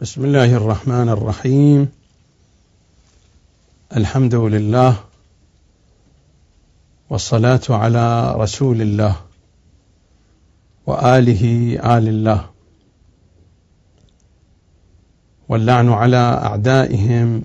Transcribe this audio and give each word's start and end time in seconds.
بسم 0.00 0.24
الله 0.24 0.56
الرحمن 0.56 1.08
الرحيم. 1.08 1.88
الحمد 3.96 4.34
لله 4.34 4.96
والصلاة 7.10 7.60
على 7.68 8.34
رسول 8.36 8.82
الله 8.82 9.16
وآله 10.86 11.74
آل 11.98 12.08
الله 12.08 12.50
واللعن 15.48 15.88
على 15.88 16.16
أعدائهم 16.16 17.42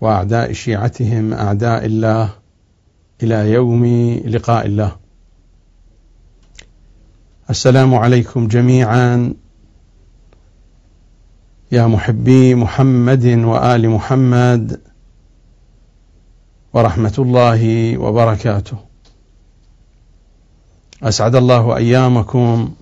وأعداء 0.00 0.52
شيعتهم 0.52 1.32
أعداء 1.32 1.86
الله 1.86 2.34
إلى 3.22 3.50
يوم 3.52 3.84
لقاء 4.26 4.66
الله. 4.66 4.96
السلام 7.50 7.94
عليكم 7.94 8.48
جميعا. 8.48 9.34
يا 11.72 11.86
محبي 11.86 12.54
محمد 12.54 13.26
وآل 13.26 13.88
محمد 13.88 14.80
ورحمة 16.72 17.14
الله 17.18 17.98
وبركاته. 17.98 18.76
أسعد 21.02 21.34
الله 21.34 21.76
أيامكم 21.76 22.74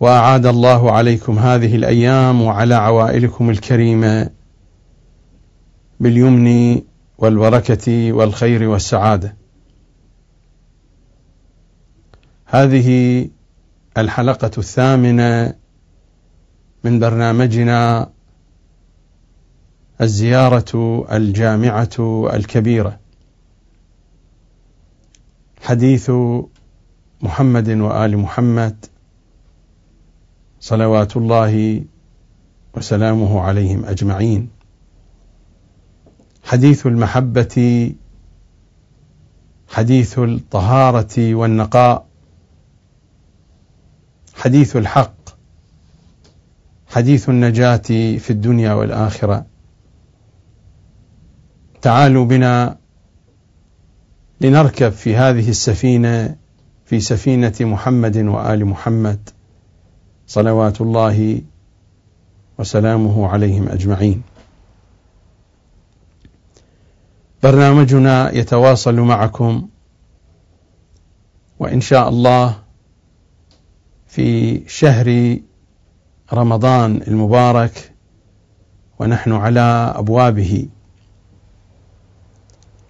وأعاد 0.00 0.46
الله 0.46 0.92
عليكم 0.92 1.38
هذه 1.38 1.76
الأيام 1.76 2.42
وعلى 2.42 2.74
عوائلكم 2.74 3.50
الكريمة 3.50 4.30
باليمن 6.00 6.80
والبركة 7.18 8.12
والخير 8.12 8.68
والسعادة. 8.68 9.36
هذه 12.46 13.28
الحلقة 13.98 14.50
الثامنة 14.58 15.65
من 16.84 16.98
برنامجنا 16.98 18.10
الزيارة 20.00 21.06
الجامعة 21.12 22.26
الكبيرة. 22.34 22.98
حديث 25.60 26.10
محمد 27.22 27.68
وآل 27.68 28.18
محمد 28.18 28.86
صلوات 30.60 31.16
الله 31.16 31.84
وسلامه 32.76 33.40
عليهم 33.40 33.84
أجمعين. 33.84 34.48
حديث 36.44 36.86
المحبة 36.86 37.92
حديث 39.68 40.18
الطهارة 40.18 41.34
والنقاء 41.34 42.06
حديث 44.34 44.76
الحق 44.76 45.15
حديث 46.96 47.28
النجاة 47.28 48.16
في 48.18 48.30
الدنيا 48.30 48.72
والآخرة. 48.72 49.46
تعالوا 51.82 52.24
بنا 52.24 52.78
لنركب 54.40 54.88
في 54.92 55.16
هذه 55.16 55.48
السفينة 55.48 56.36
في 56.84 57.00
سفينة 57.00 57.54
محمد 57.60 58.16
وآل 58.16 58.66
محمد 58.66 59.28
صلوات 60.26 60.80
الله 60.80 61.42
وسلامه 62.58 63.28
عليهم 63.28 63.68
أجمعين. 63.68 64.22
برنامجنا 67.42 68.34
يتواصل 68.34 68.94
معكم 69.00 69.68
وإن 71.58 71.80
شاء 71.80 72.08
الله 72.08 72.62
في 74.06 74.62
شهر 74.68 75.38
رمضان 76.32 77.02
المبارك 77.08 77.92
ونحن 78.98 79.32
على 79.32 79.94
أبوابه. 79.96 80.68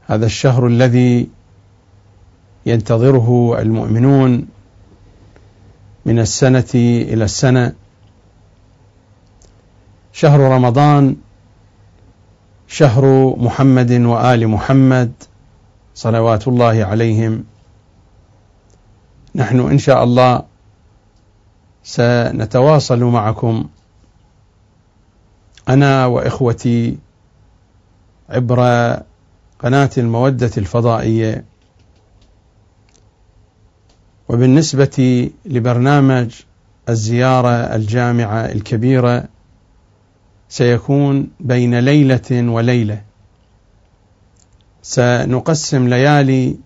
هذا 0.06 0.26
الشهر 0.26 0.66
الذي 0.66 1.28
ينتظره 2.66 3.58
المؤمنون 3.58 4.48
من 6.06 6.18
السنة 6.18 6.70
إلى 6.74 7.24
السنة. 7.24 7.72
شهر 10.12 10.40
رمضان 10.40 11.16
شهر 12.68 13.34
محمد 13.38 13.92
وآل 13.92 14.48
محمد 14.48 15.12
صلوات 15.94 16.48
الله 16.48 16.84
عليهم. 16.84 17.44
نحن 19.34 19.60
إن 19.60 19.78
شاء 19.78 20.04
الله 20.04 20.55
سنتواصل 21.86 23.04
معكم. 23.04 23.68
أنا 25.68 26.06
وإخوتي 26.06 26.98
عبر 28.28 28.60
قناة 29.58 29.90
المودة 29.98 30.50
الفضائية. 30.58 31.44
وبالنسبة 34.28 35.30
لبرنامج 35.44 36.34
الزيارة 36.88 37.48
الجامعة 37.48 38.40
الكبيرة 38.40 39.24
سيكون 40.48 41.30
بين 41.40 41.78
ليلة 41.78 42.50
وليلة. 42.52 43.02
سنقسم 44.82 45.88
ليالي 45.88 46.56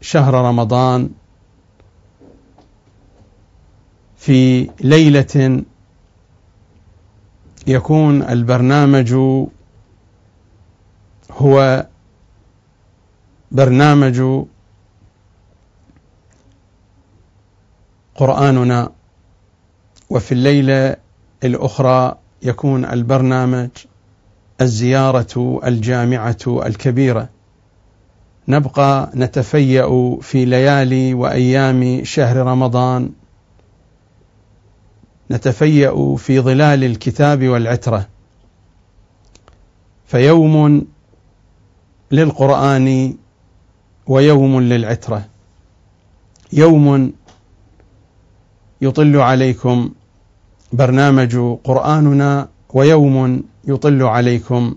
شهر 0.00 0.34
رمضان 0.34 1.10
في 4.20 4.70
ليلة 4.80 5.62
يكون 7.66 8.22
البرنامج 8.22 9.14
هو 11.30 11.86
برنامج 13.52 14.22
قرآننا 18.14 18.92
وفي 20.10 20.32
الليلة 20.32 20.96
الأخرى 21.44 22.18
يكون 22.42 22.84
البرنامج 22.84 23.70
الزيارة 24.60 25.60
الجامعة 25.64 26.36
الكبيرة. 26.46 27.28
نبقى 28.48 29.10
نتفيأ 29.14 30.18
في 30.20 30.44
ليالي 30.44 31.14
وأيام 31.14 32.04
شهر 32.04 32.36
رمضان. 32.36 33.10
نتفيأ 35.30 36.16
في 36.16 36.40
ظلال 36.40 36.84
الكتاب 36.84 37.48
والعترة. 37.48 38.06
فيوم 40.06 40.86
للقرآن 42.10 43.14
ويوم 44.06 44.60
للعترة. 44.60 45.24
يوم 46.52 47.12
يطل 48.80 49.16
عليكم 49.16 49.90
برنامج 50.72 51.36
قرآننا 51.64 52.48
ويوم 52.74 53.42
يطل 53.64 54.02
عليكم 54.02 54.74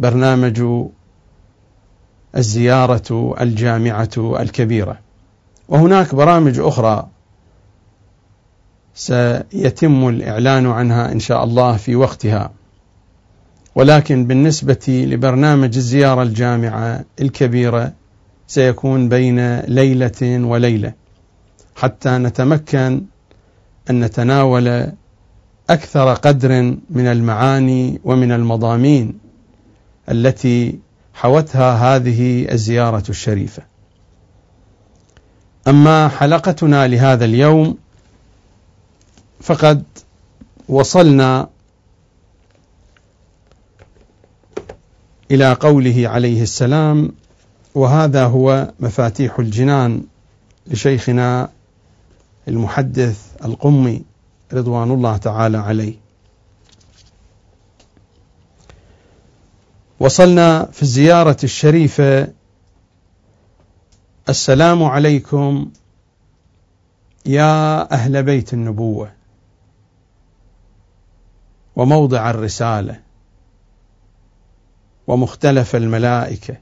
برنامج 0.00 0.62
الزيارة 2.36 3.34
الجامعة 3.40 4.40
الكبيرة. 4.40 4.98
وهناك 5.68 6.14
برامج 6.14 6.58
أخرى 6.58 7.08
سيتم 9.00 10.08
الإعلان 10.08 10.66
عنها 10.66 11.12
إن 11.12 11.20
شاء 11.20 11.44
الله 11.44 11.76
في 11.76 11.96
وقتها 11.96 12.50
ولكن 13.74 14.26
بالنسبة 14.26 15.06
لبرنامج 15.08 15.76
الزيارة 15.76 16.22
الجامعة 16.22 17.04
الكبيرة 17.20 17.92
سيكون 18.46 19.08
بين 19.08 19.60
ليلة 19.60 20.22
وليلة 20.22 20.92
حتى 21.76 22.10
نتمكن 22.10 23.02
أن 23.90 24.00
نتناول 24.00 24.92
أكثر 25.70 26.14
قدر 26.14 26.76
من 26.90 27.06
المعاني 27.06 28.00
ومن 28.04 28.32
المضامين 28.32 29.18
التي 30.08 30.78
حوتها 31.14 31.96
هذه 31.96 32.52
الزيارة 32.52 33.04
الشريفة. 33.08 33.62
أما 35.68 36.08
حلقتنا 36.08 36.88
لهذا 36.88 37.24
اليوم 37.24 37.76
فقد 39.40 39.84
وصلنا 40.68 41.48
إلى 45.30 45.52
قوله 45.52 46.08
عليه 46.08 46.42
السلام 46.42 47.12
وهذا 47.74 48.24
هو 48.26 48.72
مفاتيح 48.80 49.38
الجنان 49.38 50.02
لشيخنا 50.66 51.50
المحدث 52.48 53.32
القمي 53.44 54.02
رضوان 54.52 54.90
الله 54.90 55.16
تعالى 55.16 55.58
عليه. 55.58 55.94
وصلنا 60.00 60.64
في 60.72 60.82
الزيارة 60.82 61.36
الشريفة 61.44 62.28
السلام 64.28 64.82
عليكم 64.82 65.70
يا 67.26 67.92
أهل 67.92 68.22
بيت 68.22 68.54
النبوة. 68.54 69.19
وموضع 71.76 72.30
الرسالة 72.30 73.00
ومختلف 75.06 75.76
الملائكة 75.76 76.56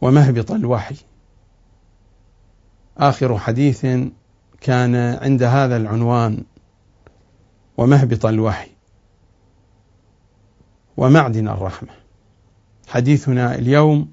ومهبط 0.00 0.50
الوحي. 0.50 0.96
آخر 2.96 3.38
حديث 3.38 3.86
كان 4.60 4.94
عند 4.96 5.42
هذا 5.42 5.76
العنوان 5.76 6.44
ومهبط 7.76 8.26
الوحي 8.26 8.70
ومعدن 10.96 11.48
الرحمة. 11.48 11.90
حديثنا 12.88 13.54
اليوم 13.54 14.12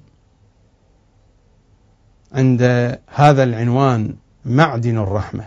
عند 2.32 2.62
هذا 3.06 3.42
العنوان 3.42 4.16
معدن 4.44 4.98
الرحمة. 4.98 5.46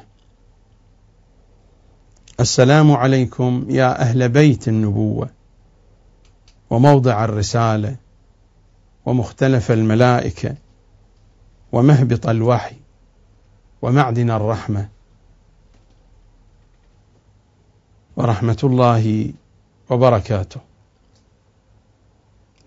السلام 2.39 2.91
عليكم 2.91 3.65
يا 3.69 4.01
أهل 4.01 4.29
بيت 4.29 4.67
النبوة 4.67 5.29
وموضع 6.69 7.25
الرسالة 7.25 7.95
ومختلف 9.05 9.71
الملائكة 9.71 10.55
ومهبط 11.71 12.27
الوحي 12.27 12.75
ومعدن 13.81 14.31
الرحمة. 14.31 14.89
ورحمة 18.17 18.59
الله 18.63 19.33
وبركاته. 19.89 20.59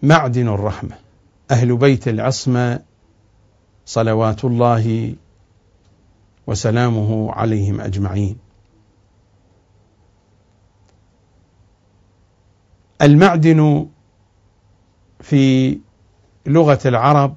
معدن 0.03 0.49
الرحمة. 0.49 0.97
أهل 1.51 1.77
بيت 1.77 2.09
العصمة 2.09 2.81
صلوات 3.87 4.45
الله 4.45 5.15
وسلامه 6.47 7.33
عليهم 7.33 7.81
أجمعين. 7.81 8.48
المعدن 13.03 13.89
في 15.21 15.79
لغة 16.47 16.79
العرب 16.87 17.37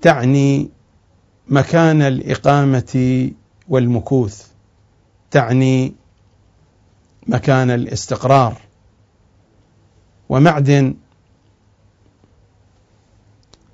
تعني 0.00 0.70
مكان 1.48 2.02
الإقامة 2.02 3.30
والمكوث 3.68 4.46
تعني 5.30 5.94
مكان 7.26 7.70
الاستقرار. 7.70 8.56
ومعدن 10.28 10.94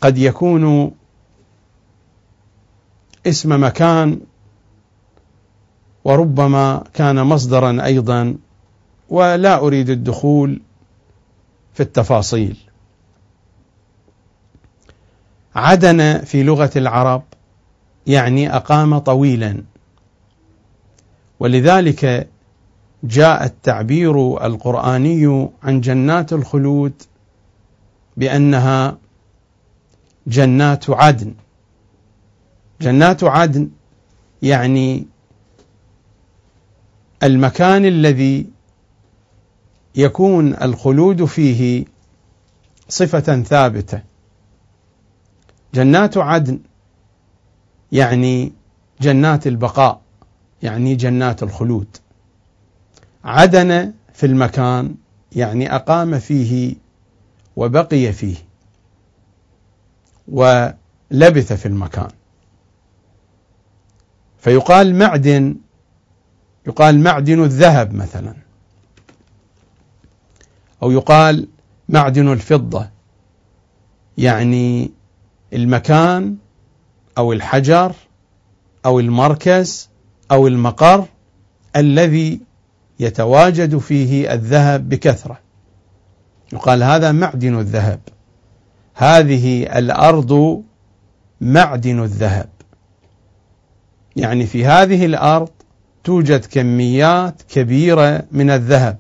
قد 0.01 0.19
يكون 0.19 0.93
اسم 3.27 3.65
مكان 3.65 4.21
وربما 6.07 6.85
كان 6.95 7.23
مصدرا 7.23 7.85
أيضا 7.85 8.37
ولا 9.09 9.59
أريد 9.59 9.91
الدخول 9.91 10.61
في 11.75 11.83
التفاصيل. 11.83 12.57
عدن 15.55 16.19
في 16.19 16.43
لغة 16.43 16.71
العرب 16.77 17.23
يعني 18.07 18.57
أقام 18.57 18.99
طويلا. 18.99 19.63
ولذلك 21.41 22.29
جاء 23.05 23.45
التعبير 23.45 24.47
القرآني 24.47 25.49
عن 25.63 25.81
جنات 25.81 26.33
الخلود 26.33 27.03
بأنها 28.17 28.99
جنات 30.27 30.91
عدن. 30.91 31.35
جنات 32.81 33.25
عدن 33.25 33.69
يعني 34.43 35.07
المكان 37.23 37.85
الذي 37.85 38.47
يكون 39.95 40.55
الخلود 40.63 41.25
فيه 41.25 41.85
صفة 42.89 43.43
ثابتة. 43.43 44.03
جنات 45.75 46.17
عدن 46.17 46.61
يعني 47.93 48.53
جنات 49.01 49.47
البقاء 49.47 50.01
يعني 50.63 50.95
جنات 50.95 51.43
الخلود. 51.43 51.97
عدن 53.25 53.93
في 54.13 54.27
المكان 54.27 54.95
يعني 55.33 55.75
أقام 55.75 56.19
فيه 56.19 56.75
وبقي 57.57 58.13
فيه 58.13 58.37
ولبث 60.29 61.53
في 61.53 61.67
المكان. 61.67 62.09
فيقال 64.39 64.95
معدن 64.95 65.57
يقال 66.67 67.01
معدن 67.01 67.43
الذهب 67.45 67.95
مثلا. 67.95 68.35
أو 70.83 70.91
يقال 70.91 71.49
معدن 71.89 72.33
الفضة. 72.33 72.89
يعني 74.19 74.91
المكان 75.53 76.37
أو 77.19 77.33
الحجر 77.33 77.95
أو 78.87 79.01
المركز 79.01 79.91
أو 80.31 80.47
المقر 80.47 81.07
الذي 81.77 82.41
يتواجد 83.01 83.79
فيه 83.79 84.33
الذهب 84.33 84.89
بكثرة. 84.89 85.39
يقال 86.53 86.83
هذا 86.83 87.13
معدن 87.13 87.59
الذهب. 87.59 88.01
هذه 88.95 89.79
الأرض 89.79 90.63
معدن 91.41 92.03
الذهب. 92.03 92.49
يعني 94.17 94.47
في 94.47 94.67
هذه 94.67 95.07
الأرض 95.07 95.51
توجد 96.07 96.45
كميات 96.45 97.43
كبيرة 97.49 98.25
من 98.33 98.51
الذهب. 98.51 98.99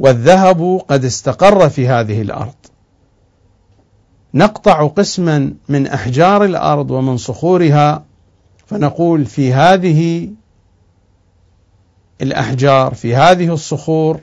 والذهب 0.00 0.80
قد 0.88 1.04
استقر 1.04 1.68
في 1.68 1.88
هذه 1.88 2.22
الأرض. 2.22 2.54
نقطع 4.34 4.86
قسما 4.86 5.54
من 5.68 5.86
أحجار 5.86 6.44
الأرض 6.44 6.90
ومن 6.90 7.16
صخورها 7.16 8.04
فنقول 8.66 9.24
في 9.24 9.52
هذه 9.52 10.30
الأحجار 12.22 12.94
في 12.94 13.14
هذه 13.14 13.52
الصخور 13.52 14.20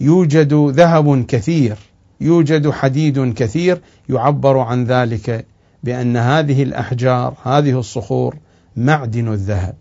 يوجد 0.00 0.54
ذهب 0.54 1.24
كثير 1.26 1.76
يوجد 2.20 2.70
حديد 2.70 3.34
كثير 3.34 3.80
يعبر 4.08 4.58
عن 4.58 4.84
ذلك 4.84 5.46
بأن 5.82 6.16
هذه 6.16 6.62
الأحجار 6.62 7.34
هذه 7.42 7.78
الصخور 7.78 8.36
معدن 8.76 9.28
الذهب. 9.28 9.74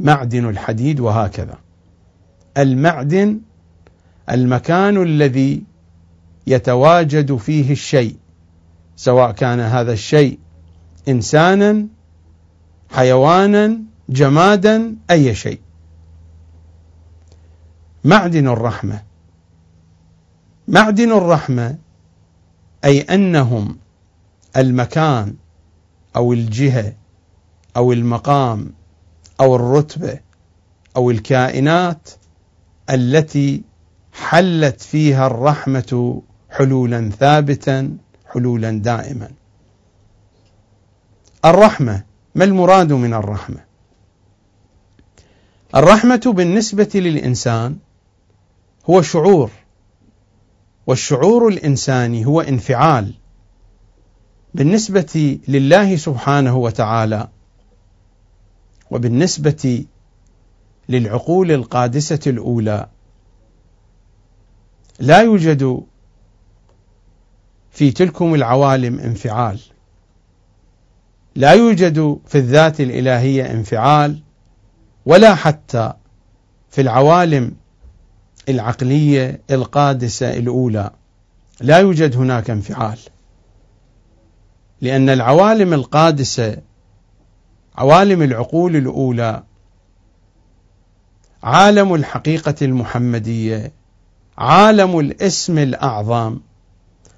معدن 0.00 0.48
الحديد 0.48 1.00
وهكذا. 1.00 1.58
المعدن 2.58 3.40
المكان 4.30 5.02
الذي 5.02 5.62
يتواجد 6.46 7.36
فيه 7.36 7.72
الشيء 7.72 8.16
سواء 8.96 9.32
كان 9.32 9.60
هذا 9.60 9.92
الشيء 9.92 10.38
إنسانا 11.08 11.86
حيوانا 12.90 13.78
جمادا 14.08 14.96
أي 15.10 15.34
شيء. 15.34 15.60
معدن 18.04 18.48
الرحمة. 18.48 19.02
معدن 20.68 21.12
الرحمة 21.12 21.78
أي 22.84 23.00
أنهم 23.00 23.76
المكان 24.56 25.34
أو 26.16 26.32
الجهة 26.32 26.92
أو 27.76 27.92
المقام 27.92 28.72
أو 29.40 29.56
الرتبة 29.56 30.20
أو 30.96 31.10
الكائنات 31.10 32.10
التي 32.90 33.62
حلت 34.12 34.80
فيها 34.80 35.26
الرحمة 35.26 36.22
حلولا 36.50 37.10
ثابتا 37.10 37.96
حلولا 38.26 38.70
دائما. 38.70 39.30
الرحمة 41.44 42.04
ما 42.34 42.44
المراد 42.44 42.92
من 42.92 43.14
الرحمة؟ 43.14 43.64
الرحمة 45.74 46.20
بالنسبة 46.26 46.90
للإنسان 46.94 47.76
هو 48.90 49.02
شعور 49.02 49.50
والشعور 50.86 51.48
الإنساني 51.48 52.26
هو 52.26 52.40
انفعال. 52.40 53.14
بالنسبة 54.54 55.38
لله 55.48 55.96
سبحانه 55.96 56.56
وتعالى 56.56 57.28
وبالنسبة 58.92 59.84
للعقول 60.88 61.52
القادسة 61.52 62.20
الأولى 62.26 62.88
لا 64.98 65.20
يوجد 65.22 65.80
في 67.70 67.90
تلكم 67.90 68.34
العوالم 68.34 68.98
انفعال. 68.98 69.60
لا 71.34 71.52
يوجد 71.52 72.18
في 72.26 72.38
الذات 72.38 72.80
الإلهية 72.80 73.50
انفعال 73.50 74.22
ولا 75.06 75.34
حتى 75.34 75.92
في 76.70 76.80
العوالم 76.80 77.52
العقلية 78.48 79.40
القادسة 79.50 80.36
الأولى 80.36 80.90
لا 81.60 81.78
يوجد 81.78 82.16
هناك 82.16 82.50
انفعال. 82.50 82.98
لأن 84.80 85.08
العوالم 85.08 85.72
القادسة 85.72 86.56
عوالم 87.78 88.22
العقول 88.22 88.76
الأولى 88.76 89.42
عالم 91.42 91.94
الحقيقة 91.94 92.54
المحمدية 92.62 93.72
عالم 94.38 94.98
الاسم 94.98 95.58
الأعظم 95.58 96.38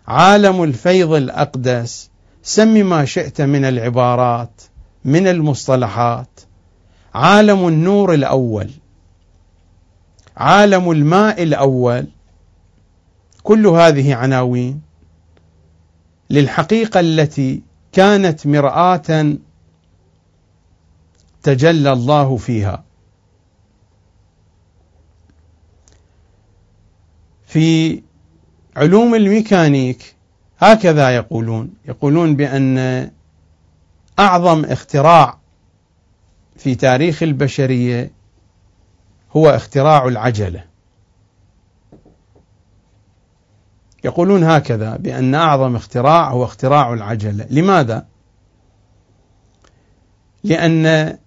عالم 0.09 0.63
الفيض 0.63 1.13
الأقدس. 1.13 2.11
سم 2.43 2.87
ما 2.87 3.05
شئت 3.05 3.41
من 3.41 3.65
العبارات 3.65 4.63
من 5.05 5.27
المصطلحات. 5.27 6.41
عالم 7.15 7.69
النور 7.69 8.15
الأول 8.15 8.71
عالم 10.37 10.91
الماء 10.91 11.43
الأول. 11.43 12.07
كل 13.43 13.67
هذه 13.67 14.15
عناوين 14.15 14.83
للحقيقة 16.31 17.01
التي 17.01 17.63
كانت 17.93 18.47
مرآة 18.47 19.37
تجلى 21.45 21.93
الله 21.93 22.37
فيها. 22.37 22.85
في 27.47 28.03
علوم 28.77 29.15
الميكانيك 29.15 30.15
هكذا 30.59 31.11
يقولون. 31.11 31.75
يقولون 31.85 32.37
بأن 32.37 33.11
أعظم 34.19 34.65
اختراع 34.65 35.39
في 36.57 36.75
تاريخ 36.75 37.23
البشرية 37.23 38.11
هو 39.37 39.51
اختراع 39.51 40.09
العجلة. 40.09 40.65
يقولون 44.05 44.45
هكذا 44.45 44.97
بأن 44.97 45.35
أعظم 45.35 45.77
اختراع 45.77 46.31
هو 46.31 46.45
اختراع 46.45 46.93
العجلة. 46.93 47.47
لماذا؟ 47.51 48.07
لأن 50.45 51.19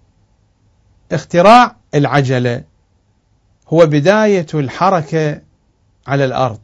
اختراع 1.12 1.76
العجلة 1.94 2.64
هو 3.68 3.86
بداية 3.86 4.46
الحركة 4.54 5.42
على 6.06 6.24
الأرض. 6.24 6.60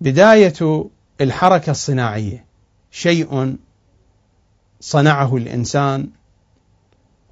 بداية 0.00 0.88
الحركة 1.20 1.70
الصناعية. 1.70 2.44
شيء 2.90 3.56
صنعه 4.80 5.36
الإنسان 5.36 6.08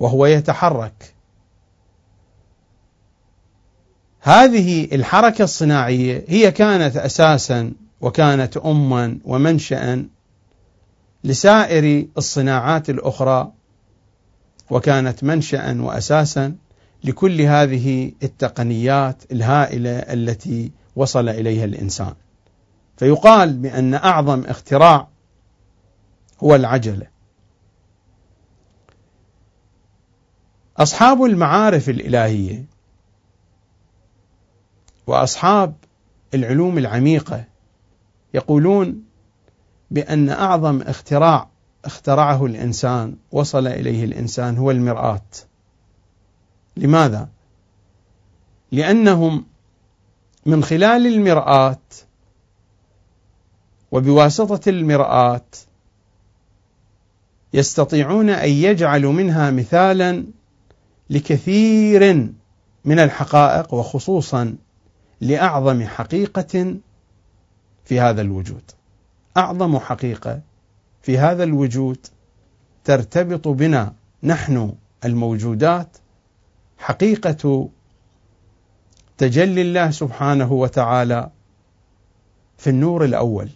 وهو 0.01 0.27
يتحرك. 0.27 1.15
هذه 4.21 4.95
الحركة 4.95 5.43
الصناعية 5.43 6.25
هي 6.29 6.51
كانت 6.51 6.97
أساسا 6.97 7.73
وكانت 8.01 8.57
أما 8.57 9.19
ومنشأ 9.25 10.07
لسائر 11.25 12.07
الصناعات 12.19 12.91
الأخرى 12.91 13.53
وكانت 14.73 15.25
منشأ 15.25 15.81
وأساسا 15.81 16.57
لكل 17.05 17.41
هذه 17.41 18.12
التقنيات 18.23 19.23
الهائلة 19.33 19.91
التي 19.91 20.73
وصل 20.97 21.29
إليها 21.29 21.64
الإنسان. 21.64 22.14
فيقال 22.97 23.52
بأن 23.52 23.95
أعظم 23.95 24.45
اختراع 24.45 25.09
هو 26.43 26.55
العجلة. 26.55 27.07
أصحاب 30.76 31.25
المعارف 31.25 31.88
الإلهية 31.88 32.64
وأصحاب 35.07 35.75
العلوم 36.35 36.79
العميقة 36.79 37.45
يقولون 38.35 39.05
بأن 39.91 40.29
أعظم 40.29 40.83
اختراع 40.83 41.52
اخترعه 41.85 42.47
الإنسان 42.47 43.17
وصل 43.33 43.67
إليه 43.67 44.05
الإنسان 44.05 44.59
هو 44.59 44.71
المرآة 44.71 45.23
لماذا؟ 46.77 47.29
لأنهم 48.73 49.45
من 50.47 50.65
خلال 50.65 51.07
المرآة 51.07 51.79
وبواسطة 53.93 54.69
المرآة 54.69 55.45
يستطيعون 57.55 58.31
أن 58.31 58.51
يجعلوا 58.51 59.12
منها 59.12 59.51
مثالا 59.51 60.25
لكثير 61.11 62.33
من 62.85 62.99
الحقائق 62.99 63.75
وخصوصا 63.75 64.57
لأعظم 65.21 65.87
حقيقة 65.87 66.77
في 67.85 68.01
هذا 68.01 68.21
الوجود 68.21 68.62
أعظم 69.37 69.79
حقيقة 69.79 70.41
في 71.03 71.19
هذا 71.19 71.45
الوجود 71.45 72.07
ترتبط 72.85 73.49
بنا 73.49 73.95
نحن 74.23 74.75
الموجودات 75.05 75.97
حقيقة 76.79 77.69
تجلي 79.19 79.63
الله 79.63 79.91
سبحانه 79.91 80.53
وتعالى 80.53 81.31
في 82.59 82.71
النور 82.71 83.05
الأول. 83.05 83.49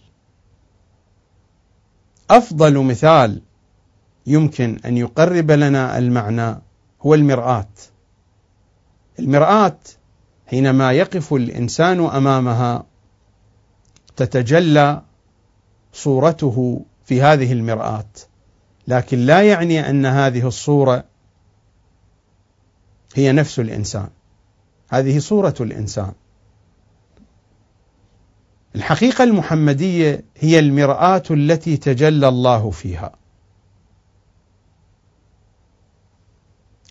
أفضل 2.29 2.83
مثال 2.83 3.41
يمكن 4.27 4.79
أن 4.85 4.97
يقرب 4.97 5.51
لنا 5.51 5.97
المعنى 5.97 6.55
هو 7.01 7.13
المرآة. 7.13 7.67
المرآة 9.19 9.77
حينما 10.47 10.91
يقف 10.91 11.33
الإنسان 11.33 12.05
أمامها 12.05 12.85
تتجلى 14.15 15.01
صورته 15.93 16.85
في 17.07 17.21
هذه 17.21 17.53
المرآة. 17.53 18.05
لكن 18.87 19.17
لا 19.17 19.41
يعني 19.41 19.89
أن 19.89 20.05
هذه 20.05 20.47
الصورة 20.47 21.03
هي 23.15 23.31
نفس 23.31 23.59
الإنسان. 23.59 24.09
هذه 24.89 25.19
صورة 25.19 25.55
الإنسان. 25.59 26.11
الحقيقة 28.75 29.23
المحمدية 29.23 30.23
هي 30.37 30.59
المرآة 30.59 31.23
التي 31.31 31.77
تجلى 31.77 32.27
الله 32.27 32.69
فيها. 32.69 33.11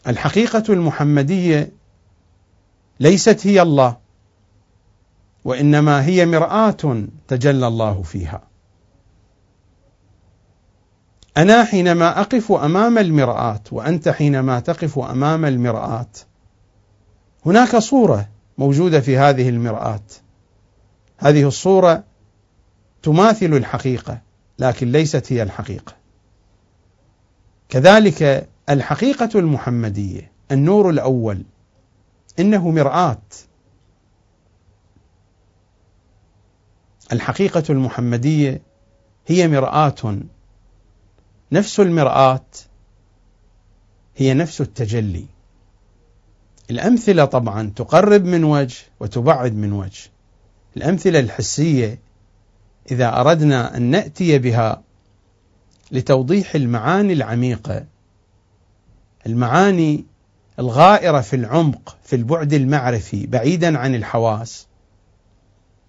الحقيقة 0.07 0.65
المحمدية 0.69 1.73
ليست 3.01 3.47
هي 3.47 3.63
الله 3.63 3.97
وإنما 5.45 6.05
هي 6.05 6.27
مرآة 6.27 7.07
تجلى 7.29 7.67
الله 7.67 8.03
فيها. 8.03 8.56
أنا 11.37 11.65
حينما 11.65 12.21
أقف 12.21 12.53
أمام 12.53 12.99
المرآة 12.99 13.61
وأنت 13.73 14.09
حينما 14.09 14.61
تقف 14.61 14.99
أمام 14.99 15.45
المرآة 15.45 16.11
هناك 17.47 17.77
صورة 17.77 18.29
موجودة 18.59 19.01
في 19.01 19.19
هذه 19.19 19.49
المرآة. 19.49 20.03
هذه 21.19 21.49
الصورة 21.49 22.05
تماثل 23.03 23.47
الحقيقة 23.55 24.21
لكن 24.59 24.93
ليست 24.93 25.33
هي 25.33 25.43
الحقيقة. 25.43 25.93
كذلك 27.69 28.49
الحقيقة 28.71 29.29
المحمدية 29.35 30.33
النور 30.53 30.91
الأول 30.91 31.43
إنه 32.39 32.71
مرآة. 32.71 33.23
الحقيقة 37.13 37.65
المحمدية 37.71 38.63
هي 39.27 39.49
مرآة. 39.49 40.19
نفس 41.53 41.81
المرآة 41.81 42.45
هي 44.17 44.35
نفس 44.35 44.61
التجلي. 44.61 45.27
الأمثلة 46.71 47.25
طبعا 47.25 47.73
تقرب 47.77 48.25
من 48.25 48.45
وجه 48.45 48.77
وتبعد 49.01 49.55
من 49.55 49.73
وجه. 49.73 50.11
الأمثلة 50.77 51.21
الحسية 51.21 51.99
إذا 52.91 53.21
أردنا 53.21 53.77
أن 53.77 53.83
نأتي 53.83 54.39
بها 54.39 54.83
لتوضيح 55.93 56.55
المعاني 56.55 57.13
العميقة 57.13 57.87
المعاني 59.27 60.05
الغائرة 60.59 61.21
في 61.21 61.37
العمق 61.37 61.97
في 62.05 62.17
البعد 62.17 62.53
المعرفي 62.53 63.27
بعيدا 63.27 63.79
عن 63.79 63.95
الحواس 63.95 64.67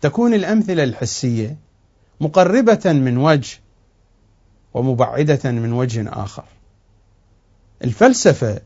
تكون 0.02 0.34
الأمثلة 0.34 0.84
الحسية 0.84 1.58
مقربة 2.22 2.82
من 2.86 3.18
وجه 3.18 3.60
ومبعدة 4.77 5.51
من 5.51 5.74
وجه 5.74 6.10
آخر. 6.10 6.43
الفلسفة 7.84 8.62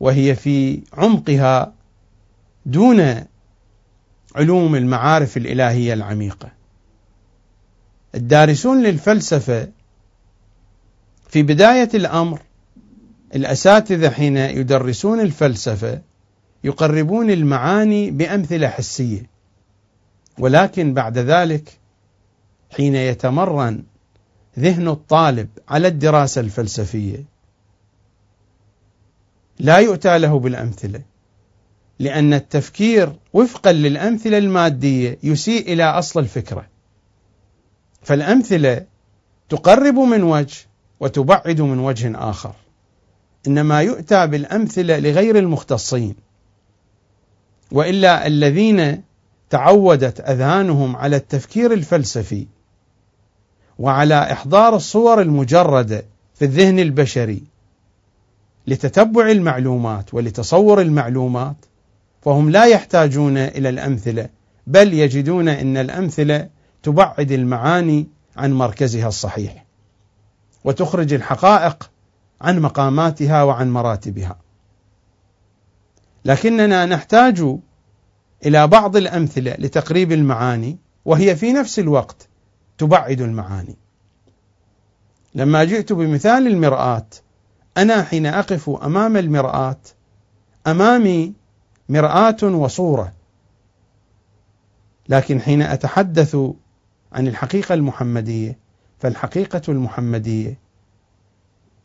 وهي 0.00 0.34
في 0.34 0.82
عمقها 0.92 1.72
دون 2.66 3.24
علوم 4.36 4.74
المعارف 4.74 5.36
الإلهية 5.36 5.94
العميقة. 5.94 6.52
الدارسون 8.14 8.82
للفلسفة 8.82 9.68
في 11.28 11.42
بداية 11.42 11.88
الأمر 11.94 12.40
الأساتذة 13.34 14.10
حين 14.10 14.36
يدرسون 14.36 15.20
الفلسفة 15.20 16.00
يقربون 16.64 17.30
المعاني 17.30 18.10
بأمثلة 18.10 18.68
حسية 18.68 19.30
ولكن 20.38 20.94
بعد 20.94 21.18
ذلك 21.18 21.78
حين 22.76 22.94
يتمرن 22.94 23.82
ذهن 24.58 24.88
الطالب 24.88 25.48
على 25.68 25.88
الدراسة 25.88 26.40
الفلسفية. 26.40 27.24
لا 29.58 29.78
يؤتى 29.78 30.18
له 30.18 30.38
بالأمثلة 30.38 31.02
لأن 31.98 32.34
التفكير 32.34 33.12
وفقا 33.32 33.72
للأمثلة 33.72 34.38
المادية 34.38 35.18
يسيء 35.22 35.72
إلى 35.72 35.84
أصل 35.84 36.20
الفكرة. 36.20 36.66
فالأمثلة 38.02 38.86
تقرب 39.48 39.94
من 39.94 40.22
وجه 40.22 40.56
وتبعد 41.00 41.60
من 41.60 41.78
وجه 41.78 42.30
آخر 42.30 42.54
إنما 43.46 43.82
يؤتى 43.82 44.26
بالأمثلة 44.26 44.98
لغير 44.98 45.38
المختصين. 45.38 46.14
وإلا 47.72 48.26
الذين 48.26 49.02
تعودت 49.50 50.20
أذهانهم 50.20 50.96
على 50.96 51.16
التفكير 51.16 51.72
الفلسفي 51.72 52.46
وعلى 53.80 54.32
إحضار 54.32 54.76
الصور 54.76 55.22
المجردة 55.22 56.04
في 56.34 56.44
الذهن 56.44 56.78
البشري 56.78 57.42
لتتبع 58.66 59.30
المعلومات 59.30 60.14
ولتصور 60.14 60.80
المعلومات 60.80 61.56
فهم 62.22 62.50
لا 62.50 62.64
يحتاجون 62.64 63.36
إلى 63.36 63.68
الأمثلة 63.68 64.28
بل 64.66 64.94
يجدون 64.94 65.48
إن 65.48 65.76
الأمثلة 65.76 66.48
تبعد 66.82 67.32
المعاني 67.32 68.08
عن 68.36 68.52
مركزها 68.52 69.08
الصحيح 69.08 69.64
وتخرج 70.64 71.12
الحقائق 71.12 71.90
عن 72.40 72.60
مقاماتها 72.60 73.42
وعن 73.42 73.70
مراتبها. 73.70 74.38
لكننا 76.24 76.86
نحتاج 76.86 77.44
إلى 78.46 78.66
بعض 78.66 78.96
الأمثلة 78.96 79.54
لتقريب 79.58 80.12
المعاني 80.12 80.78
وهي 81.04 81.36
في 81.36 81.52
نفس 81.52 81.78
الوقت 81.78 82.29
تبعد 82.80 83.20
المعاني. 83.20 83.76
لما 85.34 85.64
جئت 85.64 85.92
بمثال 85.92 86.46
المرآة 86.46 87.06
أنا 87.76 88.02
حين 88.02 88.26
أقف 88.26 88.70
أمام 88.70 89.16
المرآة 89.16 89.80
أمامي 90.66 91.32
مرآة 91.88 92.36
وصورة. 92.42 93.12
لكن 95.08 95.40
حين 95.40 95.62
أتحدث 95.62 96.36
عن 97.12 97.28
الحقيقة 97.28 97.74
المحمدية 97.74 98.58
فالحقيقة 98.98 99.62
المحمدية 99.68 100.58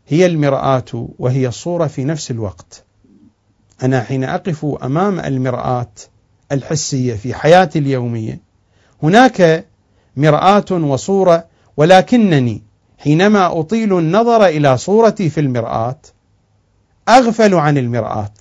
هي 0.08 0.26
المرآة 0.26 1.10
وهي 1.20 1.48
الصورة 1.48 1.88
في 1.88 2.04
نفس 2.04 2.32
الوقت. 2.32 2.84
أنا 3.84 4.02
حين 4.02 4.24
أقف 4.24 4.66
أمام 4.66 5.20
المرآة 5.20 5.92
الحسية 6.52 7.14
في 7.14 7.34
حياتي 7.34 7.80
اليومية 7.80 8.40
هناك 9.04 9.66
مرآة 10.18 10.66
وصورة 10.72 11.46
ولكنني 11.78 12.62
حينما 12.98 13.60
أطيل 13.60 13.98
النظر 13.98 14.46
إلى 14.46 14.78
صورتي 14.78 15.30
في 15.30 15.40
المرآة 15.40 16.00
أغفل 17.10 17.54
عن 17.54 17.78
المرآة. 17.78 18.34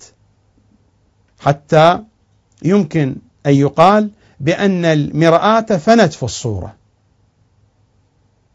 حتى 1.39 1.99
يمكن 2.63 3.15
أن 3.45 3.53
يقال 3.53 4.09
بأن 4.39 4.85
المرآة 4.85 5.61
فنت 5.61 6.13
في 6.13 6.23
الصورة. 6.23 6.75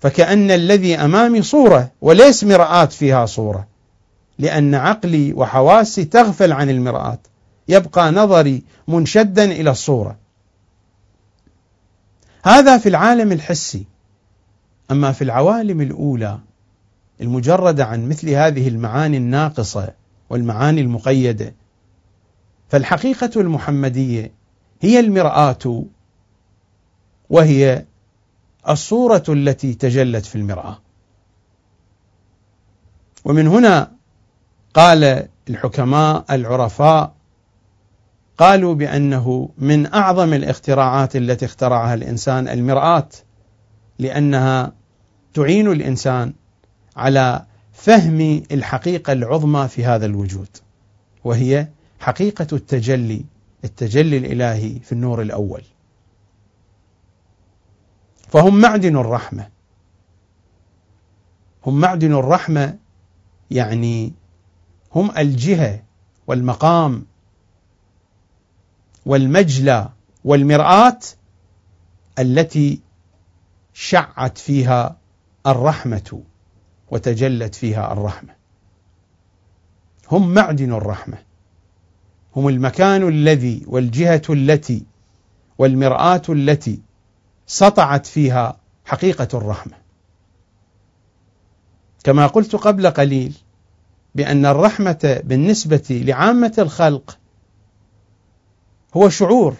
فكأن 0.00 0.50
الذي 0.50 0.96
أمامي 0.96 1.42
صورة 1.42 1.90
وليس 2.00 2.44
مرآة 2.44 2.84
فيها 2.84 3.26
صورة 3.26 3.66
لأن 4.38 4.74
عقلي 4.74 5.32
وحواسي 5.32 6.04
تغفل 6.04 6.52
عن 6.52 6.70
المرآة. 6.70 7.18
يبقى 7.68 8.12
نظري 8.12 8.62
منشدا 8.88 9.44
إلى 9.44 9.70
الصورة. 9.70 10.16
هذا 12.42 12.78
في 12.78 12.88
العالم 12.88 13.32
الحسي 13.32 13.86
أما 14.90 15.12
في 15.12 15.24
العوالم 15.24 15.80
الأولى 15.80 16.38
المجردة 17.20 17.84
عن 17.84 18.08
مثل 18.08 18.28
هذه 18.28 18.68
المعاني 18.68 19.16
الناقصة 19.16 19.94
والمعاني 20.30 20.80
المقيدة 20.80 21.54
فالحقيقة 22.68 23.30
المحمدية 23.36 24.32
هي 24.80 25.00
المرآة 25.00 25.84
وهي 27.30 27.84
الصورة 28.68 29.24
التي 29.28 29.74
تجلت 29.74 30.26
في 30.26 30.36
المرآة. 30.36 30.78
ومن 33.24 33.46
هنا 33.46 33.92
قال 34.74 35.28
الحكماء 35.50 36.24
العرفاء 36.30 37.14
قالوا 38.40 38.74
بأنه 38.74 39.48
من 39.58 39.94
أعظم 39.94 40.34
الاختراعات 40.34 41.16
التي 41.16 41.44
اخترعها 41.44 41.94
الإنسان 41.94 42.48
المرآة 42.48 43.08
لأنها 43.98 44.72
تعين 45.34 45.72
الإنسان 45.72 46.32
على 46.96 47.44
فهم 47.72 48.42
الحقيقة 48.52 49.12
العظمى 49.12 49.68
في 49.68 49.84
هذا 49.84 50.06
الوجود 50.06 50.48
وهي 51.24 51.68
حقيقة 52.00 52.46
التجلي 52.52 53.24
التجلي 53.64 54.16
الإلهي 54.16 54.80
في 54.80 54.92
النور 54.92 55.22
الأول. 55.22 55.62
فهم 58.28 58.60
معدن 58.60 58.96
الرحمة. 58.96 59.48
هم 61.66 61.80
معدن 61.80 62.12
الرحمة 62.12 62.78
يعني 63.50 64.12
هم 64.94 65.10
الجهة 65.18 65.82
والمقام 66.26 67.09
والمجلى 69.06 69.88
والمرآة 70.24 70.98
التي 72.18 72.80
شعت 73.74 74.38
فيها 74.38 74.96
الرحمة 75.46 76.22
وتجلت 76.90 77.54
فيها 77.54 77.92
الرحمة 77.92 78.34
هم 80.10 80.34
معدن 80.34 80.72
الرحمة 80.72 81.18
هم 82.36 82.48
المكان 82.48 83.08
الذي 83.08 83.62
والجهة 83.66 84.22
التي 84.30 84.84
والمرآة 85.58 86.22
التي 86.28 86.80
سطعت 87.46 88.06
فيها 88.06 88.56
حقيقة 88.84 89.28
الرحمة. 89.34 89.72
كما 92.04 92.26
قلت 92.26 92.56
قبل 92.56 92.90
قليل 92.90 93.34
بأن 94.14 94.46
الرحمة 94.46 95.20
بالنسبة 95.24 95.82
لعامة 95.90 96.54
الخلق 96.58 97.18
هو 98.96 99.08
شعور 99.08 99.54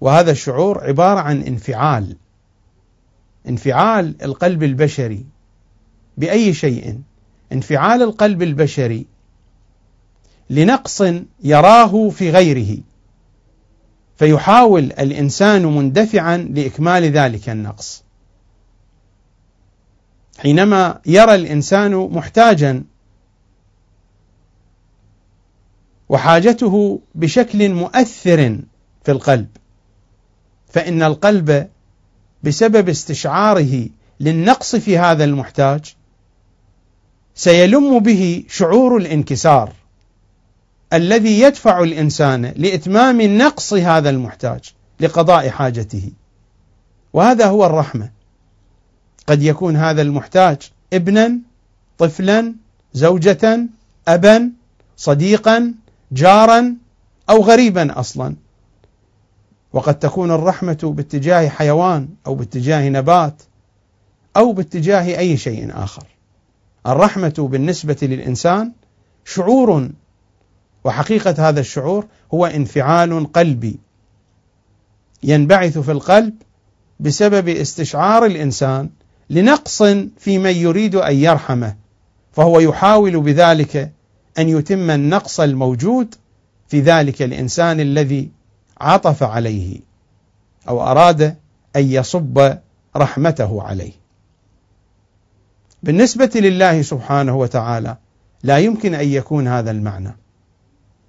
وهذا 0.00 0.30
الشعور 0.30 0.84
عبارة 0.84 1.20
عن 1.20 1.42
انفعال. 1.42 2.16
انفعال 3.48 4.22
القلب 4.22 4.62
البشري 4.62 5.26
بأي 6.16 6.54
شيء؟ 6.54 7.00
انفعال 7.52 8.02
القلب 8.02 8.42
البشري 8.42 9.06
لنقص 10.50 11.02
يراه 11.44 12.08
في 12.08 12.30
غيره 12.30 12.78
فيحاول 14.16 14.84
الإنسان 14.84 15.66
مندفعا 15.66 16.36
لإكمال 16.36 17.04
ذلك 17.04 17.48
النقص. 17.48 18.04
حينما 20.38 21.00
يرى 21.06 21.34
الإنسان 21.34 21.94
محتاجا 21.94 22.84
وحاجته 26.08 27.00
بشكل 27.14 27.68
مؤثر 27.68 28.58
في 29.04 29.12
القلب. 29.12 29.48
فإن 30.68 31.02
القلب 31.02 31.68
بسبب 32.42 32.88
استشعاره 32.88 33.88
للنقص 34.20 34.76
في 34.76 34.98
هذا 34.98 35.24
المحتاج 35.24 35.94
سيلم 37.34 37.98
به 37.98 38.44
شعور 38.48 38.96
الانكسار 38.96 39.72
الذي 40.92 41.40
يدفع 41.40 41.82
الإنسان 41.82 42.52
لإتمام 42.56 43.22
نقص 43.22 43.72
هذا 43.72 44.10
المحتاج 44.10 44.60
لقضاء 45.00 45.48
حاجته. 45.48 46.10
وهذا 47.12 47.46
هو 47.46 47.66
الرحمة. 47.66 48.10
قد 49.26 49.42
يكون 49.42 49.76
هذا 49.76 50.02
المحتاج 50.02 50.58
ابنا 50.92 51.38
طفلا 51.98 52.54
زوجة 52.92 53.66
ابا 54.08 54.50
صديقا 54.96 55.74
جارا 56.12 56.76
أو 57.30 57.42
غريبا 57.42 58.00
أصلا. 58.00 58.36
وقد 59.72 59.98
تكون 59.98 60.30
الرحمة 60.30 60.78
باتجاه 60.82 61.48
حيوان 61.48 62.08
أو 62.26 62.34
باتجاه 62.34 62.88
نبات 62.88 63.42
أو 64.36 64.52
باتجاه 64.52 65.18
أي 65.18 65.36
شيء 65.36 65.70
آخر. 65.74 66.06
الرحمة 66.86 67.34
بالنسبة 67.38 67.96
للإنسان 68.02 68.72
شعور 69.24 69.90
وحقيقة 70.84 71.48
هذا 71.48 71.60
الشعور 71.60 72.06
هو 72.34 72.46
انفعال 72.46 73.32
قلبي. 73.32 73.78
ينبعث 75.22 75.78
في 75.78 75.92
القلب 75.92 76.34
بسبب 77.00 77.48
استشعار 77.48 78.24
الإنسان 78.24 78.90
لنقص 79.30 79.82
في 80.18 80.38
من 80.38 80.56
يريد 80.56 80.94
أن 80.94 81.16
يرحمه 81.16 81.76
فهو 82.32 82.60
يحاول 82.60 83.20
بذلك 83.20 83.92
أن 84.38 84.48
يتم 84.48 84.90
النقص 84.90 85.40
الموجود 85.40 86.14
في 86.68 86.80
ذلك 86.80 87.22
الإنسان 87.22 87.80
الذي 87.80 88.30
عطف 88.80 89.22
عليه 89.22 89.80
أو 90.68 90.82
أراد 90.82 91.22
أن 91.76 91.90
يصب 91.90 92.56
رحمته 92.96 93.62
عليه. 93.62 93.92
بالنسبة 95.82 96.30
لله 96.34 96.82
سبحانه 96.82 97.36
وتعالى 97.36 97.96
لا 98.42 98.58
يمكن 98.58 98.94
أن 98.94 99.08
يكون 99.08 99.48
هذا 99.48 99.70
المعنى 99.70 100.16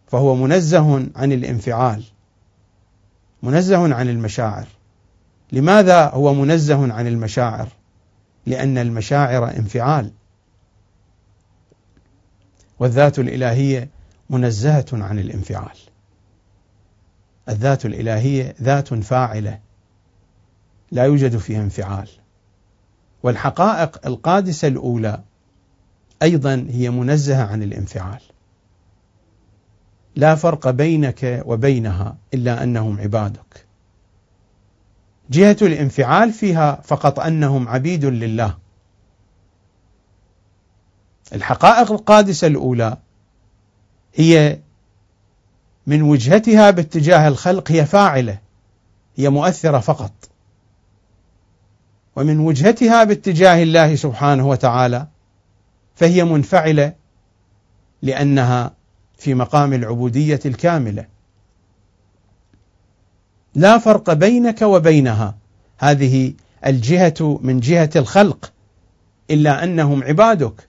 فهو 0.08 0.36
منزه 0.36 1.06
عن 1.16 1.32
الانفعال 1.32 2.04
منزه 3.44 3.96
عن 3.96 4.10
المشاعر. 4.10 4.68
لماذا 5.52 6.10
هو 6.10 6.34
منزه 6.34 6.94
عن 6.94 7.08
المشاعر؟ 7.08 7.68
لأن 8.46 8.78
المشاعر 8.78 9.50
انفعال. 9.50 10.12
والذات 12.80 13.20
الإلهية 13.20 13.90
منزهة 14.30 14.86
عن 14.94 15.20
الانفعال. 15.20 15.78
الذات 17.50 17.86
الإلهية 17.86 18.56
ذات 18.62 18.94
فاعلة 18.94 19.60
لا 20.92 21.04
يوجد 21.04 21.38
فيها 21.38 21.62
انفعال. 21.62 22.10
والحقائق 23.24 24.08
القادسة 24.08 24.68
الأولى 24.68 25.24
أيضا 26.22 26.68
هي 26.70 26.90
منزهة 26.90 27.44
عن 27.44 27.64
الانفعال. 27.64 28.22
لا 30.16 30.36
فرق 30.36 30.70
بينك 30.70 31.44
وبينها 31.46 32.18
إلا 32.34 32.64
أنهم 32.64 33.00
عبادك. 33.00 33.66
جهة 35.30 35.58
الانفعال 35.62 36.32
فيها 36.32 36.82
فقط 36.84 37.20
أنهم 37.20 37.68
عبيد 37.68 38.06
لله. 38.06 38.65
الحقائق 41.34 41.92
القادسة 41.92 42.48
الأولى 42.48 42.98
هي 44.16 44.60
من 45.88 46.02
وجهتها 46.02 46.72
باتجاه 46.72 47.28
الخلق 47.28 47.72
هي 47.72 47.86
فاعلة 47.86 48.40
هي 49.16 49.30
مؤثرة 49.30 49.80
فقط. 49.80 50.12
ومن 52.16 52.40
وجهتها 52.40 53.04
باتجاه 53.04 53.64
الله 53.64 53.96
سبحانه 53.96 54.48
وتعالى 54.48 55.08
فهي 55.96 56.24
منفعلة 56.24 56.94
لأنها 58.02 58.74
في 59.18 59.34
مقام 59.34 59.74
العبودية 59.74 60.40
الكاملة. 60.46 61.06
لا 63.56 63.78
فرق 63.78 64.14
بينك 64.14 64.62
وبينها. 64.62 65.36
هذه 65.78 66.34
الجهة 66.66 67.40
من 67.44 67.60
جهة 67.60 67.90
الخلق 67.96 68.54
إلا 69.32 69.64
أنهم 69.64 70.04
عبادك. 70.04 70.68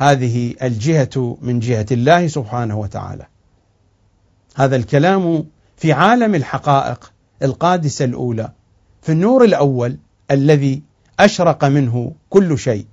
هذه 0.00 0.54
الجهة 0.62 1.38
من 1.42 1.58
جهة 1.58 1.86
الله 1.90 2.26
سبحانه 2.26 2.78
وتعالى. 2.78 3.26
هذا 4.56 4.76
الكلام 4.76 5.44
في 5.76 5.92
عالم 5.92 6.34
الحقائق 6.34 7.12
القادسة 7.42 8.04
الأولى 8.04 8.52
في 9.02 9.12
النور 9.12 9.44
الأول 9.44 9.98
الذي 10.30 10.82
أشرق 11.20 11.64
منه 11.64 12.12
كل 12.30 12.58
شيء. 12.58 12.86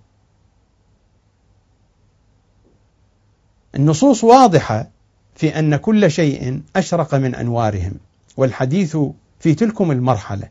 النصوص 3.76 4.24
واضحة 4.24 4.90
في 5.36 5.60
أن 5.60 5.76
كل 5.76 6.12
شيء 6.12 6.62
أشرق 6.76 7.16
من 7.16 7.36
أنوارهم 7.36 7.94
والحديث 8.38 8.98
في 9.40 9.56
تلكم 9.56 9.92
المرحلة. 9.92 10.50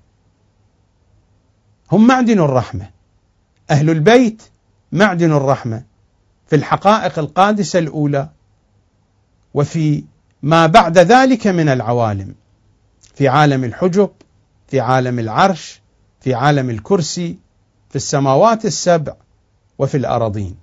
هم 1.93 2.07
معدن 2.07 2.41
الرحمة 2.41 2.91
أهل 3.71 3.91
البيت 3.91 4.43
معدن 4.93 5.33
الرحمة 5.33 5.94
في 6.47 6.57
الحقائق 6.57 7.19
القادسة 7.19 7.79
الأولى 7.79 8.29
وفي 9.55 10.05
ما 10.43 10.67
بعد 10.67 10.99
ذلك 10.99 11.47
من 11.47 11.69
العوالم 11.69 12.35
في 13.15 13.29
عالم 13.29 13.65
الحجب 13.65 14.11
في 14.69 14.81
عالم 14.81 15.19
العرش 15.19 15.81
في 16.21 16.35
عالم 16.35 16.71
الكرسي 16.71 17.39
في 17.91 17.97
السماوات 17.97 18.65
السبع 18.65 19.15
وفي 19.79 19.97
الأراضين. 19.97 20.57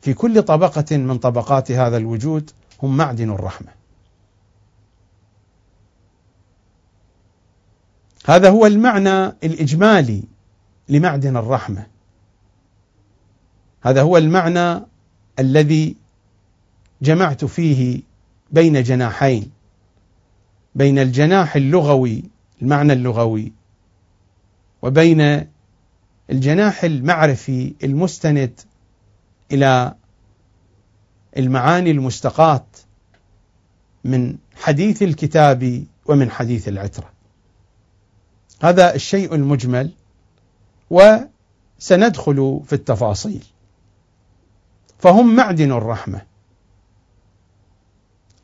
في 0.00 0.14
كل 0.14 0.42
طبقة 0.42 0.96
من 0.96 1.18
طبقات 1.18 1.72
هذا 1.72 1.96
الوجود 1.96 2.50
هم 2.82 2.96
معدن 2.96 3.30
الرحمة. 3.30 3.68
هذا 8.26 8.50
هو 8.50 8.66
المعنى 8.66 9.26
الإجمالي 9.26 10.22
لمعدن 10.88 11.36
الرحمة. 11.36 11.86
هذا 13.82 14.02
هو 14.02 14.16
المعنى 14.16 14.82
الذي 15.38 15.96
جمعت 17.02 17.44
فيه 17.44 18.02
بين 18.50 18.82
جناحين. 18.82 19.50
بين 20.74 20.98
الجناح 20.98 21.56
اللغوي 21.56 22.24
المعنى 22.62 22.92
اللغوي 22.92 23.52
وبين 24.82 25.46
الجناح 26.30 26.84
المعرفي 26.84 27.74
المستند 27.84 28.60
إلى 29.52 29.94
المعاني 31.36 31.90
المستقاة 31.90 32.66
من 34.04 34.36
حديث 34.54 35.02
الكتاب 35.02 35.84
ومن 36.06 36.30
حديث 36.30 36.68
العترة. 36.68 37.10
هذا 38.62 38.94
الشيء 38.94 39.34
المجمل 39.34 39.90
وسندخل 40.90 42.60
في 42.66 42.72
التفاصيل. 42.72 43.44
فهم 45.00 45.36
معدن 45.36 45.72
الرحمة. 45.72 46.26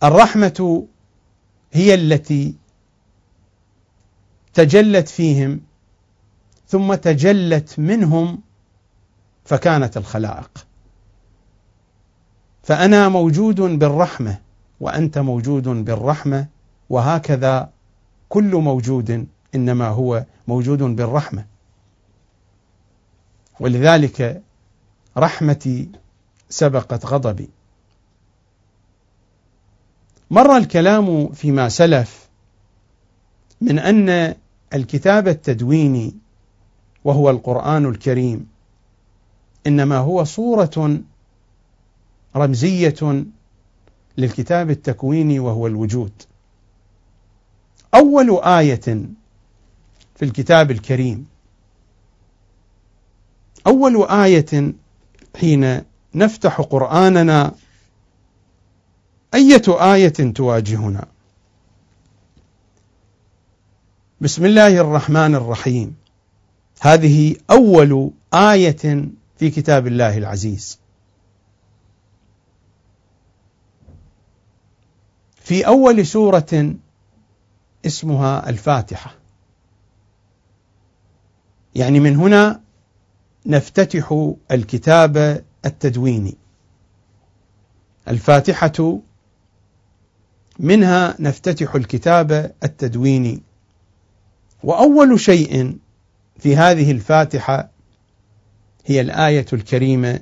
الرحمة 0.02 0.86
هي 1.72 1.94
التي 1.94 2.54
تجلت 4.54 5.08
فيهم 5.08 5.60
ثم 6.68 6.94
تجلت 6.94 7.78
منهم 7.78 8.40
فكانت 9.44 9.96
الخلائق. 9.96 10.66
فأنا 12.62 13.08
موجود 13.08 13.60
بالرحمة 13.60 14.38
وأنت 14.80 15.18
موجود 15.18 15.68
بالرحمة 15.68 16.46
وهكذا 16.90 17.70
كل 18.28 18.56
موجود 18.56 19.26
إنما 19.54 19.88
هو 19.88 20.24
موجود 20.48 20.78
بالرحمة. 20.82 21.46
ولذلك 23.60 24.42
رحمتي 25.16 25.88
سبقت 26.48 27.06
غضبي 27.06 27.50
مر 30.30 30.56
الكلام 30.56 31.32
فيما 31.32 31.68
سلف 31.68 32.28
من 33.60 33.78
أن 33.78 34.34
الكتاب 34.74 35.28
التدويني 35.28 36.14
وهو 37.04 37.30
القرآن 37.30 37.86
الكريم 37.86 38.48
إنما 39.66 39.98
هو 39.98 40.24
صورة 40.24 41.00
رمزية 42.36 43.24
للكتاب 44.18 44.70
التكويني 44.70 45.38
وهو 45.38 45.66
الوجود. 45.66 46.12
أول 47.94 48.40
آية 48.44 49.06
في 50.16 50.22
الكتاب 50.22 50.70
الكريم 50.70 51.26
أول 53.66 54.06
آية 54.06 54.74
حين 55.36 55.82
نفتح 56.14 56.60
قرآننا. 56.60 57.54
أية 59.34 59.94
آية 59.94 60.32
تواجهنا؟ 60.32 61.06
بسم 64.20 64.44
الله 64.44 64.80
الرحمن 64.80 65.34
الرحيم. 65.34 65.96
هذه 66.80 67.36
أول 67.50 68.10
آية 68.34 69.08
في 69.38 69.50
كتاب 69.50 69.86
الله 69.86 70.18
العزيز. 70.18 70.78
في 75.40 75.66
أول 75.66 76.06
سورة 76.06 76.74
اسمها 77.86 78.48
الفاتحة. 78.48 79.14
يعني 81.74 82.00
من 82.00 82.16
هنا 82.16 82.60
نفتتح 83.46 84.32
الكتاب 84.50 85.44
التدويني. 85.64 86.36
الفاتحة 88.08 88.98
منها 90.58 91.16
نفتتح 91.20 91.74
الكتاب 91.74 92.54
التدويني. 92.64 93.42
وأول 94.64 95.20
شيء 95.20 95.78
في 96.38 96.56
هذه 96.56 96.90
الفاتحة 96.90 97.70
هي 98.86 99.00
الآية 99.00 99.46
الكريمة. 99.52 100.20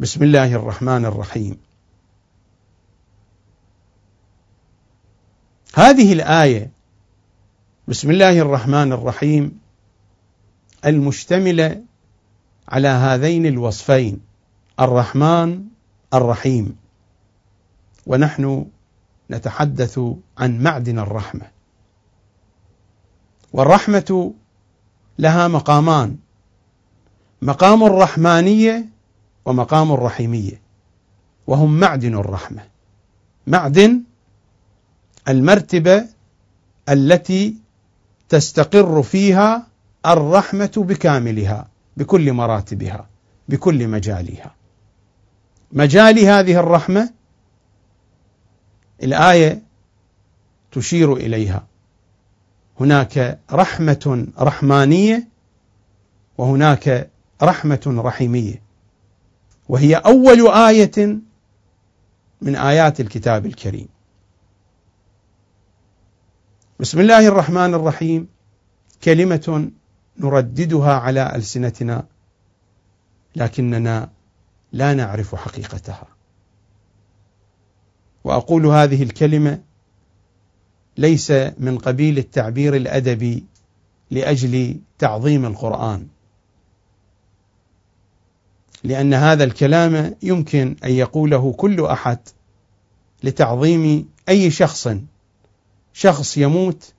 بسم 0.00 0.22
الله 0.22 0.54
الرحمن 0.54 1.04
الرحيم. 1.04 1.56
هذه 5.74 6.12
الآية 6.12 6.70
بسم 7.88 8.10
الله 8.10 8.38
الرحمن 8.38 8.92
الرحيم 8.92 9.58
المشتملة 10.86 11.82
على 12.68 12.88
هذين 12.88 13.46
الوصفين. 13.46 14.25
الرحمن 14.80 15.64
الرحيم. 16.14 16.76
ونحن 18.06 18.66
نتحدث 19.30 20.00
عن 20.38 20.62
معدن 20.62 20.98
الرحمة. 20.98 21.46
والرحمة 23.52 24.34
لها 25.18 25.48
مقامان 25.48 26.16
مقام 27.42 27.84
الرحمانية 27.84 28.86
ومقام 29.44 29.92
الرحيمية 29.92 30.60
وهم 31.46 31.80
معدن 31.80 32.14
الرحمة. 32.14 32.62
معدن 33.46 34.02
المرتبة 35.28 36.04
التي 36.88 37.54
تستقر 38.28 39.02
فيها 39.02 39.66
الرحمة 40.06 40.72
بكاملها 40.76 41.68
بكل 41.96 42.32
مراتبها 42.32 43.06
بكل 43.48 43.88
مجالها. 43.88 44.55
مجال 45.72 46.18
هذه 46.18 46.60
الرحمة 46.60 47.12
الآية 49.02 49.62
تشير 50.72 51.12
إليها. 51.12 51.66
هناك 52.80 53.40
رحمة 53.52 54.26
رحمانية 54.38 55.28
وهناك 56.38 57.10
رحمة 57.42 57.94
رحيمية. 57.98 58.62
وهي 59.68 59.94
أول 59.94 60.48
آية 60.48 61.18
من 62.40 62.56
آيات 62.56 63.00
الكتاب 63.00 63.46
الكريم. 63.46 63.88
بسم 66.80 67.00
الله 67.00 67.28
الرحمن 67.28 67.74
الرحيم. 67.74 68.28
كلمة 69.04 69.70
نرددها 70.18 70.92
على 70.94 71.34
ألسنتنا 71.34 72.06
لكننا 73.36 74.10
لا 74.76 74.94
نعرف 74.94 75.34
حقيقتها. 75.34 76.06
وأقول 78.24 78.66
هذه 78.66 79.02
الكلمة 79.02 79.62
ليس 80.96 81.30
من 81.58 81.78
قبيل 81.78 82.18
التعبير 82.18 82.76
الأدبي 82.76 83.44
لأجل 84.10 84.80
تعظيم 84.98 85.44
القرآن 85.44 86.06
لأن 88.84 89.14
هذا 89.14 89.44
الكلام 89.44 90.14
يمكن 90.22 90.76
أن 90.84 90.90
يقوله 90.90 91.52
كل 91.52 91.84
أحد 91.84 92.18
لتعظيم 93.22 94.08
أي 94.28 94.50
شخص 94.50 94.88
شخص 95.92 96.38
يموت 96.38 96.92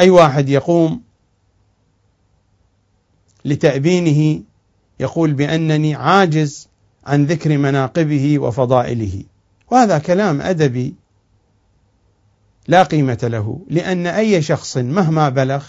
أي 0.00 0.10
واحد 0.10 0.48
يقوم 0.48 1.02
لتأبينه 3.44 4.42
يقول 5.00 5.32
بأنني 5.32 5.94
عاجز 5.94 6.68
عن 7.06 7.26
ذكر 7.26 7.58
مناقبه 7.58 8.38
وفضائله. 8.38 9.24
وهذا 9.70 9.98
كلام 9.98 10.40
أدبي 10.40 10.94
لا 12.68 12.82
قيمة 12.82 13.18
له 13.22 13.60
لأن 13.70 14.06
أي 14.06 14.42
شخص 14.42 14.76
مهما 14.76 15.28
بلغ 15.28 15.64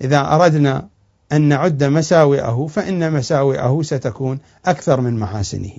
إذا 0.00 0.34
أردنا 0.34 0.88
أن 1.32 1.42
نعد 1.42 1.84
مساوئه 1.84 2.66
فإن 2.70 3.12
مساوئه 3.12 3.80
ستكون 3.82 4.38
أكثر 4.66 5.00
من 5.00 5.18
محاسنه. 5.18 5.72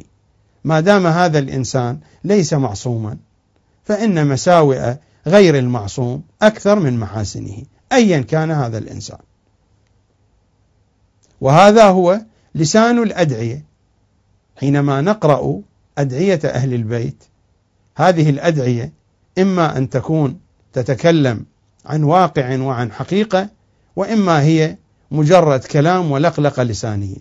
ما 0.63 0.79
دام 0.79 1.07
هذا 1.07 1.39
الإنسان 1.39 1.99
ليس 2.23 2.53
معصوما 2.53 3.17
فإن 3.83 4.27
مساوئ 4.27 4.93
غير 5.27 5.57
المعصوم 5.59 6.23
أكثر 6.41 6.79
من 6.79 6.99
محاسنه 6.99 7.63
أيا 7.91 8.21
كان 8.21 8.51
هذا 8.51 8.77
الإنسان. 8.77 9.19
وهذا 11.41 11.83
هو 11.83 12.21
لسان 12.55 13.03
الأدعية. 13.03 13.65
حينما 14.55 15.01
نقرأ 15.01 15.61
أدعية 15.97 16.39
أهل 16.45 16.73
البيت 16.73 17.23
هذه 17.95 18.29
الأدعية 18.29 18.93
إما 19.39 19.77
أن 19.77 19.89
تكون 19.89 20.39
تتكلم 20.73 21.45
عن 21.85 22.03
واقع 22.03 22.59
وعن 22.59 22.91
حقيقة 22.91 23.49
وإما 23.95 24.41
هي 24.41 24.77
مجرد 25.11 25.59
كلام 25.59 26.11
ولقلقة 26.11 26.63
لسانية 26.63 27.17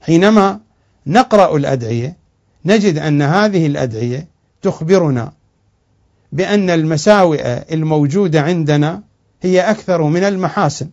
حينما 0.00 0.60
نقرأ 1.06 1.56
الأدعية 1.56 2.16
نجد 2.64 2.98
أن 2.98 3.22
هذه 3.22 3.66
الأدعية 3.66 4.28
تخبرنا 4.62 5.32
بأن 6.32 6.70
المساوئ 6.70 7.74
الموجودة 7.74 8.40
عندنا 8.40 9.02
هي 9.42 9.60
أكثر 9.60 10.02
من 10.02 10.24
المحاسن. 10.24 10.88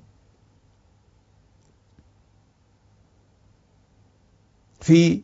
في 4.81 5.21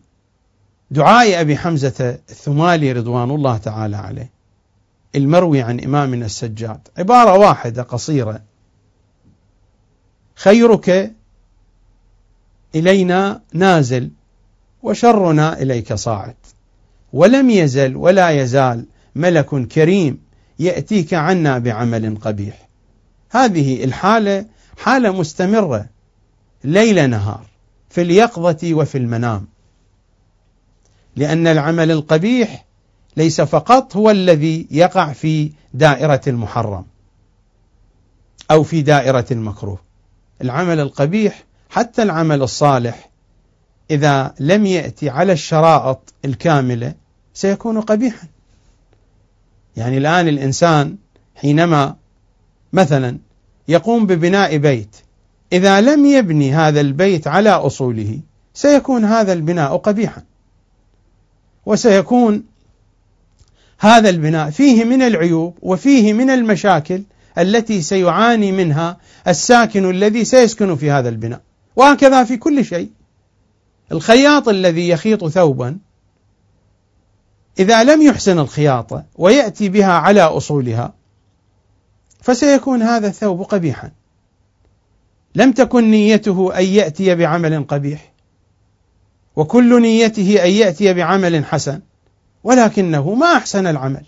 دعاء 0.91 1.41
أبي 1.41 1.57
حمزة 1.57 2.19
الثمالي 2.29 2.91
رضوان 2.91 3.31
الله 3.31 3.57
تعالى 3.57 3.97
عليه 3.97 4.29
المروي 5.15 5.61
عن 5.61 5.79
إمامنا 5.79 6.25
السجاد. 6.25 6.79
عبارة 6.97 7.37
واحدة 7.37 7.83
قصيرة. 7.83 8.41
خيرك 10.35 11.13
إلينا 12.75 13.41
نازل 13.53 14.11
وشرنا 14.83 15.61
إليك 15.61 15.93
صاعد. 15.93 16.35
ولم 17.13 17.49
يزل 17.49 17.95
ولا 17.95 18.29
يزال 18.29 18.85
ملك 19.15 19.67
كريم 19.67 20.21
يأتيك 20.59 21.13
عنا 21.13 21.57
بعمل 21.57 22.17
قبيح. 22.21 22.69
هذه 23.29 23.83
الحالة 23.83 24.45
حالة 24.77 25.11
مستمرة 25.11 25.85
ليل 26.63 27.09
نهار. 27.09 27.54
في 27.95 28.01
اليقظة 28.01 28.73
وفي 28.73 28.97
المنام. 28.97 29.47
لأن 31.15 31.47
العمل 31.47 31.91
القبيح 31.91 32.65
ليس 33.17 33.41
فقط 33.41 33.95
هو 33.95 34.09
الذي 34.09 34.67
يقع 34.71 35.13
في 35.13 35.51
دائرة 35.73 36.21
المحرم 36.27 36.85
أو 38.51 38.63
في 38.63 38.81
دائرة 38.81 39.25
المكروه. 39.31 39.79
العمل 40.41 40.79
القبيح 40.79 41.43
حتى 41.69 42.03
العمل 42.03 42.41
الصالح 42.41 43.09
إذا 43.91 44.33
لم 44.39 44.65
يأتي 44.65 45.09
على 45.09 45.33
الشرائط 45.33 46.13
الكاملة 46.25 46.93
سيكون 47.33 47.81
قبيحا. 47.81 48.27
يعني 49.77 49.97
الآن 49.97 50.27
الإنسان 50.27 50.97
حينما 51.35 51.95
مثلا 52.73 53.17
يقوم 53.67 54.05
ببناء 54.05 54.57
بيت 54.57 54.95
إذا 55.55 55.81
لم 55.81 56.05
يبني 56.05 56.53
هذا 56.53 56.81
البيت 56.81 57.27
على 57.27 57.49
أصوله 57.49 58.19
سيكون 58.53 59.05
هذا 59.05 59.33
البناء 59.33 59.77
قبيحا. 59.77 60.23
وسيكون 61.65 62.43
هذا 63.79 64.09
البناء 64.09 64.49
فيه 64.49 64.83
من 64.83 65.01
العيوب 65.01 65.57
وفيه 65.61 66.13
من 66.13 66.29
المشاكل 66.29 67.03
التي 67.37 67.81
سيعاني 67.81 68.51
منها 68.51 68.97
الساكن 69.27 69.89
الذي 69.89 70.25
سيسكن 70.25 70.75
في 70.75 70.91
هذا 70.91 71.09
البناء. 71.09 71.41
وهكذا 71.75 72.23
في 72.23 72.37
كل 72.37 72.65
شيء. 72.65 72.89
الخياط 73.91 74.49
الذي 74.49 74.89
يخيط 74.89 75.27
ثوبا 75.27 75.77
إذا 77.59 77.83
لم 77.83 78.01
يحسن 78.01 78.39
الخياطة 78.39 79.03
ويأتي 79.15 79.69
بها 79.69 79.93
على 79.93 80.21
أصولها 80.21 80.93
فسيكون 82.21 82.81
هذا 82.81 83.07
الثوب 83.07 83.41
قبيحا. 83.41 83.91
لم 85.35 85.51
تكن 85.51 85.91
نيته 85.91 86.59
أن 86.59 86.63
يأتي 86.65 87.15
بعمل 87.15 87.63
قبيح 87.63 88.13
وكل 89.35 89.81
نيته 89.81 90.45
أن 90.45 90.51
يأتي 90.51 90.93
بعمل 90.93 91.45
حسن 91.45 91.81
ولكنه 92.43 93.13
ما 93.13 93.25
أحسن 93.25 93.67
العمل. 93.67 94.05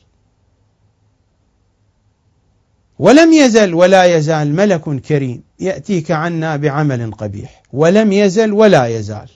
ولم 3.00 3.34
يزل 3.34 3.74
ولا 3.74 4.06
يزال 4.06 4.56
ملك 4.56 5.02
كريم 5.02 5.44
يأتيك 5.60 6.12
عنا 6.12 6.56
بعمل 6.56 7.12
قبيح 7.12 7.64
ولم 7.74 8.12
يزل 8.12 8.54
ولا 8.54 8.86
يزال. 8.86 9.30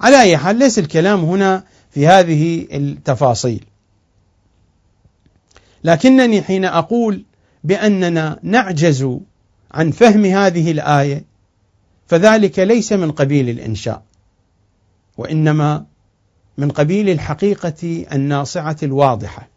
على 0.00 0.20
أي 0.20 0.36
حال 0.36 0.56
ليس 0.56 0.78
الكلام 0.78 1.24
هنا 1.24 1.64
في 1.90 2.06
هذه 2.06 2.66
التفاصيل. 2.72 3.64
لكنني 5.84 6.42
حين 6.42 6.64
أقول 6.64 7.24
بأننا 7.64 8.38
نعجز 8.42 9.18
عن 9.74 9.90
فهم 9.90 10.24
هذه 10.24 10.70
الآية 10.70 11.24
فذلك 12.06 12.58
ليس 12.58 12.92
من 12.92 13.12
قبيل 13.12 13.48
الإنشاء 13.48 14.02
وإنما 15.16 15.86
من 16.58 16.70
قبيل 16.70 17.10
الحقيقة 17.10 18.06
الناصعة 18.12 18.76
الواضحة. 18.82 19.48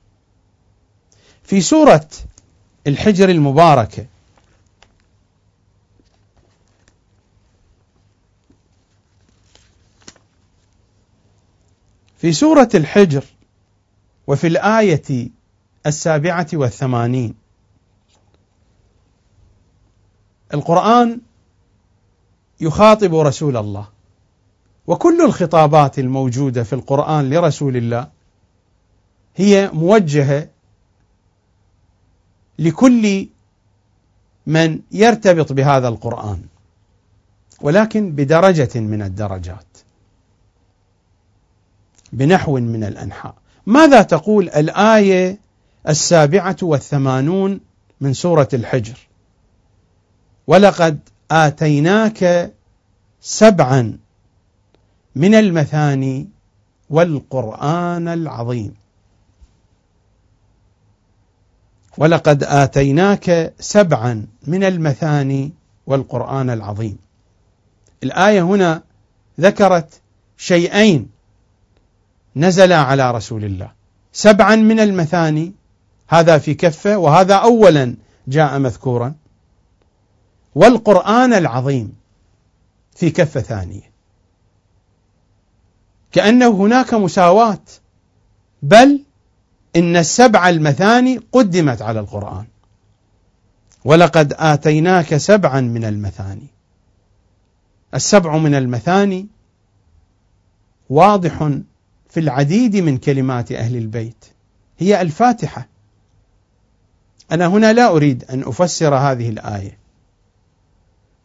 في 1.44 1.62
سورة 1.62 2.08
الحجر 2.88 3.30
المباركة 3.30 4.06
في 12.18 12.34
سورة 12.34 12.70
الحجر 12.76 13.24
وفي 14.28 14.48
الآية 14.48 15.30
السابعة 15.86 16.48
والثمانين 16.54 17.47
القرآن 20.54 21.20
يخاطب 22.62 23.16
رسول 23.16 23.58
الله. 23.58 23.88
وكل 24.88 25.22
الخطابات 25.26 26.00
الموجودة 26.00 26.64
في 26.64 26.74
القرآن 26.74 27.30
لرسول 27.30 27.78
الله 27.78 28.08
هي 29.36 29.70
موجهة 29.74 30.50
لكل 32.60 33.28
من 34.48 34.80
يرتبط 34.92 35.54
بهذا 35.54 35.88
القرآن 35.88 36.42
ولكن 37.62 38.12
بدرجة 38.12 38.80
من 38.80 39.02
الدرجات 39.02 39.66
بنحو 42.14 42.54
من 42.60 42.84
الأنحاء. 42.84 43.36
ماذا 43.66 44.02
تقول 44.02 44.50
الآية 44.50 45.38
السابعة 45.88 46.58
والثمانون 46.62 47.60
من 48.02 48.14
سورة 48.14 48.48
الحجر؟ 48.54 49.07
ولقد 50.48 51.00
آتيناك 51.32 52.54
سبعا 53.22 53.98
من 55.16 55.36
المثاني 55.36 56.30
والقرآن 56.90 58.08
العظيم. 58.08 58.74
ولقد 61.98 62.44
آتيناك 62.44 63.54
سبعا 63.60 64.28
من 64.48 64.64
المثاني 64.64 65.54
والقرآن 65.88 66.50
العظيم. 66.50 66.98
الآية 68.04 68.42
هنا 68.42 68.84
ذكرت 69.40 70.02
شيئين 70.38 71.10
نزلا 72.36 72.78
على 72.78 73.12
رسول 73.12 73.44
الله. 73.46 73.72
سبعا 74.14 74.56
من 74.56 74.80
المثاني 74.80 75.54
هذا 76.08 76.38
في 76.38 76.54
كفة 76.54 76.98
وهذا 76.98 77.36
أولا 77.36 77.96
جاء 78.28 78.60
مذكورا. 78.60 79.16
والقرآن 80.56 81.34
العظيم 81.34 81.96
في 82.96 83.10
كفة 83.10 83.42
ثانية. 83.42 83.92
كأنه 86.12 86.50
هناك 86.50 86.94
مساواة 86.94 87.64
بل 88.64 89.04
إن 89.76 89.98
السبع 89.98 90.50
المثاني 90.50 91.20
قدمت 91.32 91.82
على 91.82 92.00
القرآن. 92.00 92.46
ولقد 93.86 94.34
آتيناك 94.38 95.18
سبعا 95.18 95.62
من 95.62 95.86
المثاني. 95.86 96.48
السبع 97.94 98.38
من 98.38 98.56
المثاني 98.56 99.28
واضح 100.90 101.50
في 102.10 102.20
العديد 102.20 102.76
من 102.76 102.98
كلمات 102.98 103.52
أهل 103.52 103.76
البيت. 103.76 104.26
هي 104.80 105.02
الفاتحة. 105.02 105.68
أنا 107.32 107.48
هنا 107.48 107.74
لا 107.74 107.88
أريد 107.88 108.24
أن 108.24 108.44
أفسر 108.44 108.96
هذه 108.96 109.30
الآية. 109.30 109.78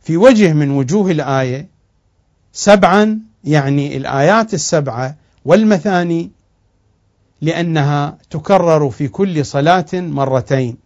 في 0.02 0.16
وجه 0.16 0.52
من 0.52 0.70
وجوه 0.70 1.10
الآية 1.10 1.68
سبعا 2.52 3.20
يعني 3.44 3.96
الآيات 3.96 4.54
السبعة 4.54 5.16
والمثاني 5.44 6.30
لأنها 7.40 8.18
تكرر 8.30 8.90
في 8.90 9.08
كل 9.08 9.46
صلاة 9.46 9.86
مرتين 9.94 10.76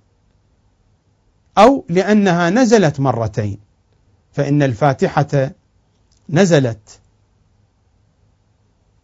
أو 1.58 1.84
لأنها 1.88 2.50
نزلت 2.50 3.00
مرتين 3.00 3.58
فإن 4.32 4.62
الفاتحة 4.62 5.50
نزلت 6.30 7.00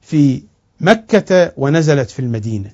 في 0.01 0.42
مكة 0.81 1.53
ونزلت 1.57 2.11
في 2.11 2.20
المدينة. 2.20 2.70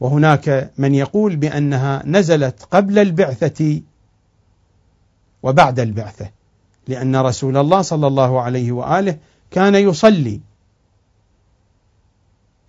وهناك 0.00 0.72
من 0.78 0.94
يقول 0.94 1.36
بأنها 1.36 2.02
نزلت 2.06 2.62
قبل 2.70 2.98
البعثة 2.98 3.80
وبعد 5.44 5.80
البعثة 5.80 6.30
لأن 6.88 7.16
رسول 7.16 7.56
الله 7.56 7.82
صلى 7.82 8.06
الله 8.06 8.40
عليه 8.40 8.72
وآله 8.72 9.18
كان 9.50 9.74
يصلي 9.74 10.40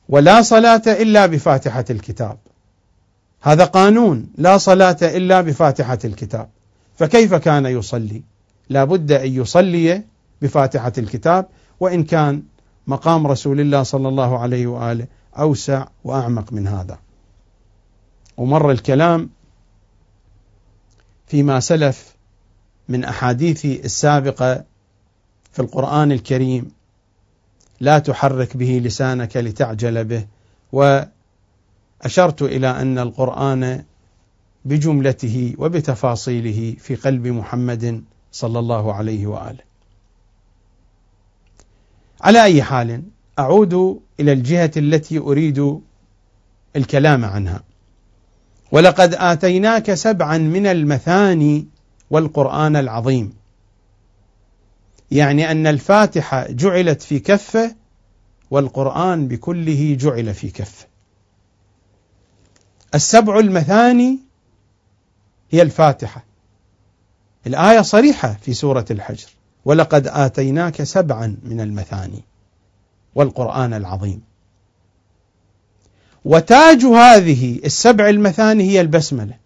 ولا 0.10 0.42
صلاة 0.42 0.82
إلا 0.88 1.26
بفاتحة 1.26 1.86
الكتاب. 1.90 2.38
هذا 3.42 3.66
قانون 3.66 4.28
لا 4.38 4.58
صلاة 4.58 4.98
إلا 5.02 5.42
بفاتحة 5.42 6.00
الكتاب. 6.06 6.50
فكيف 6.96 7.34
كان 7.34 7.66
يصلي؟ 7.66 8.24
لا 8.70 8.84
بد 8.84 9.12
أن 9.12 9.32
يصلي 9.32 10.04
بفاتحة 10.42 10.94
الكتاب 10.98 11.48
وإن 11.80 12.04
كان 12.04 12.44
مقام 12.88 13.28
رسول 13.28 13.60
الله 13.60 13.84
صلى 13.84 14.08
الله 14.08 14.40
عليه 14.40 14.68
وآله 14.68 15.08
أوسع 15.40 15.88
وأعمق 16.04 16.54
من 16.54 16.68
هذا. 16.68 17.00
ومر 18.38 18.72
الكلام 18.72 19.30
فيما 21.28 21.60
سلف 21.60 22.15
من 22.90 23.04
أحاديث 23.04 23.66
السابقة 23.66 24.64
في 25.52 25.60
القرآن 25.60 26.12
الكريم 26.12 26.72
لا 27.80 28.00
تحرك 28.00 28.58
به 28.58 28.82
لسانك 28.84 29.38
لتعجل 29.38 30.04
به 30.04 30.26
وأشرت 30.72 32.42
إلى 32.42 32.68
أن 32.82 33.00
القرآن 33.00 33.84
بجملته 34.66 35.56
وبتفاصيله 35.58 36.76
في 36.80 36.96
قلب 36.96 37.28
محمد 37.28 38.04
صلى 38.32 38.60
الله 38.60 38.94
عليه 38.94 39.28
وآله. 39.28 39.64
على 42.22 42.44
أي 42.44 42.64
حال 42.64 43.04
أعود 43.40 44.02
إلى 44.20 44.32
الجهة 44.32 44.72
التي 44.78 45.18
أريد 45.20 45.80
الكلام 46.76 47.26
عنها. 47.26 47.64
ولقد 48.72 49.14
آتيناك 49.14 49.94
سبعا 49.94 50.38
من 50.38 50.66
المثاني 50.68 51.68
والقرآن 52.10 52.76
العظيم. 52.76 53.34
يعني 55.12 55.52
أن 55.52 55.68
الفاتحة 55.68 56.48
جعلت 56.52 57.02
في 57.02 57.20
كفه 57.20 57.76
والقرآن 58.52 59.28
بكله 59.28 59.98
جعل 60.00 60.34
في 60.34 60.50
كفه. 60.50 60.88
السبع 62.96 63.40
المثاني 63.40 64.20
هي 65.52 65.62
الفاتحة 65.62 66.26
الآية 67.48 67.82
صريحة 67.82 68.38
في 68.42 68.54
سورة 68.54 68.86
الحجر 68.92 69.30
ولقد 69.66 70.08
آتيناك 70.08 70.84
سبعا 70.84 71.38
من 71.44 71.62
المثاني 71.62 72.24
والقرآن 73.16 73.74
العظيم 73.74 74.22
وتاج 76.26 76.86
هذه 76.86 77.60
السبع 77.66 78.10
المثاني 78.10 78.64
هي 78.64 78.82
البسملة 78.82 79.45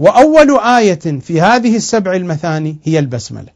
وأول 0.00 0.58
آية 0.60 1.20
في 1.20 1.40
هذه 1.40 1.76
السبع 1.76 2.12
المثاني 2.14 2.76
هي 2.84 2.98
البسملة. 2.98 3.52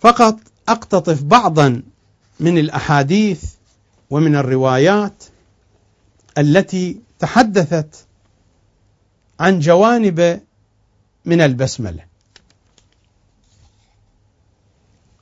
فقط 0.00 0.38
أقتطف 0.68 1.22
بعضا 1.22 1.82
من 2.40 2.58
الأحاديث 2.58 3.44
ومن 4.10 4.36
الروايات 4.36 5.24
التي 6.38 7.00
تحدثت 7.18 8.06
عن 9.40 9.58
جوانب 9.58 10.40
من 11.24 11.40
البسملة. 11.40 12.04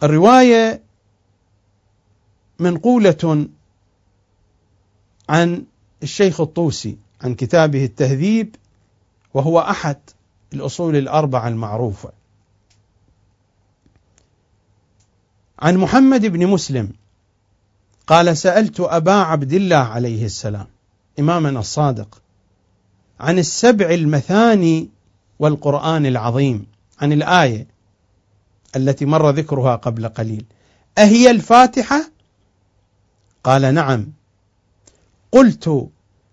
الرواية 0.02 0.85
منقولة 2.58 3.48
عن 5.28 5.64
الشيخ 6.02 6.40
الطوسي 6.40 6.96
عن 7.20 7.34
كتابه 7.34 7.84
التهذيب 7.84 8.56
وهو 9.34 9.60
أحد 9.60 9.96
الأصول 10.52 10.96
الأربعة 10.96 11.48
المعروفة 11.48 12.12
عن 15.58 15.76
محمد 15.76 16.26
بن 16.26 16.46
مسلم 16.46 16.92
قال 18.06 18.36
سألت 18.36 18.80
أبا 18.80 19.12
عبد 19.12 19.52
الله 19.52 19.76
عليه 19.76 20.24
السلام 20.24 20.66
إمامنا 21.18 21.60
الصادق 21.60 22.22
عن 23.20 23.38
السبع 23.38 23.90
المثاني 23.90 24.88
والقرآن 25.38 26.06
العظيم 26.06 26.66
عن 27.00 27.12
الآية 27.12 27.66
التي 28.76 29.04
مر 29.04 29.30
ذكرها 29.30 29.76
قبل 29.76 30.08
قليل 30.08 30.44
أهي 30.98 31.30
الفاتحة؟ 31.30 32.15
قال 33.46 33.74
نعم. 33.74 34.12
قلت 35.32 35.88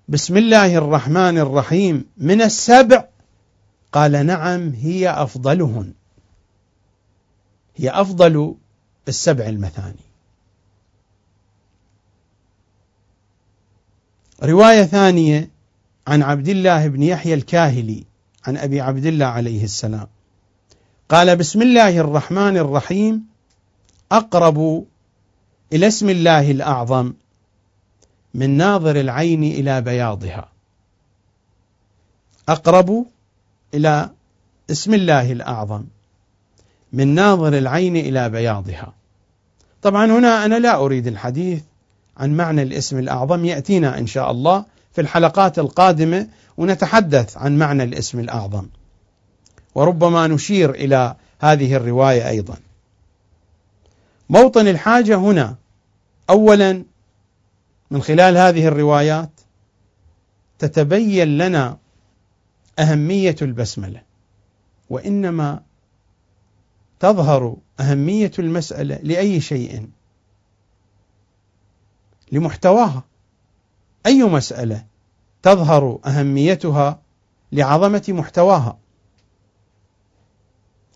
بسم 0.10 0.38
الله 0.38 0.76
الرحمن 0.76 1.38
الرحيم 1.38 2.06
من 2.18 2.42
السبع. 2.42 3.06
قال 3.92 4.26
نعم 4.26 4.70
هي 4.70 5.10
أفضلهن. 5.10 5.94
هي 7.76 7.90
أفضل 7.90 8.56
السبع 9.08 9.46
المثاني. 9.46 10.06
رواية 14.44 14.84
ثانية 14.84 15.50
عن 16.08 16.24
عبد 16.24 16.48
الله 16.48 16.88
بن 16.88 17.04
يحيى 17.04 17.34
الكاهلي 17.34 18.04
عن 18.48 18.58
أبي 18.58 18.82
عبد 18.82 19.06
الله 19.06 19.26
عليه 19.26 19.64
السلام. 19.64 20.08
قال 21.10 21.36
بسم 21.36 21.62
الله 21.62 21.98
الرحمن 21.98 22.58
الرحيم 22.58 23.26
أقرب 24.12 24.86
إلى 25.74 25.88
اسم 25.88 26.10
الله 26.10 26.52
الأعظم 26.52 27.14
من 28.34 28.50
ناظر 28.50 28.96
العين 29.00 29.44
إلى 29.44 29.82
بياضها. 29.82 30.50
أقرب 32.50 33.06
إلى 33.74 34.10
اسم 34.72 34.94
الله 34.94 35.32
الأعظم 35.32 35.84
من 36.94 37.08
ناظر 37.08 37.58
العين 37.58 37.98
إلى 37.98 38.30
بياضها. 38.30 38.94
طبعا 39.82 40.06
هنا 40.06 40.46
أنا 40.46 40.60
لا 40.60 40.76
أريد 40.76 41.08
الحديث 41.08 41.64
عن 42.18 42.38
معنى 42.38 42.62
الاسم 42.62 43.00
الأعظم 43.00 43.46
يأتينا 43.46 43.98
إن 43.98 44.08
شاء 44.08 44.32
الله 44.32 44.66
في 44.94 45.02
الحلقات 45.02 45.60
القادمة 45.60 46.28
ونتحدث 46.58 47.38
عن 47.38 47.58
معنى 47.58 47.84
الاسم 47.84 48.20
الأعظم. 48.20 48.66
وربما 49.76 50.28
نشير 50.28 50.70
إلى 50.70 51.16
هذه 51.40 51.76
الرواية 51.76 52.28
أيضا. 52.30 52.56
موطن 54.30 54.68
الحاجة 54.68 55.16
هنا 55.16 55.56
أولا 56.30 56.84
من 57.92 58.02
خلال 58.02 58.38
هذه 58.38 58.68
الروايات 58.68 59.30
تتبين 60.60 61.38
لنا 61.38 61.78
أهمية 62.80 63.36
البسملة 63.42 64.02
وإنما 64.90 65.64
تظهر 67.00 67.56
أهمية 67.80 68.32
المسألة 68.40 69.00
لأي 69.04 69.42
شيء 69.42 69.90
لمحتواها. 72.32 73.04
أي 74.06 74.24
مسألة 74.24 74.86
تظهر 75.42 76.00
أهميتها 76.06 77.02
لعظمة 77.52 78.04
محتواها؟ 78.10 78.78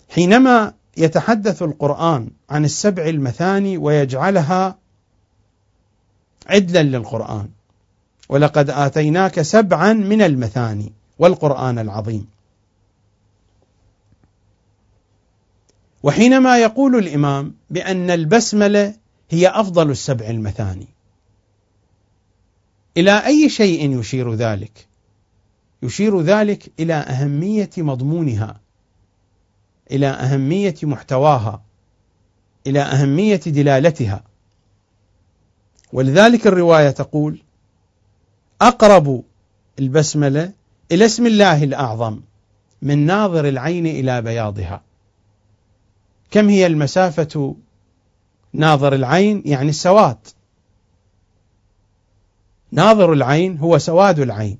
حينما 0.10 0.74
يتحدث 0.98 1.64
القرآن 1.64 2.30
عن 2.50 2.66
السبع 2.66 3.06
المثاني 3.06 3.78
ويجعلها 3.78 4.78
عدلا 6.48 6.84
للقرآن. 6.84 7.50
ولقد 8.30 8.70
آتيناك 8.70 9.42
سبعا 9.42 9.94
من 9.94 10.22
المثاني 10.22 10.92
والقرآن 11.20 11.80
العظيم. 11.80 12.28
وحينما 16.04 16.58
يقول 16.58 16.96
الإمام 16.96 17.54
بأن 17.70 18.12
البسملة 18.12 18.94
هي 19.30 19.48
أفضل 19.48 19.92
السبع 19.92 20.28
المثاني. 20.28 20.88
إلى 22.98 23.26
أي 23.26 23.50
شيء 23.50 24.00
يشير 24.00 24.34
ذلك؟ 24.34 24.88
يشير 25.84 26.22
ذلك 26.22 26.72
إلى 26.80 26.94
أهمية 26.94 27.70
مضمونها 27.78 28.60
إلى 29.92 30.08
أهمية 30.08 30.76
محتواها 30.84 31.62
إلى 32.68 32.80
أهمية 32.82 33.36
دلالتها. 33.36 34.24
ولذلك 35.94 36.48
الرواية 36.48 36.90
تقول 36.90 37.42
أقرب 38.62 39.24
البسملة 39.80 40.52
إلى 40.92 41.06
اسم 41.06 41.26
الله 41.26 41.64
الأعظم 41.64 42.20
من 42.82 43.06
ناظر 43.06 43.48
العين 43.48 43.88
إلى 43.88 44.22
بياضها. 44.22 44.82
كم 46.32 46.50
هي 46.50 46.68
المسافة 46.68 47.56
ناظر 48.54 48.94
العين؟ 48.94 49.44
يعني 49.46 49.70
السواد. 49.70 50.18
ناظر 52.72 53.14
العين 53.14 53.58
هو 53.58 53.78
سواد 53.78 54.20
العين. 54.20 54.58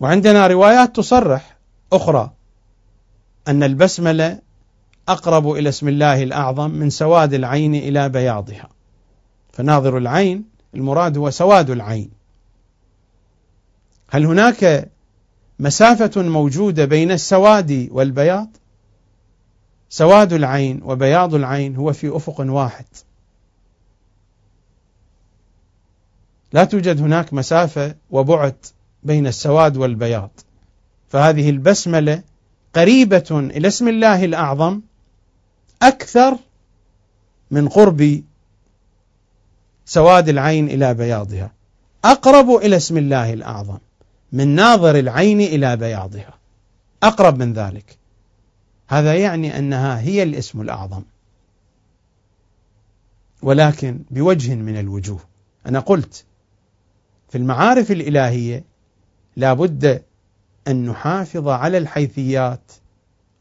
وعندنا 0.00 0.46
روايات 0.46 0.96
تصرح 0.96 1.56
أخرى 1.92 2.30
أن 3.48 3.62
البسملة 3.62 4.38
أقرب 5.08 5.50
إلى 5.50 5.68
اسم 5.68 5.88
الله 5.88 6.22
الأعظم 6.22 6.70
من 6.70 6.90
سواد 6.90 7.34
العين 7.34 7.74
إلى 7.74 8.08
بياضها. 8.08 8.68
فناظر 9.52 9.98
العين 9.98 10.44
المراد 10.74 11.18
هو 11.18 11.30
سواد 11.30 11.70
العين. 11.70 12.10
هل 14.10 14.26
هناك 14.26 14.88
مسافة 15.58 16.22
موجودة 16.22 16.84
بين 16.84 17.10
السواد 17.10 17.88
والبياض؟ 17.90 18.48
سواد 19.88 20.32
العين 20.32 20.80
وبياض 20.82 21.34
العين 21.34 21.76
هو 21.76 21.92
في 21.92 22.16
أفق 22.16 22.40
واحد. 22.40 22.84
لا 26.52 26.64
توجد 26.64 27.00
هناك 27.00 27.34
مسافة 27.34 27.94
وبعد 28.10 28.56
بين 29.02 29.26
السواد 29.26 29.76
والبياض. 29.76 30.30
فهذه 31.08 31.50
البسملة 31.50 32.22
قريبة 32.74 33.24
إلى 33.30 33.68
اسم 33.68 33.88
الله 33.88 34.24
الأعظم 34.24 34.80
أكثر 35.82 36.36
من 37.50 37.68
قرب 37.68 38.22
سواد 39.84 40.28
العين 40.28 40.68
إلى 40.68 40.94
بياضها. 40.94 41.52
أقرب 42.04 42.50
إلى 42.50 42.76
اسم 42.76 42.96
الله 42.96 43.32
الأعظم 43.32 43.78
من 44.32 44.48
ناظر 44.48 44.98
العين 44.98 45.40
إلى 45.40 45.76
بياضها. 45.76 46.34
أقرب 47.02 47.38
من 47.38 47.52
ذلك. 47.52 47.98
هذا 48.88 49.14
يعني 49.14 49.58
أنها 49.58 50.00
هي 50.00 50.22
الاسم 50.22 50.60
الأعظم. 50.60 51.02
ولكن 53.42 54.00
بوجه 54.10 54.54
من 54.54 54.78
الوجوه 54.78 55.20
أنا 55.66 55.80
قلت 55.80 56.24
في 57.28 57.38
المعارف 57.38 57.90
الإلهية 57.90 58.64
لا 59.36 59.52
بد 59.52 60.02
أن 60.68 60.86
نحافظ 60.86 61.48
على 61.48 61.78
الحيثيات 61.78 62.72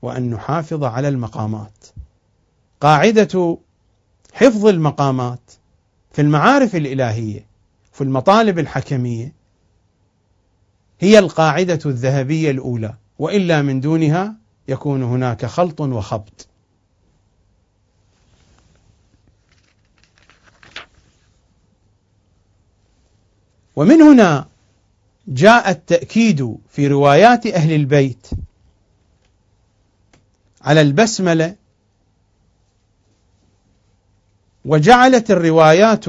وأن 0.02 0.30
نحافظ 0.30 0.84
على 0.84 1.08
المقامات. 1.08 1.86
قاعدة 2.82 3.58
حفظ 4.34 4.66
المقامات 4.66 5.52
في 6.12 6.22
المعارف 6.22 6.76
الإلهية 6.76 7.46
في 7.94 8.04
المطالب 8.04 8.60
الحكمية 8.60 9.34
هي 11.00 11.20
القاعدة 11.20 11.80
الذهبية 11.86 12.52
الأولى 12.52 12.94
وإلا 13.20 13.62
من 13.62 13.80
دونها 13.80 14.36
يكون 14.68 15.04
هناك 15.04 15.46
خلط 15.46 15.82
وخبط. 15.82 16.48
ومن 23.76 24.02
هنا 24.02 24.48
جاء 25.28 25.70
التأكيد 25.70 26.58
في 26.70 26.88
روايات 26.88 27.48
أهل 27.48 27.72
البيت 27.72 28.28
على 30.62 30.82
البسملة 30.82 31.56
وجعلت 34.70 35.32
الروايات 35.32 36.06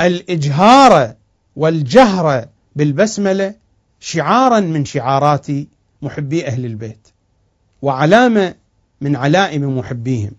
الإجهار 0.00 1.14
والجهر 1.56 2.48
بالبسملة 2.76 3.54
شعارا 4.00 4.60
من 4.60 4.84
شعارات 4.84 5.46
محبي 6.02 6.46
أهل 6.46 6.64
البيت 6.64 7.08
وعلامة 7.82 8.54
من 9.00 9.16
علائم 9.16 9.78
محبيهم. 9.78 10.32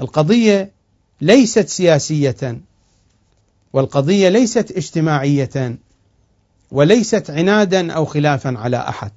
القضية 0.00 0.72
ليست 1.20 1.68
سياسية 1.68 2.60
والقضية 3.72 4.28
ليست 4.28 4.72
اجتماعية 4.76 5.78
وليست 6.70 7.30
عنادا 7.30 7.92
أو 7.92 8.04
خلافا 8.04 8.54
على 8.58 8.76
أحد 8.76 9.12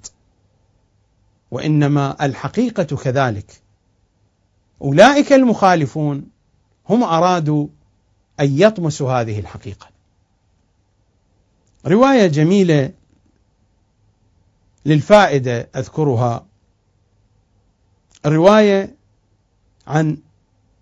وإنما 1.51 2.26
الحقيقة 2.26 2.84
كذلك. 2.84 3.61
أولئك 4.82 5.34
المخالفون 5.34 6.27
هم 6.89 7.03
أرادوا 7.03 7.67
أن 8.39 8.59
يطمسوا 8.59 9.11
هذه 9.11 9.39
الحقيقة. 9.39 9.88
رواية 11.86 12.27
جميلة 12.27 12.91
للفائدة 14.86 15.69
أذكرها. 15.75 16.45
رواية 18.25 18.95
عن 19.88 20.17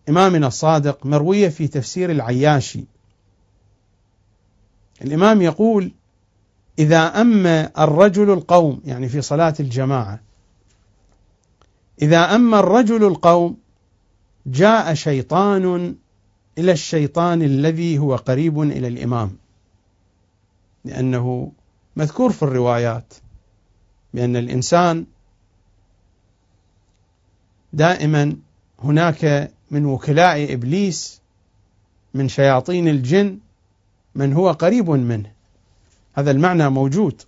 إمامنا 0.10 0.48
الصادق 0.48 1.06
مروية 1.06 1.50
في 1.50 1.68
تفسير 1.68 2.12
العياشي. 2.12 2.84
الإمام 5.02 5.42
يقول 5.42 5.92
إذا 6.80 7.22
أما 7.22 7.84
الرجل 7.84 8.30
القوم 8.34 8.82
يعني 8.86 9.10
في 9.10 9.22
صلاة 9.22 9.54
الجماعة 9.60 10.20
إذا 12.02 12.36
أما 12.36 12.60
الرجل 12.60 13.04
القوم 13.04 13.58
جاء 14.52 14.94
شيطان 14.94 15.96
إلى 16.58 16.72
الشيطان 16.72 17.42
الذي 17.42 18.00
هو 18.00 18.16
قريب 18.16 18.62
إلى 18.62 18.88
الإمام. 18.88 19.38
لأنه 20.86 21.52
مذكور 21.96 22.32
في 22.32 22.44
الروايات 22.44 23.14
بأن 24.14 24.36
الإنسان 24.36 25.06
دائما 27.74 28.36
هناك 28.80 29.52
من 29.72 29.86
وكلاء 29.86 30.54
إبليس 30.54 31.22
من 32.14 32.28
شياطين 32.28 32.88
الجن 32.88 33.40
من 34.16 34.34
هو 34.34 34.52
قريب 34.52 34.90
منه. 34.90 35.32
هذا 36.14 36.32
المعنى 36.32 36.70
موجود. 36.70 37.22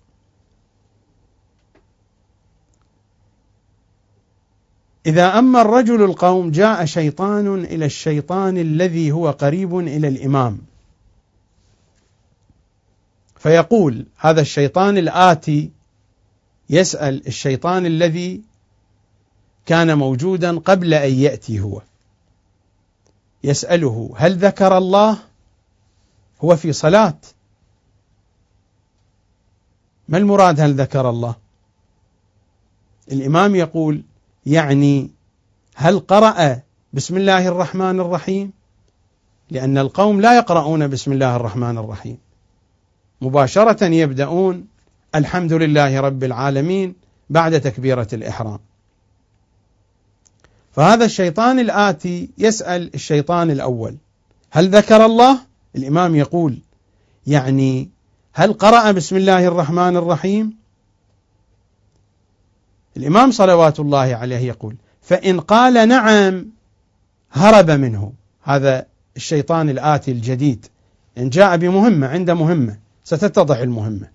إذا 5.06 5.38
أما 5.38 5.60
الرجل 5.60 6.02
القوم 6.02 6.50
جاء 6.50 6.84
شيطان 6.84 7.64
إلى 7.64 7.84
الشيطان 7.84 8.58
الذي 8.58 9.12
هو 9.12 9.30
قريب 9.30 9.78
إلى 9.78 10.08
الإمام. 10.08 10.58
فيقول 13.36 14.06
هذا 14.18 14.40
الشيطان 14.40 14.98
الآتي 14.98 15.70
يسأل 16.70 17.26
الشيطان 17.26 17.86
الذي 17.86 18.40
كان 19.66 19.98
موجودا 19.98 20.58
قبل 20.58 20.94
أن 20.94 21.12
يأتي 21.12 21.60
هو. 21.60 21.82
يسأله 23.44 24.14
هل 24.16 24.36
ذكر 24.36 24.78
الله؟ 24.78 25.18
هو 26.44 26.56
في 26.56 26.72
صلاة. 26.72 27.18
ما 30.08 30.18
المراد 30.18 30.60
هل 30.60 30.74
ذكر 30.74 31.10
الله؟ 31.10 31.36
الإمام 33.12 33.56
يقول 33.56 34.02
يعني 34.46 35.10
هل 35.74 35.98
قرأ 35.98 36.60
بسم 36.92 37.16
الله 37.16 37.48
الرحمن 37.48 38.00
الرحيم 38.00 38.52
لأن 39.50 39.78
القوم 39.78 40.20
لا 40.20 40.36
يقرؤون 40.36 40.88
بسم 40.88 41.12
الله 41.12 41.36
الرحمن 41.36 41.78
الرحيم 41.78 42.18
مباشرة 43.20 43.84
يبدأون 43.84 44.66
الحمد 45.14 45.52
لله 45.52 46.00
رب 46.00 46.24
العالمين 46.24 46.94
بعد 47.30 47.60
تكبيرة 47.60 48.08
الإحرام 48.12 48.58
فهذا 50.72 51.04
الشيطان 51.04 51.58
الآتي 51.58 52.30
يسأل 52.38 52.94
الشيطان 52.94 53.50
الأول 53.50 53.96
هل 54.50 54.68
ذكر 54.68 55.04
الله؟ 55.04 55.38
الإمام 55.76 56.16
يقول 56.16 56.58
يعني 57.26 57.90
هل 58.32 58.52
قرأ 58.52 58.90
بسم 58.90 59.16
الله 59.16 59.46
الرحمن 59.46 59.96
الرحيم؟ 59.96 60.61
الإمام 62.96 63.30
صلوات 63.30 63.80
الله 63.80 64.16
عليه 64.16 64.38
يقول 64.38 64.76
فإن 65.02 65.40
قال 65.40 65.88
نعم 65.88 66.46
هرب 67.32 67.70
منه. 67.70 68.12
هذا 68.42 68.86
الشيطان 69.16 69.70
الآتي 69.70 70.10
الجديد. 70.12 70.66
إن 71.18 71.28
جاء 71.28 71.56
بمهمة 71.56 72.06
عند 72.06 72.30
مهمة 72.30 72.78
ستتضح 73.04 73.58
المهمة. 73.58 74.08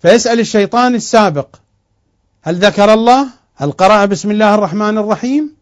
فيسأل 0.00 0.40
الشيطان 0.40 0.94
السابق 0.94 1.56
هل 2.42 2.54
ذكر 2.54 2.94
الله؟ 2.94 3.28
هل 3.54 3.72
قرأ 3.72 4.04
بسم 4.04 4.30
الله 4.30 4.54
الرحمن 4.54 4.98
الرحيم؟ 4.98 5.56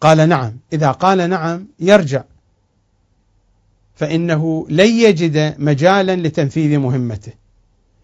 قال 0.00 0.28
نعم. 0.28 0.56
إذا 0.72 0.90
قال 0.90 1.30
نعم 1.30 1.66
يرجع. 1.80 2.22
فإنه 3.94 4.66
لن 4.68 4.88
يجد 4.88 5.54
مجالا 5.58 6.16
لتنفيذ 6.16 6.78
مهمته. 6.78 7.32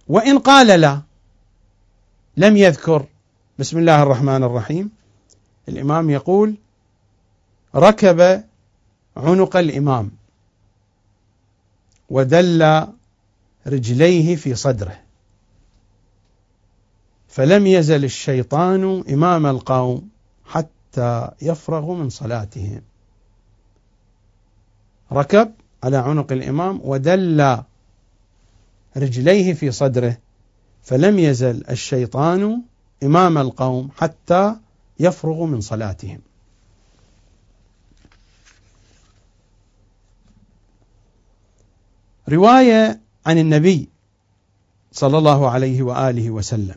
وإن 0.08 0.38
قال 0.38 0.80
لا 0.80 1.02
لم 2.36 2.56
يذكر 2.56 3.06
بسم 3.58 3.78
الله 3.78 4.02
الرحمن 4.02 4.44
الرحيم 4.44 4.90
الإمام 5.68 6.10
يقول 6.10 6.54
ركب 7.74 8.44
عنق 9.16 9.56
الإمام 9.56 10.10
ودل 12.10 12.86
رجليه 13.66 14.36
في 14.36 14.54
صدره. 14.54 15.00
فلم 17.28 17.66
يزل 17.66 18.04
الشيطان 18.04 19.04
إمام 19.10 19.46
القوم 19.46 20.08
حتى 20.44 21.30
يفرغوا 21.42 21.96
من 21.96 22.08
صلاتهم. 22.10 22.82
ركب 25.12 25.52
على 25.82 25.96
عنق 25.96 26.32
الإمام 26.32 26.80
ودل 26.84 27.62
رجليه 28.96 29.54
في 29.54 29.70
صدره 29.70 30.18
فلم 30.82 31.18
يزل 31.18 31.64
الشيطان 31.70 32.62
إمام 33.02 33.38
القوم 33.38 33.90
حتى 33.96 34.56
يفرغوا 35.00 35.46
من 35.46 35.60
صلاتهم. 35.60 36.18
رواية 42.28 43.00
عن 43.26 43.38
النبي 43.38 43.88
صلى 44.92 45.18
الله 45.18 45.50
عليه 45.50 45.82
وآله 45.82 46.30
وسلم. 46.30 46.76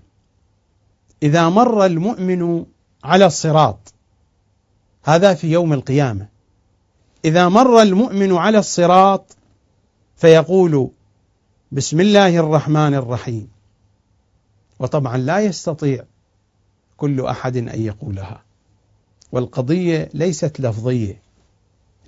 إذا 1.23 1.49
مر 1.49 1.85
المؤمن 1.85 2.65
على 3.03 3.25
الصراط 3.25 3.93
هذا 5.03 5.33
في 5.33 5.51
يوم 5.51 5.73
القيامة. 5.73 6.32
إذا 7.26 7.49
مر 7.49 7.82
المؤمن 7.82 8.34
على 8.34 8.57
الصراط 8.59 9.38
فيقول 10.15 10.91
بسم 11.71 12.01
الله 12.01 12.38
الرحمن 12.38 12.93
الرحيم. 12.93 13.47
وطبعا 14.80 15.17
لا 15.17 15.39
يستطيع 15.39 16.03
كل 16.97 17.26
أحد 17.26 17.57
أن 17.57 17.82
يقولها. 17.82 18.43
والقضية 19.32 20.09
ليست 20.13 20.59
لفظية. 20.59 21.21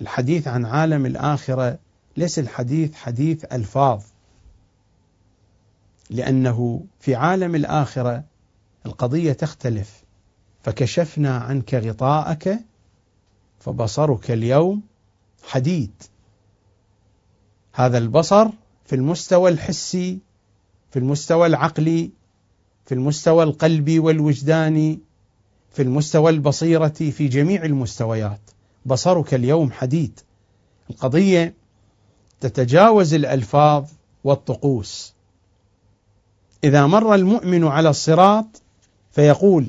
الحديث 0.00 0.48
عن 0.48 0.66
عالم 0.66 1.06
الآخرة 1.06 1.78
ليس 2.16 2.38
الحديث 2.38 2.94
حديث 2.94 3.44
ألفاظ. 3.44 4.02
لأنه 6.10 6.84
في 7.00 7.14
عالم 7.14 7.54
الآخرة 7.54 8.24
القضية 8.86 9.32
تختلف. 9.32 10.02
فكشفنا 10.62 11.36
عنك 11.36 11.74
غطاءك 11.74 12.58
فبصرك 13.58 14.30
اليوم 14.30 14.82
حديد. 15.46 15.90
هذا 17.72 17.98
البصر 17.98 18.48
في 18.86 18.96
المستوى 18.96 19.50
الحسي 19.50 20.18
في 20.90 20.98
المستوى 20.98 21.46
العقلي 21.46 22.10
في 22.86 22.94
المستوى 22.94 23.42
القلبي 23.42 23.98
والوجداني 23.98 24.98
في 25.72 25.82
المستوى 25.82 26.30
البصيرة 26.30 26.88
في 26.88 27.28
جميع 27.28 27.64
المستويات. 27.64 28.40
بصرك 28.86 29.34
اليوم 29.34 29.72
حديد. 29.72 30.20
القضية 30.90 31.54
تتجاوز 32.40 33.14
الألفاظ 33.14 33.84
والطقوس. 34.24 35.14
إذا 36.64 36.86
مر 36.86 37.14
المؤمن 37.14 37.64
على 37.64 37.88
الصراط 37.88 38.62
فيقول 39.12 39.66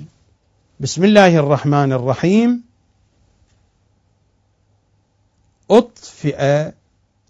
بسم 0.80 1.04
الله 1.04 1.38
الرحمن 1.38 1.94
الرحيم. 1.94 2.67
أطفئ 5.72 6.72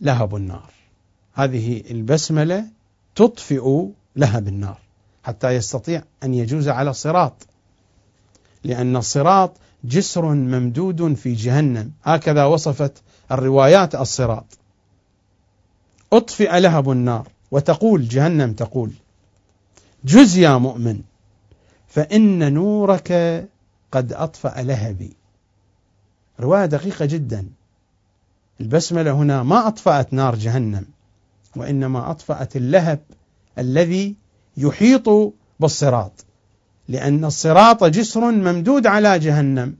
لهب 0.01 0.35
النار. 0.35 0.71
هذه 1.33 1.83
البسملة 1.91 2.65
تطفئ 3.15 3.85
لهب 4.15 4.47
النار 4.47 4.79
حتى 5.23 5.49
يستطيع 5.49 6.03
أن 6.23 6.33
يجوز 6.33 6.67
على 6.67 6.89
الصراط 6.89 7.47
لأن 8.63 8.95
الصراط 8.95 9.51
جسر 9.83 10.25
ممدود 10.25 11.13
في 11.13 11.33
جهنم. 11.33 11.91
هكذا 12.03 12.45
وصفت 12.45 13.01
الروايات 13.31 13.95
الصراط. 13.95 14.45
أطفئ 16.13 16.59
لهب 16.59 16.91
النار 16.91 17.27
وتقول 17.51 18.07
جهنم 18.07 18.53
تقول 18.53 18.91
جز 20.05 20.37
يا 20.37 20.57
مؤمن 20.57 21.01
فإن 21.87 22.53
نورك 22.53 23.11
قد 23.91 24.13
أطفأ 24.13 24.61
لهبي. 24.61 25.13
رواية 26.39 26.65
دقيقة 26.65 27.05
جدا. 27.05 27.47
البسملة 28.61 29.11
هنا 29.11 29.43
ما 29.43 29.67
أطفأت 29.67 30.13
نار 30.13 30.35
جهنم 30.35 30.85
وإنما 31.55 32.11
أطفأت 32.11 32.55
اللهب 32.55 32.99
الذي 33.57 34.15
يحيط 34.57 35.33
بالصراط 35.59 36.25
لأن 36.87 37.25
الصراط 37.25 37.83
جسر 37.83 38.31
ممدود 38.31 38.87
على 38.87 39.19
جهنم 39.19 39.75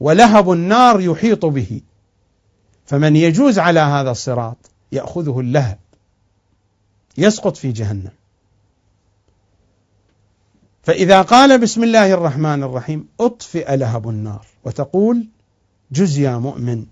ولهب 0.00 0.52
النار 0.52 1.00
يحيط 1.00 1.46
به. 1.46 1.80
فمن 2.86 3.16
يجوز 3.16 3.58
على 3.58 3.80
هذا 3.80 4.10
الصراط 4.10 4.56
يأخذه 4.92 5.40
اللهب 5.40 5.78
يسقط 7.18 7.56
في 7.56 7.72
جهنم. 7.72 8.10
فإذا 10.82 11.22
قال 11.22 11.60
بسم 11.60 11.84
الله 11.84 12.14
الرحمن 12.14 12.62
الرحيم 12.62 13.08
أطفئ 13.20 13.76
لهب 13.76 14.08
النار 14.08 14.46
وتقول 14.64 15.28
جز 15.92 16.18
يا 16.18 16.38
مؤمن. 16.38 16.86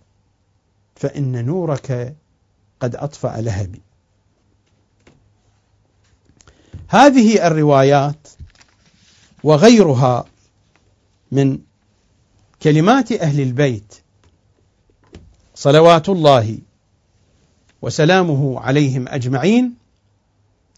فإن 1.00 1.44
نورك 1.44 2.16
قد 2.80 2.96
أطفأ 2.96 3.40
لهبي. 3.40 3.80
هذه 6.88 7.46
الروايات 7.46 8.28
وغيرها 9.44 10.24
من 11.32 11.58
كلمات 12.62 13.12
أهل 13.12 13.40
البيت 13.40 13.94
صلوات 15.54 16.08
الله 16.08 16.58
وسلامه 17.82 18.60
عليهم 18.60 19.08
أجمعين 19.08 19.74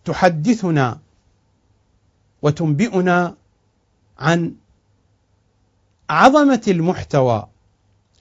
تحدثنا 0.04 0.98
وتنبئنا 2.42 3.34
عن 4.18 4.54
عظمة 6.10 6.62
المحتوى 6.68 7.48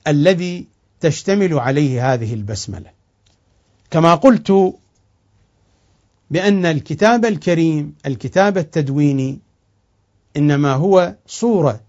الذي 0.07 0.70
تشتمل 1.01 1.59
عليه 1.59 2.13
هذه 2.13 2.33
البسملة. 2.33 2.91
كما 3.91 4.15
قلت 4.15 4.75
بأن 6.31 6.65
الكتاب 6.65 7.25
الكريم 7.25 7.95
الكتاب 8.05 8.57
التدويني 8.57 9.39
إنما 10.37 10.73
هو 10.73 11.15
صورة 11.27 11.81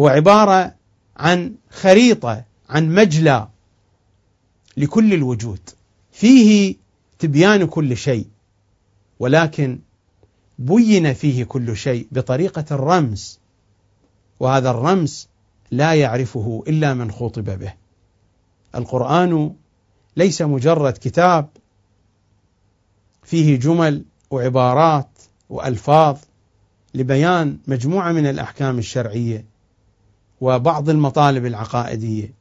هو 0.00 0.08
عبارة 0.08 0.74
عن 1.16 1.54
خريطة 1.70 2.44
عن 2.68 2.94
مجلى 2.94 3.48
لكل 4.76 5.14
الوجود. 5.14 5.60
فيه 6.12 6.76
تبيان 7.18 7.66
كل 7.66 7.96
شيء 7.96 8.26
ولكن 9.18 9.78
بين 10.58 11.12
فيه 11.12 11.44
كل 11.44 11.76
شيء 11.76 12.06
بطريقة 12.12 12.64
الرمز. 12.70 13.38
وهذا 14.40 14.70
الرمز 14.70 15.28
لا 15.70 15.94
يعرفه 15.94 16.62
إلا 16.68 16.94
من 16.94 17.10
خطب 17.10 17.44
به. 17.44 17.74
القرآن 18.74 19.54
ليس 20.16 20.42
مجرد 20.42 20.92
كتاب 20.92 21.48
فيه 23.22 23.58
جمل 23.58 24.04
وعبارات 24.30 25.08
وألفاظ 25.50 26.18
لبيان 26.94 27.58
مجموعة 27.66 28.12
من 28.12 28.26
الأحكام 28.26 28.78
الشرعية 28.78 29.44
وبعض 30.40 30.88
المطالب 30.88 31.46
العقائدية. 31.46 32.34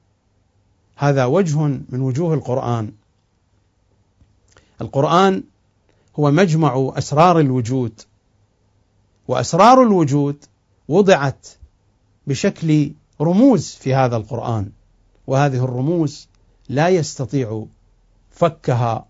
هذا 0.96 1.26
وجه 1.26 1.60
من 1.90 2.02
وجوه 2.02 2.34
القرآن. 2.34 2.92
القرآن 4.82 5.44
هو 6.20 6.32
مجمع 6.32 6.92
أسرار 6.98 7.40
الوجود 7.40 8.02
وأسرار 9.28 9.84
الوجود 9.84 10.46
وضعت 10.88 11.48
بشكل 12.28 12.92
رموز 13.22 13.78
في 13.82 13.96
هذا 13.96 14.18
القرآن. 14.18 14.72
وهذه 15.28 15.64
الرموز 15.64 16.28
لا 16.70 16.90
يستطيع 16.90 17.66
فكها 18.32 19.06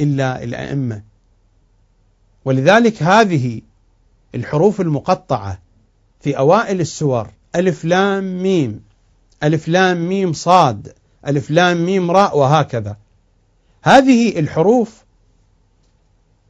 إلا 0.00 0.42
الأئمة. 0.42 1.02
ولذلك 2.44 3.02
هذه 3.02 3.60
الحروف 4.34 4.80
المقطعة 4.80 5.58
في 6.20 6.38
أوائل 6.38 6.80
السور 6.80 7.30
ألف 7.56 7.84
لام 7.84 8.42
ميم 8.42 8.80
ألف 9.42 9.68
لام 9.68 10.08
ميم 10.08 10.32
صاد 10.32 10.94
ألف 11.26 11.50
لام 11.50 11.86
ميم 11.86 12.10
راء 12.10 12.38
وهكذا. 12.38 12.96
هذه 13.82 14.38
الحروف 14.38 15.04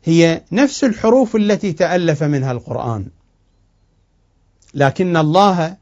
هي 0.05 0.43
نفس 0.53 0.85
الحروف 0.85 1.37
التي 1.37 1.73
تألف 1.73 2.23
منها 2.23 2.53
القرآن. 2.53 3.07
لكن 4.75 5.17
الله 5.17 5.77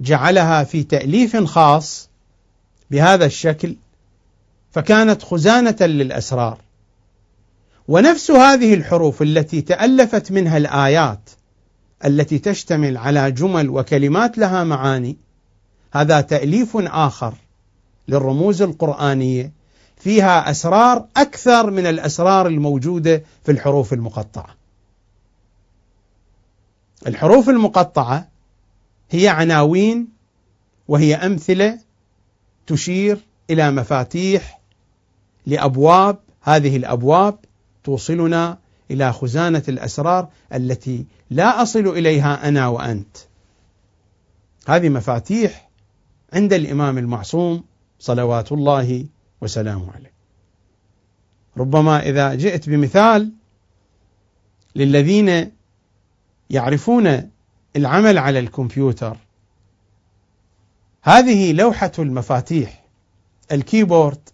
جعلها 0.00 0.64
في 0.64 0.82
تأليف 0.82 1.36
خاص 1.36 2.10
بهذا 2.90 3.26
الشكل 3.26 3.76
فكانت 4.70 5.22
خزانة 5.22 5.76
للأسرار 5.80 6.58
ونفس 7.88 8.30
هذه 8.30 8.74
الحروف 8.74 9.22
التي 9.22 9.60
تألفت 9.60 10.32
منها 10.32 10.56
الآيات 10.56 11.30
التي 12.04 12.38
تشتمل 12.38 12.96
على 12.96 13.30
جمل 13.30 13.70
وكلمات 13.70 14.38
لها 14.38 14.64
معاني 14.64 15.16
هذا 15.92 16.20
تأليف 16.20 16.76
آخر 16.76 17.34
للرموز 18.08 18.62
القرآنية 18.62 19.52
فيها 19.96 20.50
أسرار 20.50 21.06
أكثر 21.16 21.70
من 21.70 21.86
الأسرار 21.86 22.46
الموجودة 22.46 23.22
في 23.44 23.52
الحروف 23.52 23.92
المقطعة. 23.92 24.56
الحروف 27.06 27.48
المقطعة 27.48 28.28
هي 29.14 29.28
عناوين 29.28 30.08
وهي 30.88 31.14
أمثلة 31.14 31.78
تشير 32.66 33.18
إلى 33.50 33.70
مفاتيح 33.70 34.60
لأبواب 35.46 36.18
هذه 36.42 36.76
الأبواب 36.76 37.38
توصلنا 37.84 38.58
إلى 38.90 39.12
خزانة 39.12 39.62
الأسرار 39.68 40.28
التي 40.54 41.06
لا 41.30 41.62
أصل 41.62 41.88
إليها 41.88 42.48
أنا 42.48 42.68
وأنت. 42.68 43.16
هذه 44.66 44.88
مفاتيح 44.88 45.68
عند 46.32 46.52
الإمام 46.52 46.98
المعصوم 46.98 47.64
صلوات 47.98 48.52
الله 48.52 49.06
وسلامه 49.40 49.92
عليه 49.92 50.12
ربما 51.56 52.02
إذا 52.08 52.34
جئت 52.34 52.68
بمثال 52.68 53.32
للذين 54.76 55.52
يعرفون 56.50 57.33
العمل 57.76 58.18
على 58.18 58.38
الكمبيوتر. 58.38 59.16
هذه 61.02 61.52
لوحة 61.52 61.92
المفاتيح 61.98 62.84
الكيبورد. 63.52 64.28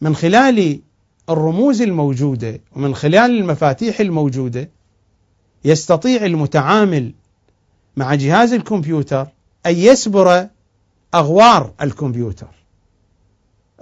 من 0.00 0.16
خلال 0.16 0.80
الرموز 1.30 1.82
الموجودة 1.82 2.60
ومن 2.72 2.94
خلال 2.94 3.38
المفاتيح 3.38 4.00
الموجودة 4.00 4.70
يستطيع 5.64 6.24
المتعامل 6.26 7.12
مع 7.96 8.14
جهاز 8.14 8.52
الكمبيوتر 8.52 9.28
أن 9.66 9.74
يسبر 9.74 10.48
أغوار 11.14 11.72
الكمبيوتر. 11.80 12.48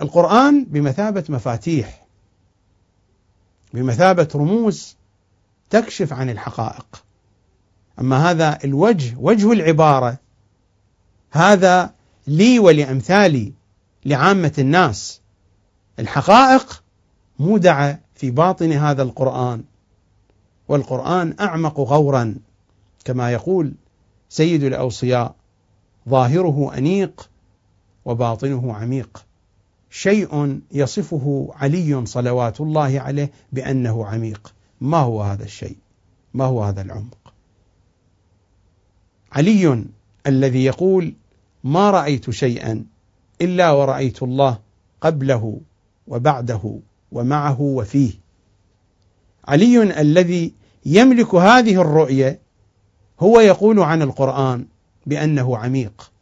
القرآن 0.01 0.65
بمثابة 0.65 1.25
مفاتيح 1.29 2.07
بمثابة 3.75 4.29
رموز 4.35 4.97
تكشف 5.71 6.13
عن 6.13 6.31
الحقائق. 6.31 7.04
أما 8.01 8.31
هذا 8.31 8.59
الوجه 8.65 9.15
وجه 9.19 9.53
العبارة 9.53 10.19
هذا 11.31 11.95
لي 12.27 12.59
ولأمثالي 12.59 13.53
لعامة 14.05 14.53
الناس. 14.59 15.21
الحقائق 15.99 16.83
مودعة 17.39 18.01
في 18.15 18.31
باطن 18.31 18.73
هذا 18.73 19.03
القرآن 19.03 19.65
والقرآن 20.69 21.35
أعمق 21.41 21.81
غورا 21.81 22.35
كما 23.05 23.33
يقول 23.33 23.75
سيد 24.29 24.63
الأوصياء 24.63 25.35
ظاهره 26.09 26.79
أنيق 26.79 27.31
وباطنه 28.05 28.75
عميق. 28.75 29.25
شيء 29.91 30.61
يصفه 30.73 31.53
علي 31.55 32.07
صلوات 32.07 32.61
الله 32.61 33.01
عليه 33.01 33.31
بأنه 33.53 34.07
عميق. 34.07 34.55
ما 34.81 34.99
هو 34.99 35.23
هذا 35.23 35.45
الشيء؟ 35.45 35.77
ما 36.35 36.45
هو 36.45 36.65
هذا 36.65 36.83
العمق 36.83 37.24
علي 39.35 39.85
الذي 40.27 40.65
يقول 40.65 41.15
ما 41.65 41.91
رأيت 41.91 42.31
شيئا 42.31 42.85
إلا 43.41 43.71
ورأيت 43.71 44.23
الله 44.23 44.59
قبله 45.01 45.61
وبعده 46.07 46.79
ومعه 47.13 47.61
وفيه. 47.61 48.13
علي 49.49 49.83
الذي 49.83 50.53
يملك 50.87 51.35
هذه 51.35 51.81
الرؤية 51.81 52.41
هو 53.21 53.41
يقول 53.41 53.81
عن 53.81 54.03
القرآن 54.03 54.67
بأنه 55.07 55.57
عميق. 55.57 56.13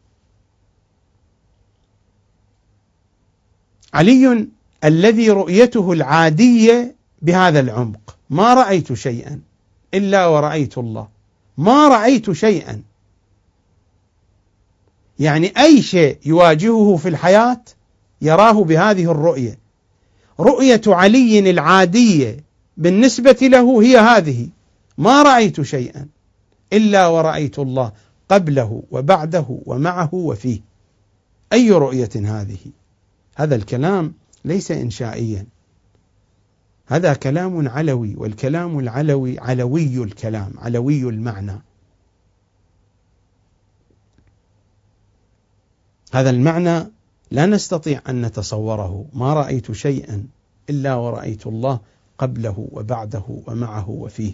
علي 3.94 4.48
الذي 4.84 5.30
رؤيته 5.30 5.92
العادية 5.92 6.94
بهذا 7.22 7.60
العمق. 7.60 8.16
ما 8.30 8.54
رأيت 8.54 8.92
شيئا 8.92 9.40
إلا 9.94 10.26
ورأيت 10.26 10.78
الله. 10.78 11.08
ما 11.58 11.88
رأيت 11.88 12.32
شيئا 12.32 12.82
يعني 15.22 15.52
أي 15.58 15.82
شيء 15.82 16.18
يواجهه 16.26 16.96
في 16.96 17.08
الحياة 17.08 17.60
يراه 18.22 18.64
بهذه 18.64 19.10
الرؤية. 19.10 19.58
رؤية 20.40 20.80
علي 20.86 21.50
العادية 21.50 22.44
بالنسبة 22.76 23.38
له 23.42 23.82
هي 23.82 23.98
هذه 23.98 24.48
ما 24.98 25.22
رأيت 25.22 25.60
شيئا 25.60 26.08
إلا 26.72 27.06
ورأيت 27.06 27.58
الله 27.58 27.92
قبله 28.28 28.82
وبعده 28.90 29.46
ومعه 29.48 30.14
وفيه. 30.14 30.60
أي 31.52 31.70
رؤية 31.70 32.10
هذه؟ 32.14 32.58
هذا 33.36 33.54
الكلام 33.54 34.12
ليس 34.44 34.70
إنشائيا. 34.70 35.46
هذا 36.86 37.14
كلام 37.14 37.68
علوي 37.68 38.14
والكلام 38.16 38.78
العلوي 38.78 39.38
علوي 39.38 40.02
الكلام 40.02 40.52
علوي 40.58 41.02
المعنى. 41.02 41.62
هذا 46.12 46.30
المعنى 46.30 46.86
لا 47.30 47.46
نستطيع 47.46 48.00
أن 48.08 48.22
نتصوره. 48.22 49.04
ما 49.12 49.34
رأيت 49.34 49.72
شيئا 49.72 50.24
إلا 50.70 50.94
ورأيت 50.94 51.46
الله 51.46 51.80
قبله 52.18 52.68
وبعده 52.72 53.22
ومعه 53.28 53.90
وفيه. 53.90 54.32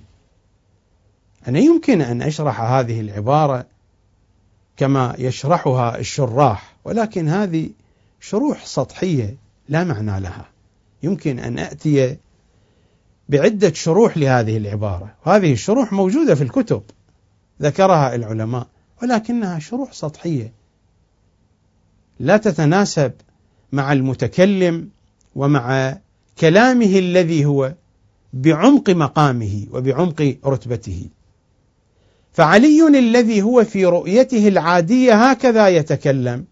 أنا 1.48 1.58
يمكن 1.58 2.00
أن 2.00 2.22
أشرح 2.22 2.60
هذه 2.60 3.00
العبارة 3.00 3.66
كما 4.76 5.14
يشرحها 5.18 5.98
الشراح 5.98 6.76
ولكن 6.84 7.28
هذه 7.28 7.70
شروح 8.20 8.66
سطحية 8.66 9.36
لا 9.68 9.84
معنى 9.84 10.20
لها. 10.20 10.48
يمكن 11.02 11.38
أن 11.38 11.58
اتي 11.58 12.16
بعدة 13.28 13.72
شروح 13.72 14.16
لهذه 14.18 14.56
العبارة. 14.56 15.14
وهذه 15.26 15.52
الشروح 15.52 15.92
موجودة 15.92 16.34
في 16.34 16.42
الكتب 16.42 16.82
ذكرها 17.62 18.14
العلماء 18.14 18.66
ولكنها 19.02 19.58
شروح 19.58 19.92
سطحية. 19.92 20.57
لا 22.20 22.36
تتناسب 22.36 23.12
مع 23.72 23.92
المتكلم 23.92 24.88
ومع 25.34 25.98
كلامه 26.40 26.98
الذي 26.98 27.44
هو 27.44 27.74
بعمق 28.32 28.90
مقامه 28.90 29.66
وبعمق 29.70 30.36
رتبته. 30.46 31.08
فعلي 32.32 32.98
الذي 32.98 33.42
هو 33.42 33.64
في 33.64 33.84
رؤيته 33.84 34.48
العادية 34.48 35.30
هكذا 35.30 35.68
يتكلم. 35.68 36.44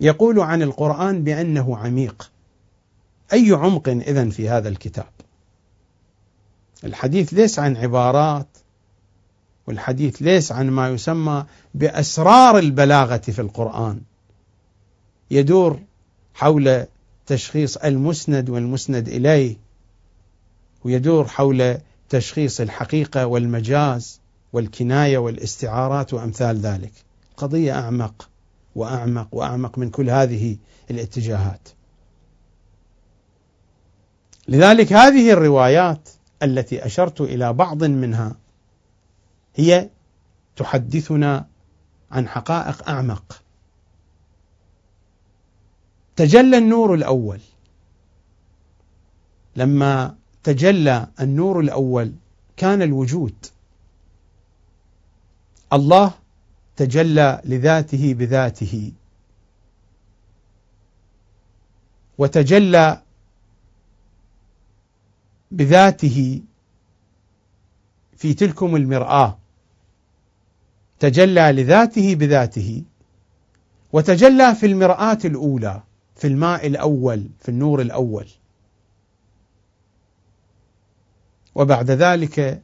يقول 0.00 0.40
عن 0.40 0.62
القرآن 0.62 1.24
بأنه 1.24 1.76
عميق. 1.76 2.30
أي 3.32 3.52
عمق 3.52 3.88
إذن 3.88 4.30
في 4.30 4.48
هذا 4.48 4.68
الكتاب؟ 4.68 5.10
الحديث 6.84 7.34
ليس 7.34 7.58
عن 7.58 7.76
عبارات 7.76 8.48
والحديث 9.66 10.22
ليس 10.22 10.52
عن 10.52 10.70
ما 10.70 10.88
يسمى 10.88 11.44
بأسرار 11.74 12.58
البلاغة 12.58 13.16
في 13.16 13.38
القرآن. 13.38 14.00
يدور 15.30 15.80
حول 16.34 16.86
تشخيص 17.26 17.76
المسند 17.76 18.50
والمسند 18.50 19.08
إليه 19.08 19.56
ويدور 20.84 21.28
حول 21.28 21.78
تشخيص 22.08 22.60
الحقيقة 22.60 23.26
والمجاز 23.26 24.20
والكناية 24.52 25.18
والاستعارات 25.18 26.14
وأمثال 26.14 26.56
ذلك. 26.56 26.92
قضية 27.36 27.72
أعمق 27.72 28.28
وأعمق 28.74 29.28
وأعمق 29.32 29.78
من 29.78 29.90
كل 29.90 30.10
هذه 30.10 30.56
الاتجاهات. 30.90 31.68
لذلك 34.48 34.92
هذه 34.92 35.32
الروايات 35.32 36.08
التي 36.42 36.86
أشرت 36.86 37.20
إلى 37.20 37.52
بعض 37.52 37.84
منها 37.84 38.36
هي 39.54 39.88
تحدثنا 40.56 41.46
عن 42.10 42.28
حقائق 42.28 42.88
أعمق 42.88 43.42
تجلى 46.18 46.58
النور 46.58 46.94
الأول. 46.94 47.40
لما 49.56 50.14
تجلى 50.44 51.06
النور 51.20 51.60
الأول 51.60 52.12
كان 52.56 52.82
الوجود. 52.82 53.34
الله 55.72 56.14
تجلى 56.76 57.42
لذاته 57.44 58.14
بذاته. 58.14 58.92
وتجلى 62.18 63.02
بذاته 65.50 66.42
في 68.16 68.34
تلكم 68.34 68.76
المرآة. 68.76 69.38
تجلى 70.98 71.52
لذاته 71.52 72.14
بذاته. 72.14 72.82
وتجلى 73.92 74.54
في 74.54 74.66
المرآة 74.66 75.18
الأولى. 75.24 75.82
في 76.18 76.26
الماء 76.26 76.66
الأول 76.66 77.28
في 77.40 77.48
النور 77.48 77.80
الأول. 77.80 78.26
وبعد 81.54 81.90
ذلك 81.90 82.62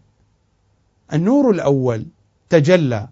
النور 1.13 1.51
الأول 1.51 2.07
تجلى. 2.49 3.09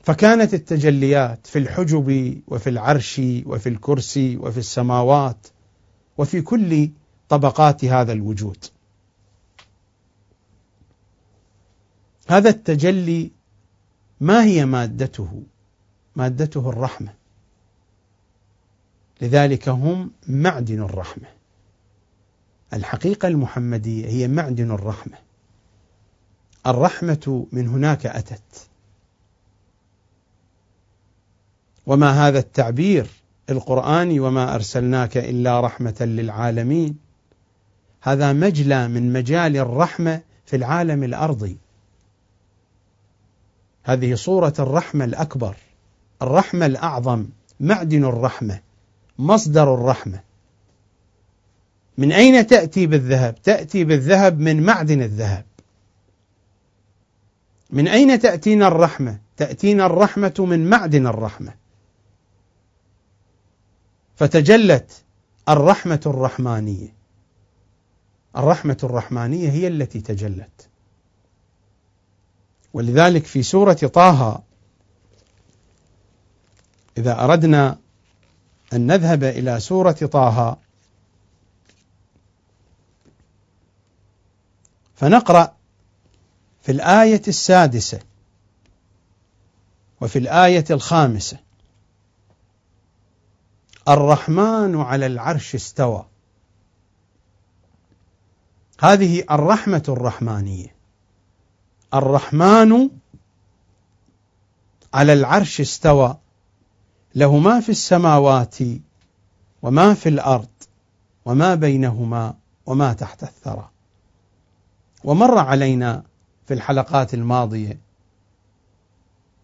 فكانت 0.00 0.54
التجليات 0.54 1.46
في 1.46 1.58
الحجب 1.58 2.40
وفي 2.48 2.70
العرش 2.70 3.20
وفي 3.46 3.68
الكرسي 3.68 4.36
وفي 4.36 4.58
السماوات 4.58 5.46
وفي 6.18 6.42
كل 6.42 6.90
طبقات 7.28 7.84
هذا 7.84 8.12
الوجود. 8.12 8.64
هذا 12.28 12.50
التجلي 12.50 13.30
ما 14.20 14.44
هي 14.44 14.66
مادته؟ 14.66 15.42
مادته 16.16 16.68
الرحمة. 16.68 17.21
لذلك 19.22 19.68
هم 19.68 20.10
معدن 20.28 20.82
الرحمة. 20.82 21.28
الحقيقة 22.72 23.28
المحمدية 23.28 24.06
هي 24.06 24.28
معدن 24.28 24.70
الرحمة. 24.70 25.16
الرحمة 26.66 27.46
من 27.52 27.68
هناك 27.68 28.06
أتت. 28.06 28.68
وما 31.86 32.28
هذا 32.28 32.38
التعبير 32.38 33.06
القرآني 33.50 34.20
وما 34.20 34.54
أرسلناك 34.54 35.16
إلا 35.16 35.60
رحمة 35.60 35.96
للعالمين؟ 36.00 36.98
هذا 38.00 38.32
مجلى 38.32 38.88
من 38.88 39.12
مجال 39.12 39.56
الرحمة 39.56 40.20
في 40.46 40.56
العالم 40.56 41.04
الأرضي. 41.04 41.56
هذه 43.84 44.14
صورة 44.14 44.54
الرحمة 44.58 45.04
الأكبر 45.04 45.56
الرحمة 46.22 46.66
الأعظم 46.66 47.26
معدن 47.60 48.04
الرحمة. 48.04 48.60
مصدر 49.22 49.74
الرحمة. 49.74 50.20
من 51.98 52.12
أين 52.12 52.46
تأتي 52.46 52.86
بالذهب؟ 52.86 53.42
تأتي 53.42 53.84
بالذهب 53.84 54.40
من 54.40 54.62
معدن 54.62 55.02
الذهب. 55.02 55.44
من 57.70 57.88
أين 57.88 58.18
تأتينا 58.18 58.68
الرحمة؟ 58.68 59.18
تأتينا 59.36 59.86
الرحمة 59.86 60.34
من 60.38 60.70
معدن 60.70 61.06
الرحمة. 61.06 61.54
فتجلت 64.16 65.02
الرحمة 65.48 66.00
الرحمانية. 66.06 66.94
الرحمة 68.36 68.78
الرحمانية 68.84 69.50
هي 69.50 69.68
التي 69.68 70.00
تجلت. 70.00 70.68
ولذلك 72.72 73.24
في 73.24 73.42
سورة 73.42 73.72
طه 73.72 74.42
إذا 76.98 77.24
أردنا 77.24 77.78
أن 78.72 78.86
نذهب 78.86 79.24
إلى 79.24 79.60
سورة 79.60 79.92
طه. 79.92 80.58
فنقرأ 84.94 85.56
في 86.62 86.72
الآية 86.72 87.22
السادسة 87.28 88.00
وفي 90.00 90.18
الآية 90.18 90.64
الخامسة. 90.70 91.38
الرحمن 93.88 94.80
على 94.80 95.06
العرش 95.06 95.54
استوى. 95.54 96.06
هذه 98.80 99.24
الرحمة 99.30 99.84
الرحمانية. 99.88 100.74
الرحمن 101.94 102.90
على 104.94 105.12
العرش 105.12 105.60
استوى. 105.60 106.21
له 107.14 107.38
ما 107.38 107.60
في 107.60 107.68
السماوات 107.68 108.56
وما 109.62 109.94
في 109.94 110.08
الأرض 110.08 110.48
وما 111.24 111.54
بينهما 111.54 112.34
وما 112.66 112.92
تحت 112.92 113.22
الثرى. 113.22 113.68
ومر 115.04 115.38
علينا 115.38 116.02
في 116.46 116.54
الحلقات 116.54 117.14
الماضية 117.14 117.78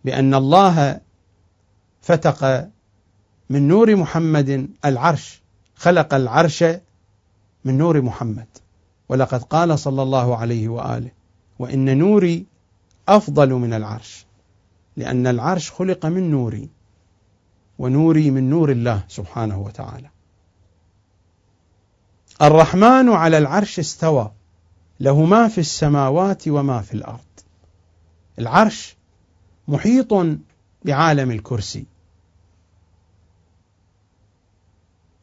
بأن 0.04 0.34
الله 0.34 1.00
فتق 2.02 2.68
من 3.50 3.68
نور 3.68 3.96
محمد 3.96 4.68
العرش 4.84 5.42
خلق 5.76 6.14
العرش 6.14 6.64
من 7.64 7.78
نور 7.78 8.02
محمد. 8.02 8.46
ولقد 9.08 9.42
قال 9.42 9.78
صلى 9.78 10.02
الله 10.02 10.36
عليه 10.36 10.68
وآله 10.68 11.10
وإن 11.58 11.98
نوري 11.98 12.46
أفضل 13.08 13.52
من 13.52 13.74
العرش 13.74 14.26
لأن 14.96 15.26
العرش 15.26 15.70
خلق 15.70 16.06
من 16.06 16.30
نوري. 16.30 16.68
ونوري 17.78 18.30
من 18.30 18.50
نور 18.50 18.70
الله 18.70 19.04
سبحانه 19.08 19.58
وتعالى. 19.58 20.10
الرحمن 22.42 23.08
على 23.08 23.38
العرش 23.38 23.78
استوى 23.78 24.32
له 25.00 25.24
ما 25.24 25.48
في 25.48 25.58
السماوات 25.58 26.48
وما 26.48 26.80
في 26.80 26.94
الأرض. 26.94 27.20
العرش 28.38 28.96
محيط 29.68 30.12
بعالم 30.84 31.30
الكرسي. 31.30 31.86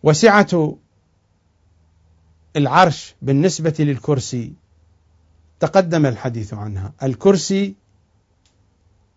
وسعة 0.03 0.77
العرش 2.55 3.15
بالنسبة 3.21 3.75
للكرسي 3.79 4.53
تقدم 5.59 6.05
الحديث 6.05 6.53
عنها. 6.53 6.93
الكرسي 7.03 7.75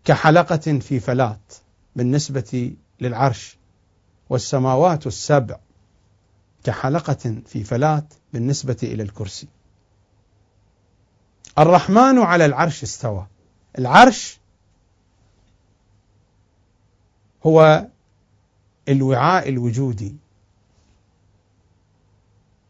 كحلقة 0.05 0.79
في 0.79 0.99
فلات 0.99 1.53
بالنسبة 1.95 2.73
للعرش 3.01 3.57
والسماوات 4.29 5.07
السبع 5.07 5.57
كحلقة 6.63 7.41
في 7.45 7.63
فلات 7.63 8.13
بالنسبة 8.33 8.77
إلى 8.83 9.03
الكرسي. 9.03 9.47
الرحمن 11.59 12.19
على 12.19 12.45
العرش 12.45 12.83
استوى. 12.83 13.27
العرش 13.79 14.39
هو 17.45 17.87
الوعاء 18.89 19.49
الوجودي. 19.49 20.15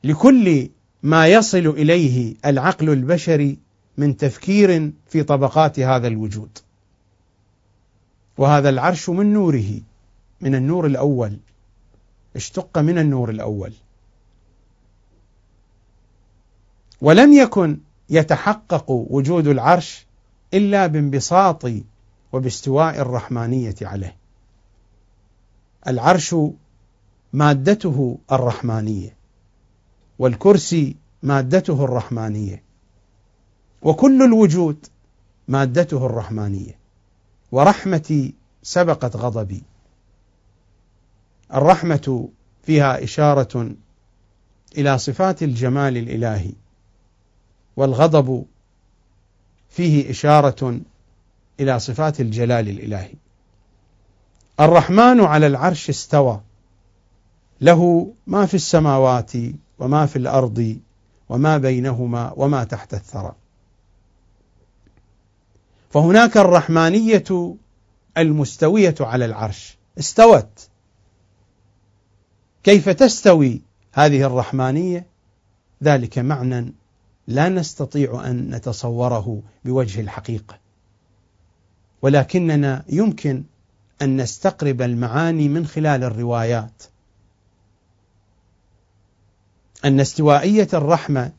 لكل 0.03 0.69
ما 1.03 1.27
يصل 1.27 1.57
إليه 1.67 2.35
العقل 2.45 2.89
البشري 2.89 3.57
من 3.97 4.17
تفكير 4.17 4.91
في 5.09 5.23
طبقات 5.23 5.79
هذا 5.79 6.07
الوجود. 6.07 6.57
وهذا 8.37 8.69
العرش 8.69 9.09
من 9.09 9.33
نوره. 9.33 9.81
من 10.41 10.55
النور 10.55 10.85
الأول. 10.85 11.37
اشتق 12.35 12.77
من 12.77 12.97
النور 12.97 13.29
الأول. 13.29 13.73
ولم 17.01 17.33
يكن 17.33 17.79
يتحقق 18.09 18.91
وجود 18.91 19.47
العرش 19.47 20.07
إلا 20.53 20.87
بانبساط 20.87 21.65
وباستواء 22.33 23.01
الرحمانية 23.01 23.75
عليه. 23.81 24.15
العرش 25.87 26.35
مادته 27.33 28.17
الرحمانية 28.31 29.15
والكرسي 30.19 30.95
مادته 31.23 31.83
الرحمانية 31.83 32.63
وكل 33.81 34.21
الوجود 34.21 34.85
مادته 35.47 36.05
الرحمانية. 36.05 36.79
ورحمتي 37.51 38.33
سبقت 38.63 39.15
غضبي. 39.15 39.63
الرحمة 41.53 42.29
فيها 42.63 43.03
إشارة 43.03 43.71
إلى 44.77 44.97
صفات 44.97 45.43
الجمال 45.43 45.97
الإلهي 45.97 46.51
والغضب 47.77 48.45
فيه 49.69 50.09
إشارة 50.09 50.79
إلى 51.59 51.79
صفات 51.79 52.21
الجلال 52.21 52.69
الإلهي. 52.69 53.13
الرحمن 54.59 55.21
على 55.21 55.47
العرش 55.47 55.89
استوى 55.89 56.41
له 57.61 58.13
ما 58.27 58.45
في 58.45 58.53
السماوات 58.53 59.31
وما 59.79 60.05
في 60.05 60.15
الأرض 60.15 60.79
وما 61.29 61.57
بينهما 61.57 62.33
وما 62.35 62.63
تحت 62.63 62.93
الثرى. 62.93 63.35
فهناك 65.89 66.37
الرحمانية 66.37 67.55
المستوية 68.17 68.95
على 68.99 69.25
العرش 69.25 69.77
استوت. 69.99 70.68
كيف 72.63 72.89
تستوي 72.89 73.61
هذه 73.93 74.23
الرحمانية؟ 74.23 75.05
ذلك 75.83 76.19
معنى 76.19 76.73
لا 77.27 77.49
نستطيع 77.49 78.27
أن 78.29 78.55
نتصوره 78.55 79.41
بوجه 79.65 80.01
الحقيقة. 80.01 80.59
ولكننا 82.01 82.85
يمكن 82.89 83.43
أن 84.01 84.21
نستقرب 84.21 84.81
المعاني 84.81 85.49
من 85.49 85.67
خلال 85.67 86.03
الروايات. 86.03 86.83
أن 89.85 89.99
استوائية 89.99 90.67
الرحمة 90.73 91.31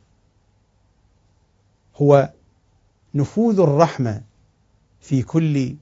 هو 1.97 2.33
نفوذ 3.14 3.61
الرحمة 3.61 4.23
في 5.01 5.23
كل 5.23 5.75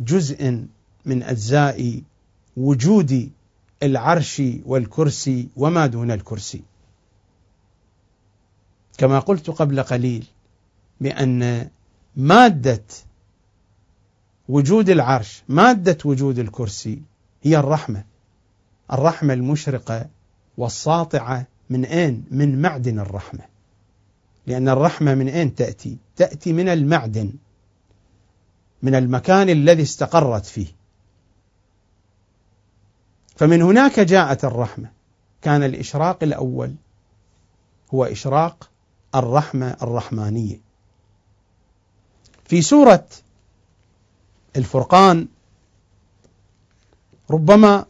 جزء 0.00 0.66
من 1.04 1.22
أجزاء 1.22 2.02
وجود 2.56 3.30
العرش 3.82 4.42
والكرسي 4.66 5.48
وما 5.56 5.86
دون 5.86 6.10
الكرسي 6.10 6.62
كما 8.98 9.18
قلت 9.18 9.50
قبل 9.50 9.82
قليل 9.82 10.26
بأن 11.00 11.68
مادة 12.16 12.84
وجود 14.48 14.90
العرش 14.90 15.42
مادة 15.48 15.98
وجود 16.04 16.38
الكرسي 16.38 17.02
هي 17.42 17.58
الرحمة 17.58 18.04
الرحمة 18.92 19.34
المشرقة 19.34 20.06
والساطعة 20.58 21.46
من 21.70 21.84
أين؟ 21.84 22.24
من 22.30 22.62
معدن 22.62 22.98
الرحمة 22.98 23.40
لأن 24.46 24.68
الرحمة 24.68 25.14
من 25.14 25.28
أين 25.28 25.54
تأتي؟ 25.54 25.96
تأتي 26.16 26.52
من 26.52 26.68
المعدن 26.68 27.32
من 28.82 28.94
المكان 28.94 29.48
الذي 29.48 29.82
استقرت 29.82 30.46
فيه 30.46 30.66
فمن 33.40 33.62
هناك 33.62 34.00
جاءت 34.00 34.44
الرحمة. 34.44 34.90
كان 35.42 35.62
الإشراق 35.62 36.22
الأول 36.22 36.74
هو 37.94 38.04
إشراق 38.04 38.70
الرحمة 39.14 39.76
الرحمانية. 39.82 40.60
في 42.44 42.62
سورة 42.62 43.06
الفرقان 44.56 45.28
ربما 47.30 47.86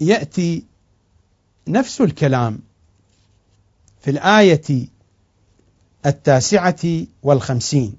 يأتي 0.00 0.64
نفس 1.68 2.00
الكلام 2.00 2.60
في 4.02 4.10
الآية 4.10 4.88
التاسعة 6.06 7.06
والخمسين. 7.22 7.96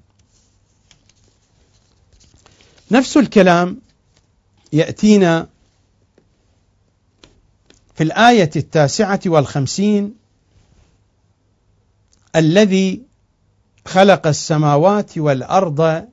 نفس 2.91 3.17
الكلام 3.17 3.81
يأتينا 4.73 5.49
في 7.95 8.03
الآية 8.03 8.49
التاسعة 8.55 9.19
والخمسين 9.25 10.15
الذي 12.35 13.01
خلق 13.85 14.27
السماوات 14.27 15.17
والأرض 15.17 16.07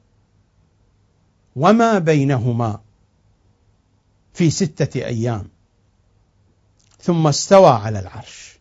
وما 1.57 1.99
بينهما 1.99 2.81
في 4.35 4.51
ستة 4.51 5.05
أيام 5.05 5.49
ثم 7.01 7.27
استوى 7.27 7.71
على 7.71 7.99
العرش. 7.99 8.59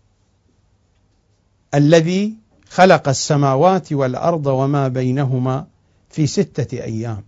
الذي 1.73 2.33
خلق 2.69 3.09
السماوات 3.09 3.93
والأرض 3.93 4.47
وما 4.47 4.87
بينهما 4.87 5.67
في 6.09 6.27
ستة 6.27 6.83
أيام 6.83 7.23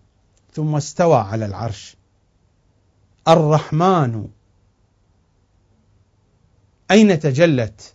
ثم 0.54 0.76
استوى 0.76 1.18
على 1.18 1.46
العرش. 1.46 1.96
الرحمن 3.28 4.28
أين 6.94 7.20
تجلت 7.20 7.94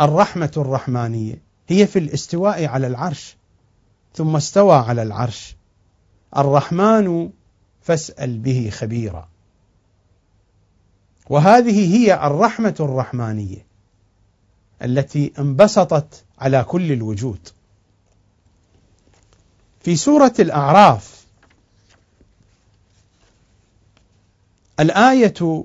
الرحمة 0.00 0.52
الرحمانية؟ 0.56 1.42
هي 1.68 1.86
في 1.86 1.98
الاستواء 1.98 2.66
على 2.66 2.86
العرش 2.86 3.36
ثم 4.14 4.36
استوى 4.36 4.76
على 4.76 5.02
العرش. 5.02 5.56
الرحمن 6.36 7.30
فاسأل 7.82 8.38
به 8.38 8.70
خبيرا. 8.70 9.28
وهذه 11.30 11.96
هي 11.96 12.26
الرحمة 12.26 12.74
الرحمانية 12.80 13.66
التي 14.82 15.32
انبسطت 15.38 16.24
على 16.38 16.64
كل 16.64 16.92
الوجود. 16.92 17.48
في 19.80 19.96
سورة 19.96 20.34
الأعراف 20.38 21.24
الآية 24.80 25.64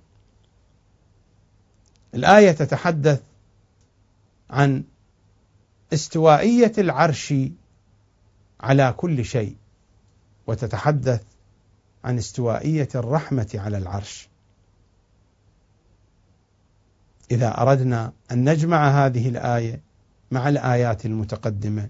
الآية 2.15 2.51
تتحدث 2.51 3.21
عن 4.49 4.83
استوائية 5.93 6.71
العرش 6.77 7.33
على 8.59 8.93
كل 8.97 9.25
شيء 9.25 9.55
وتتحدث 10.47 11.23
عن 12.03 12.17
استوائية 12.17 12.89
الرحمة 12.95 13.49
على 13.55 13.77
العرش. 13.77 14.29
إذا 17.31 17.61
أردنا 17.61 18.13
أن 18.31 18.49
نجمع 18.49 19.05
هذه 19.05 19.29
الآية 19.29 19.81
مع 20.31 20.49
الآيات 20.49 21.05
المتقدمة 21.05 21.89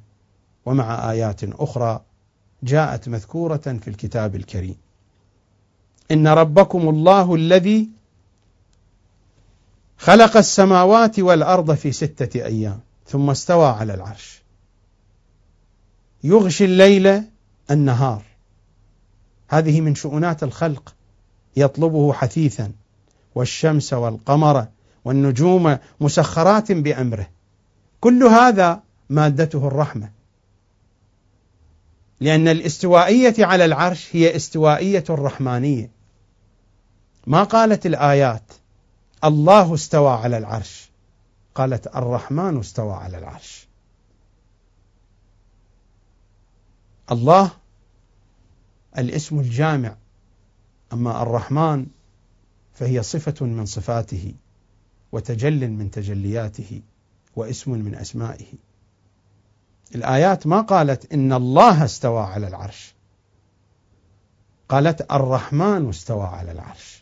ومع 0.65 1.11
آيات 1.11 1.43
أخرى 1.43 2.01
جاءت 2.63 3.09
مذكورة 3.09 3.57
في 3.57 3.88
الكتاب 3.88 4.36
الكريم. 4.36 4.76
إن 6.11 6.28
ربكم 6.28 6.89
الله 6.89 7.36
الذي 7.36 7.89
خلق 10.02 10.38
السماوات 10.38 11.20
والأرض 11.20 11.74
في 11.74 11.91
ستة 11.91 12.45
أيام 12.45 12.80
ثم 13.08 13.30
استوى 13.30 13.66
على 13.68 13.93
العرش. 13.93 14.41
يغشي 16.24 16.66
الليل 16.66 17.24
النهار. 17.72 18.24
هذه 19.47 19.82
من 19.82 19.95
شؤونات 19.95 20.43
الخلق 20.43 20.95
يطلبه 21.56 22.14
حثيثا. 22.14 22.72
والشمس 23.36 23.93
والقمر 23.93 24.68
والنجوم 25.06 25.78
مسخرات 25.99 26.72
بأمره. 26.72 27.30
كل 27.99 28.24
هذا 28.24 28.84
مادته 29.10 29.68
الرحمة. 29.68 30.12
لأن 32.20 32.47
الاستوائية 32.47 33.45
على 33.45 33.66
العرش 33.66 34.10
هي 34.12 34.36
استوائية 34.36 35.04
الرحمانية. 35.10 35.89
ما 37.28 37.43
قالت 37.43 37.86
الآيات 37.86 38.43
الله 39.24 39.74
استوى 39.74 40.09
على 40.11 40.38
العرش. 40.38 40.89
قالت 41.55 41.88
الرحمن 41.88 42.59
استوى 42.59 42.93
على 42.93 43.17
العرش. 43.17 43.67
الله 47.11 47.51
الاسم 48.97 49.39
الجامع. 49.39 49.95
أما 50.93 51.22
الرحمن 51.22 51.86
فهي 52.74 53.03
صفة 53.03 53.45
من 53.45 53.65
صفاته 53.65 54.34
وتجل 55.11 55.69
من 55.69 55.91
تجلياته 55.91 56.82
واسم 57.36 57.72
من 57.72 57.95
أسمائه. 57.95 58.53
الآيات 59.95 60.47
ما 60.47 60.61
قالت 60.61 61.13
إن 61.13 61.34
الله 61.34 61.86
استوى 61.86 62.22
على 62.22 62.47
العرش. 62.47 62.93
قالت 64.69 65.11
الرحمن 65.11 65.89
استوى 65.89 66.24
على 66.24 66.51
العرش. 66.51 67.01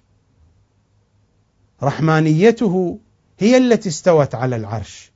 رحمانيته 1.84 3.00
هي 3.40 3.58
التي 3.58 3.90
استوت 3.90 4.36
على 4.36 4.56
العرش. 4.56 5.12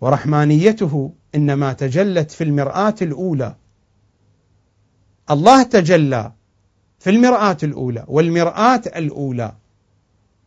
ورحمانيته 0.00 1.12
إنما 1.34 1.72
تجلت 1.72 2.30
في 2.30 2.44
المرآة 2.44 2.94
الأولى. 3.02 3.56
الله 5.30 5.62
تجلى 5.62 6.32
في 6.98 7.10
المرآة 7.10 7.56
الأولى 7.62 8.04
والمرآة 8.08 8.82
الأولى. 8.96 9.52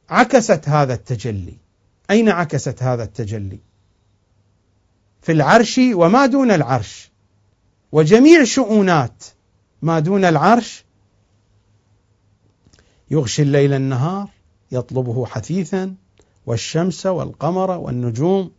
عكست 0.10 0.70
هذا 0.70 0.94
التجلي. 0.94 1.58
أين 2.12 2.30
عكست 2.30 2.84
هذا 2.84 3.04
التجلي؟ 3.04 3.60
في 5.22 5.32
العرش 5.32 5.80
وما 5.94 6.26
دون 6.26 6.52
العرش. 6.52 7.12
وجميع 7.92 8.44
شؤونات 8.44 9.24
ما 9.82 10.00
دون 10.00 10.26
العرش. 10.26 10.86
يغشي 13.12 13.42
الليل 13.42 13.74
النهار. 13.74 14.37
يطلبه 14.72 15.26
حثيثا 15.26 15.96
والشمس 16.46 17.06
والقمر 17.06 17.72
والنجوم 17.72 18.52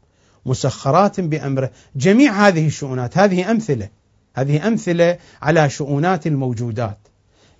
مسخرات 0.46 1.20
بأمره، 1.20 1.70
جميع 1.96 2.48
هذه 2.48 2.66
الشؤونات 2.66 3.18
هذه 3.18 3.50
أمثلة 3.50 3.88
هذه 4.34 4.68
أمثلة 4.68 5.18
على 5.42 5.70
شؤونات 5.70 6.26
الموجودات. 6.26 6.98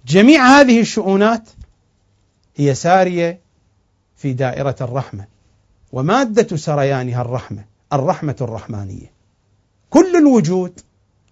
جميع 0.07 0.61
هذه 0.61 0.81
الشؤونات 0.81 1.49
هي 2.57 2.75
سارية 2.75 3.41
في 4.17 4.33
دائرة 4.33 4.77
الرحمة 4.81 5.27
ومادة 5.93 6.57
سريانها 6.57 7.23
الرحمة، 7.23 7.65
الرحمة 7.93 8.37
الرحمانية. 8.41 9.13
كل 9.91 10.17
الوجود 10.17 10.81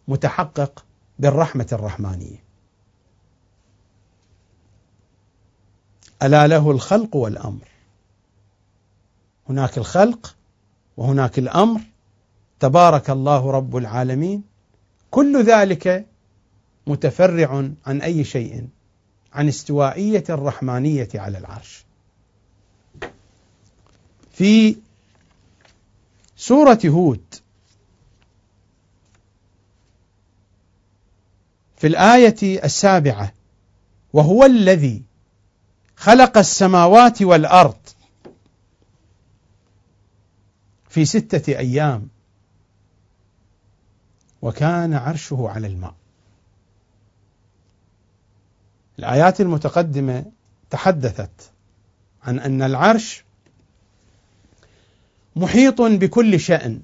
متحقق 0.08 0.84
بالرحمة 1.18 1.66
الرحمانية. 1.72 2.45
ألا 6.22 6.46
له 6.46 6.70
الخلق 6.70 7.16
والأمر. 7.16 7.68
هناك 9.48 9.78
الخلق 9.78 10.36
وهناك 10.96 11.38
الأمر 11.38 11.80
تبارك 12.60 13.10
الله 13.10 13.50
رب 13.50 13.76
العالمين 13.76 14.42
كل 15.10 15.42
ذلك 15.42 16.06
متفرع 16.86 17.70
عن 17.86 18.00
أي 18.00 18.24
شيء 18.24 18.68
عن 19.32 19.48
استوائية 19.48 20.24
الرحمانية 20.28 21.08
على 21.14 21.38
العرش. 21.38 21.84
في 24.32 24.76
سورة 26.36 26.80
هود 26.86 27.34
في 31.76 31.86
الآية 31.86 32.64
السابعة 32.64 33.32
وهو 34.12 34.44
الذي 34.44 35.02
خلق 35.96 36.38
السماوات 36.38 37.22
والأرض 37.22 37.76
في 40.88 41.04
ستة 41.04 41.58
أيام. 41.58 42.08
وكان 44.42 44.94
عرشه 44.94 45.48
على 45.48 45.66
الماء. 45.66 45.94
الآيات 48.98 49.40
المتقدمة 49.40 50.24
تحدثت 50.70 51.50
عن 52.22 52.38
أن 52.38 52.62
العرش 52.62 53.24
محيط 55.36 55.80
بكل 55.82 56.40
شأن 56.40 56.80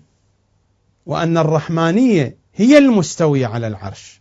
وأن 1.06 1.38
الرحمانية 1.38 2.36
هي 2.54 2.78
المستوية 2.78 3.46
على 3.46 3.66
العرش. 3.66 4.20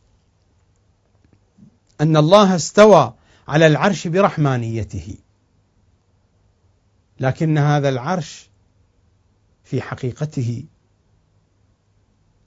أن 2.01 2.17
الله 2.17 2.55
استوى 2.55 3.13
على 3.52 3.68
العرش 3.68 4.08
برحمانيته. 4.08 5.16
لكن 7.20 7.58
هذا 7.58 7.89
العرش 7.89 8.49
في 9.64 9.82
حقيقته 9.82 10.66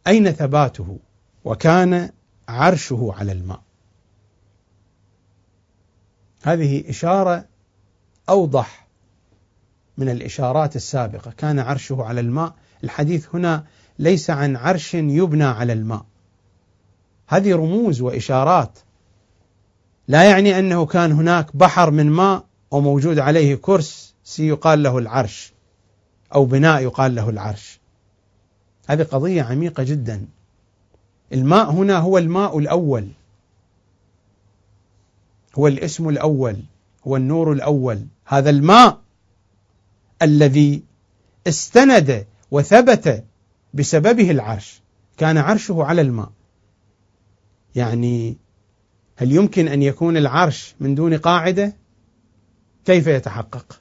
أين 0.07 0.31
ثباته؟ 0.31 0.99
وكان 1.45 2.11
عرشه 2.49 3.15
على 3.19 3.33
الماء. 3.33 3.63
هذه 6.43 6.91
إشارة 6.91 7.45
أوضح 8.29 8.87
من 9.99 10.09
الإشارات 10.09 10.77
السابقة. 10.77 11.31
كان 11.31 11.59
عرشه 11.59 12.03
على 12.03 12.21
الماء. 12.21 12.55
الحديث 12.85 13.35
هنا 13.35 13.67
ليس 13.99 14.31
عن 14.31 14.57
عرش 14.57 14.95
يبنى 14.95 15.45
على 15.45 15.73
الماء. 15.73 16.07
هذه 17.27 17.55
رموز 17.55 18.01
وإشارات 18.01 18.79
لا 20.09 20.31
يعني 20.31 20.59
أنه 20.59 20.87
كان 20.87 21.13
هناك 21.13 21.57
بحر 21.57 21.91
من 21.91 22.11
ماء 22.11 22.45
وموجود 22.71 23.19
عليه 23.19 23.55
كرسي 23.55 24.15
يقال 24.39 24.83
له 24.83 24.99
العرش 24.99 25.53
أو 26.35 26.45
بناء 26.45 26.83
يقال 26.83 27.15
له 27.15 27.29
العرش. 27.31 27.81
هذه 28.87 29.03
قضية 29.03 29.43
عميقة 29.43 29.83
جدا. 29.83 30.27
الماء 31.33 31.71
هنا 31.71 31.99
هو 31.99 32.19
الماء 32.19 32.59
الأول. 32.59 33.09
هو 35.59 35.67
الاسم 35.67 36.09
الأول. 36.09 36.57
هو 37.07 37.17
النور 37.17 37.53
الأول. 37.53 38.07
هذا 38.25 38.51
الماء 38.51 39.01
الذي 40.23 40.83
استند 41.47 42.27
وثبت 42.51 43.25
بسببه 43.75 44.31
العرش. 44.31 44.83
كان 45.17 45.39
عرشه 45.39 45.85
على 45.85 46.01
الماء. 46.01 46.31
يعني 47.75 48.37
هل 49.17 49.33
يمكن 49.33 49.69
أن 49.69 49.83
يكون 49.83 50.17
العرش 50.17 50.75
من 50.81 50.95
دون 50.95 51.17
قاعدة؟ 51.17 51.77
كيف 52.85 53.07
يتحقق؟ 53.07 53.81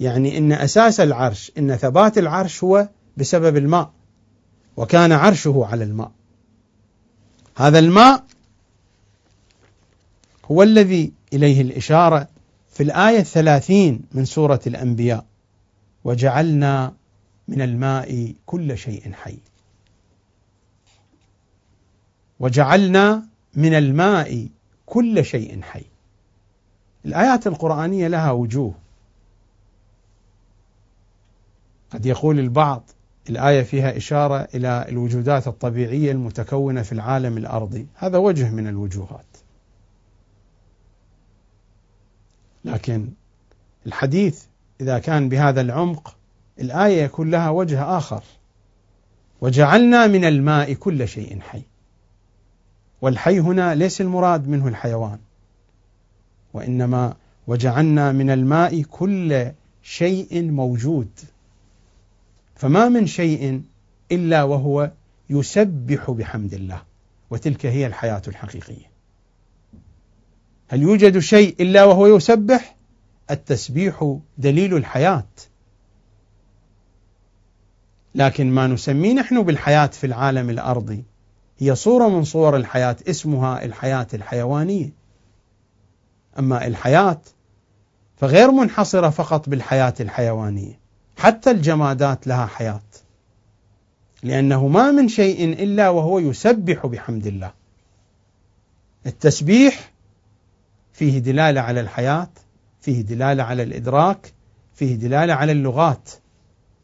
يعني 0.00 0.38
إن 0.38 0.52
أساس 0.52 1.00
العرش 1.00 1.52
إن 1.58 1.76
ثبات 1.76 2.18
العرش 2.18 2.64
هو 2.64 2.88
بسبب 3.16 3.56
الماء 3.56 3.92
وكان 4.76 5.12
عرشه 5.12 5.66
على 5.70 5.84
الماء. 5.84 6.12
هذا 7.56 7.78
الماء 7.78 8.24
هو 10.50 10.62
الذي 10.62 11.12
إليه 11.32 11.60
الإشارة 11.60 12.28
في 12.70 12.82
الآية 12.82 13.18
الثلاثين 13.18 14.00
من 14.12 14.24
سورة 14.24 14.60
الأنبياء. 14.66 15.26
وجعلنا 16.04 16.94
من 17.48 17.62
الماء 17.62 18.34
كل 18.46 18.78
شيء 18.78 19.12
حي. 19.12 19.38
وجعلنا 22.40 23.22
من 23.56 23.74
الماء 23.74 24.48
كل 24.86 25.24
شيء 25.24 25.62
حي. 25.62 25.84
الآيات 27.04 27.46
القرآنية 27.46 28.08
لها 28.08 28.30
وجوه. 28.30 28.74
قد 31.90 32.06
يقول 32.06 32.38
البعض 32.38 32.90
الآية 33.30 33.62
فيها 33.62 33.96
إشارة 33.96 34.48
إلى 34.54 34.86
الوجودات 34.88 35.46
الطبيعية 35.46 36.12
المتكونة 36.12 36.82
في 36.82 36.92
العالم 36.92 37.38
الأرضي. 37.38 37.86
هذا 37.94 38.18
وجه 38.18 38.50
من 38.50 38.66
الوجوهات. 38.66 39.26
لكن 42.64 43.08
الحديث 43.86 44.44
إذا 44.80 44.98
كان 44.98 45.28
بهذا 45.28 45.60
العمق 45.60 46.16
الآية 46.60 47.02
يكون 47.02 47.30
لها 47.30 47.50
وجه 47.50 47.98
آخر. 47.98 48.22
وجعلنا 49.40 50.06
من 50.06 50.24
الماء 50.24 50.72
كل 50.72 51.08
شيء 51.08 51.40
حي. 51.40 51.62
والحي 53.00 53.40
هنا 53.40 53.74
ليس 53.74 54.00
المراد 54.00 54.48
منه 54.48 54.68
الحيوان 54.68 55.18
وإنما 56.54 57.14
وجعلنا 57.46 58.12
من 58.12 58.30
الماء 58.30 58.82
كل 58.82 59.52
شيء 59.82 60.50
موجود 60.50 61.08
فما 62.54 62.88
من 62.88 63.06
شيء 63.06 63.62
إلا 64.12 64.42
وهو 64.42 64.90
يسبح 65.30 66.10
بحمد 66.10 66.54
الله 66.54 66.82
وتلك 67.30 67.66
هي 67.66 67.86
الحياة 67.86 68.22
الحقيقية. 68.28 68.90
هل 70.68 70.82
يوجد 70.82 71.18
شيء 71.18 71.56
إلا 71.60 71.84
وهو 71.84 72.16
يسبح؟ 72.16 72.76
التسبيح 73.30 74.18
دليل 74.38 74.76
الحياة. 74.76 75.26
لكن 78.14 78.50
ما 78.50 78.66
نسميه 78.66 79.12
نحن 79.12 79.42
بالحياة 79.42 79.86
في 79.86 80.06
العالم 80.06 80.50
الأرضي 80.50 81.04
هي 81.58 81.74
صورة 81.74 82.08
من 82.08 82.24
صور 82.24 82.56
الحياة 82.56 82.96
اسمها 83.08 83.64
الحياة 83.64 84.06
الحيوانية. 84.14 84.90
أما 86.38 86.66
الحياة 86.66 87.20
فغير 88.16 88.50
منحصرة 88.50 89.10
فقط 89.10 89.48
بالحياة 89.48 89.94
الحيوانية. 90.00 90.78
حتى 91.16 91.50
الجمادات 91.50 92.26
لها 92.26 92.46
حياة 92.46 92.82
لأنه 94.22 94.68
ما 94.68 94.90
من 94.90 95.08
شيء 95.08 95.62
إلا 95.62 95.88
وهو 95.88 96.18
يسبح 96.18 96.86
بحمد 96.86 97.26
الله 97.26 97.52
التسبيح 99.06 99.92
فيه 100.92 101.18
دلالة 101.18 101.60
على 101.60 101.80
الحياة 101.80 102.28
فيه 102.80 103.02
دلالة 103.02 103.42
على 103.42 103.62
الإدراك 103.62 104.32
فيه 104.74 104.94
دلالة 104.94 105.34
على 105.34 105.52
اللغات 105.52 106.10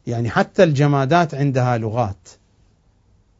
يعني 0.07 0.29
حتى 0.29 0.63
الجمادات 0.63 1.35
عندها 1.35 1.77
لغات 1.77 2.29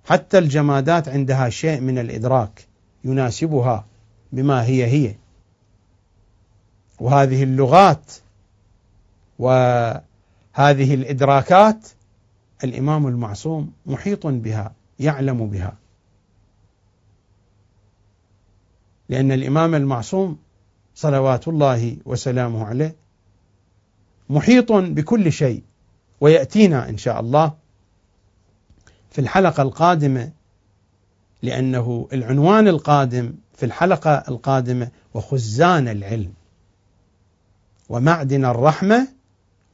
حتى 0.06 0.38
الجمادات 0.38 1.10
عندها 1.10 1.50
شيء 1.50 1.82
من 1.82 2.00
الإدراك 2.00 2.68
يناسبها 3.04 3.86
بما 4.32 4.64
هي 4.64 4.86
هي. 4.86 5.16
وهذه 7.00 7.44
اللغات 7.44 8.12
وهذه 9.40 10.04
الإدراكات 10.94 11.88
الإمام 12.64 13.08
المعصوم 13.08 13.72
محيط 13.86 14.28
بها 14.28 14.74
يعلم 15.00 15.48
بها. 15.48 15.78
لأن 19.10 19.32
الإمام 19.32 19.76
المعصوم 19.76 20.38
صلوات 20.96 21.48
الله 21.48 21.98
وسلامه 22.06 22.66
عليه 22.66 22.96
محيط 24.30 24.72
بكل 24.72 25.32
شيء 25.32 25.64
ويأتينا 26.22 26.90
إن 26.90 26.98
شاء 26.98 27.20
الله 27.20 27.54
في 29.14 29.22
الحلقة 29.22 29.64
القادمة 29.64 30.32
لأنه 31.42 32.08
العنوان 32.14 32.68
القادم 32.68 33.34
في 33.56 33.66
الحلقة 33.66 34.24
القادمة 34.28 34.90
وخزان 35.14 35.88
العلم. 35.88 36.34
ومعدن 37.90 38.46
الرحمة 38.46 39.08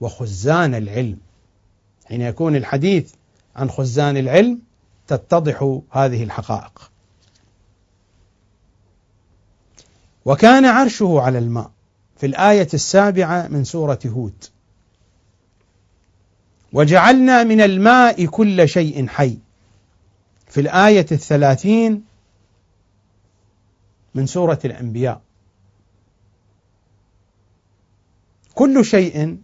وخزان 0.02 0.76
العلم. 0.76 1.18
حين 2.06 2.22
يكون 2.22 2.56
الحديث 2.56 3.14
عن 3.56 3.70
خزان 3.70 4.18
العلم 4.18 4.60
تتضح 5.08 5.80
هذه 5.92 6.24
الحقائق. 6.24 6.92
وكان 10.26 10.66
عرشه 10.66 11.22
على 11.22 11.38
الماء 11.38 11.72
في 12.18 12.26
الآية 12.26 12.68
السابعة 12.74 13.48
من 13.48 13.64
سورة 13.64 14.00
هود. 14.06 14.44
وجعلنا 16.74 17.44
من 17.44 17.62
الماء 17.62 18.26
كل 18.26 18.70
شيء 18.70 19.08
حي. 19.08 19.38
في 20.48 20.62
الآية 20.62 21.06
الثلاثين 21.12 22.04
من 24.16 24.26
سورة 24.26 24.60
الأنبياء. 24.66 25.22
كل 28.54 28.86
شيء 28.86 29.38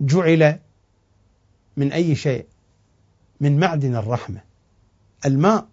جعل 0.00 0.58
من 1.76 1.92
أي 1.92 2.14
شيء؟ 2.14 2.46
من 3.40 3.60
معدن 3.60 3.96
الرحمة. 3.96 4.40
الماء 5.26 5.66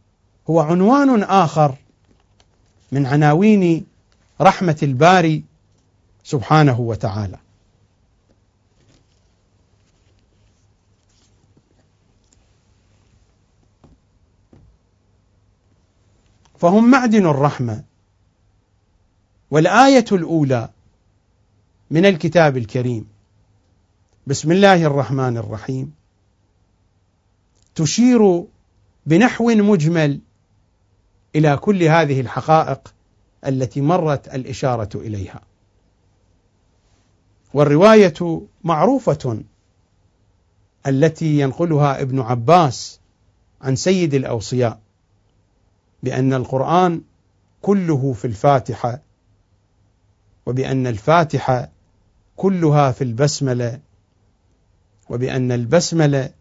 هو 0.50 0.60
عنوان 0.60 1.24
آخر 1.24 1.76
من 2.92 3.06
عناوين 3.06 3.86
رحمة 4.42 4.78
الباري 4.84 5.44
سبحانه 6.24 6.80
وتعالى. 6.80 7.43
فهم 16.64 16.92
معدن 16.92 17.26
الرحمة. 17.26 17.84
والآية 19.52 20.06
الأولى 20.12 20.70
من 21.92 22.06
الكتاب 22.06 22.58
الكريم. 22.58 23.08
بسم 24.28 24.52
الله 24.52 24.86
الرحمن 24.86 25.38
الرحيم. 25.38 25.94
تشير 27.76 28.44
بنحو 29.06 29.50
مجمل 29.50 30.20
إلى 31.36 31.58
كل 31.58 31.84
هذه 31.84 32.22
الحقائق 32.22 32.94
التي 33.48 33.82
مرت 33.82 34.28
الإشارة 34.28 34.90
إليها. 34.96 35.42
والرواية 37.54 38.42
معروفة 38.64 39.44
التي 40.88 41.40
ينقلها 41.40 42.02
ابن 42.02 42.20
عباس 42.20 43.00
عن 43.62 43.76
سيد 43.76 44.14
الأوصياء. 44.14 44.83
بأن 46.04 46.34
القرآن 46.34 47.02
كله 47.62 48.14
في 48.14 48.26
الفاتحة 48.26 49.02
وبأن 50.46 50.88
الفاتحة 50.88 51.70
كلها 52.36 52.92
في 52.92 53.04
البسملة 53.04 53.80
وبأن 55.10 55.52
البسملة 55.52 56.34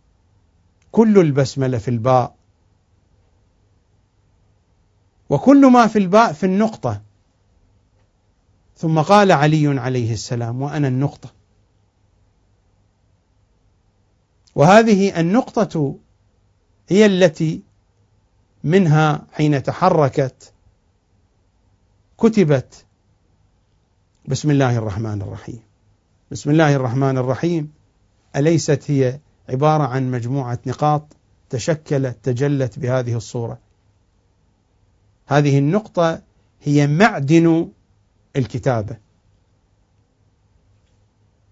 كل 0.92 1.18
البسملة 1.18 1.78
في 1.78 1.88
الباء. 1.88 2.34
وكل 5.30 5.66
ما 5.66 5.86
في 5.86 5.98
الباء 5.98 6.32
في 6.32 6.46
النقطة. 6.46 7.02
ثم 8.76 9.00
قال 9.00 9.32
علي 9.32 9.80
عليه 9.80 10.12
السلام 10.12 10.62
وأنا 10.62 10.88
النقطة. 10.88 11.32
وهذه 14.54 15.20
النقطة 15.20 15.96
هي 16.88 17.06
التي 17.06 17.62
منها 18.64 19.26
حين 19.32 19.62
تحركت 19.62 20.52
كتبت 22.18 22.84
بسم 24.28 24.50
الله 24.50 24.76
الرحمن 24.76 25.22
الرحيم. 25.22 25.60
بسم 26.30 26.50
الله 26.50 26.76
الرحمن 26.76 27.18
الرحيم. 27.18 27.72
أليست 28.36 28.90
هي 28.90 29.20
عبارة 29.48 29.82
عن 29.82 30.10
مجموعة 30.10 30.58
نقاط 30.66 31.16
تشكلت 31.50 32.16
تجلت 32.22 32.78
بهذه 32.78 33.16
الصورة. 33.16 33.58
هذه 35.26 35.58
النقطة 35.58 36.22
هي 36.62 36.86
معدن 36.86 37.68
الكتابة. 38.36 38.96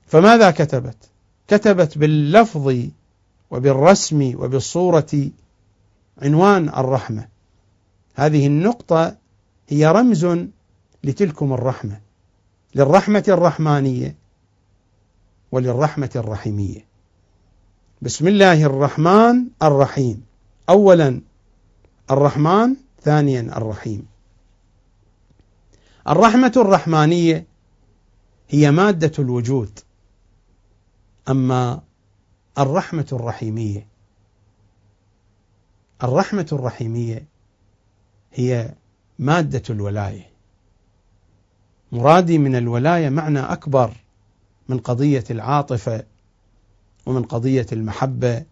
فماذا 0.07 0.51
كتبت؟ 0.51 0.97
كتبت 1.49 1.99
باللفظ 1.99 2.75
وبالرسم 3.51 4.33
وبالصورة 4.37 5.31
عنوان 6.23 6.69
الرحمة. 6.69 7.29
هذه 8.15 8.47
النقطة 8.47 9.17
هي 9.69 9.87
رمز 9.87 10.27
لتلكم 11.05 11.53
الرحمة 11.53 12.01
للرحمة 12.75 13.25
الرحمانية 13.29 14.17
وللرحمة 15.53 16.11
الرحيمية. 16.17 16.87
بسم 18.03 18.29
الله 18.29 18.65
الرحمن 18.65 19.47
الرحيم. 19.63 20.25
أولا 20.69 21.21
الرحمن 22.11 22.77
ثانيا 23.03 23.41
الرحيم. 23.41 24.07
الرحمة 26.09 26.53
الرحمانية 26.57 27.47
هي 28.49 28.71
مادة 28.71 29.13
الوجود 29.19 29.79
أما 31.29 31.83
الرحمة 32.59 33.07
الرحيمية 33.13 33.90
الرحمة 36.03 36.47
الرحيمية 36.53 37.25
هي 38.33 38.75
مادة 39.19 39.63
الولاية 39.71 40.31
مرادي 41.93 42.39
من 42.39 42.57
الولاية 42.57 43.09
معنى 43.09 43.41
أكبر 43.41 43.93
من 44.69 44.79
قضية 44.79 45.25
العاطفة 45.31 46.05
ومن 47.07 47.23
قضية 47.23 47.67
المحبة 47.73 48.45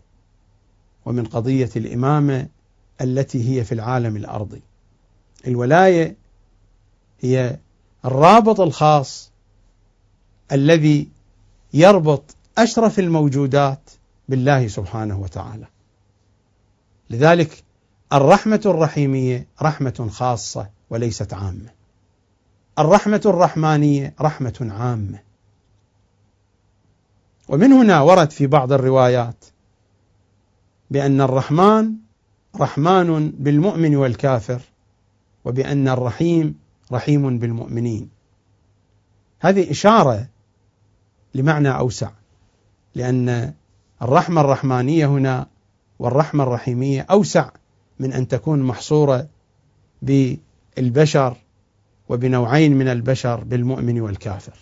ومن 1.06 1.24
قضية 1.24 1.70
الإمامة 1.76 2.48
التي 3.00 3.50
هي 3.50 3.64
في 3.64 3.72
العالم 3.72 4.16
الأرضي. 4.16 4.62
الولاية 5.46 6.16
هي 7.20 7.58
الرابط 8.04 8.60
الخاص 8.60 9.30
الذي 10.52 11.08
يربط 11.74 12.36
أشرف 12.58 12.98
الموجودات 12.98 13.90
بالله 14.28 14.68
سبحانه 14.68 15.20
وتعالى. 15.20 15.66
لذلك 17.10 17.64
الرحمة 18.12 18.60
الرحيمية 18.66 19.46
رحمة 19.62 20.08
خاصة 20.10 20.70
وليست 20.90 21.34
عامة. 21.34 21.70
الرحمة 22.78 23.22
الرحمانية 23.26 24.14
رحمة 24.20 24.72
عامة. 24.78 25.18
ومن 27.48 27.72
هنا 27.72 28.00
ورد 28.00 28.30
في 28.30 28.46
بعض 28.46 28.72
الروايات 28.72 29.44
بأن 30.90 31.20
الرحمن 31.20 31.92
رحمن 32.56 33.30
بالمؤمن 33.30 33.96
والكافر 33.96 34.60
وبأن 35.44 35.88
الرحيم 35.88 36.58
رحيم 36.92 37.38
بالمؤمنين 37.38 38.08
هذه 39.40 39.70
إشارة 39.70 40.28
لمعنى 41.34 41.68
أوسع 41.68 42.10
لأن 42.94 43.54
الرحمة 44.02 44.40
الرحمانية 44.40 45.06
هنا 45.06 45.46
والرحمة 45.98 46.44
الرحيمية 46.44 47.06
أوسع 47.10 47.50
من 47.98 48.12
أن 48.12 48.28
تكون 48.28 48.62
محصورة 48.62 49.28
بالبشر 50.02 51.36
وبنوعين 52.08 52.76
من 52.76 52.88
البشر 52.88 53.44
بالمؤمن 53.44 54.00
والكافر 54.00 54.58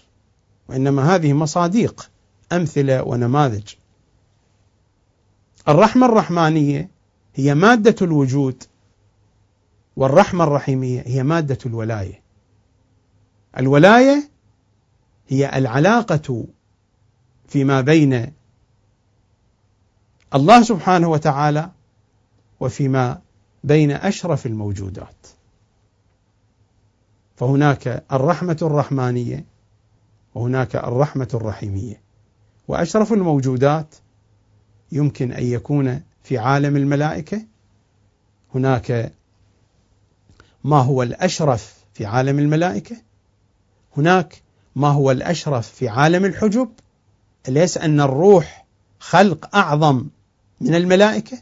وإنما 0.69 1.15
هذه 1.15 1.33
مصاديق 1.33 2.11
أمثلة 2.53 3.03
ونماذج 3.03 3.75
الرحمة 5.69 6.07
الرحمانية 6.07 6.91
هي 7.35 7.55
مادة 7.55 7.97
الوجود 8.03 8.63
والرحمة 9.97 10.45
الرحيمية 10.45 11.03
هي 11.07 11.23
مادة 11.23 11.59
الولاية. 11.67 12.21
الولاية 13.59 14.31
هي 15.29 15.59
العلاقة 15.59 16.45
فيما 17.49 17.81
بين 17.81 18.33
الله 20.35 20.63
سبحانه 20.63 21.09
وتعالى 21.09 21.71
وفيما 22.61 23.21
بين 23.65 23.91
أشرف 23.91 24.47
الموجودات. 24.47 25.27
فهناك 27.37 28.05
الرحمة 28.13 28.59
الرحمانية 28.63 29.45
وهناك 30.35 30.77
الرحمة 30.77 31.29
الرحيمية. 31.35 32.01
وأشرف 32.69 33.13
الموجودات 33.13 33.95
يمكن 34.93 35.33
أن 35.33 35.45
يكون 35.45 36.03
في 36.23 36.39
عالم 36.39 36.77
الملائكة. 36.77 37.43
هناك 38.55 39.13
ما 40.65 40.79
هو 40.79 41.03
الأشرف 41.03 41.85
في 41.95 42.07
عالم 42.07 42.39
الملائكة. 42.39 42.97
هناك 43.97 44.43
ما 44.77 44.89
هو 44.89 45.11
الأشرف 45.11 45.69
في 45.69 45.89
عالم 45.89 46.25
الحجب. 46.25 46.69
اليس 47.49 47.79
أن 47.79 48.01
الروح 48.01 48.67
خلق 49.01 49.57
أعظم 49.57 50.07
من 50.61 50.75
الملائكة. 50.75 51.39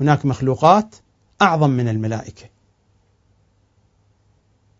هناك 0.00 0.26
مخلوقات 0.26 0.94
أعظم 1.42 1.70
من 1.70 1.88
الملائكة. 1.88 2.44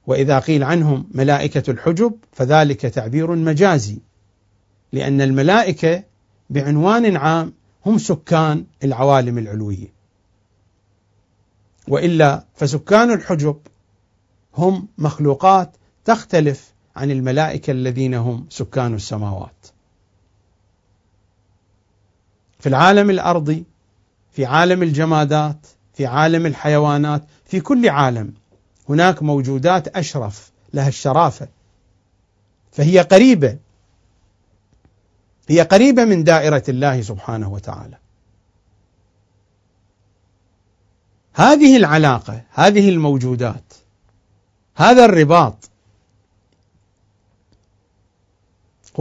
وإذا 0.06 0.38
قيل 0.38 0.64
عنهم 0.64 1.08
ملائكة 1.14 1.70
الحجب 1.70 2.14
فذلك 2.32 2.80
تعبير 2.80 3.34
مجازي 3.34 3.98
لأن 4.92 5.20
الملائكة 5.20 6.04
بعنوان 6.50 7.16
عام 7.16 7.52
هم 7.86 7.98
سكان 7.98 8.66
العوالم 8.84 9.38
العلوية. 9.38 9.92
وإلا 11.88 12.44
فسكان 12.54 13.12
الحجب 13.12 13.60
هم 14.54 14.88
مخلوقات 14.98 15.76
تختلف 16.04 16.72
عن 16.96 17.10
الملائكة 17.10 17.70
الذين 17.70 18.14
هم 18.14 18.46
سكان 18.50 18.94
السماوات. 18.94 19.66
في 22.58 22.68
العالم 22.68 23.10
الأرضي 23.10 23.64
في 24.32 24.46
عالم 24.46 24.82
الجمادات 24.82 25.66
في 25.94 26.06
عالم 26.06 26.46
الحيوانات 26.46 27.24
في 27.44 27.60
كل 27.60 27.88
عالم 27.88 28.34
هناك 28.88 29.22
موجودات 29.22 29.88
أشرف 29.88 30.50
لها 30.74 30.88
الشرافة 30.88 31.48
فهي 32.72 33.00
قريبة 33.00 33.58
هي 35.48 35.62
قريبة 35.62 36.04
من 36.04 36.24
دائرة 36.24 36.62
الله 36.68 37.02
سبحانه 37.02 37.52
وتعالى. 37.52 37.96
هذه 41.34 41.76
العلاقة 41.76 42.42
هذه 42.50 42.88
الموجودات 42.88 43.74
هذا 44.76 45.04
الرباط 45.04 45.70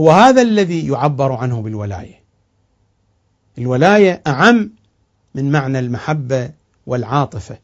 هو 0.00 0.10
هذا 0.10 0.42
الذي 0.42 0.88
يعبر 0.88 1.32
عنه 1.32 1.62
بالولاية. 1.62 2.17
الولاية 3.58 4.22
أعم 4.26 4.70
من 5.34 5.52
معنى 5.52 5.78
المحبة 5.78 6.50
والعاطفة 6.86 7.58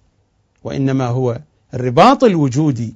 وإنما 0.64 1.06
هو 1.06 1.40
الرباط 1.74 2.24
الوجودي 2.24 2.94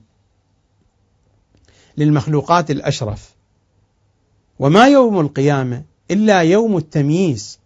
للمخلوقات 1.96 2.70
الأشرف. 2.70 3.34
وما 4.58 4.86
يوم 4.88 5.20
القيامة 5.20 5.82
إلا 6.10 6.40
يوم 6.40 6.76
التمييز 6.76 7.58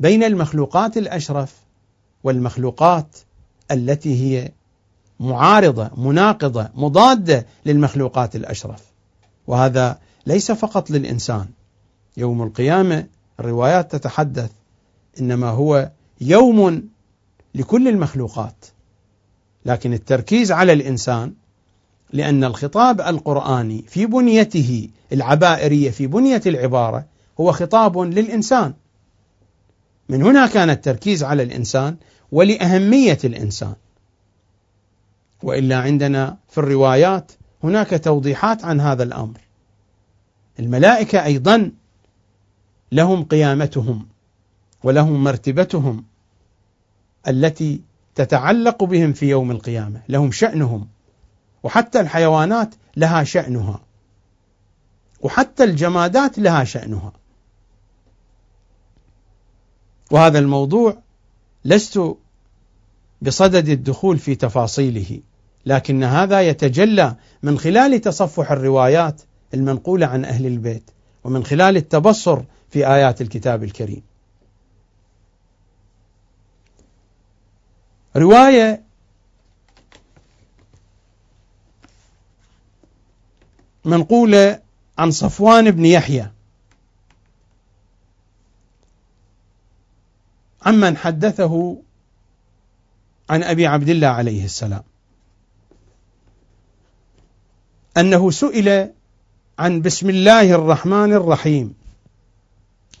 بين 0.00 0.24
المخلوقات 0.24 0.96
الأشرف 0.96 1.54
والمخلوقات 2.24 3.16
التي 3.70 4.22
هي 4.22 4.52
معارضة 5.20 5.90
مناقضة 5.96 6.68
مضادة 6.74 7.46
للمخلوقات 7.66 8.36
الأشرف. 8.36 8.82
وهذا 9.46 9.98
ليس 10.26 10.52
فقط 10.52 10.90
للإنسان. 10.90 11.46
يوم 12.16 12.42
القيامة 12.42 13.06
الروايات 13.40 13.96
تتحدث 13.96 14.50
إنما 15.20 15.48
هو 15.48 15.90
يوم 16.20 16.88
لكل 17.54 17.88
المخلوقات. 17.88 18.64
لكن 19.66 19.92
التركيز 19.92 20.52
على 20.52 20.72
الإنسان 20.72 21.34
لأن 22.12 22.44
الخطاب 22.44 23.00
القرآني 23.00 23.84
في 23.88 24.06
بنيته 24.06 24.88
العبائرية 25.12 25.90
في 25.90 26.06
بنية 26.06 26.42
العبارة 26.46 27.04
هو 27.40 27.52
خطاب 27.52 27.98
للإنسان. 27.98 28.74
من 30.08 30.22
هنا 30.22 30.46
كان 30.46 30.70
التركيز 30.70 31.24
على 31.24 31.42
الإنسان 31.42 31.96
ولأهمية 32.32 33.18
الإنسان. 33.24 33.74
وإلا 35.42 35.76
عندنا 35.76 36.36
في 36.48 36.58
الروايات 36.58 37.32
هناك 37.64 38.00
توضيحات 38.04 38.64
عن 38.64 38.80
هذا 38.80 39.02
الأمر. 39.02 39.40
الملائكة 40.58 41.24
أيضا 41.24 41.70
لهم 42.92 43.24
قيامتهم. 43.24 44.06
ولهم 44.84 45.24
مرتبتهم 45.24 46.04
التي 47.28 47.80
تتعلق 48.14 48.84
بهم 48.84 49.12
في 49.12 49.28
يوم 49.28 49.50
القيامة 49.50 50.00
لهم 50.08 50.32
شأنهم. 50.32 50.88
وحتى 51.62 52.00
الحيوانات 52.00 52.74
لها 52.96 53.24
شأنها. 53.24 53.80
وحتى 55.20 55.64
الجمادات 55.64 56.38
لها 56.38 56.64
شأنها. 56.64 57.12
وهذا 60.10 60.38
الموضوع 60.38 60.96
لست 61.64 62.16
بصدد 63.22 63.68
الدخول 63.68 64.18
في 64.18 64.34
تفاصيله 64.34 65.20
لكن 65.66 66.04
هذا 66.04 66.40
يتجلى 66.40 67.16
من 67.42 67.58
خلال 67.58 68.00
تصفح 68.00 68.52
الروايات 68.52 69.22
المنقولة 69.54 70.06
عن 70.06 70.24
أهل 70.24 70.46
البيت 70.46 70.90
ومن 71.24 71.44
خلال 71.44 71.76
التبصر 71.76 72.42
في 72.70 72.86
آيات 72.86 73.20
الكتاب 73.20 73.64
الكريم. 73.64 74.02
رواية 78.16 78.82
منقولة 83.84 84.60
عن 84.98 85.10
صفوان 85.10 85.70
بن 85.70 85.84
يحيى. 85.84 86.30
عمن 90.66 90.96
حدثه 90.96 91.76
عن 93.30 93.42
أبي 93.42 93.66
عبد 93.66 93.88
الله 93.88 94.08
عليه 94.08 94.44
السلام. 94.44 94.82
أنه 97.96 98.30
سئل 98.30 98.92
عن 99.58 99.82
بسم 99.82 100.10
الله 100.10 100.50
الرحمن 100.52 101.12
الرحيم. 101.12 101.74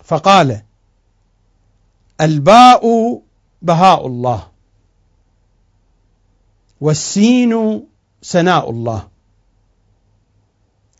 فقال 0.04 0.62
الباء 2.20 2.82
بهاء 3.62 4.06
الله. 4.06 4.53
والسين 6.84 7.84
سناء 8.22 8.70
الله 8.70 9.08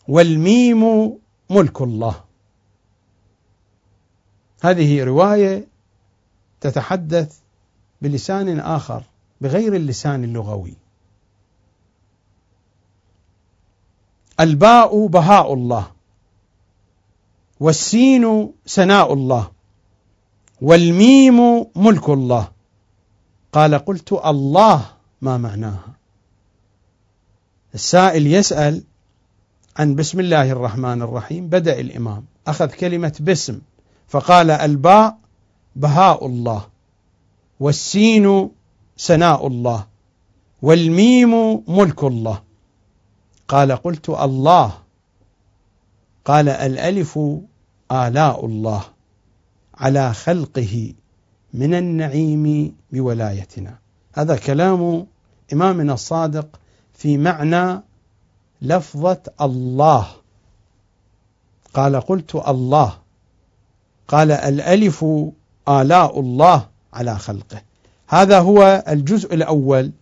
والميم 0.09 1.13
ملك 1.51 1.83
الله. 1.83 2.15
هذه 4.63 5.05
رواية 5.05 5.67
تتحدث 6.61 7.39
بلسان 8.03 8.61
آخر 8.61 9.03
بغير 9.41 9.77
اللسان 9.77 10.25
اللغوي. 10.25 10.75
الباء 14.41 15.07
بهاء 15.07 15.55
الله 15.55 15.91
والسين 17.61 18.53
سناء 18.67 19.13
الله 19.13 19.51
والميم 20.63 21.67
ملك 21.77 22.09
الله. 22.09 22.49
قال 23.53 23.75
قلت 23.75 24.13
الله 24.13 24.94
ما 25.25 25.39
معناها. 25.39 25.95
السائل 27.75 28.27
يسأل 28.27 28.83
عن 29.77 29.95
بسم 29.95 30.21
الله 30.21 30.51
الرحمن 30.51 31.03
الرحيم 31.03 31.49
بدأ 31.49 31.81
الإمام 31.81 32.25
أخذ 32.47 32.67
كلمة 32.67 33.17
بسم 33.21 33.61
فقال 34.09 34.51
الباء 34.51 35.19
بهاء 35.77 36.27
الله 36.27 36.67
والسين 37.61 38.51
سناء 38.97 39.47
الله 39.47 39.87
والميم 40.63 41.63
ملك 41.69 42.05
الله. 42.05 42.43
قال 43.49 43.73
قلت 43.73 44.09
الله. 44.09 44.79
قال 46.25 46.49
الألف 46.49 47.19
آلاء 47.93 48.47
الله 48.47 48.83
على 49.75 50.15
خلقه 50.15 50.93
من 51.55 51.75
النعيم 51.75 52.75
بولايتنا. 52.93 53.79
هذا 54.15 54.37
كلام 54.37 55.07
إمامنا 55.53 55.93
الصادق 55.95 56.61
في 56.95 57.19
معنى 57.19 57.81
لفظة 58.63 59.23
الله. 59.41 60.09
قال 61.75 62.01
قلت 62.01 62.35
الله. 62.35 62.99
قال 64.09 64.33
الألف 64.33 65.05
آلاء 65.69 66.21
الله 66.21 66.69
على 66.93 67.19
خلقه. 67.19 67.63
هذا 68.09 68.41
هو 68.41 68.85
الجزء 68.89 69.35
الأول 69.35 69.93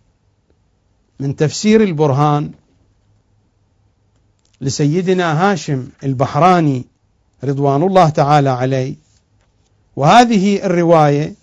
من 1.19 1.35
تفسير 1.35 1.83
البرهان 1.83 2.51
لسيدنا 4.61 5.51
هاشم 5.51 5.89
البحراني 6.03 6.85
رضوان 7.43 7.83
الله 7.83 8.09
تعالى 8.09 8.49
عليه. 8.49 8.95
وهذه 9.95 10.65
الرواية 10.65 11.33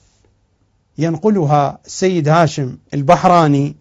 ينقلها 0.99 1.79
السيد 1.87 2.29
هاشم 2.29 2.77
البحراني 2.95 3.77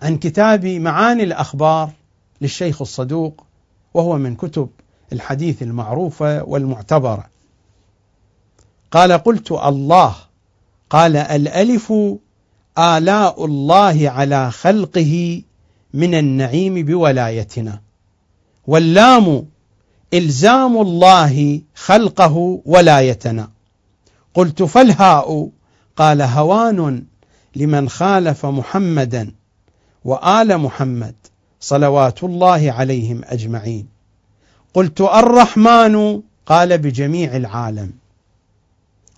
عن 0.00 0.16
كتاب 0.16 0.66
معاني 0.66 1.22
الأخبار 1.22 1.90
للشيخ 2.40 2.82
الصدوق 2.82 3.44
وهو 3.94 4.18
من 4.18 4.36
كتب 4.36 4.68
الحديث 5.12 5.62
المعروفة 5.62 6.42
والمعتبرة 6.42 7.24
قال 8.90 9.12
قلت 9.12 9.52
الله. 9.52 10.14
قال 10.90 11.16
الألف 11.16 11.92
آلاء 12.78 13.44
الله 13.44 14.10
على 14.10 14.50
خلقه 14.50 15.42
من 15.94 16.14
النعيم 16.14 16.74
بولايتنا 16.74 17.80
واللام 18.66 19.46
إلزام 20.14 20.80
الله 20.80 21.60
خلقه 21.74 22.62
ولايتنا. 22.64 23.50
قلت 24.34 24.62
فالهاء. 24.62 25.48
قال 25.96 26.22
هوان 26.22 27.04
لمن 27.56 27.88
خالف 27.88 28.46
محمدا. 28.46 29.32
وآل 30.04 30.58
محمد 30.58 31.14
صلوات 31.60 32.24
الله 32.24 32.72
عليهم 32.72 33.20
أجمعين. 33.24 33.88
قلت 34.74 35.00
الرحمن 35.00 36.22
قال 36.46 36.78
بجميع 36.78 37.36
العالم. 37.36 37.92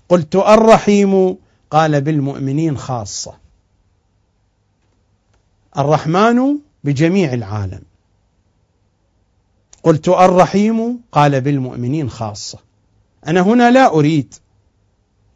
قلت 0.08 0.36
الرحيم 0.36 1.36
قال 1.70 2.00
بالمؤمنين 2.00 2.78
خاصة. 2.78 3.34
الرحمن 5.78 6.58
بجميع 6.84 7.32
العالم. 7.32 7.82
قلت 9.82 10.08
الرحيم 10.08 11.00
قال 11.12 11.40
بالمؤمنين 11.40 12.10
خاصة. 12.10 12.58
أنا 13.26 13.40
هنا 13.40 13.70
لا 13.70 13.86
أريد 13.86 14.34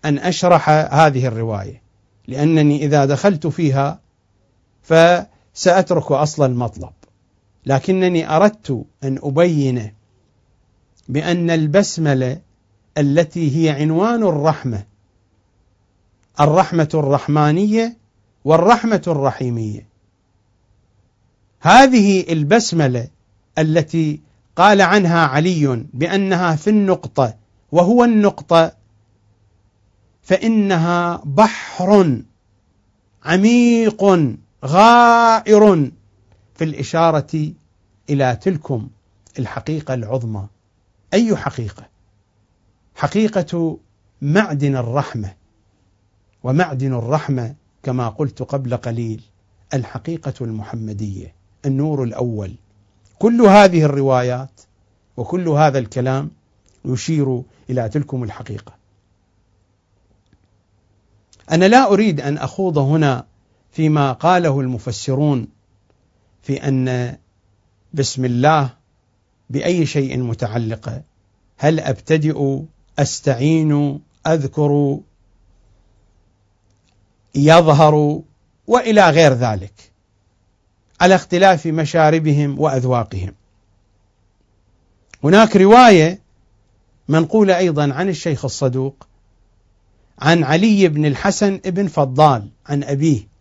أن 0.04 0.18
أشرح 0.18 0.68
هذه 0.70 1.26
الرواية 1.26 1.82
لأنني 2.28 2.84
إذا 2.84 3.04
دخلت 3.04 3.46
فيها 3.46 4.00
فسأترك 5.56 6.12
أصل 6.12 6.44
المطلب. 6.44 6.92
لكنني 7.66 8.36
أردت 8.36 8.84
أن 9.04 9.18
أبين 9.22 9.92
بأن 11.08 11.50
البسملة 11.50 12.40
التي 12.98 13.56
هي 13.56 13.70
عنوان 13.70 14.22
الرحمة 14.22 14.84
الرحمة 16.40 16.88
الرحمانية 16.94 17.96
والرحمة 18.44 19.02
الرحيمية. 19.06 19.88
هذه 21.60 22.32
البسملة 22.32 23.08
التي 23.58 24.20
قال 24.56 24.82
عنها 24.82 25.26
علي 25.26 25.86
بأنها 25.94 26.56
في 26.56 26.70
النقطة 26.70 27.34
وهو 27.72 28.04
النقطة 28.04 28.72
فإنها 30.22 31.22
بحر 31.24 32.20
عميق 33.24 34.04
غائر 34.66 35.90
في 36.54 36.64
الإشارة 36.64 37.52
إلى 38.10 38.36
تلكم 38.36 38.88
الحقيقة 39.38 39.94
العظمى. 39.94 40.46
أي 41.14 41.36
حقيقة؟ 41.36 41.86
حقيقة 42.94 43.78
معدن 44.22 44.76
الرحمة. 44.76 45.34
ومعدن 46.42 46.94
الرحمة 46.94 47.54
كما 47.82 48.08
قلت 48.08 48.42
قبل 48.42 48.76
قليل 48.76 49.22
الحقيقة 49.74 50.34
المحمدية 50.40 51.34
النور 51.66 52.02
الأول. 52.02 52.54
كل 53.18 53.40
هذه 53.40 53.82
الروايات 53.84 54.60
وكل 55.16 55.48
هذا 55.48 55.78
الكلام 55.78 56.30
يشير 56.84 57.42
إلى 57.70 57.88
تلكم 57.88 58.24
الحقيقة. 58.24 58.72
أنا 61.50 61.64
لا 61.64 61.92
أريد 61.92 62.20
أن 62.20 62.38
أخوض 62.38 62.78
هنا 62.78 63.26
فيما 63.76 64.12
قاله 64.12 64.60
المفسرون 64.60 65.48
في 66.42 66.68
أن 66.68 67.16
بسم 67.94 68.24
الله 68.24 68.70
بأي 69.50 69.86
شيء 69.86 70.18
متعلقة 70.18 71.02
هل 71.56 71.80
أبتدئ 71.80 72.58
أستعين 72.98 74.00
أذكر 74.26 75.00
يظهر 77.34 78.22
وإلى 78.66 79.10
غير 79.10 79.32
ذلك 79.32 79.92
على 81.00 81.14
اختلاف 81.14 81.66
مشاربهم 81.66 82.60
وأذواقهم. 82.60 83.34
هناك 85.24 85.56
رواية 85.56 86.20
منقولة 87.08 87.58
أيضا 87.58 87.92
عن 87.92 88.08
الشيخ 88.08 88.44
الصدوق 88.44 89.06
عن 90.18 90.44
علي 90.44 90.88
بن 90.88 91.06
الحسن 91.06 91.56
بن 91.56 91.86
فضال 91.86 92.48
عن 92.66 92.82
أبيه 92.82 93.35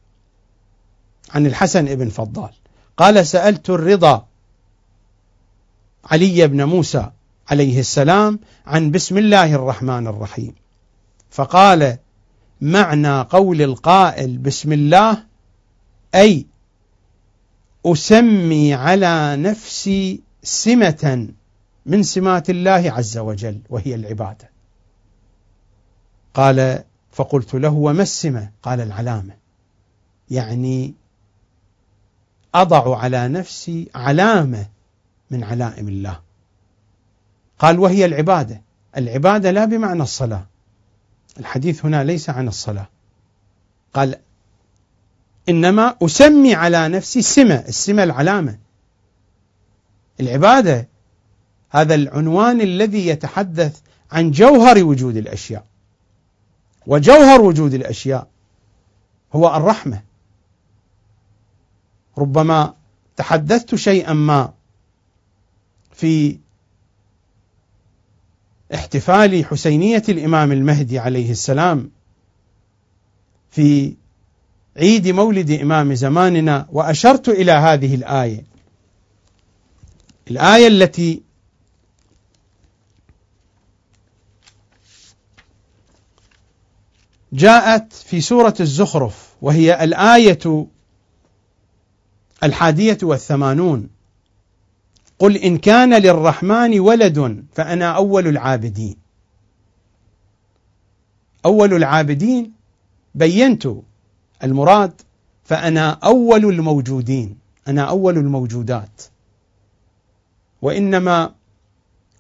عن 1.30 1.46
الحسن 1.46 1.96
بن 1.96 2.10
فضال. 2.10 2.50
قال 2.98 3.28
سألت 3.28 3.70
الرضا 3.70 4.28
علي 6.06 6.48
بن 6.48 6.64
موسى 6.64 7.12
عليه 7.50 7.80
السلام 7.80 8.40
عن 8.66 8.92
بسم 8.92 9.18
الله 9.18 9.56
الرحمن 9.56 10.08
الرحيم. 10.08 10.56
فقال 11.32 11.98
معنى 12.62 13.22
قول 13.22 13.62
القائل 13.62 14.38
بسم 14.38 14.74
الله 14.74 15.24
أي 16.16 16.46
أسمي 17.86 18.74
على 18.74 19.36
نفسي 19.36 20.22
سمة 20.44 21.28
من 21.86 22.04
سمات 22.04 22.50
الله 22.50 22.92
عز 22.92 23.18
وجل 23.18 23.62
وهي 23.70 23.96
العبادة. 23.96 24.50
قال 26.34 26.84
فقلت 27.12 27.54
له 27.54 27.74
وما 27.74 28.04
السمة؟ 28.04 28.52
قال 28.64 28.82
العلامة. 28.82 29.34
يعني 30.30 30.94
أضع 32.56 32.98
على 32.98 33.28
نفسي 33.28 33.88
علامة 33.96 34.66
من 35.32 35.44
علائم 35.44 35.88
الله. 35.88 36.20
قال 37.60 37.80
وهي 37.80 38.06
العبادة. 38.06 38.62
العبادة 38.98 39.52
لا 39.52 39.66
بمعنى 39.66 40.04
الصلاة. 40.04 40.46
الحديث 41.40 41.86
هنا 41.86 42.04
ليس 42.04 42.30
عن 42.30 42.48
الصلاة. 42.48 42.88
قال 43.94 44.16
إنما 45.50 45.96
أسمي 46.02 46.56
على 46.56 46.88
نفسي 46.88 47.22
سمة 47.22 47.64
السمة 47.68 48.04
العلامة. 48.04 48.58
العبادة 50.20 50.88
هذا 51.70 51.96
العنوان 51.96 52.62
الذي 52.62 53.08
يتحدث 53.08 53.80
عن 54.12 54.32
جوهر 54.32 54.84
وجود 54.84 55.18
الأشياء. 55.18 55.66
وجوهر 56.88 57.42
وجود 57.42 57.74
الأشياء 57.74 58.28
هو 59.34 59.56
الرحمة. 59.56 60.02
ربما 62.18 62.74
تحدثت 63.16 63.76
شيئا 63.76 64.14
ما 64.14 64.54
في 65.92 66.40
احتفال 68.74 69.46
حسينية 69.46 70.04
الإمام 70.10 70.52
المهدي 70.52 71.00
عليه 71.00 71.32
السلام 71.32 71.92
في 73.52 73.94
عيد 74.78 75.08
مولد 75.08 75.52
إمام 75.52 75.94
زماننا 75.94 76.68
وأشرت 76.72 77.30
إلى 77.30 77.52
هذه 77.52 77.96
الآية. 77.96 78.44
الآية 80.32 80.68
التي 80.68 81.22
جاءت 87.34 87.94
في 87.94 88.22
سورة 88.22 88.54
الزخرف 88.60 89.36
وهي 89.42 89.84
الآية 89.84 90.68
الحادية 92.46 92.98
والثمانون. 93.04 93.90
قل 95.20 95.38
إن 95.38 95.58
كان 95.58 95.94
للرحمن 95.94 96.80
ولد 96.80 97.46
فأنا 97.54 97.92
أول 97.92 98.28
العابدين. 98.28 98.96
أول 101.46 101.74
العابدين 101.74 102.52
بينت 103.16 103.68
المراد 104.44 105.02
فأنا 105.44 105.90
أول 105.90 106.46
الموجودين. 106.46 107.38
أنا 107.68 107.82
أول 107.82 108.18
الموجودات. 108.18 109.02
وإنما 110.62 111.34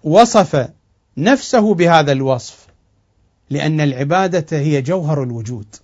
وصف 0.04 0.70
نفسه 1.18 1.74
بهذا 1.74 2.12
الوصف 2.12 2.68
لأن 3.50 3.82
العبادة 3.82 4.58
هي 4.60 4.82
جوهر 4.82 5.24
الوجود. 5.24 5.76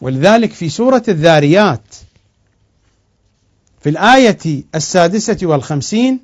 ولذلك 0.00 0.52
في 0.52 0.68
سورة 0.68 1.02
الذاريات 1.08 1.96
في 3.80 3.88
الآية 3.88 4.64
السادسة 4.74 5.38
والخمسين 5.42 6.20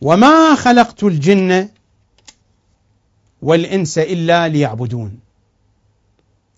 وما 0.00 0.54
خلقت 0.54 1.04
الجن 1.04 1.68
والإنس 3.42 3.98
إلا 3.98 4.48
ليعبدون. 4.48 5.20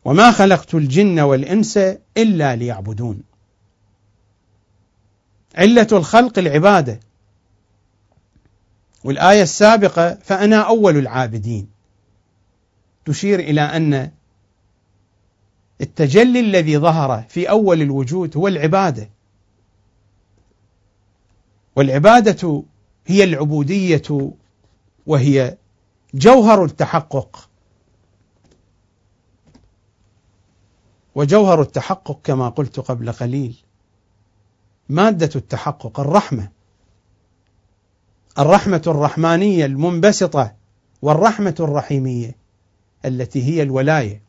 وما 0.05 0.33
خلقت 0.33 0.75
الجن 0.75 1.21
والإنس 1.21 1.77
إلا 2.17 2.57
ليعبدون. 2.57 3.23
علة 5.55 5.87
الخلق 5.93 6.39
العبادة. 6.39 7.01
والآية 9.05 9.43
السابقة 9.43 10.19
فأنا 10.25 10.57
أول 10.57 10.97
العابدين. 10.97 11.69
تشير 13.05 13.41
إلى 13.41 13.61
أن 13.61 14.11
التجلي 15.81 16.41
الذي 16.41 16.79
ظهر 16.79 17.25
في 17.29 17.51
أول 17.51 17.83
الوجود 17.83 18.37
هو 18.37 18.49
العبادة. 18.49 19.11
والعبادة 21.77 22.63
هي 23.07 23.25
العبودية 23.25 24.33
وهي 25.07 25.57
جوهر 26.15 26.65
التحقق. 26.65 27.49
وجوهر 31.15 31.63
التحقق 31.63 32.21
كما 32.25 32.49
قلت 32.49 32.81
قبل 32.81 33.13
قليل 33.13 33.57
مادة 34.89 35.31
التحقق 35.37 36.01
الرحمة. 36.01 36.49
الرحمة 38.39 38.83
الرحمانية 38.87 39.65
المنبسطة 39.65 40.55
والرحمة 41.03 41.55
الرحيمية 41.61 42.35
التي 43.05 43.45
هي 43.45 43.63
الولاية. 43.63 44.28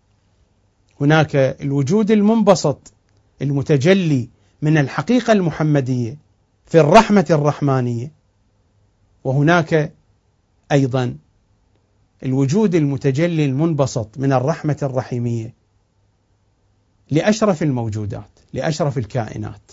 هناك 1.02 1.36
الوجود 1.36 2.12
المنبسط 2.12 2.94
المتجلي 3.42 4.30
من 4.62 4.78
الحقيقة 4.78 5.34
المحمدية 5.34 6.18
في 6.66 6.80
الرحمة 6.80 7.26
الرحمانية. 7.30 8.12
وهناك 9.24 9.94
أيضا 10.72 11.18
الوجود 12.24 12.76
المتجلي 12.76 13.46
المنبسط 13.46 14.18
من 14.18 14.34
الرحمة 14.34 14.78
الرحيمية 14.84 15.54
لأشرف 17.12 17.64
الموجودات 17.64 18.30
لأشرف 18.54 18.98
الكائنات. 18.98 19.72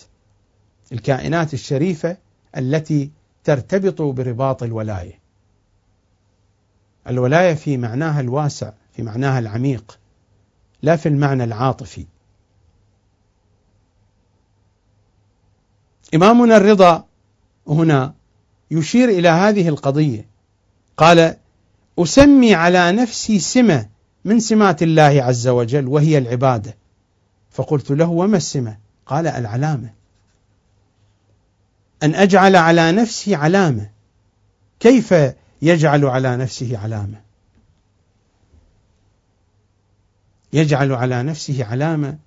الكائنات 0.91 1.53
الشريفة 1.53 2.17
التي 2.57 3.11
ترتبط 3.43 4.01
برباط 4.01 4.63
الولاية. 4.63 5.19
الولاية 7.07 7.53
في 7.53 7.77
معناها 7.77 8.21
الواسع 8.21 8.71
في 8.93 9.03
معناها 9.03 9.39
العميق. 9.39 9.99
لا 10.87 10.95
في 10.95 11.09
المعنى 11.09 11.43
العاطفي. 11.43 12.05
إمامنا 16.15 16.57
الرضا 16.57 17.05
هنا 17.67 18.13
يشير 18.71 19.09
إلى 19.09 19.29
هذه 19.29 19.69
القضية. 19.69 20.25
قال 20.97 21.37
أسمي 21.99 22.55
على 22.55 22.91
نفسي 22.91 23.39
سمة 23.39 23.89
من 24.25 24.39
سمات 24.39 24.83
الله 24.83 25.23
عز 25.23 25.47
وجل 25.47 25.87
وهي 25.87 26.17
العبادة. 26.17 26.77
فقلت 27.51 27.91
له 27.91 28.09
وما 28.09 28.37
السمة؟ 28.37 28.77
قال 29.05 29.27
العلامة. 29.27 29.89
أن 32.03 32.15
أجعل 32.15 32.55
على 32.55 32.91
نفسي 32.91 33.35
علامة. 33.35 33.89
كيف 34.79 35.13
يجعل 35.61 36.05
على 36.05 36.37
نفسه 36.37 36.77
علامة؟ 36.77 37.26
يجعل 40.53 40.91
على 40.91 41.23
نفسه 41.23 41.65
علامة 41.65 42.17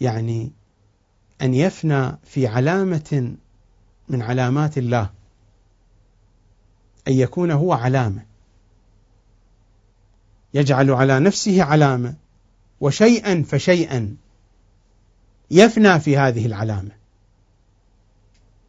يعني 0.00 0.52
أن 1.42 1.54
يفنى 1.54 2.18
في 2.24 2.46
علامة 2.46 3.36
من 4.08 4.22
علامات 4.22 4.78
الله 4.78 5.10
أن 7.08 7.12
يكون 7.12 7.50
هو 7.50 7.72
علامة. 7.72 8.26
يجعل 10.54 10.90
على 10.90 11.20
نفسه 11.20 11.62
علامة 11.62 12.14
وشيئا 12.80 13.42
فشيئا 13.42 14.16
يفنى 15.50 16.00
في 16.00 16.16
هذه 16.16 16.46
العلامة. 16.46 16.90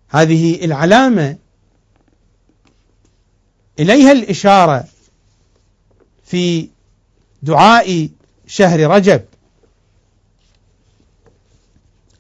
هذه 0.10 0.66
العلامة 0.66 1.38
إليها 3.80 4.12
الإشارة 4.12 4.88
في 6.24 6.70
دعاء 7.44 8.10
شهر 8.48 8.80
رجب. 8.80 9.26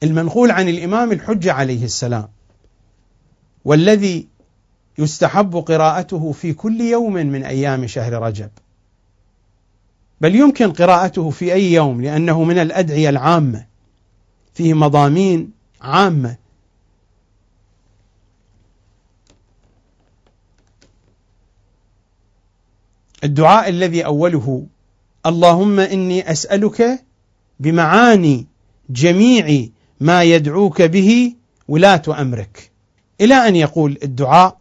المنقول 0.04 0.52
عن 0.52 0.70
الإمام 0.70 1.12
الحجة 1.12 1.54
عليه 1.54 1.86
السلام 1.86 2.28
والذي 3.66 4.28
يستحب 4.98 5.56
قراءته 5.56 6.32
في 6.32 6.54
كل 6.54 6.82
يوم 6.82 7.14
من 7.14 7.44
أيام 7.44 7.88
شهر 7.88 8.14
رجب. 8.14 8.50
بل 10.22 10.36
يمكن 10.36 10.74
قراءته 10.74 11.30
في 11.30 11.54
أي 11.54 11.74
يوم 11.74 12.02
لأنه 12.02 12.44
من 12.44 12.58
الأدعية 12.58 13.10
العامة 13.10 13.66
فيه 14.54 14.74
مضامين 14.74 15.52
عامة. 15.82 16.36
الدعاء 23.24 23.70
الذي 23.70 24.06
أوله 24.06 24.68
اللهم 25.28 25.80
إني 25.80 26.32
أسألك 26.32 27.04
بمعاني 27.60 28.48
جميع 28.90 29.68
ما 30.00 30.24
يدعوك 30.24 30.82
به 30.82 31.34
ولاة 31.68 32.02
أمرك. 32.10 32.72
إلى 33.22 33.36
أن 33.36 33.56
يقول 33.56 33.98
الدعاء 34.04 34.58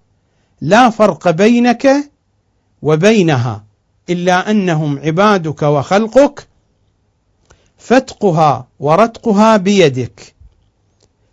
لا 0.61 0.91
فرق 0.91 1.31
بينك 1.31 2.11
وبينها 2.83 3.65
إلا 4.11 4.51
أنهم 4.51 4.99
عبادك 4.99 5.63
وخلقك 5.63 6.47
فتقها 7.79 8.69
ورتقها 8.81 9.57
بيدك 9.57 10.35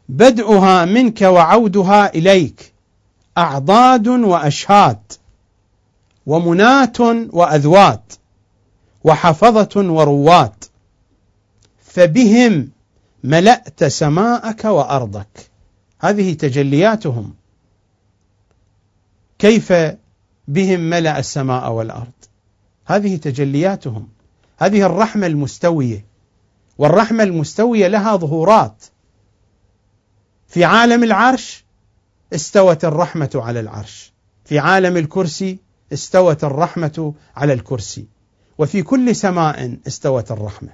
بدءها 0.10 0.86
منك 0.86 1.22
وعودها 1.22 2.16
إليك 2.16 2.74
أعضاد 3.38 4.08
وأشهاد 4.08 5.00
ومناة 6.26 7.28
وأذوات. 7.32 8.14
وحفظة 9.04 9.70
وروات 9.76 10.66
فبهم 11.84 12.70
ملأت 13.24 13.84
سماءك 13.84 14.66
وأرضك. 14.66 15.50
هذه 16.00 16.34
تجلياتهم. 16.34 17.34
كيف 19.40 19.74
بهم 20.48 20.80
ملأ 20.80 21.20
السماء 21.20 21.72
والأرض؟ 21.72 22.12
هذه 22.86 23.16
تجلياتهم. 23.16 24.10
هذه 24.58 24.86
الرحمة 24.86 25.28
المستوية. 25.28 26.06
والرحمة 26.78 27.24
المستوية 27.24 27.88
لها 27.88 28.16
ظهورات. 28.16 28.84
في 30.48 30.66
عالم 30.66 31.04
العرش 31.04 31.66
استوت 32.34 32.86
الرحمة 32.86 33.32
على 33.36 33.60
العرش. 33.60 34.14
في 34.46 34.60
عالم 34.60 34.98
الكرسي 34.98 35.58
استوت 35.94 36.44
الرحمة 36.44 37.14
على 37.36 37.54
الكرسي. 37.54 38.13
وفي 38.64 38.84
كل 38.84 39.16
سماء 39.16 39.78
استوت 39.88 40.32
الرحمة. 40.32 40.70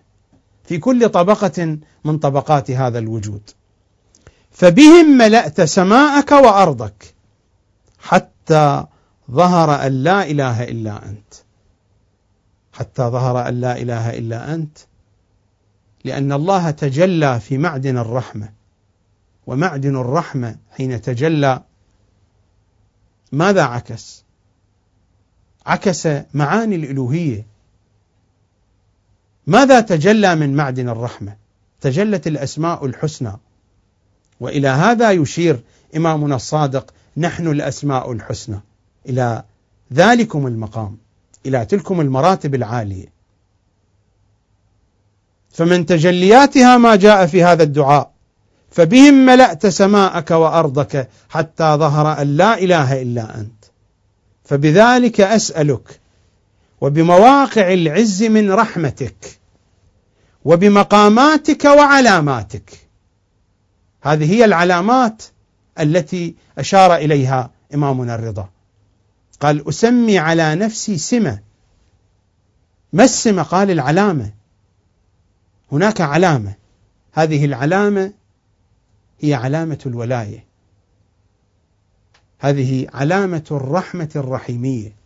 في 0.63 0.77
كل 0.77 1.09
طبقة 1.09 1.77
من 2.03 2.17
طبقات 2.17 2.71
هذا 2.71 2.99
الوجود. 2.99 3.49
فبهم 4.51 5.17
ملأت 5.17 5.61
سماءك 5.61 6.31
وأرضك 6.31 7.13
حتى 7.99 8.85
ظهر 9.31 9.87
أن 9.87 9.91
لا 10.03 10.23
إله 10.23 10.63
إلا 10.63 11.05
أنت. 11.05 11.33
حتى 12.73 13.03
ظهر 13.03 13.47
أن 13.47 13.61
لا 13.61 13.77
إله 13.77 14.17
إلا 14.17 14.53
أنت. 14.53 14.77
لأن 16.05 16.31
الله 16.31 16.71
تجلى 16.71 17.39
في 17.39 17.57
معدن 17.57 17.97
الرحمة. 17.97 18.53
ومعدن 19.47 19.95
الرحمة 19.95 20.55
حين 20.71 21.01
تجلى 21.01 21.63
ماذا 23.31 23.63
عكس؟ 23.63 24.23
عكس 25.65 26.07
معاني 26.33 26.75
الإلوهية. 26.75 27.48
ماذا 29.49 29.81
تجلى 29.81 30.35
من 30.35 30.55
معدن 30.55 30.89
الرحمة؟ 30.89 31.35
تجلت 31.81 32.27
الأسماء 32.27 32.85
الحسنى. 32.85 33.31
وإلى 34.39 34.67
هذا 34.67 35.11
يشير 35.11 35.59
إمامنا 35.95 36.35
الصادق 36.35 36.93
نحن 37.17 37.47
الأسماء 37.47 38.11
الحسنى. 38.11 38.59
إلى 39.09 39.43
ذلكم 39.93 40.47
المقام 40.47 40.97
إلى 41.45 41.65
تلكم 41.65 42.01
المراتب 42.01 42.55
العالية. 42.55 43.05
فمن 45.49 45.85
تجلياتها 45.85 46.77
ما 46.77 46.95
جاء 46.95 47.25
في 47.25 47.43
هذا 47.43 47.63
الدعاء 47.63 48.11
فبهم 48.71 49.13
ملأت 49.13 49.67
سماءك 49.67 50.31
وأرضك 50.31 51.09
حتى 51.29 51.63
ظهر 51.63 52.21
أن 52.21 52.37
لا 52.37 52.59
إله 52.59 53.01
إلا 53.01 53.39
أنت. 53.39 53.65
فبذلك 54.43 55.21
أسألك 55.21 55.99
وبمواقع 56.81 57.73
العز 57.73 58.23
من 58.23 58.51
رحمتك 58.51 59.38
وبمقاماتك 60.45 61.65
وعلاماتك. 61.65 62.89
هذه 64.01 64.31
هي 64.31 64.45
العلامات 64.45 65.23
التي 65.79 66.35
أشار 66.57 66.95
إليها 66.95 67.51
إمامنا 67.73 68.15
الرضا. 68.15 68.49
قال 69.39 69.69
أسمي 69.69 70.17
على 70.17 70.55
نفسي 70.55 70.97
سمة. 70.97 71.39
ما 72.93 73.03
السمة؟ 73.03 73.43
قال 73.43 73.71
العلامة. 73.71 74.33
هناك 75.71 76.01
علامة. 76.01 76.53
هذه 77.13 77.45
العلامة 77.45 78.13
هي 79.19 79.33
علامة 79.33 79.79
الولاية. 79.85 80.45
هذه 82.39 82.87
علامة 82.93 83.43
الرحمة 83.51 84.09
الرحيمية. 84.15 84.98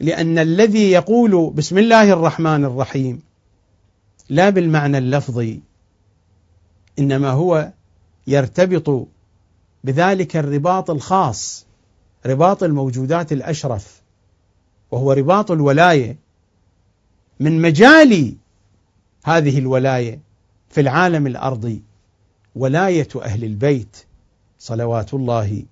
لأن 0.00 0.38
الذي 0.38 0.90
يقول 0.90 1.52
بسم 1.54 1.78
الله 1.78 2.12
الرحمن 2.12 2.64
الرحيم 2.64 3.22
لا 4.28 4.50
بالمعنى 4.50 4.98
اللفظي 4.98 5.60
إنما 6.98 7.30
هو 7.30 7.72
يرتبط 8.26 9.08
بذلك 9.84 10.36
الرباط 10.36 10.90
الخاص 10.90 11.66
رباط 12.26 12.62
الموجودات 12.62 13.32
الأشرف 13.32 14.02
وهو 14.90 15.12
رباط 15.12 15.50
الولاية. 15.50 16.16
من 17.40 17.62
مجال 17.62 18.34
هذه 19.24 19.58
الولاية 19.58 20.20
في 20.70 20.80
العالم 20.80 21.26
الأرضي 21.26 21.82
ولاية 22.56 23.08
أهل 23.22 23.44
البيت 23.44 23.96
صلوات 24.58 25.14
الله 25.14 25.62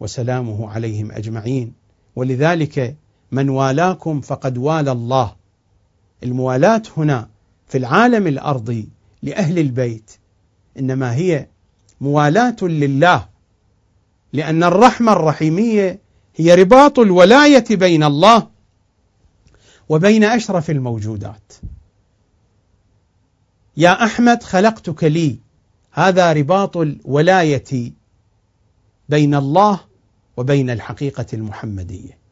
وسلامه 0.00 0.70
عليهم 0.70 1.12
أجمعين. 1.12 1.72
ولذلك 2.16 2.96
من 3.32 3.48
والاكم 3.48 4.20
فقد 4.20 4.58
والى 4.58 4.92
الله. 4.92 5.36
الموالاة 6.22 6.82
هنا 6.96 7.28
في 7.66 7.78
العالم 7.78 8.26
الأرضي 8.26 8.88
لأهل 9.22 9.58
البيت 9.58 10.10
إنما 10.78 11.14
هي 11.14 11.48
موالاة 12.00 12.56
لله 12.62 13.28
لأن 14.32 14.64
الرحمة 14.64 15.12
الرحيمية 15.12 16.00
هي 16.36 16.54
رباط 16.54 16.98
الولاية 16.98 17.64
بين 17.70 18.02
الله 18.04 18.48
وبين 19.88 20.24
أشرف 20.24 20.70
الموجودات. 20.70 21.52
يا 23.76 24.04
أحمد 24.04 24.42
خلقتك 24.42 25.04
لي. 25.04 25.38
هذا 25.92 26.32
رباط 26.32 26.76
الولاية 26.76 27.92
بين 29.08 29.34
الله 29.34 29.80
وبين 30.36 30.70
الحقيقة 30.70 31.26
المحمدية. 31.32 32.25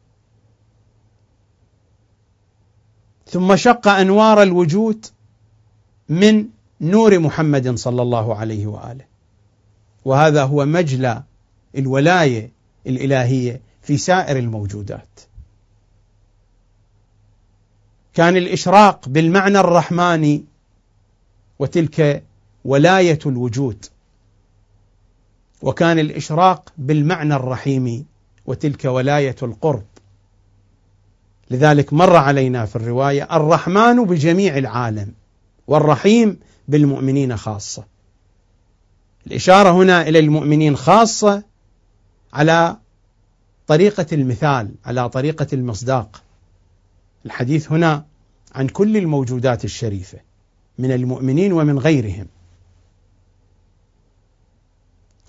ثم 3.29 3.55
شق 3.55 3.87
أنوار 3.87 4.43
الوجود 4.43 5.05
من 6.09 6.45
نور 6.81 7.19
محمد 7.19 7.75
صلى 7.75 8.01
الله 8.01 8.35
عليه 8.35 8.67
وآله. 8.67 9.05
وهذا 10.05 10.43
هو 10.43 10.65
مجلى 10.65 11.23
الولاية 11.77 12.51
الإلهية 12.87 13.61
في 13.81 13.97
سائر 13.97 14.39
الموجودات. 14.39 15.19
كان 18.13 18.37
الإشراق 18.37 19.09
بالمعنى 19.09 19.59
الرحماني 19.59 20.45
وتلك 21.59 22.23
ولاية 22.65 23.19
الوجود. 23.25 23.85
وكان 25.61 25.99
الإشراق 25.99 26.73
بالمعنى 26.77 27.35
الرحيمي 27.35 28.05
وتلك 28.45 28.85
ولاية 28.85 29.35
القرب. 29.43 29.85
لذلك 31.51 31.93
مر 31.93 32.15
علينا 32.15 32.65
في 32.65 32.75
الرواية 32.75 33.27
الرحمن 33.31 34.05
بجميع 34.05 34.57
العالم 34.57 35.13
والرحيم 35.67 36.39
بالمؤمنين 36.67 37.37
خاصة. 37.37 37.85
الإشارة 39.27 39.69
هنا 39.69 40.01
إلى 40.01 40.19
المؤمنين 40.19 40.75
خاصة 40.75 41.43
على 42.33 42.77
طريقة 43.67 44.05
المثال، 44.11 44.71
على 44.85 45.09
طريقة 45.09 45.47
المصداق. 45.53 46.23
الحديث 47.25 47.71
هنا 47.71 48.05
عن 48.55 48.67
كل 48.67 48.97
الموجودات 48.97 49.65
الشريفة 49.65 50.19
من 50.77 50.91
المؤمنين 50.91 51.53
ومن 51.53 51.79
غيرهم. 51.79 52.27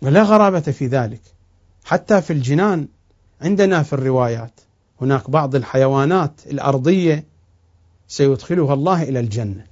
ولا 0.03 0.23
غرابة 0.23 0.61
في 0.61 0.87
ذلك، 0.87 1.21
حتى 1.85 2.23
في 2.23 2.33
الجنان 2.33 2.89
عندنا 3.41 3.83
في 3.83 3.93
الروايات 3.93 4.61
هناك 5.01 5.31
بعض 5.31 5.55
الحيوانات 5.55 6.41
الأرضية 6.47 7.25
سيدخلها 8.09 8.75
الله 8.75 9.03
إلى 9.03 9.21
الجنة. 9.21 9.67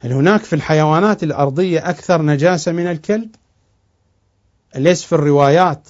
هل 0.00 0.12
هناك 0.12 0.44
في 0.44 0.52
الحيوانات 0.52 1.22
الأرضية 1.22 1.90
أكثر 1.90 2.22
نجاسة 2.22 2.72
من 2.72 2.86
الكلب؟ 2.86 3.30
أليس 4.76 5.02
في 5.04 5.12
الروايات 5.12 5.88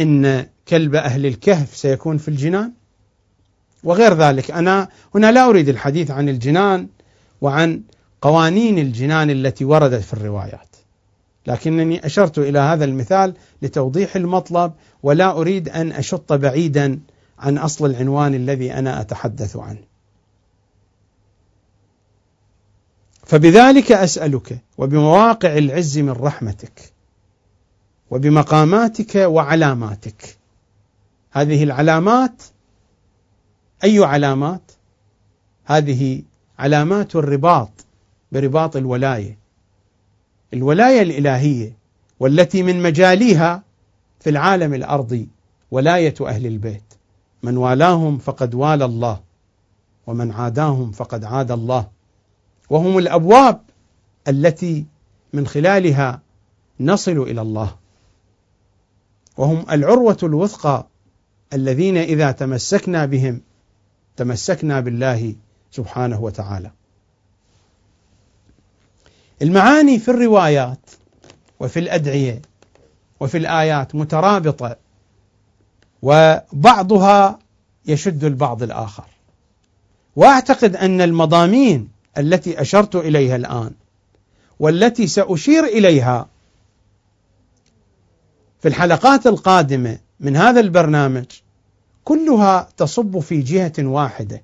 إن 0.00 0.46
كلب 0.68 0.94
أهل 0.94 1.26
الكهف 1.26 1.76
سيكون 1.76 2.18
في 2.18 2.28
الجنان؟ 2.28 2.72
وغير 3.84 4.14
ذلك 4.14 4.50
أنا 4.50 4.88
هنا 5.14 5.32
لا 5.32 5.48
أريد 5.48 5.68
الحديث 5.68 6.10
عن 6.10 6.28
الجنان 6.28 6.88
وعن 7.40 7.82
قوانين 8.22 8.78
الجنان 8.78 9.30
التي 9.30 9.64
وردت 9.64 10.02
في 10.02 10.12
الروايات 10.12 10.76
لكنني 11.46 12.06
أشرت 12.06 12.38
إلى 12.38 12.58
هذا 12.58 12.84
المثال 12.84 13.34
لتوضيح 13.62 14.16
المطلب 14.16 14.72
ولا 15.02 15.30
أريد 15.30 15.68
أن 15.68 15.92
أشط 15.92 16.32
بعيدا 16.32 17.00
عن 17.38 17.58
أصل 17.58 17.90
العنوان 17.90 18.34
الذي 18.34 18.72
أنا 18.72 19.00
أتحدث 19.00 19.56
عنه. 19.56 19.82
فبذلك 23.24 23.92
أسألك 23.92 24.58
وبمواقع 24.78 25.58
العز 25.58 25.98
من 25.98 26.10
رحمتك 26.10 26.92
وبمقاماتك 28.10 29.14
وعلاماتك. 29.16 30.36
هذه 31.30 31.62
العلامات 31.62 32.42
أي 33.84 34.04
علامات؟ 34.04 34.72
هذه 35.64 36.22
علامات 36.58 37.16
الرباط 37.16 37.70
برباط 38.32 38.76
الولاية. 38.76 39.37
الولاية 40.54 41.02
الإلهية 41.02 41.76
والتي 42.20 42.62
من 42.62 42.82
مجاليها 42.82 43.62
في 44.20 44.30
العالم 44.30 44.74
الأرضي 44.74 45.28
ولاية 45.70 46.14
أهل 46.20 46.46
البيت. 46.46 46.94
من 47.42 47.56
والاهم 47.56 48.18
فقد 48.18 48.54
والى 48.54 48.84
الله 48.84 49.20
ومن 50.06 50.32
عاداهم 50.32 50.92
فقد 50.92 51.24
عاد 51.24 51.50
الله. 51.50 51.88
وهم 52.70 52.98
الأبواب 52.98 53.60
التي 54.28 54.86
من 55.32 55.46
خلالها 55.46 56.22
نصل 56.80 57.18
إلى 57.18 57.40
الله. 57.42 57.76
وهم 59.36 59.64
العروة 59.70 60.18
الوثقى 60.22 60.86
الذين 61.52 61.96
إذا 61.96 62.32
تمسكنا 62.32 63.06
بهم 63.06 63.40
تمسكنا 64.16 64.80
بالله 64.80 65.34
سبحانه 65.70 66.22
وتعالى. 66.22 66.70
المعاني 69.42 69.98
في 69.98 70.10
الروايات 70.10 70.90
وفي 71.60 71.78
الأدعية 71.78 72.42
وفي 73.20 73.38
الآيات 73.38 73.94
مترابطة 73.94 74.76
وبعضها 76.02 77.38
يشد 77.86 78.24
البعض 78.24 78.62
الآخر. 78.62 79.04
وأعتقد 80.16 80.76
أن 80.76 81.00
المضامين 81.00 81.88
التي 82.18 82.60
أشرت 82.60 82.96
إليها 82.96 83.36
الآن 83.36 83.70
والتي 84.60 85.06
سأشير 85.06 85.64
إليها 85.64 86.28
في 88.60 88.68
الحلقات 88.68 89.26
القادمة 89.26 89.98
من 90.20 90.36
هذا 90.36 90.60
البرنامج 90.60 91.24
كلها 92.04 92.68
تصب 92.76 93.18
في 93.18 93.42
جهة 93.42 93.72
واحدة 93.78 94.42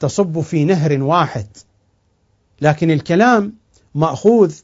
تصب 0.00 0.40
في 0.40 0.64
نهر 0.64 1.02
واحد. 1.02 1.46
لكن 2.60 2.90
الكلام 2.90 3.52
مأخوذ 3.94 4.54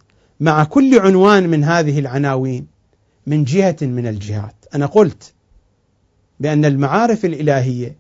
مع 0.41 0.65
كل 0.65 0.99
عنوان 0.99 1.49
من 1.49 1.65
هذه 1.65 1.99
العناوين 1.99 2.67
من 3.27 3.45
جهة 3.45 3.77
من 3.83 4.07
الجهات. 4.07 4.55
أنا 4.75 4.87
قلت 4.87 5.33
بأن 6.41 6.65
المعارف 6.65 7.25
الإلهية 7.25 7.97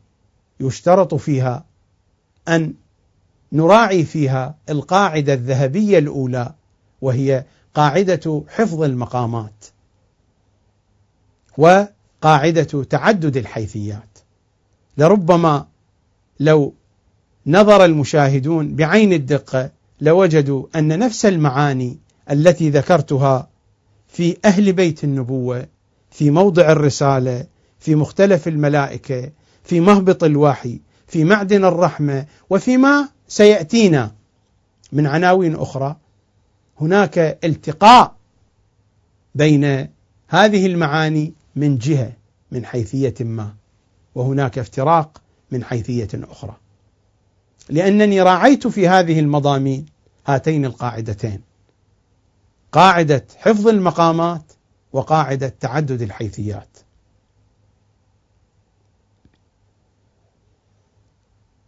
يشترط 0.60 1.14
فيها 1.14 1.64
أن 2.48 2.74
نراعي 3.52 4.04
فيها 4.04 4.54
القاعدة 4.68 5.34
الذهبية 5.34 5.98
الأولى 5.98 6.54
وهي 7.00 7.44
قاعدة 7.74 8.42
حفظ 8.48 8.82
المقامات 8.82 9.64
وقاعدة 11.58 12.84
تعدد 12.84 13.36
الحيثيات. 13.36 14.18
لربما 14.98 15.66
لو 16.40 16.74
نظر 17.46 17.84
المشاهدون 17.84 18.74
بعين 18.74 19.12
الدقة 19.12 19.70
لوجدوا 20.00 20.66
أن 20.76 20.98
نفس 20.98 21.26
المعاني 21.26 21.98
التي 22.30 22.70
ذكرتها 22.70 23.48
في 24.08 24.36
أهل 24.44 24.72
بيت 24.72 25.04
النبوة 25.04 25.66
في 26.10 26.30
موضع 26.30 26.72
الرسالة 26.72 27.46
في 27.78 27.94
مختلف 27.94 28.48
الملائكة 28.48 29.30
في 29.64 29.80
مهبط 29.80 30.24
الوحي 30.24 30.80
في 31.06 31.24
معدن 31.24 31.64
الرحمة 31.64 32.26
وفيما 32.50 33.08
سيأتينا 33.28 34.14
من 34.92 35.06
عناوين 35.06 35.54
أخرى 35.54 35.96
هناك 36.80 37.38
التقاء 37.44 38.14
بين 39.34 39.88
هذه 40.28 40.66
المعاني 40.66 41.34
من 41.56 41.78
جهة 41.78 42.12
من 42.52 42.64
حيثية 42.64 43.14
ما 43.20 43.54
وهناك 44.14 44.58
افتراق 44.58 45.22
من 45.50 45.64
حيثية 45.64 46.08
أخرى. 46.14 46.56
لأنني 47.68 48.22
راعيت 48.22 48.66
في 48.66 48.88
هذه 48.88 49.20
المضامين 49.20 49.86
هاتين 50.26 50.64
القاعدتين. 50.64 51.40
قاعدة 52.72 53.26
حفظ 53.36 53.68
المقامات 53.68 54.52
وقاعدة 54.92 55.48
تعدد 55.60 56.02
الحيثيات. 56.02 56.78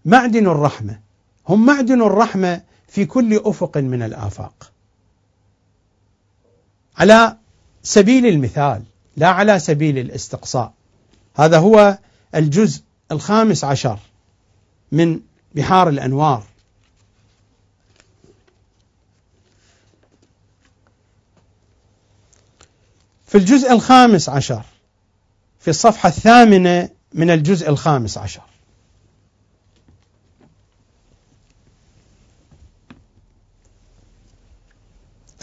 معدن 0.04 0.46
الرحمة 0.46 1.00
هم 1.48 1.66
معدن 1.66 2.02
الرحمة 2.02 2.62
في 2.88 3.06
كل 3.06 3.36
أفق 3.44 3.76
من 3.78 4.02
الآفاق. 4.02 4.72
على 6.96 7.36
سبيل 7.82 8.26
المثال 8.26 8.82
لا 9.16 9.28
على 9.28 9.58
سبيل 9.58 9.98
الاستقصاء 9.98 10.72
هذا 11.34 11.58
هو 11.58 11.98
الجزء 12.34 12.82
الخامس 13.12 13.64
عشر 13.64 13.98
من 14.92 15.20
بحار 15.54 15.88
الأنوار. 15.88 16.44
في 23.26 23.38
الجزء 23.38 23.72
الخامس 23.72 24.28
عشر 24.28 24.62
في 25.60 25.70
الصفحة 25.70 26.08
الثامنة 26.08 26.88
من 27.14 27.30
الجزء 27.30 27.68
الخامس 27.68 28.18
عشر. 28.18 28.42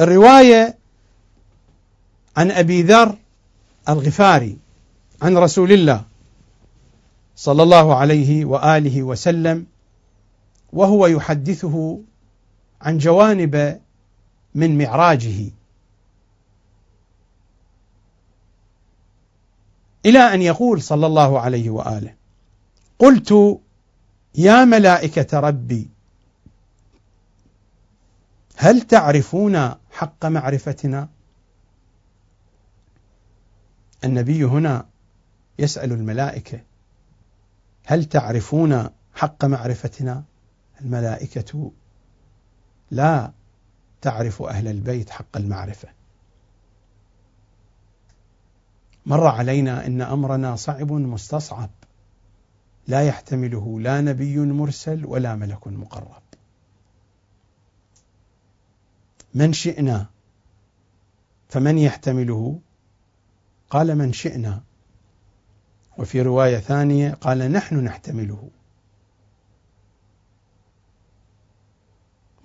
الرواية 0.01 0.77
عن 2.37 2.51
أبي 2.51 2.81
ذر 2.81 3.17
الغفاري 3.89 4.57
عن 5.21 5.37
رسول 5.37 5.71
الله 5.71 6.03
صلى 7.35 7.63
الله 7.63 7.95
عليه 7.95 8.45
وآله 8.45 9.03
وسلم 9.03 9.65
وهو 10.73 11.07
يحدثه 11.07 12.01
عن 12.81 12.97
جوانب 12.97 13.81
من 14.55 14.77
معراجه. 14.77 15.51
إلى 20.05 20.19
أن 20.19 20.41
يقول 20.41 20.81
صلى 20.81 21.05
الله 21.05 21.39
عليه 21.39 21.69
وآله 21.69 22.13
قلت 22.99 23.59
يا 24.35 24.65
ملائكة 24.65 25.39
ربي 25.39 25.89
هل 28.55 28.81
تعرفون 28.81 29.75
حق 29.91 30.25
معرفتنا؟ 30.25 31.09
النبي 34.03 34.43
هنا 34.43 34.85
يسأل 35.59 35.91
الملائكة 35.91 36.59
هل 37.85 38.05
تعرفون 38.05 38.89
حق 39.13 39.45
معرفتنا؟ 39.45 40.23
الملائكة 40.81 41.71
لا 42.91 43.31
تعرف 44.01 44.41
أهل 44.41 44.67
البيت 44.67 45.09
حق 45.09 45.37
المعرفة. 45.37 45.87
مر 49.05 49.27
علينا 49.27 49.85
إن 49.85 50.01
أمرنا 50.01 50.55
صعب 50.55 50.91
مستصعب. 50.91 51.69
لا 52.87 53.01
يحتمله 53.01 53.79
لا 53.79 54.01
نبي 54.01 54.37
مرسل 54.37 55.05
ولا 55.05 55.35
ملك 55.35 55.67
مقرب. 55.67 56.21
من 59.33 59.53
شئنا 59.53 60.05
فمن 61.49 61.77
يحتمله؟ 61.77 62.59
قال 63.69 63.95
من 63.95 64.13
شئنا. 64.13 64.63
وفي 65.97 66.21
رواية 66.21 66.57
ثانية 66.57 67.11
قال 67.11 67.51
نحن 67.51 67.83
نحتمله. 67.83 68.49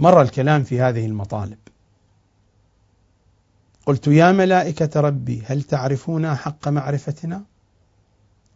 مر 0.03 0.23
الكلام 0.23 0.63
في 0.63 0.81
هذه 0.81 1.07
المطالب 1.07 1.59
قلت 3.87 4.07
يا 4.07 4.33
ملائكة 4.33 5.01
ربي 5.01 5.43
هل 5.47 5.63
تعرفون 5.63 6.35
حق 6.35 6.69
معرفتنا؟ 6.69 7.43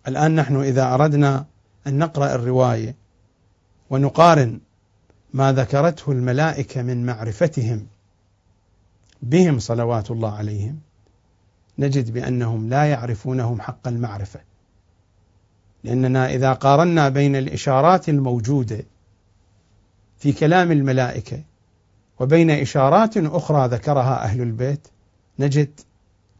الآن 0.08 0.34
نحن 0.34 0.56
إذا 0.56 0.94
أردنا 0.94 1.46
أن 1.86 1.98
نقرأ 1.98 2.34
الرواية 2.34 2.94
ونقارن 3.90 4.60
ما 5.34 5.52
ذكرته 5.52 6.12
الملائكة 6.12 6.82
من 6.82 7.06
معرفتهم 7.06 7.86
بهم 9.22 9.58
صلوات 9.58 10.10
الله 10.10 10.34
عليهم 10.34 10.78
نجد 11.78 12.12
بأنهم 12.12 12.68
لا 12.68 12.84
يعرفونهم 12.84 13.60
حق 13.60 13.88
المعرفة 13.88 14.40
لأننا 15.84 16.34
إذا 16.34 16.52
قارنا 16.52 17.08
بين 17.08 17.36
الإشارات 17.36 18.08
الموجودة 18.08 18.84
في 20.18 20.32
كلام 20.32 20.72
الملائكة 20.72 21.42
وبين 22.20 22.50
إشارات 22.50 23.16
أخرى 23.16 23.68
ذكرها 23.68 24.24
أهل 24.24 24.42
البيت 24.42 24.88
نجد 25.38 25.80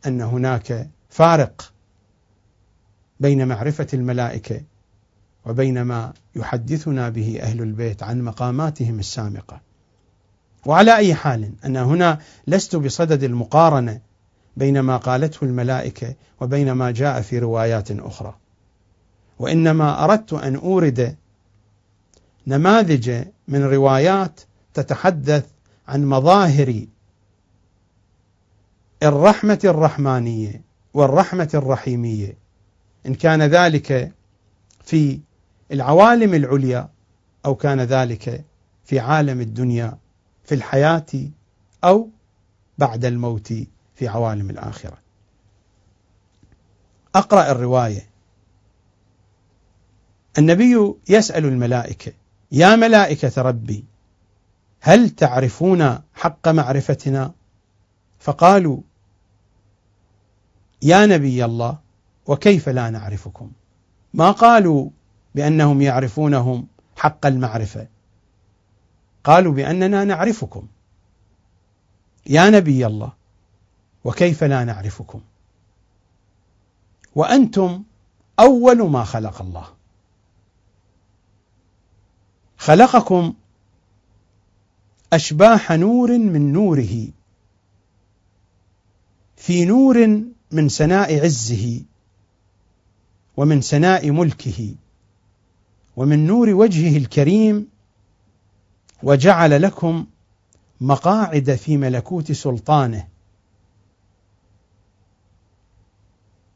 أن 0.07 0.21
هناك 0.21 0.89
فارق 1.09 1.73
بين 3.21 3.49
معرفة 3.49 3.87
الملائكة 3.95 4.61
وبين 5.47 5.83
ما 5.83 6.13
يحدثنا 6.37 7.09
به 7.09 7.39
أهل 7.43 7.63
البيت 7.63 8.03
عن 8.03 8.23
مقاماتهم 8.23 8.99
السامقة. 8.99 9.61
وعلى 10.67 10.97
أي 10.97 11.15
حال 11.15 11.53
أنا 11.65 11.83
هنا 11.83 12.19
لست 12.47 12.77
بصدد 12.77 13.23
المقارنة 13.23 14.01
بين 14.57 14.81
ما 14.81 14.97
قالته 14.97 15.45
الملائكة 15.45 16.15
وبين 16.41 16.73
ما 16.73 16.91
جاء 16.91 17.21
في 17.21 17.39
روايات 17.39 17.91
أخرى. 17.91 18.35
وإنما 19.39 20.05
أردت 20.05 20.33
أن 20.33 20.57
أورد 20.57 21.17
نماذج 22.47 23.25
من 23.49 23.65
روايات 23.65 24.41
تتحدث 24.75 25.47
عن 25.89 26.05
مظاهر 26.05 26.87
الرحمة 29.03 29.61
الرحمانية 29.65 30.63
والرحمة 30.95 31.51
الرحيمية. 31.55 32.37
إن 33.07 33.15
كان 33.15 33.43
ذلك 33.43 34.13
في 34.85 35.21
العوالم 35.73 36.35
العليا 36.35 36.89
أو 37.47 37.55
كان 37.55 37.81
ذلك 37.81 38.45
في 38.85 39.01
عالم 39.01 39.41
الدنيا 39.41 39.99
في 40.45 40.55
الحياة 40.55 41.07
أو 41.85 42.09
بعد 42.79 43.05
الموت 43.05 43.53
في 43.95 44.09
عوالم 44.09 44.51
الآخرة. 44.51 44.99
أقرأ 47.15 47.51
الرواية. 47.51 48.09
النبي 50.39 50.95
يسأل 51.09 51.45
الملائكة 51.45 52.13
يا 52.53 52.77
ملائكة 52.77 53.43
ربي 53.43 53.85
هل 54.81 55.11
تعرفون 55.11 55.99
حق 56.15 56.49
معرفتنا؟ 56.49 57.33
فقالوا 58.19 58.81
يا 60.83 61.07
نبي 61.07 61.45
الله 61.45 61.79
وكيف 62.27 62.69
لا 62.69 62.91
نعرفكم؟ 62.91 63.51
ما 64.15 64.31
قالوا 64.31 64.91
بأنهم 65.35 65.83
يعرفونهم 65.83 66.67
حق 66.97 67.27
المعرفة 67.27 67.87
قالوا 69.25 69.53
بأننا 69.53 70.05
نعرفكم. 70.05 70.67
يا 72.27 72.51
نبي 72.51 72.87
الله 72.87 73.13
وكيف 74.05 74.45
لا 74.45 74.65
نعرفكم؟ 74.65 75.21
وأنتم 77.15 77.83
أول 78.41 78.91
ما 78.91 79.05
خلق 79.05 79.43
الله. 79.43 79.67
خلقكم 82.59 83.35
أشباح 85.13 85.73
نور 85.73 86.19
من 86.19 86.53
نوره 86.53 87.09
في 89.37 89.65
نور 89.65 90.23
من 90.51 90.69
سناء 90.69 91.25
عزه 91.25 91.83
ومن 93.37 93.61
سناء 93.61 94.11
ملكه 94.11 94.75
ومن 95.97 96.27
نور 96.27 96.49
وجهه 96.49 96.97
الكريم 96.97 97.69
وجعل 99.03 99.63
لكم 99.63 100.07
مقاعد 100.81 101.55
في 101.55 101.77
ملكوت 101.77 102.33
سلطانه. 102.33 103.09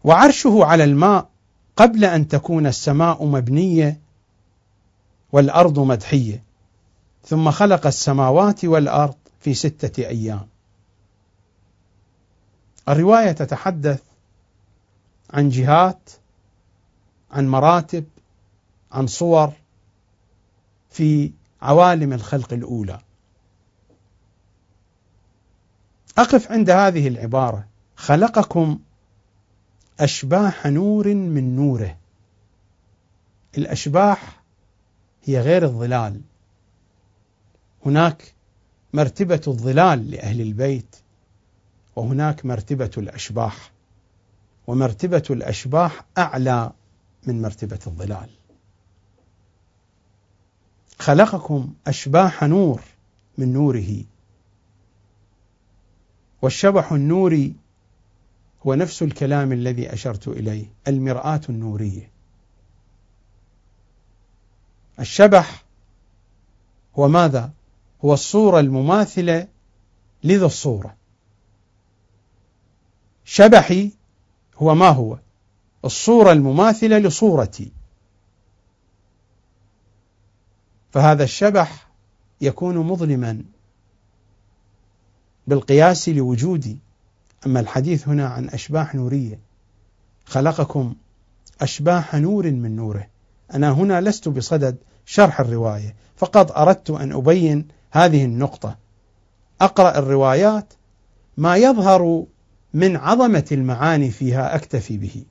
وعرشه 0.04 0.64
على 0.64 0.84
الماء 0.84 1.28
قبل 1.76 2.04
أن 2.04 2.28
تكون 2.28 2.66
السماء 2.66 3.26
مبنية 3.26 4.00
والأرض 5.32 5.78
مدحية. 5.78 6.42
ثم 7.24 7.50
خلق 7.50 7.86
السماوات 7.86 8.64
والأرض 8.64 9.14
في 9.40 9.54
ستة 9.54 10.06
أيام. 10.06 10.46
الرواية 12.88 13.32
تتحدث 13.32 14.02
عن 15.30 15.48
جهات 15.48 16.10
عن 17.30 17.48
مراتب 17.48 18.04
عن 18.92 19.06
صور 19.06 19.52
في 20.90 21.32
عوالم 21.62 22.12
الخلق 22.12 22.52
الأولى. 22.52 23.00
أقف 26.18 26.52
عند 26.52 26.70
هذه 26.70 27.08
العبارة. 27.08 27.66
خلقكم 27.96 28.78
أشباح 30.00 30.66
نور 30.66 31.14
من 31.14 31.56
نوره. 31.56 31.96
الأشباح 33.58 34.39
هي 35.24 35.40
غير 35.40 35.64
الظلال. 35.64 36.20
هناك 37.86 38.34
مرتبة 38.92 39.40
الظلال 39.48 40.10
لأهل 40.10 40.40
البيت 40.40 40.96
وهناك 41.96 42.46
مرتبة 42.46 42.90
الأشباح 42.98 43.72
ومرتبة 44.66 45.22
الأشباح 45.30 46.04
أعلى 46.18 46.72
من 47.26 47.42
مرتبة 47.42 47.78
الظلال. 47.86 48.28
خلقكم 50.98 51.74
أشباح 51.86 52.44
نور 52.44 52.80
من 53.38 53.52
نوره 53.52 54.04
والشبح 56.42 56.92
النوري 56.92 57.54
هو 58.66 58.74
نفس 58.74 59.02
الكلام 59.02 59.52
الذي 59.52 59.92
أشرت 59.92 60.28
إليه 60.28 60.66
المرآة 60.88 61.40
النورية. 61.48 62.09
الشبح 65.00 65.64
هو 66.98 67.08
ماذا؟ 67.08 67.50
هو 68.04 68.14
الصورة 68.14 68.60
المماثلة 68.60 69.46
لذا 70.24 70.46
الصورة 70.46 70.96
شبحي 73.24 73.90
هو 74.56 74.74
ما 74.74 74.88
هو؟ 74.88 75.18
الصورة 75.84 76.32
المماثلة 76.32 76.98
لصورتي 76.98 77.72
فهذا 80.92 81.24
الشبح 81.24 81.88
يكون 82.40 82.76
مظلما 82.76 83.42
بالقياس 85.46 86.08
لوجودي 86.08 86.78
أما 87.46 87.60
الحديث 87.60 88.08
هنا 88.08 88.28
عن 88.28 88.48
أشباح 88.48 88.94
نورية 88.94 89.38
خلقكم 90.24 90.94
أشباح 91.60 92.14
نور 92.14 92.50
من 92.50 92.76
نوره 92.76 93.06
أنا 93.54 93.70
هنا 93.70 94.00
لست 94.00 94.28
بصدد 94.28 94.76
شرح 95.06 95.40
الرواية. 95.40 95.94
فقط 96.16 96.52
أردت 96.52 96.90
أن 96.90 97.12
أبين 97.12 97.68
هذه 97.90 98.24
النقطة. 98.24 98.76
أقرأ 99.60 99.98
الروايات 99.98 100.72
ما 101.36 101.56
يظهر 101.56 102.24
من 102.74 102.96
عظمة 102.96 103.44
المعاني 103.52 104.10
فيها 104.10 104.54
أكتفي 104.54 104.96
به. 104.96 105.24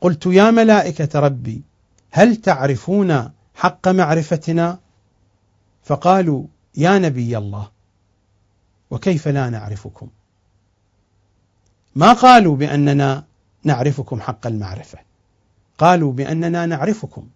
قلت 0.00 0.26
يا 0.26 0.50
ملائكة 0.50 1.20
ربي 1.20 1.62
هل 2.10 2.36
تعرفون 2.36 3.30
حق 3.54 3.88
معرفتنا؟ 3.88 4.78
فقالوا 5.84 6.46
يا 6.76 6.98
نبي 6.98 7.38
الله 7.38 7.70
وكيف 8.90 9.28
لا 9.28 9.50
نعرفكم؟ 9.50 10.08
ما 11.94 12.12
قالوا 12.12 12.56
بأننا 12.56 13.24
نعرفكم 13.64 14.20
حق 14.20 14.46
المعرفة. 14.46 14.98
قالوا 15.78 16.12
بأننا 16.12 16.66
نعرفكم. 16.66 17.28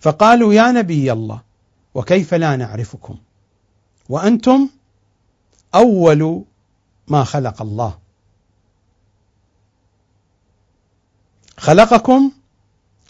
فقالوا 0.00 0.54
يا 0.54 0.72
نبي 0.72 1.12
الله 1.12 1.42
وكيف 1.94 2.34
لا 2.34 2.56
نعرفكم؟ 2.56 3.18
وأنتم 4.08 4.68
أول 5.74 6.44
ما 7.08 7.24
خلق 7.24 7.62
الله. 7.62 7.98
خلقكم 11.56 12.32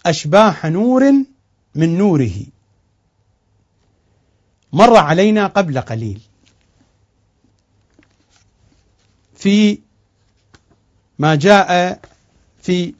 أشباح 0.06 0.66
نور 0.66 1.02
من 1.74 1.98
نوره. 1.98 2.46
مر 4.72 4.96
علينا 4.96 5.46
قبل 5.46 5.80
قليل. 5.80 6.20
في 9.34 9.78
ما 11.18 11.34
جاء 11.34 12.00
في 12.62 12.94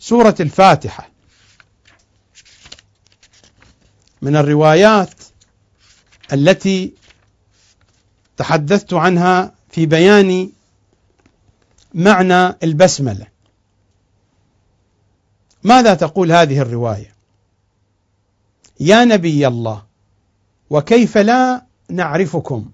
سورة 0.00 0.34
الفاتحة. 0.40 1.08
من 4.22 4.36
الروايات 4.36 5.14
التي 6.32 6.94
تحدثت 8.36 8.92
عنها 8.92 9.54
في 9.70 9.86
بيان 9.86 10.52
معنى 11.94 12.56
البسملة. 12.62 13.26
ماذا 15.62 15.94
تقول 15.94 16.32
هذه 16.32 16.60
الرواية؟ 16.60 17.14
يا 18.80 19.04
نبي 19.04 19.46
الله 19.46 19.84
وكيف 20.70 21.18
لا 21.18 21.62
نعرفكم؟ 21.88 22.70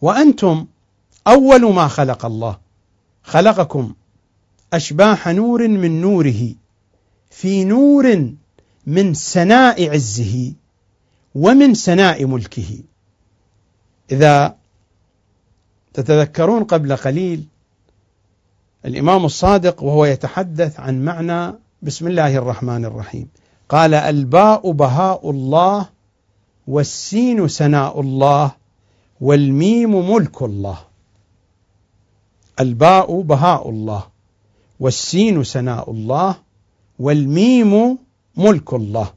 وأنتم 0.00 0.66
أول 1.26 1.74
ما 1.74 1.88
خلق 1.88 2.26
الله 2.26 2.58
خلقكم. 3.22 3.94
أشباح 4.76 5.28
نور 5.28 5.68
من 5.68 6.00
نوره 6.00 6.54
في 7.30 7.64
نور 7.64 8.34
من 8.86 9.14
سناء 9.14 9.90
عزه 9.90 10.52
ومن 11.34 11.74
سناء 11.74 12.24
ملكه. 12.24 12.82
إذا 14.12 14.56
تتذكرون 15.94 16.64
قبل 16.64 16.96
قليل 16.96 17.44
الإمام 18.84 19.24
الصادق 19.24 19.82
وهو 19.82 20.04
يتحدث 20.04 20.80
عن 20.80 21.04
معنى 21.04 21.54
بسم 21.82 22.06
الله 22.06 22.36
الرحمن 22.36 22.84
الرحيم. 22.84 23.28
قال 23.68 23.94
الباء 23.94 24.70
بهاء 24.70 25.30
الله 25.30 25.88
والسين 26.66 27.48
سناء 27.48 28.00
الله 28.00 28.52
والميم 29.20 30.10
ملك 30.10 30.42
الله. 30.42 30.78
الباء 32.60 33.20
بهاء 33.20 33.70
الله. 33.70 34.13
والسين 34.84 35.44
سناء 35.44 35.90
الله 35.90 36.36
والميم 36.98 37.98
ملك 38.36 38.74
الله. 38.74 39.12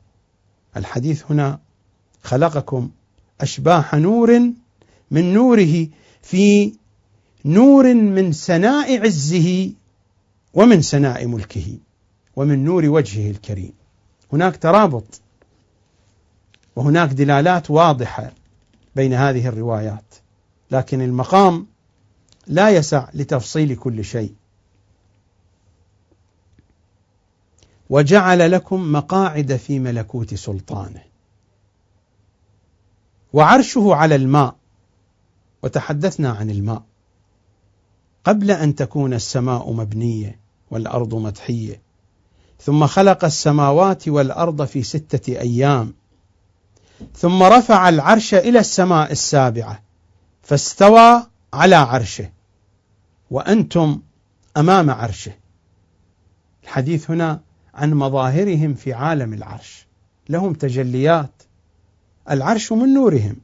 الحديث 0.77 1.23
هنا 1.30 1.60
خلقكم 2.23 2.89
أشباح 3.41 3.95
نور 3.95 4.52
من 5.11 5.34
نوره 5.34 5.88
في 6.22 6.73
نور 7.45 7.94
من 7.94 8.31
سناء 8.31 9.02
عزه 9.02 9.72
ومن 10.53 10.81
سناء 10.81 11.27
ملكه 11.27 11.77
ومن 12.35 12.65
نور 12.65 12.85
وجهه 12.85 13.31
الكريم. 13.31 13.73
هناك 14.34 14.57
ترابط 14.57 15.22
وهناك 16.76 17.10
دلالات 17.10 17.72
واضحة 17.72 18.31
بين 18.95 19.14
هذه 19.14 19.48
الروايات 19.48 20.15
لكن 20.72 21.02
المقام 21.02 21.68
لا 22.48 22.69
يسع 22.69 23.07
لتفصيل 23.14 23.76
كل 23.76 24.06
شيء. 24.06 24.34
وجعل 27.89 28.51
لكم 28.51 28.91
مقاعد 28.91 29.55
في 29.55 29.80
ملكوت 29.80 30.34
سلطانه. 30.34 31.03
وعرشه 33.34 33.95
على 33.95 34.15
الماء 34.15 34.55
وتحدثنا 35.64 36.30
عن 36.30 36.49
الماء. 36.49 36.84
قبل 38.23 38.51
أن 38.51 38.76
تكون 38.76 39.14
السماء 39.14 39.73
مبنية 39.73 40.39
والأرض 40.72 41.15
مدحية 41.15 41.81
ثم 42.59 42.88
خلق 42.88 43.26
السماوات 43.26 44.07
والأرض 44.07 44.65
في 44.65 44.84
ستة 44.84 45.39
أيام 45.39 45.93
ثم 47.15 47.43
رفع 47.43 47.89
العرش 47.89 48.34
إلى 48.34 48.59
السماء 48.59 49.11
السابعة 49.11 49.81
فاستوى 50.43 51.27
على 51.53 51.76
عرشه 51.76 52.30
وأنتم 53.31 54.01
أمام 54.57 54.89
عرشه. 54.89 55.34
الحديث 56.64 57.11
هنا 57.11 57.41
عن 57.78 57.94
مظاهرهم 57.94 58.74
في 58.74 58.94
عالم 58.94 59.34
العرش. 59.34 59.88
لهم 60.30 60.54
تجليات. 60.54 61.44
العرش 62.32 62.72
من 62.72 62.94
نورهم. 62.94 63.36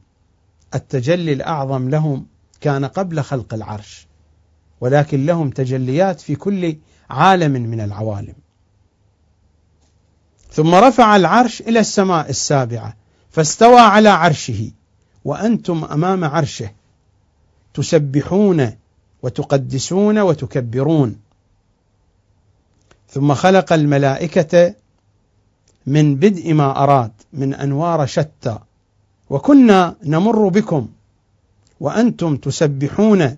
التجلي 0.74 1.32
الأعظم 1.32 1.88
لهم 1.88 2.26
كان 2.60 2.84
قبل 2.84 3.20
خلق 3.20 3.54
العرش. 3.54 4.06
ولكن 4.80 5.26
لهم 5.26 5.50
تجليات 5.50 6.20
في 6.20 6.36
كل 6.36 6.76
عالم 7.10 7.52
من 7.52 7.80
العوالم. 7.80 8.34
ثم 10.52 10.74
رفع 10.74 11.16
العرش 11.16 11.60
إلى 11.60 11.80
السماء 11.80 12.30
السابعة 12.30 12.96
فاستوى 13.30 13.80
على 13.80 14.08
عرشه 14.08 14.70
وأنتم 15.24 15.84
أمام 15.84 16.24
عرشه 16.24 16.70
تسبحون 17.74 18.70
وتقدسون 19.22 20.18
وتكبرون. 20.18 21.23
ثم 23.14 23.34
خلق 23.34 23.72
الملائكة 23.72 24.74
من 25.86 26.16
بدء 26.16 26.52
ما 26.54 26.82
أراد 26.82 27.12
من 27.32 27.54
أنوار 27.54 28.06
شتى. 28.06 28.58
وكنا 29.30 29.96
نمر 30.04 30.48
بكم 30.48 30.88
وأنتم 31.80 32.36
تسبحون 32.36 33.36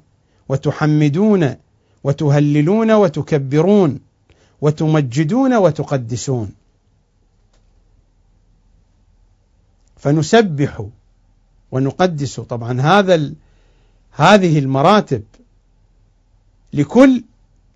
وتحمدون 0.49 1.57
وتهللون 2.05 2.91
وتكبرون 2.91 4.01
وتمجدون 4.61 5.55
وتقدسون. 5.55 6.53
فنسبح 9.97 10.87
ونقدس. 11.73 12.41
طبعا 12.41 12.81
هذا 12.81 13.33
هذه 14.13 14.59
المراتب 14.59 15.23
لكل 16.73 17.25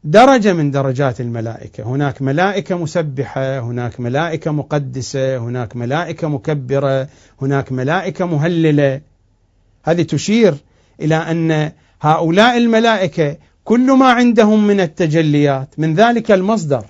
درجة 0.04 0.52
من 0.52 0.70
درجات 0.70 1.20
الملائكة. 1.20 1.84
هناك 1.84 2.22
ملائكة 2.22 2.76
مسبحة 2.78 3.58
هناك 3.58 4.00
ملائكة 4.00 4.50
مقدسة 4.50 5.36
هناك 5.38 5.76
ملائكة 5.76 6.28
مكبرة 6.28 7.08
هناك 7.42 7.72
ملائكة 7.72 8.26
مهللة. 8.26 9.00
هذه 9.82 10.02
تشير 10.02 10.54
إلى 11.00 11.14
أن 11.14 11.72
هؤلاء 12.00 12.58
الملائكة 12.58 13.36
كل 13.64 13.92
ما 13.92 14.12
عندهم 14.12 14.66
من 14.66 14.80
التجليات 14.80 15.68
من 15.78 15.94
ذلك 15.94 16.30
المصدر. 16.30 16.84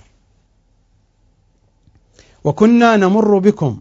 وكنا 2.45 2.97
نمر 2.97 3.39
بكم 3.39 3.81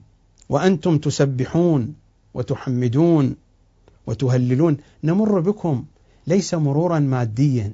وأنتم 0.50 0.98
تسبحون 0.98 1.94
وتحمدون 2.34 3.36
وتهللون. 4.08 4.78
نمر 5.04 5.40
بكم 5.40 5.86
ليس 6.28 6.54
مرورا 6.54 7.00
ماديا. 7.00 7.74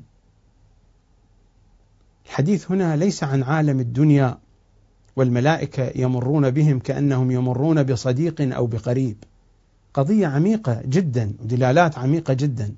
الحديث 2.26 2.72
هنا 2.72 2.95
ليس 2.95 3.23
عن 3.23 3.43
عالم 3.43 3.80
الدنيا 3.80 4.38
والملائكة 5.15 5.91
يمرون 5.95 6.49
بهم 6.49 6.80
كأنهم 6.80 7.31
يمرون 7.31 7.84
بصديق 7.84 8.56
أو 8.56 8.68
بقريب. 8.68 9.23
قضية 9.93 10.27
عميقة 10.27 10.81
جدا 10.85 11.34
ودلالات 11.43 11.97
عميقة 11.97 12.34
جدا. 12.34 12.76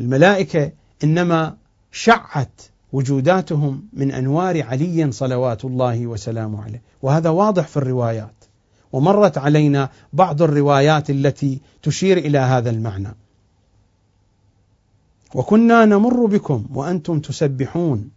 الملائكة 0.00 0.72
إنما 1.04 1.56
شعت 1.92 2.62
وجوداتهم 2.92 3.88
من 3.92 4.12
أنوار 4.12 4.62
علي 4.62 5.12
صلوات 5.12 5.64
الله 5.64 6.06
وسلامه 6.06 6.62
عليه. 6.62 6.82
وهذا 7.02 7.30
واضح 7.30 7.66
في 7.68 7.76
الروايات. 7.76 8.34
ومرت 8.92 9.38
علينا 9.38 9.88
بعض 10.12 10.42
الروايات 10.42 11.10
التي 11.10 11.60
تشير 11.82 12.18
إلى 12.18 12.38
هذا 12.38 12.70
المعنى. 12.70 13.14
وكنا 15.34 15.84
نمر 15.84 16.26
بكم 16.26 16.66
وأنتم 16.74 17.20
تسبحون. 17.20 18.10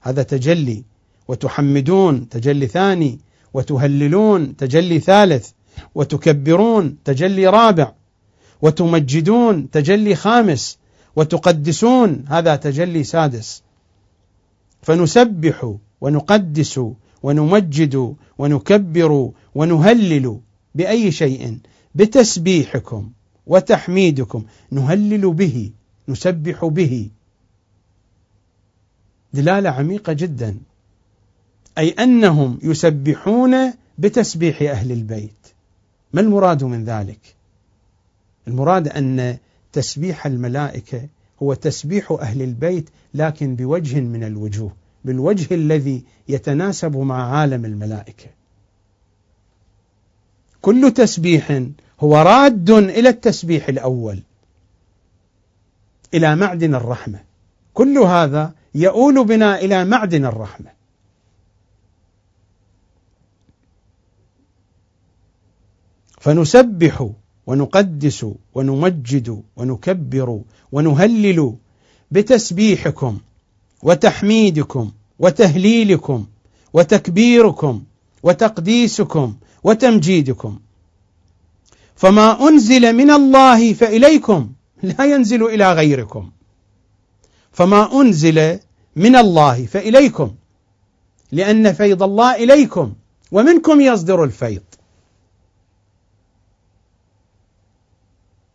هذا 0.00 0.22
تجلي 0.22 0.82
وتحمدون 1.28 2.28
تجلي 2.28 2.66
ثاني 2.66 3.18
وتهللون 3.54 4.56
تجلي 4.56 5.00
ثالث 5.00 5.50
وتكبرون 5.94 6.96
تجلي 7.04 7.46
رابع 7.46 7.92
وتمجدون 8.62 9.70
تجلي 9.70 10.14
خامس 10.14 10.78
وتقدسون 11.16 12.24
هذا 12.28 12.56
تجلي 12.56 13.04
سادس. 13.04 13.62
فنسبح 14.82 15.74
ونقدس 16.00 16.80
ونمجد 17.22 18.14
ونكبر 18.38 19.30
ونهلل 19.54 20.40
بأي 20.74 21.10
شيء؟ 21.10 21.58
بتسبيحكم 21.94 23.10
وتحميدكم. 23.46 24.44
نهلل 24.70 25.32
به. 25.32 25.70
نسبح 26.08 26.64
به. 26.64 27.10
دلالة 29.32 29.70
عميقة 29.70 30.12
جدا. 30.12 30.56
أي 31.78 31.90
أنهم 31.90 32.58
يسبحون 32.62 33.72
بتسبيح 33.98 34.62
أهل 34.62 34.92
البيت. 34.92 35.30
ما 36.12 36.20
المراد 36.20 36.64
من 36.64 36.84
ذلك؟ 36.84 37.34
المراد 38.48 38.88
أن 38.88 39.38
تسبيح 39.72 40.26
الملائكة 40.26 41.08
هو 41.42 41.54
تسبيح 41.54 42.12
أهل 42.12 42.42
البيت 42.42 42.90
لكن 43.14 43.56
بوجه 43.56 44.00
من 44.00 44.24
الوجوه 44.24 44.72
بالوجه 45.04 45.54
الذي 45.54 46.02
يتناسب 46.28 46.96
مع 46.96 47.36
عالم 47.36 47.64
الملائكة. 47.64 48.26
كل 50.62 50.90
تسبيح 50.90 51.62
هو 52.00 52.16
راد 52.16 52.70
إلى 52.70 53.08
التسبيح 53.08 53.68
الأول. 53.68 54.22
إلى 56.14 56.36
معدن 56.36 56.74
الرحمة. 56.74 57.20
كل 57.74 57.98
هذا 57.98 58.54
يؤول 58.74 59.24
بنا 59.24 59.60
إلى 59.60 59.84
معدن 59.84 60.24
الرحمة. 60.24 60.70
فنسبح 66.20 67.10
ونقدس 67.46 68.26
ونمجد 68.54 69.42
ونكبر 69.56 70.40
ونهلل 70.72 71.56
بتسبيحكم 72.10 73.18
وتحميدكم 73.82 74.92
وتهليلكم 75.18 76.26
وتكبيركم 76.72 77.84
وتقديسكم 78.22 79.34
وتمجيدكم. 79.64 80.58
فما 81.96 82.48
أنزل 82.48 82.92
من 82.92 83.10
الله 83.10 83.72
فإليكم 83.72 84.52
لا 84.84 85.04
ينزل 85.04 85.44
إلى 85.44 85.72
غيركم. 85.72 86.30
فما 87.52 88.00
أنزل 88.00 88.60
من 88.96 89.16
الله 89.16 89.66
فإليكم 89.66 90.34
لأن 91.32 91.72
فيض 91.72 92.02
الله 92.02 92.34
إليكم 92.34 92.94
ومنكم 93.32 93.80
يصدر 93.80 94.24
الفيض. 94.24 94.62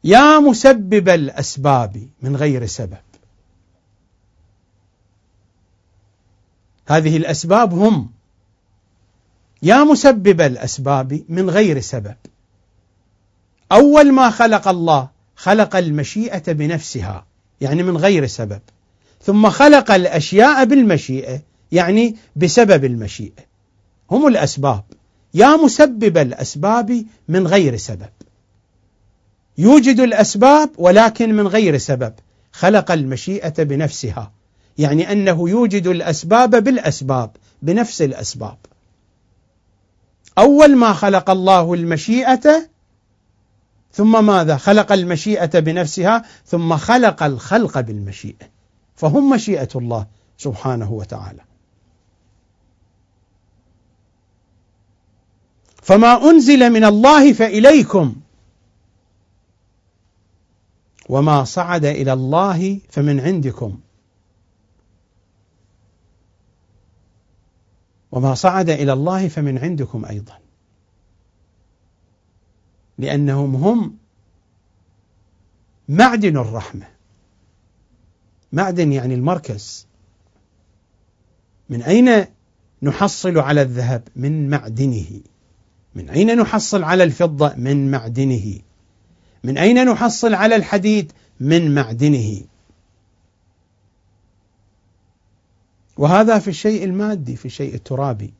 يا 0.03 0.39
مسبب 0.39 1.09
الأسباب 1.09 2.07
من 2.21 2.35
غير 2.35 2.65
سبب. 2.65 2.97
هذه 6.87 7.17
الأسباب 7.17 7.73
هم 7.73 8.11
يا 9.61 9.83
مسبب 9.83 10.41
الأسباب 10.41 11.23
من 11.29 11.49
غير 11.49 11.79
سبب. 11.79 12.15
أول 13.71 14.11
ما 14.11 14.29
خلق 14.29 14.67
الله 14.67 15.09
خلق 15.39 15.75
المشيئة 15.75 16.51
بنفسها 16.51 17.25
يعني 17.61 17.83
من 17.83 17.97
غير 17.97 18.27
سبب. 18.27 18.61
ثم 19.21 19.49
خلق 19.49 19.91
الأشياء 19.91 20.65
بالمشيئة 20.65 21.41
يعني 21.71 22.15
بسبب 22.35 22.85
المشيئة. 22.85 23.45
هم 24.11 24.27
الأسباب. 24.27 24.83
يا 25.33 25.55
مسبب 25.55 26.17
الأسباب 26.17 27.05
من 27.27 27.47
غير 27.47 27.77
سبب. 27.77 28.09
يوجد 29.57 29.99
الأسباب 29.99 30.69
ولكن 30.77 31.33
من 31.33 31.47
غير 31.47 31.77
سبب. 31.77 32.13
خلق 32.51 32.91
المشيئة 32.91 33.63
بنفسها 33.63 34.31
يعني 34.77 35.11
أنه 35.11 35.49
يوجد 35.49 35.87
الأسباب 35.87 36.63
بالأسباب 36.63 37.31
بنفس 37.61 38.01
الأسباب. 38.01 38.57
أول 40.37 40.75
ما 40.75 40.93
خلق 40.93 41.29
الله 41.29 41.73
المشيئة 41.73 42.69
ثم 43.91 44.25
ماذا؟ 44.25 44.57
خلق 44.57 44.91
المشيئة 44.91 45.59
بنفسها 45.59 46.25
ثم 46.45 46.77
خلق 46.77 47.23
الخلق 47.23 47.79
بالمشيئة. 47.79 48.49
فهم 48.95 49.29
مشيئة 49.29 49.69
الله 49.75 50.07
سبحانه 50.37 50.91
وتعالى. 50.91 51.41
فما 55.75 56.29
أنزل 56.29 56.69
من 56.69 56.83
الله 56.83 57.33
فإليكم. 57.33 58.15
وما 61.09 61.43
صعد 61.43 61.85
إلى 61.85 62.13
الله 62.13 62.79
فمن 62.89 63.19
عندكم. 63.19 63.79
وما 68.11 68.33
صعد 68.33 68.69
إلى 68.69 68.93
الله 68.93 69.27
فمن 69.27 69.57
عندكم 69.57 70.05
أيضا. 70.05 70.48
لأنهم 72.99 73.55
هم 73.55 73.97
معدن 75.89 76.37
الرحمة. 76.37 76.87
معدن 78.51 78.93
يعني 78.93 79.13
المركز. 79.13 79.87
من 81.69 81.81
أين 81.81 82.25
نحصل 82.81 83.39
على 83.39 83.61
الذهب؟ 83.61 84.03
من 84.15 84.49
معدنه. 84.49 85.21
من 85.95 86.09
أين 86.09 86.37
نحصل 86.37 86.83
على 86.83 87.03
الفضة؟ 87.03 87.55
من 87.55 87.91
معدنه. 87.91 88.59
من 89.43 89.57
أين 89.57 89.85
نحصل 89.85 90.33
على 90.33 90.55
الحديد؟ 90.55 91.11
من 91.39 91.75
معدنه. 91.75 92.41
وهذا 95.97 96.39
في 96.39 96.47
الشيء 96.47 96.83
المادي 96.83 97.35
في 97.35 97.45
الشيء 97.45 97.75
الترابي. 97.75 98.33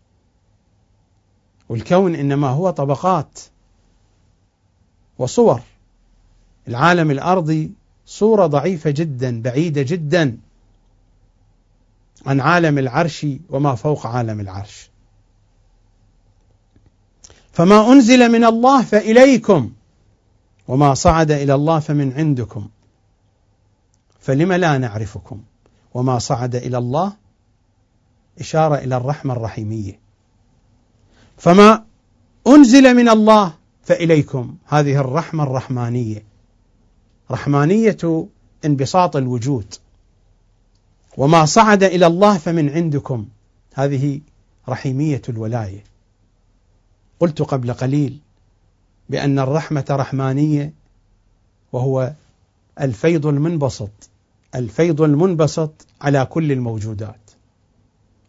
والكون 1.69 2.15
إنما 2.15 2.47
هو 2.47 2.69
طبقات. 2.69 3.39
وصور. 5.19 5.61
العالم 6.67 7.11
الأرضي 7.11 7.71
صورة 8.05 8.47
ضعيفة 8.47 8.89
جدا 8.89 9.41
بعيدة 9.41 9.81
جدا 9.81 10.37
عن 12.25 12.41
عالم 12.41 12.77
العرش 12.77 13.25
وما 13.49 13.75
فوق 13.75 14.07
عالم 14.07 14.39
العرش. 14.39 14.89
فما 17.51 17.91
أنزل 17.91 18.31
من 18.31 18.45
الله 18.45 18.83
فإليكم 18.83 19.71
وما 20.67 20.93
صعد 20.93 21.31
إلى 21.31 21.55
الله 21.55 21.79
فمن 21.79 22.13
عندكم. 22.13 22.67
فلم 24.19 24.53
لا 24.53 24.77
نعرفكم؟ 24.77 25.41
وما 25.93 26.19
صعد 26.19 26.55
إلى 26.55 26.77
الله 26.77 27.13
إشارة 28.39 28.75
إلى 28.75 28.97
الرحمة 28.97 29.33
الرحيمية. 29.33 29.99
فما 31.37 31.83
أنزل 32.47 32.93
من 32.93 33.09
الله 33.09 33.58
فإليكم. 33.89 34.55
هذه 34.65 34.99
الرحمة 34.99 35.43
الرحمانية. 35.43 36.23
رحمانية 37.31 38.27
انبساط 38.65 39.15
الوجود. 39.15 39.73
وما 41.17 41.45
صعد 41.45 41.83
إلى 41.83 42.07
الله 42.07 42.37
فمن 42.37 42.69
عندكم. 42.69 43.27
هذه 43.73 44.21
رحيمية 44.69 45.21
الولاية. 45.29 45.83
قلت 47.19 47.41
قبل 47.41 47.73
قليل 47.73 48.19
بأن 49.09 49.39
الرحمة 49.39 49.85
رحمانية 49.89 50.73
وهو 51.73 52.13
الفيض 52.81 53.25
المنبسط. 53.25 54.09
الفيض 54.55 55.01
المنبسط 55.01 55.87
على 56.01 56.25
كل 56.25 56.51
الموجودات. 56.51 57.31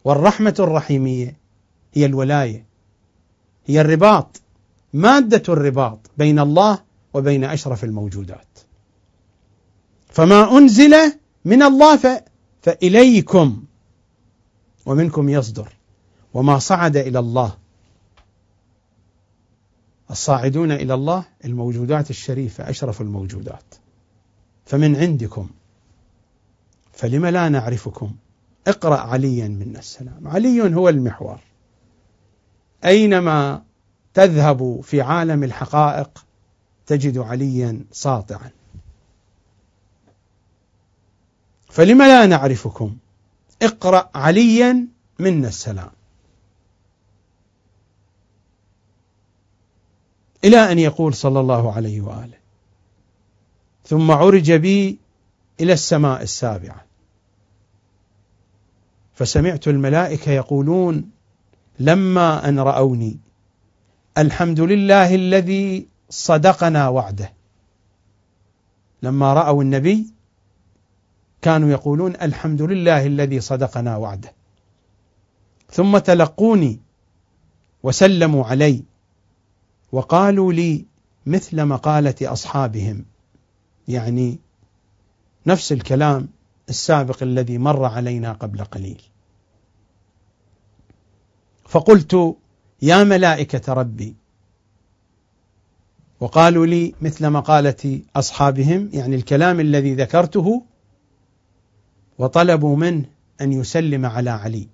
والرحمة 0.03 0.55
الرحيمية 0.59 1.35
هي 1.93 2.05
الولاية. 2.05 2.65
هي 3.65 3.81
الرباط. 3.81 4.41
مادة 4.93 5.53
الرباط 5.53 5.99
بين 6.17 6.39
الله 6.39 6.79
وبين 7.13 7.43
أشرف 7.43 7.83
الموجودات. 7.83 8.59
فما 10.09 10.57
أنزل 10.57 10.95
من 11.45 11.63
الله. 11.63 12.21
فإليكم 12.61 13.63
ومنكم 14.85 15.29
يصدر 15.29 15.73
وما 16.33 16.59
صعد 16.59 16.97
إلى 16.97 17.19
الله. 17.19 17.57
الصاعدون 20.11 20.71
إلى 20.71 20.93
الله 20.93 21.25
الموجودات 21.45 22.09
الشريفة 22.09 22.69
أشرف 22.69 23.01
الموجودات. 23.01 23.75
فمن 24.65 24.95
عندكم 24.95 25.49
فلم 26.93 27.25
لا 27.25 27.49
نعرفكم؟ 27.49 28.15
اقرأ 28.67 28.97
عليا 28.97 29.47
منا 29.47 29.79
السلام. 29.79 30.27
علي 30.27 30.75
هو 30.75 30.89
المحور. 30.89 31.39
أينما 32.85 33.63
تذهب 34.13 34.79
في 34.83 35.01
عالم 35.01 35.43
الحقائق 35.43 36.25
تجد 36.85 37.17
عليا 37.17 37.85
ساطعا. 37.91 38.51
فلم 41.69 42.01
لا 42.01 42.25
نعرفكم؟ 42.25 42.97
اقرأ 43.61 44.09
عليا 44.15 44.87
منا 45.19 45.47
السلام. 45.47 45.91
إلى 50.43 50.71
أن 50.71 50.79
يقول 50.79 51.13
صلى 51.13 51.39
الله 51.39 51.73
عليه 51.73 52.01
وآله 52.01 52.37
ثم 53.85 54.11
عرج 54.11 54.51
بي 54.51 54.99
إلى 55.59 55.73
السماء 55.73 56.21
السابعة. 56.21 56.85
فسمعت 59.15 59.67
الملائكة 59.67 60.31
يقولون 60.31 61.11
لما 61.79 62.49
أن 62.49 62.59
رأوني 62.59 63.19
الحمد 64.17 64.59
لله 64.59 65.15
الذي 65.15 65.87
صدقنا 66.09 66.87
وعده. 66.87 67.33
لما 69.03 69.33
رأوا 69.33 69.63
النبي 69.63 70.05
كانوا 71.41 71.69
يقولون 71.69 72.15
الحمد 72.15 72.61
لله 72.61 73.05
الذي 73.05 73.39
صدقنا 73.39 73.97
وعده. 73.97 74.33
ثم 75.69 75.97
تلقوني 75.97 76.79
وسلموا 77.83 78.45
علي 78.45 78.83
وقالوا 79.91 80.53
لي 80.53 80.85
مثل 81.25 81.65
مقالة 81.65 82.15
أصحابهم. 82.21 83.05
يعني 83.87 84.39
نفس 85.45 85.71
الكلام 85.71 86.29
السابق 86.69 87.23
الذي 87.23 87.57
مر 87.57 87.85
علينا 87.85 88.33
قبل 88.33 88.63
قليل. 88.63 89.01
فقلت 91.67 92.37
يا 92.81 93.03
ملائكة 93.03 93.73
ربي. 93.73 94.15
وقالوا 96.19 96.65
لي 96.65 96.93
مثل 97.01 97.29
مقالة 97.29 98.01
أصحابهم 98.15 98.89
يعني 98.93 99.15
الكلام 99.15 99.59
الذي 99.59 99.95
ذكرته 99.95 100.63
وطلبوا 102.17 102.75
منه 102.75 103.05
أن 103.41 103.53
يسلم 103.53 104.05
على 104.05 104.29
علي. 104.29 104.67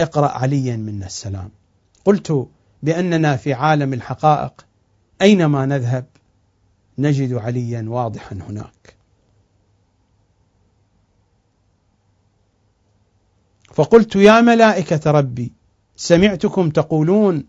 اقرأ 0.00 0.28
عليا 0.28 0.76
منا 0.76 1.06
السلام. 1.06 1.50
قلت 2.04 2.48
بأننا 2.82 3.36
في 3.36 3.52
عالم 3.52 3.92
الحقائق 3.92 4.66
أينما 5.22 5.66
نذهب 5.66 6.06
نجد 6.98 7.32
عليا 7.32 7.84
واضحا 7.88 8.36
هناك. 8.36 8.96
فقلت 13.74 14.16
يا 14.16 14.40
ملائكة 14.40 15.10
ربي 15.10 15.57
سمعتكم 16.00 16.70
تقولون 16.70 17.44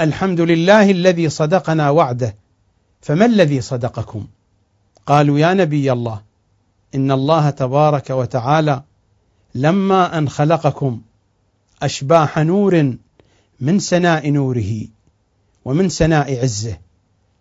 الحمد 0.00 0.40
لله 0.40 0.90
الذي 0.90 1.28
صدقنا 1.28 1.90
وعده 1.90 2.36
فما 3.00 3.26
الذي 3.26 3.60
صدقكم؟ 3.60 4.26
قالوا 5.06 5.38
يا 5.38 5.54
نبي 5.54 5.92
الله 5.92 6.22
إن 6.94 7.10
الله 7.10 7.50
تبارك 7.50 8.10
وتعالى 8.10 8.82
لما 9.54 10.18
أن 10.18 10.28
خلقكم 10.28 11.00
أشباح 11.82 12.38
نور 12.38 12.96
من 13.60 13.78
سناء 13.78 14.30
نوره 14.30 14.86
ومن 15.64 15.88
سناء 15.88 16.42
عزه 16.42 16.78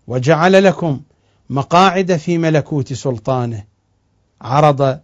وجعل 0.07 0.63
لكم 0.63 1.01
مقاعد 1.49 2.15
في 2.15 2.37
ملكوت 2.37 2.93
سلطانه 2.93 3.63
عرض 4.41 4.99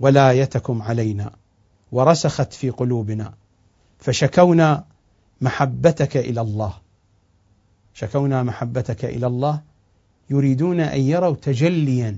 ولايتكم 0.00 0.82
علينا 0.82 1.32
ورسخت 1.92 2.52
في 2.52 2.70
قلوبنا. 2.70 3.34
فشكونا 4.06 4.84
محبتك 5.40 6.16
إلى 6.16 6.40
الله. 6.40 6.74
شكونا 7.94 8.42
محبتك 8.42 9.04
إلى 9.04 9.26
الله 9.26 9.62
يريدون 10.30 10.80
أن 10.80 11.00
يروا 11.00 11.34
تجليا 11.34 12.16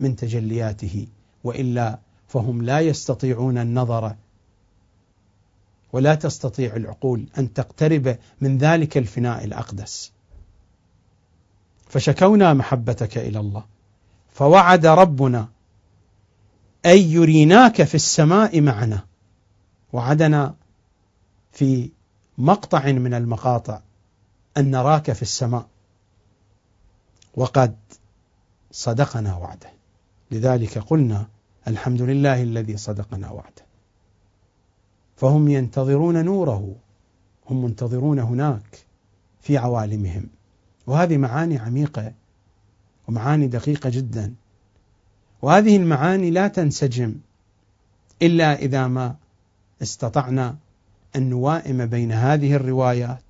من 0.00 0.16
تجلياته 0.16 1.06
وإلا 1.44 1.98
فهم 2.28 2.62
لا 2.62 2.80
يستطيعون 2.80 3.58
النظر 3.58 4.14
ولا 5.92 6.14
تستطيع 6.14 6.76
العقول 6.76 7.24
أن 7.38 7.52
تقترب 7.52 8.18
من 8.40 8.58
ذلك 8.58 8.96
الفناء 8.96 9.44
الأقدس. 9.44 10.12
فشكونا 11.88 12.54
محبتك 12.54 13.18
إلى 13.18 13.40
الله. 13.40 13.64
فوعد 14.32 14.86
ربنا 14.86 15.48
أن 16.86 16.98
يريناك 16.98 17.82
في 17.82 17.94
السماء 17.94 18.60
معنا. 18.60 19.04
وعدنا 19.92 20.59
في 21.52 21.90
مقطع 22.38 22.92
من 22.92 23.14
المقاطع 23.14 23.80
أن 24.56 24.70
نراك 24.70 25.12
في 25.12 25.22
السماء 25.22 25.66
وقد 27.34 27.76
صدقنا 28.70 29.36
وعده. 29.36 29.70
لذلك 30.30 30.78
قلنا 30.78 31.26
الحمد 31.68 32.02
لله 32.02 32.42
الذي 32.42 32.76
صدقنا 32.76 33.30
وعده. 33.30 33.64
فهم 35.16 35.48
ينتظرون 35.48 36.24
نوره 36.24 36.76
هم 37.50 37.64
منتظرون 37.64 38.18
هناك 38.18 38.86
في 39.40 39.58
عوالمهم. 39.58 40.26
وهذه 40.86 41.16
معاني 41.16 41.58
عميقة 41.58 42.12
ومعاني 43.08 43.46
دقيقة 43.46 43.90
جدا. 43.90 44.34
وهذه 45.42 45.76
المعاني 45.76 46.30
لا 46.30 46.48
تنسجم 46.48 47.14
إلا 48.22 48.54
إذا 48.54 48.86
ما 48.86 49.16
استطعنا 49.82 50.56
ان 51.16 51.30
نوائم 51.30 51.86
بين 51.86 52.12
هذه 52.12 52.54
الروايات 52.54 53.22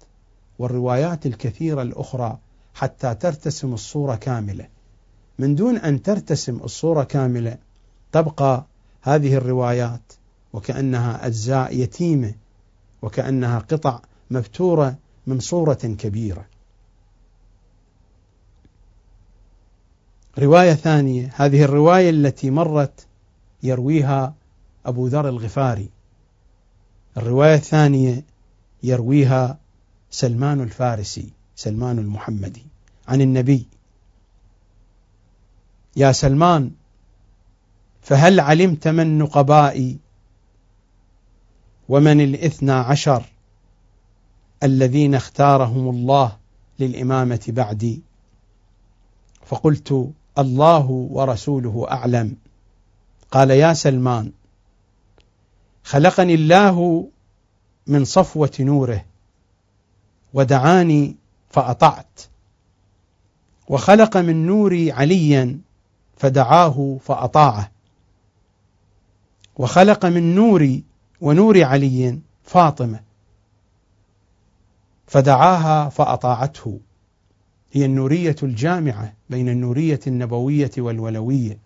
والروايات 0.58 1.26
الكثيرة 1.26 1.82
الأخرى 1.82 2.38
حتى 2.74 3.14
ترتسم 3.14 3.74
الصورة 3.74 4.14
كاملة 4.14 4.68
من 5.38 5.54
دون 5.54 5.76
أن 5.76 6.02
ترتسم 6.02 6.56
الصورة 6.56 7.04
كاملة 7.04 7.58
تبقى 8.12 8.64
هذه 9.02 9.34
الروايات 9.34 10.12
وكأنها 10.52 11.26
أجزاء 11.26 11.76
يتيمة 11.76 12.34
وكأنها 13.02 13.58
قطع 13.58 14.00
مبتورة 14.30 14.96
من 15.26 15.40
صورة 15.40 15.74
كبيرة. 15.74 16.44
رواية 20.38 20.74
ثانية 20.74 21.32
هذه 21.36 21.64
الرواية 21.64 22.10
التي 22.10 22.50
مرت 22.50 23.06
يرويها 23.62 24.34
أبو 24.86 25.06
ذر 25.06 25.28
الغفاري. 25.28 25.88
الرواية 27.20 27.54
الثانية 27.54 28.24
يرويها 28.82 29.58
سلمان 30.10 30.60
الفارسي 30.60 31.30
سلمان 31.56 31.98
المحمدي 31.98 32.66
عن 33.08 33.20
النبي. 33.20 33.66
يا 35.96 36.12
سلمان 36.12 36.70
فهل 38.02 38.40
علمت 38.40 38.88
من 38.88 39.18
نقبائي 39.18 39.98
ومن 41.88 42.20
الاثنى 42.20 42.72
عشر 42.72 43.24
الذين 44.62 45.14
اختارهم 45.14 45.88
الله 45.88 46.36
للإمامة 46.78 47.44
بعدي؟ 47.48 48.02
فقلت 49.46 50.10
الله 50.38 50.86
ورسوله 50.90 51.86
أعلم. 51.90 52.36
قال 53.30 53.50
يا 53.50 53.72
سلمان 53.72 54.32
خلقني 55.84 56.34
الله 56.34 57.08
من 57.86 58.04
صفوة 58.04 58.52
نوره 58.60 59.04
ودعاني 60.34 61.16
فأطعت. 61.50 62.20
وخلق 63.68 64.16
من 64.16 64.46
نوري 64.46 64.92
عليا 64.92 65.58
فدعاه 66.16 66.98
فأطاعه. 67.04 67.70
وخلق 69.56 70.06
من 70.06 70.34
نوري 70.34 70.84
ونور 71.20 71.64
علي 71.64 72.18
فاطمة 72.44 73.00
فدعاها 75.06 75.88
فأطاعته. 75.88 76.80
هي 77.72 77.84
النورية 77.84 78.36
الجامعة 78.42 79.14
بين 79.30 79.48
النورية 79.48 80.00
النبوية 80.06 80.70
والولوية. 80.78 81.58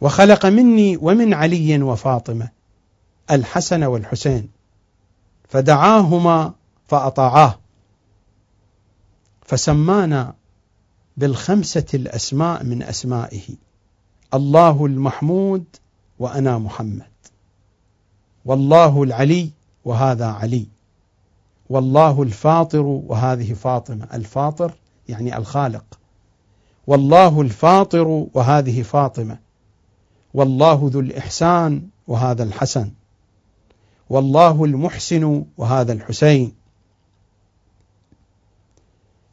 وخلق 0.00 0.46
مني 0.46 0.96
ومن 0.96 1.34
علي 1.34 1.82
وفاطمة 1.82 2.48
الحسن 3.30 3.84
والحسين 3.84 4.48
فدعاهما 5.48 6.52
فأطاعاه 6.88 7.58
فسمانا 9.42 10.34
بالخمسة 11.16 11.86
الأسماء 11.94 12.64
من 12.64 12.82
أسمائه 12.82 13.42
الله 14.34 14.86
المحمود 14.86 15.64
وأنا 16.18 16.58
محمد 16.58 17.10
والله 18.44 19.02
العلي 19.02 19.50
وهذا 19.84 20.26
علي 20.26 20.66
والله 21.70 22.22
الفاطر 22.22 22.82
وهذه 22.82 23.52
فاطمة 23.54 24.08
الفاطر 24.14 24.74
يعني 25.08 25.38
الخالق 25.38 25.84
والله 26.86 27.40
الفاطر 27.40 28.26
وهذه 28.34 28.82
فاطمة 28.82 29.38
والله 30.36 30.90
ذو 30.92 31.00
الإحسان 31.00 31.88
وهذا 32.08 32.42
الحسن. 32.42 32.90
والله 34.10 34.64
المحسن 34.64 35.44
وهذا 35.58 35.92
الحسين. 35.92 36.52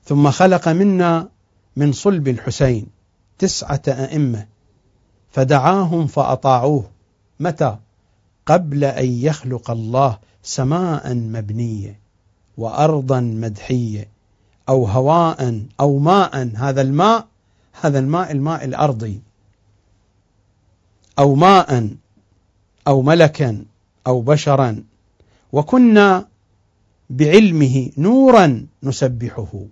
ثم 0.05 0.31
خلق 0.31 0.67
منا 0.67 1.29
من 1.75 1.91
صلب 1.91 2.27
الحسين 2.27 2.87
تسعة 3.39 3.81
أئمة 3.87 4.47
فدعاهم 5.31 6.07
فأطاعوه. 6.07 6.89
متى؟ 7.39 7.77
قبل 8.45 8.83
أن 8.83 9.05
يخلق 9.05 9.71
الله 9.71 10.19
سماء 10.43 11.13
مبنية 11.13 11.99
وأرضا 12.57 13.19
مدحية 13.19 14.09
أو 14.69 14.85
هواء 14.85 15.65
أو 15.79 15.99
ماء. 15.99 16.51
هذا 16.55 16.81
الماء 16.81 17.27
هذا 17.81 17.99
الماء 17.99 18.31
الماء 18.31 18.65
الأرضي. 18.65 19.21
أو 21.19 21.35
ماء 21.35 21.89
أو 22.87 23.01
ملكا 23.01 23.65
أو 24.07 24.21
بشرا 24.21 24.83
وكنا 25.51 26.27
بعلمه 27.09 27.91
نورا 27.97 28.67
نسبحه. 28.83 29.65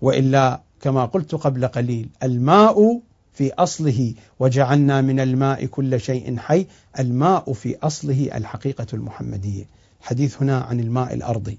وإلا 0.00 0.60
كما 0.80 1.04
قلت 1.04 1.34
قبل 1.34 1.66
قليل 1.66 2.08
الماء 2.22 3.00
في 3.32 3.52
أصله 3.54 4.14
وجعلنا 4.38 5.00
من 5.00 5.20
الماء 5.20 5.66
كل 5.66 6.00
شيء 6.00 6.36
حي 6.36 6.66
الماء 6.98 7.52
في 7.52 7.78
أصله 7.78 8.36
الحقيقة 8.36 8.86
المحمدية. 8.92 9.64
حديث 10.00 10.42
هنا 10.42 10.60
عن 10.60 10.80
الماء 10.80 11.14
الأرضي. 11.14 11.58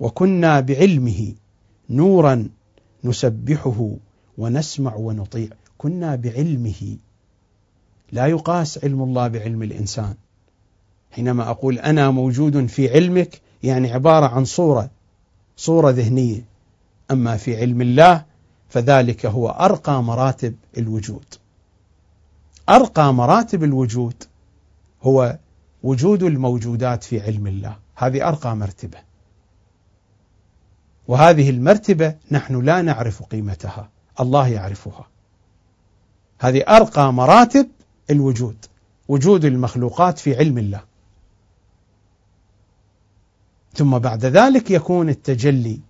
وكنا 0.00 0.60
بعلمه 0.60 1.34
نورا 1.90 2.48
نسبحه 3.04 3.90
ونسمع 4.38 4.94
ونطيع. 4.94 5.48
كنا 5.78 6.16
بعلمه. 6.16 6.96
لا 8.12 8.26
يقاس 8.26 8.84
علم 8.84 9.02
الله 9.02 9.28
بعلم 9.28 9.62
الإنسان. 9.62 10.14
حينما 11.10 11.50
أقول 11.50 11.78
أنا 11.78 12.10
موجود 12.10 12.66
في 12.66 12.94
علمك 12.94 13.40
يعني 13.62 13.92
عبارة 13.92 14.26
عن 14.26 14.44
صورة 14.44 14.90
صورة 15.56 15.90
ذهنية. 15.90 16.44
أما 17.10 17.36
في 17.36 17.56
علم 17.56 17.82
الله 17.82 18.24
فذلك 18.68 19.26
هو 19.26 19.48
أرقى 19.48 20.02
مراتب 20.02 20.54
الوجود. 20.78 21.24
أرقى 22.68 23.14
مراتب 23.14 23.64
الوجود 23.64 24.24
هو 25.02 25.38
وجود 25.82 26.22
الموجودات 26.22 27.04
في 27.04 27.20
علم 27.20 27.46
الله. 27.46 27.76
هذه 27.94 28.28
أرقى 28.28 28.56
مرتبة. 28.56 28.98
وهذه 31.08 31.50
المرتبة 31.50 32.14
نحن 32.30 32.60
لا 32.64 32.82
نعرف 32.82 33.22
قيمتها. 33.22 33.90
الله 34.20 34.48
يعرفها. 34.48 35.06
هذه 36.40 36.64
أرقى 36.68 37.12
مراتب 37.12 37.68
الوجود 38.10 38.56
وجود 39.08 39.44
المخلوقات 39.44 40.18
في 40.18 40.36
علم 40.36 40.58
الله. 40.58 40.80
ثم 43.74 43.98
بعد 43.98 44.24
ذلك 44.24 44.70
يكون 44.70 45.08
التجلي 45.08 45.80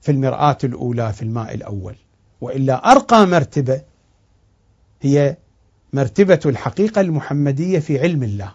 في 0.00 0.12
المرآة 0.12 0.58
الأولى 0.64 1.12
في 1.12 1.22
الماء 1.22 1.54
الأول. 1.54 1.96
وإلا 2.40 2.92
أرقى 2.92 3.26
مرتبة 3.26 3.82
هي 5.00 5.36
مرتبة 5.92 6.40
الحقيقة 6.46 7.00
المحمدية 7.00 7.78
في 7.78 8.00
علم 8.00 8.22
الله. 8.22 8.54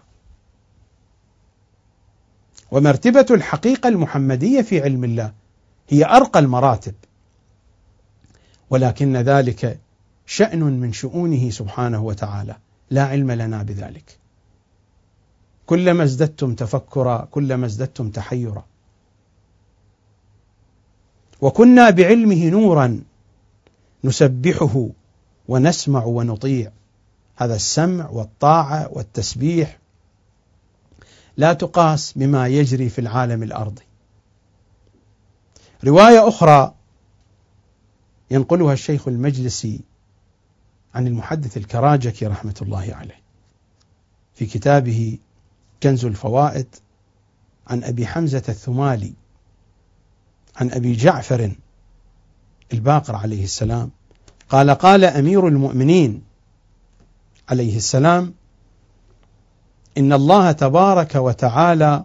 ومرتبة 2.70 3.26
الحقيقة 3.30 3.88
المحمدية 3.88 4.62
في 4.62 4.82
علم 4.82 5.04
الله 5.04 5.32
هي 5.88 6.04
أرقى 6.04 6.40
المراتب. 6.40 6.94
ولكن 8.70 9.16
ذلك 9.16 9.80
شأن 10.26 10.60
من 10.60 10.92
شؤونه 10.92 11.50
سبحانه 11.50 12.02
وتعالى. 12.02 12.56
لا 12.90 13.04
علم 13.04 13.32
لنا 13.32 13.62
بذلك. 13.62 14.18
كلما 15.66 16.04
ازددتم 16.04 16.54
تفكرا 16.54 17.28
كلما 17.30 17.66
ازددتم 17.66 18.10
تحيرا. 18.10 18.64
وكنا 21.40 21.90
بعلمه 21.90 22.48
نورا 22.48 23.00
نسبحه 24.04 24.88
ونسمع 25.48 26.04
ونطيع. 26.04 26.72
هذا 27.36 27.54
السمع 27.56 28.10
والطاعة 28.10 28.88
والتسبيح 28.92 29.78
لا 31.36 31.52
تقاس 31.52 32.12
بما 32.12 32.48
يجري 32.48 32.88
في 32.88 33.00
العالم 33.00 33.42
الأرضي. 33.42 33.82
رواية 35.84 36.28
أخرى 36.28 36.74
ينقلها 38.30 38.72
الشيخ 38.72 39.08
المجلسي 39.08 39.80
عن 40.96 41.06
المحدث 41.06 41.56
الكراجكي 41.56 42.26
رحمة 42.26 42.54
الله 42.62 42.94
عليه. 42.94 43.20
في 44.34 44.46
كتابه 44.46 45.18
كنز 45.82 46.04
الفوائد 46.04 46.66
عن 47.66 47.84
أبي 47.84 48.06
حمزة 48.06 48.42
الثمالي 48.48 49.12
عن 50.56 50.70
أبي 50.70 50.92
جعفر 50.92 51.52
الباقر 52.72 53.16
عليه 53.16 53.44
السلام 53.44 53.90
قال 54.48 54.70
قال 54.70 55.04
أمير 55.04 55.48
المؤمنين 55.48 56.22
عليه 57.48 57.76
السلام 57.76 58.34
إن 59.98 60.12
الله 60.12 60.52
تبارك 60.52 61.14
وتعالى 61.14 62.04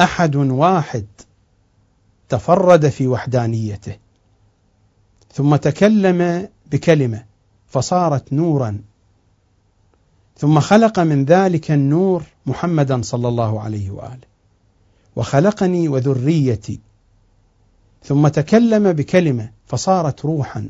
أحد 0.00 0.36
واحد 0.36 1.06
تفرد 2.28 2.88
في 2.88 3.08
وحدانيته 3.08 3.96
ثم 5.32 5.56
تكلم 5.56 6.48
بكلمة 6.66 7.33
فصارت 7.74 8.32
نورا. 8.32 8.80
ثم 10.36 10.60
خلق 10.60 10.98
من 10.98 11.24
ذلك 11.24 11.70
النور 11.70 12.22
محمدا 12.46 13.02
صلى 13.02 13.28
الله 13.28 13.60
عليه 13.60 13.90
وآله. 13.90 14.26
وخلقني 15.16 15.88
وذريتي. 15.88 16.80
ثم 18.04 18.28
تكلم 18.28 18.92
بكلمة 18.92 19.50
فصارت 19.66 20.24
روحا. 20.24 20.68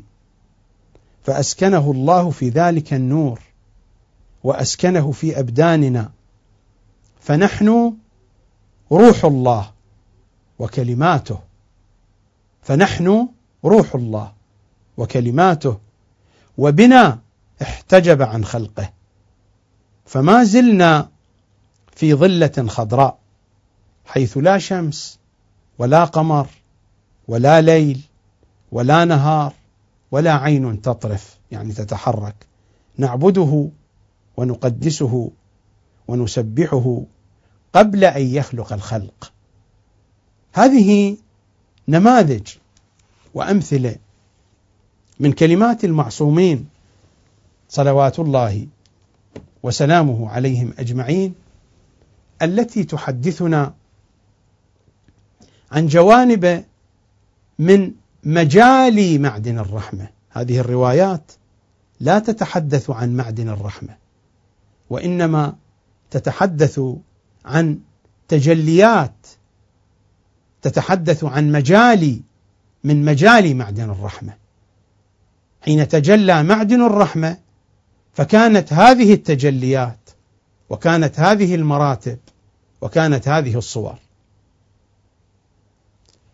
فأسكنه 1.23 1.91
الله 1.91 2.29
في 2.29 2.49
ذلك 2.49 2.93
النور. 2.93 3.39
وأسكنه 4.43 5.11
في 5.11 5.39
أبداننا. 5.39 6.11
فنحن 7.19 7.93
روح 8.91 9.25
الله 9.25 9.71
وكلماته. 10.59 11.39
فنحن 12.61 13.27
روح 13.65 13.95
الله 13.95 14.31
وكلماته 14.97 15.84
وبنا 16.57 17.19
احتجب 17.61 18.21
عن 18.21 18.45
خلقه. 18.45 18.93
فما 20.05 20.43
زلنا 20.43 21.09
في 21.95 22.13
ظلة 22.13 22.67
خضراء 22.67 23.17
حيث 24.05 24.37
لا 24.37 24.57
شمس 24.57 25.19
ولا 25.79 26.03
قمر 26.05 26.47
ولا 27.27 27.61
ليل 27.61 28.01
ولا 28.71 29.05
نهار 29.05 29.53
ولا 30.11 30.33
عين 30.33 30.81
تطرف 30.81 31.37
يعني 31.51 31.73
تتحرك. 31.73 32.35
نعبده 32.97 33.69
ونقدسه 34.37 35.31
ونسبحه 36.07 37.01
قبل 37.73 38.03
أن 38.03 38.21
يخلق 38.21 38.73
الخلق. 38.73 39.31
هذه 40.53 41.17
نماذج 41.87 42.47
وأمثلة 43.33 43.95
من 45.19 45.31
كلمات 45.31 45.85
المعصومين 45.85 46.67
صلوات 47.69 48.19
الله 48.19 48.67
وسلامه 49.63 50.29
عليهم 50.29 50.73
أجمعين 50.79 51.35
التي 52.41 52.83
تحدثنا 52.83 53.73
عن 55.71 55.87
جوانب 55.87 56.63
من 57.59 57.91
مجال 58.23 59.21
معدن 59.21 59.59
الرحمة. 59.59 60.07
هذه 60.29 60.59
الروايات 60.59 61.31
لا 61.99 62.19
تتحدث 62.19 62.89
عن 62.89 63.15
معدن 63.15 63.49
الرحمة 63.49 63.97
وإنما 64.89 65.55
تتحدث 66.11 66.81
عن 67.45 67.79
تجليات 68.27 69.27
تتحدث 70.61 71.23
عن 71.23 71.51
مجال 71.51 72.19
من 72.83 73.05
مجال 73.05 73.57
معدن 73.57 73.89
الرحمة. 73.89 74.44
حين 75.65 75.87
تجلى 75.87 76.43
معدن 76.43 76.81
الرحمة 76.85 77.37
فكانت 78.13 78.73
هذه 78.73 79.13
التجليات 79.13 80.09
وكانت 80.69 81.19
هذه 81.19 81.55
المراتب 81.55 82.19
وكانت 82.81 83.27
هذه 83.27 83.57
الصور. 83.57 83.95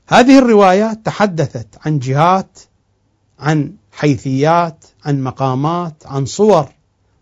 هذه 0.07 0.39
الروايات 0.39 1.05
تحدثت 1.05 1.67
عن 1.85 1.99
جهات 1.99 2.59
عن 3.39 3.73
حيثيات 3.91 4.85
عن 5.05 5.23
مقامات 5.23 5.93
عن 6.05 6.25
صور 6.25 6.69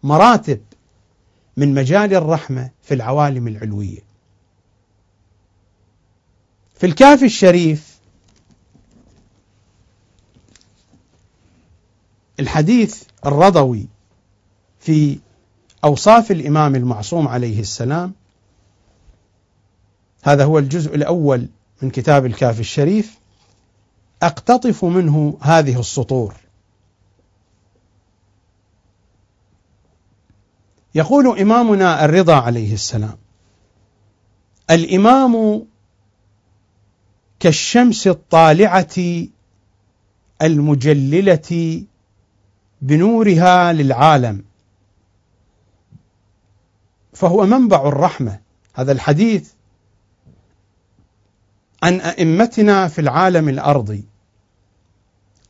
مراتب 0.03 0.61
من 1.57 1.73
مجال 1.73 2.13
الرحمة 2.13 2.69
في 2.83 2.93
العوالم 2.93 3.47
العلوية. 3.47 3.99
في 6.75 6.85
الكافي 6.85 7.25
الشريف 7.25 7.88
الحديث 12.39 13.03
الرضوي 13.25 13.87
في 14.79 15.19
أوصاف 15.83 16.31
الإمام 16.31 16.75
المعصوم 16.75 17.27
عليه 17.27 17.59
السلام 17.59 18.13
هذا 20.23 20.45
هو 20.45 20.59
الجزء 20.59 20.95
الأول 20.95 21.47
من 21.81 21.89
كتاب 21.89 22.25
الكافي 22.25 22.59
الشريف 22.59 23.19
أقتطف 24.23 24.85
منه 24.85 25.37
هذه 25.41 25.79
السطور. 25.79 26.33
يقول 30.95 31.39
إمامنا 31.39 32.05
الرضا 32.05 32.35
عليه 32.35 32.73
السلام 32.73 33.17
الإمام 34.69 35.65
كالشمس 37.39 38.07
الطالعة 38.07 38.95
المجللة 40.41 41.83
بنورها 42.81 43.73
للعالم. 43.73 44.43
فهو 47.13 47.45
منبع 47.45 47.87
الرحمة. 47.87 48.39
هذا 48.73 48.91
الحديث 48.91 49.51
عن 51.83 52.01
أئمتنا 52.01 52.87
في 52.87 53.01
العالم 53.01 53.49
الأرضي 53.49 54.03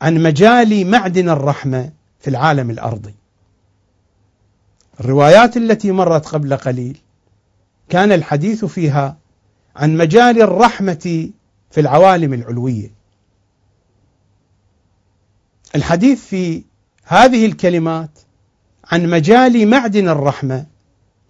عن 0.01 0.23
مجال 0.23 0.91
معدن 0.91 1.30
الرحمة 1.30 1.91
في 2.19 2.30
العالم 2.30 2.69
الأرضي. 2.69 3.15
الروايات 4.99 5.57
التي 5.57 5.91
مرت 5.91 6.26
قبل 6.26 6.57
قليل 6.57 6.97
كان 7.89 8.11
الحديث 8.11 8.65
فيها 8.65 9.18
عن 9.76 9.97
مجال 9.97 10.41
الرحمة 10.41 11.30
في 11.72 11.80
العوالم 11.80 12.34
العلوية. 12.34 12.91
الحديث 15.76 16.26
في 16.26 16.64
هذه 17.11 17.45
الكلمات 17.45 18.10
عن 18.86 19.10
مجال 19.10 19.68
معدن 19.68 20.10
الرحمة 20.10 20.65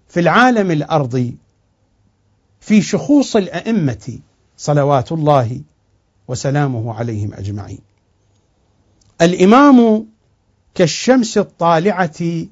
في 0.08 0.20
العالم 0.20 0.72
الأرضي 0.72 1.38
في 2.60 2.82
شخوص 2.82 3.36
الأئمة 3.36 4.20
صلوات 4.58 5.12
الله 5.12 5.62
وسلامه 6.28 6.94
عليهم 6.94 7.34
أجمعين. 7.34 7.80
الإمام 9.22 10.06
كالشمس 10.76 11.38
الطالعة 11.38 12.46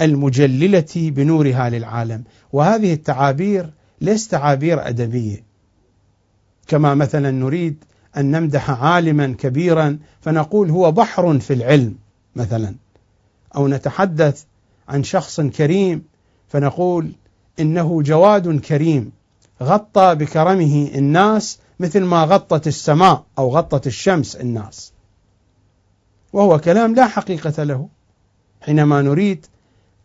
المجللة 0.00 0.92
بنورها 0.96 1.70
للعالم، 1.70 2.24
وهذه 2.52 2.92
التعابير 2.92 3.70
ليست 4.00 4.30
تعابير 4.30 4.88
أدبية. 4.88 5.42
كما 6.66 6.94
مثلا 6.94 7.30
نريد 7.30 7.84
أن 8.16 8.30
نمدح 8.30 8.70
عالما 8.70 9.34
كبيرا 9.38 9.98
فنقول 10.20 10.70
هو 10.70 10.92
بحر 10.92 11.38
في 11.38 11.52
العلم 11.52 11.96
مثلا، 12.36 12.74
أو 13.56 13.68
نتحدث 13.68 14.44
عن 14.88 15.02
شخص 15.02 15.40
كريم 15.40 16.04
فنقول 16.48 17.12
إنه 17.60 18.02
جواد 18.02 18.60
كريم 18.60 19.12
غطى 19.62 20.14
بكرمه 20.14 20.90
الناس 20.94 21.58
مثل 21.80 22.00
ما 22.00 22.24
غطت 22.24 22.66
السماء 22.66 23.24
أو 23.38 23.56
غطت 23.56 23.86
الشمس 23.86 24.36
الناس. 24.36 24.92
وهو 26.32 26.58
كلام 26.58 26.94
لا 26.94 27.06
حقيقة 27.06 27.62
له 27.62 27.88
حينما 28.60 29.02
نريد 29.02 29.46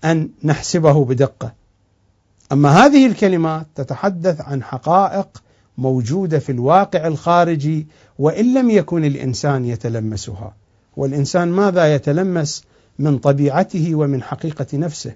أن 0.03 0.29
نحسبه 0.43 1.05
بدقة. 1.05 1.53
أما 2.51 2.69
هذه 2.69 3.07
الكلمات 3.07 3.67
تتحدث 3.75 4.41
عن 4.41 4.63
حقائق 4.63 5.43
موجودة 5.77 6.39
في 6.39 6.51
الواقع 6.51 7.07
الخارجي 7.07 7.87
وإن 8.19 8.53
لم 8.53 8.69
يكن 8.69 9.05
الإنسان 9.05 9.65
يتلمسها. 9.65 10.53
والإنسان 10.97 11.47
ماذا 11.47 11.95
يتلمس 11.95 12.63
من 12.99 13.17
طبيعته 13.17 13.95
ومن 13.95 14.23
حقيقة 14.23 14.67
نفسه؟ 14.73 15.15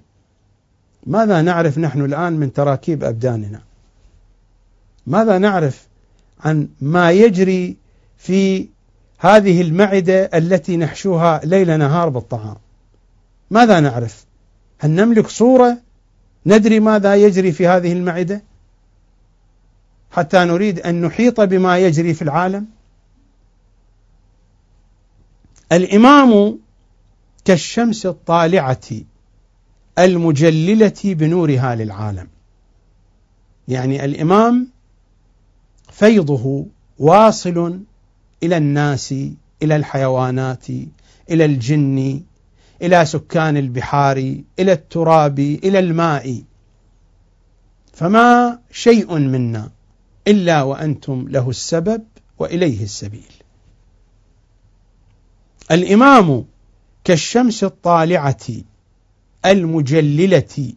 ماذا 1.06 1.42
نعرف 1.42 1.78
نحن 1.78 2.04
الآن 2.04 2.32
من 2.32 2.52
تراكيب 2.52 3.04
أبداننا؟ 3.04 3.60
ماذا 5.06 5.38
نعرف 5.38 5.88
عن 6.40 6.68
ما 6.80 7.10
يجري 7.10 7.76
في 8.18 8.68
هذه 9.18 9.60
المعدة 9.60 10.30
التي 10.34 10.76
نحشوها 10.76 11.40
ليل 11.44 11.78
نهار 11.78 12.08
بالطعام 12.08 12.56
ماذا 13.50 13.80
نعرف 13.80 14.24
هل 14.78 14.90
نملك 14.90 15.26
صورة 15.26 15.78
ندري 16.46 16.80
ماذا 16.80 17.14
يجري 17.14 17.52
في 17.52 17.66
هذه 17.66 17.92
المعدة 17.92 18.42
حتى 20.10 20.38
نريد 20.44 20.80
أن 20.80 21.00
نحيط 21.00 21.40
بما 21.40 21.78
يجري 21.78 22.14
في 22.14 22.22
العالم 22.22 22.66
الإمام 25.72 26.58
كالشمس 27.44 28.06
الطالعة 28.06 28.88
المجللة 29.98 31.00
بنورها 31.04 31.74
للعالم. 31.74 32.28
يعني 33.68 34.04
الإمام 34.04 34.68
فيضه 35.92 36.66
واصل 36.98 37.80
إلى 38.42 38.56
الناس 38.56 39.14
إلى 39.62 39.76
الحيوانات 39.76 40.66
إلى 41.30 41.44
الجن 41.44 42.20
إلى 42.82 43.04
سكان 43.04 43.56
البحار 43.56 44.16
إلى 44.58 44.72
التراب 44.72 45.38
إلى 45.38 45.78
الماء. 45.78 46.42
فما 47.92 48.58
شيء 48.70 49.18
منا 49.18 49.70
إلا 50.28 50.62
وأنتم 50.62 51.28
له 51.28 51.50
السبب 51.50 52.02
وإليه 52.38 52.82
السبيل. 52.82 53.39
الإمام 55.70 56.44
كالشمس 57.04 57.64
الطالعة 57.64 58.46
المجللة 59.46 60.72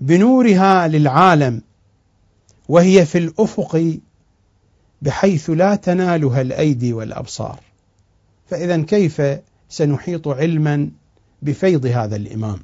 بنورها 0.00 0.88
للعالم 0.88 1.62
وهي 2.68 3.06
في 3.06 3.18
الأفق 3.18 3.98
بحيث 5.02 5.50
لا 5.50 5.74
تنالها 5.74 6.40
الأيدي 6.40 6.92
والأبصار. 6.92 7.60
فإذا 8.46 8.82
كيف 8.82 9.22
سنحيط 9.68 10.28
علما 10.28 10.90
بفيض 11.42 11.86
هذا 11.86 12.16
الإمام؟ 12.16 12.58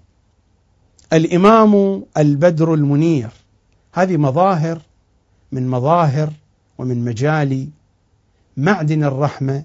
الإمام 1.13 2.05
البدر 2.17 2.75
المنير. 2.75 3.31
هذه 3.93 4.17
مظاهر 4.17 4.83
من 5.53 5.69
مظاهر 5.69 6.33
ومن 6.79 7.05
مجال 7.05 7.69
معدن 8.57 9.05
الرحمة 9.05 9.65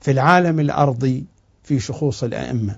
في 0.00 0.10
العالم 0.10 0.60
الأرضي 0.60 1.24
في 1.64 1.80
شخوص 1.80 2.24
الأئمة. 2.24 2.76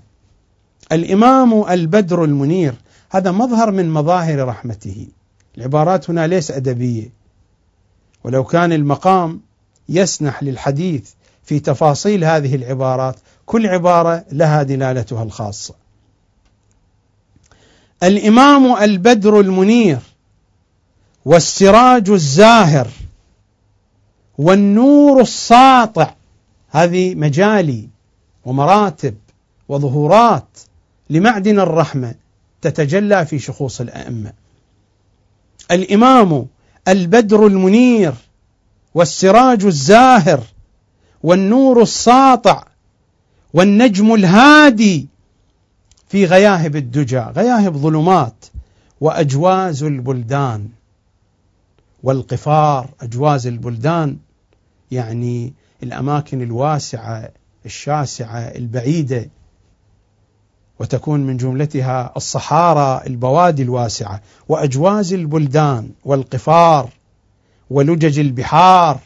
الإمام 0.91 1.69
البدر 1.69 2.23
المنير 2.23 2.75
هذا 3.09 3.31
مظهر 3.31 3.71
من 3.71 3.89
مظاهر 3.89 4.47
رحمته. 4.47 5.07
العبارات 5.57 6.09
هنا 6.09 6.27
ليس 6.27 6.51
أدبية. 6.51 7.09
ولو 8.23 8.43
كان 8.43 8.73
المقام 8.73 9.41
يسنح 9.89 10.43
للحديث 10.43 11.09
في 11.43 11.59
تفاصيل 11.59 12.23
هذه 12.23 12.55
العبارات 12.55 13.15
كل 13.45 13.67
عبارة 13.67 14.25
لها 14.31 14.63
دلالتها 14.63 15.23
الخاصة. 15.23 15.75
الإمام 18.03 18.75
البدر 18.83 19.39
المنير 19.39 19.99
والسراج 21.25 22.09
الزاهر 22.09 22.87
والنور 24.37 25.21
الساطع 25.21 26.13
هذه 26.73 27.15
مجالي 27.15 27.89
ومراتب 28.45 29.15
وظهورات 29.69 30.59
لمعدن 31.09 31.59
الرحمة 31.59 32.15
تتجلى 32.61 33.25
في 33.25 33.39
شخوص 33.39 33.81
الأئمة. 33.81 34.33
الإمام 35.71 36.47
البدر 36.87 37.47
المنير 37.47 38.13
والسراج 38.93 39.65
الزاهر 39.65 40.43
والنور 41.23 41.81
الساطع 41.81 42.65
والنجم 43.53 44.13
الهادي 44.13 45.07
في 46.09 46.25
غياهب 46.25 46.75
الدجى 46.75 47.19
غياهب 47.19 47.77
ظلمات 47.77 48.45
وأجواز 49.01 49.83
البلدان 49.83 50.69
والقفار 52.03 52.89
أجواز 53.01 53.47
البلدان 53.47 54.17
يعني 54.91 55.53
الأماكن 55.83 56.41
الواسعة 56.41 57.29
الشاسعة 57.65 58.39
البعيدة 58.39 59.29
وتكون 60.79 61.19
من 61.19 61.37
جملتها 61.37 62.13
الصحارى 62.17 63.07
البوادي 63.07 63.63
الواسعة 63.63 64.21
وأجواز 64.49 65.13
البلدان 65.13 65.89
والقفار 66.05 66.89
ولجج 67.69 68.19
البحار. 68.19 68.99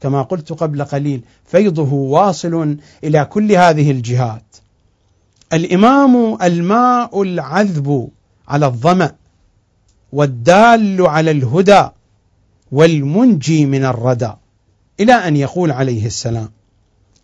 كما 0.00 0.22
قلت 0.22 0.52
قبل 0.52 0.84
قليل 0.84 1.20
فيضه 1.44 1.92
واصل 1.92 2.76
إلى 3.04 3.24
كل 3.24 3.52
هذه 3.52 3.90
الجهات. 3.90 4.56
الإمام 5.52 6.42
الماء 6.42 7.22
العذب 7.22 8.08
على 8.48 8.66
الظمأ 8.66 9.12
والدال 10.12 11.06
على 11.06 11.30
الهدى 11.30 11.88
والمنجي 12.72 13.66
من 13.66 13.84
الردى. 13.84 14.32
إلى 15.00 15.12
أن 15.12 15.36
يقول 15.36 15.70
عليه 15.70 16.06
السلام 16.06 16.50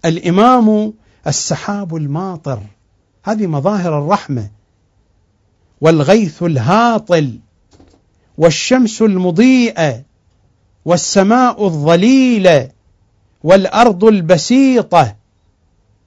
الإمام 0.04 0.92
السحاب 1.26 1.96
الماطر 1.96 2.62
هذه 3.24 3.46
مظاهر 3.46 3.98
الرحمة 3.98 4.50
والغيث 5.80 6.42
الهاطل 6.42 7.38
والشمس 8.38 9.02
المضيئة 9.02 10.02
والسماء 10.84 11.64
الظليلة 11.64 12.70
والأرض 13.44 14.04
البسيطة 14.04 15.16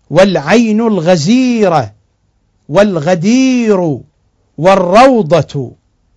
والعين 0.10 0.82
الغزيرة 0.82 1.94
والغدير 2.70 4.00
والروضة. 4.58 5.72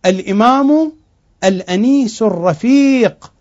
الإمام 0.07 0.93
الأنيس 1.45 2.23
الرفيق. 2.23 3.33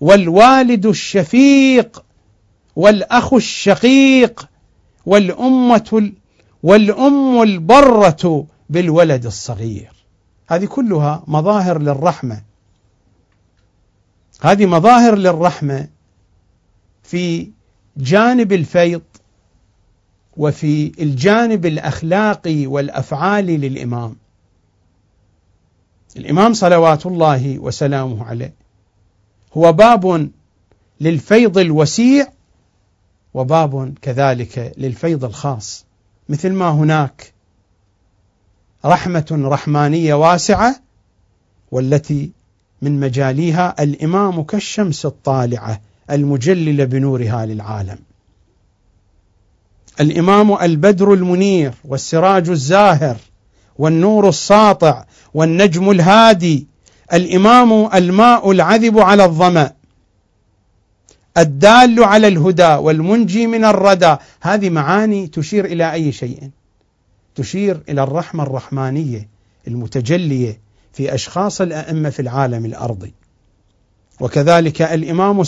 والوالد 0.00 0.86
الشفيق 0.86 2.04
والأخ 2.76 3.34
الشقيق 3.34 4.48
والأمة 5.06 6.12
والأم 6.62 7.42
البرة 7.42 8.46
بالولد 8.70 9.26
الصغير. 9.26 9.92
هذه 10.48 10.64
كلها 10.64 11.22
مظاهر 11.26 11.78
للرحمة. 11.78 12.42
هذه 14.40 14.66
مظاهر 14.66 15.14
للرحمة 15.14 15.88
في 17.02 17.50
جانب 17.96 18.52
الفيض 18.52 19.02
وفي 20.36 20.92
الجانب 21.02 21.66
الاخلاقي 21.66 22.66
والافعالي 22.66 23.56
للإمام. 23.56 24.16
الإمام 26.16 26.54
صلوات 26.54 27.06
الله 27.06 27.58
وسلامه 27.58 28.24
عليه. 28.24 28.65
هو 29.56 29.72
باب 29.72 30.30
للفيض 31.00 31.58
الوسيع 31.58 32.28
وباب 33.34 33.94
كذلك 34.02 34.72
للفيض 34.78 35.24
الخاص 35.24 35.86
مثل 36.28 36.52
ما 36.52 36.70
هناك 36.70 37.32
رحمة 38.84 39.26
رحمانية 39.32 40.14
واسعة 40.14 40.80
والتي 41.70 42.30
من 42.82 43.00
مجاليها 43.00 43.82
الإمام 43.82 44.42
كالشمس 44.42 45.06
الطالعة 45.06 45.80
المجلله 46.10 46.84
بنورها 46.84 47.46
للعالم. 47.46 47.98
الإمام 50.00 50.52
البدر 50.52 51.12
المنير 51.14 51.74
والسراج 51.84 52.50
الزاهر 52.50 53.16
والنور 53.78 54.28
الساطع 54.28 55.04
والنجم 55.34 55.90
الهادي 55.90 56.66
الإمام 57.12 57.94
الماء 57.94 58.50
العذب 58.50 58.98
على 58.98 59.24
الظمأ 59.24 59.72
الدال 61.38 62.04
على 62.04 62.28
الهدى 62.28 62.74
والمنجي 62.74 63.46
من 63.46 63.64
الردى. 63.64 64.16
هذه 64.40 64.70
معاني 64.70 65.26
تشير 65.26 65.64
إلى 65.64 65.92
أي 65.92 66.12
شيء؟ 66.12 66.50
تشير 67.34 67.80
إلى 67.88 68.02
الرحمة 68.02 68.42
الرحمانية 68.42 69.28
المتجلية 69.68 70.60
في 70.92 71.14
أشخاص 71.14 71.60
الأئمة 71.60 72.10
في 72.10 72.22
العالم 72.22 72.64
الأرضي. 72.64 73.14
وكذلك 74.20 74.82
الإمام 74.82 75.40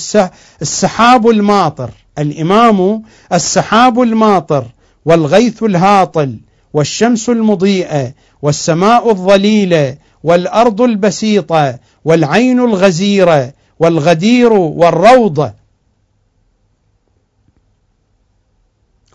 السحاب 0.62 1.28
الماطر 1.28 1.90
الإمام 2.18 3.02
السحاب 3.32 4.02
الماطر 4.02 4.64
والغيث 5.04 5.62
الهاطل 5.62 6.38
والشمس 6.72 7.28
المضيئة 7.28 8.12
والسماء 8.42 9.10
الظليلة 9.10 9.96
والأرض 10.22 10.82
البسيطة 10.82 11.78
والعين 12.04 12.60
الغزيرة 12.60 13.52
والغدير 13.78 14.52
والروضه 14.52 15.52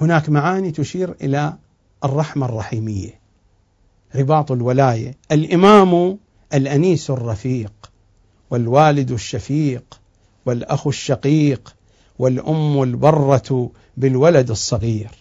هناك 0.01 0.29
معاني 0.29 0.71
تشير 0.71 1.15
إلى 1.21 1.53
الرحمة 2.03 2.45
الرحيمية. 2.45 3.19
رباط 4.15 4.51
الولاية 4.51 5.15
الإمام 5.31 6.17
الأنيس 6.53 7.09
الرفيق 7.09 7.73
والوالد 8.49 9.11
الشفيق 9.11 9.99
والأخ 10.45 10.87
الشقيق 10.87 11.75
والأم 12.19 12.83
البرة 12.83 13.69
بالولد 13.97 14.49
الصغير. 14.49 15.11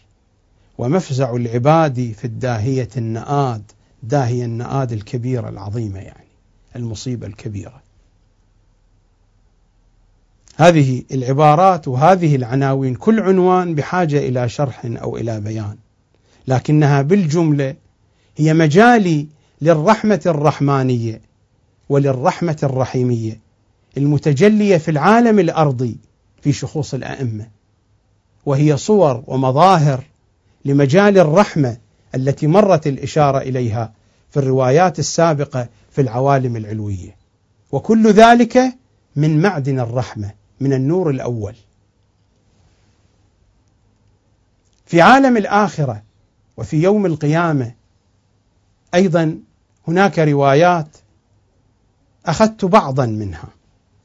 ومفزع 0.79 1.37
العباد 1.37 2.15
في 2.19 2.25
الداهية 2.25 2.89
النآد 2.97 3.63
داهيه 4.03 4.45
النآد 4.45 4.93
الكبيره 4.93 5.49
العظيمه 5.49 5.99
يعني 5.99 6.27
المصيبة 6.77 7.27
الكبيرة. 7.27 7.83
هذه 10.57 11.03
العبارات 11.13 11.89
وهذه 11.89 12.37
العناوين 12.37 12.95
كل 12.95 13.21
عنوان 13.21 13.75
بحاجة 13.75 14.19
إلى 14.19 14.49
شرح 14.49 14.83
أو 14.85 15.17
إلى 15.17 15.41
بيان 15.41 15.77
لكنها 16.49 17.03
بالجملة 17.03 17.75
هي 18.37 18.55
مجالي 18.55 19.27
للرحمة 19.61 20.21
الرحمانية 20.27 21.21
وللرحمة 21.89 22.57
الرحيمية 22.63 23.41
المتجلية 23.97 24.77
في 24.77 24.91
العالم 24.91 25.39
الأرضي 25.39 25.97
في 26.43 26.53
شخوص 26.53 26.95
الأئمة 26.95 27.49
وهي 28.47 28.77
صور 28.77 29.23
ومظاهر 29.27 30.05
لمجال 30.65 31.19
الرحمة 31.19 31.77
التي 32.15 32.47
مرت 32.47 32.87
الإشارة 32.87 33.39
إليها 33.39 33.93
في 34.31 34.37
الروايات 34.37 34.99
السابقة 34.99 35.69
في 35.91 36.01
العوالم 36.01 36.57
العلوية. 36.57 37.17
وكل 37.73 38.13
ذلك 38.13 38.59
من 39.17 39.43
معدن 39.43 39.81
الرحمة 39.81 40.31
من 40.61 40.73
النور 40.73 41.11
الأول. 41.11 41.55
في 44.87 45.01
عالم 45.01 45.37
الآخرة 45.37 46.03
وفي 46.57 46.83
يوم 46.83 47.07
القيامة 47.07 47.73
أيضا 48.95 49.39
هناك 49.89 50.19
روايات 50.19 50.97
أخذت 52.27 52.65
بعضا 52.65 53.07
منها 53.07 53.49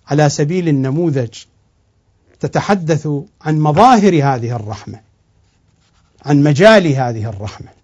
على 0.08 0.30
سبيل 0.30 0.68
النموذج 0.68 1.34
تتحدث 2.40 3.08
عن 3.42 3.60
مظاهر 3.60 4.14
هذه 4.14 4.56
الرحمة 4.56 5.02
عن 6.26 6.44
مجال 6.44 6.88
هذه 6.88 7.30
الرحمة. 7.30 7.77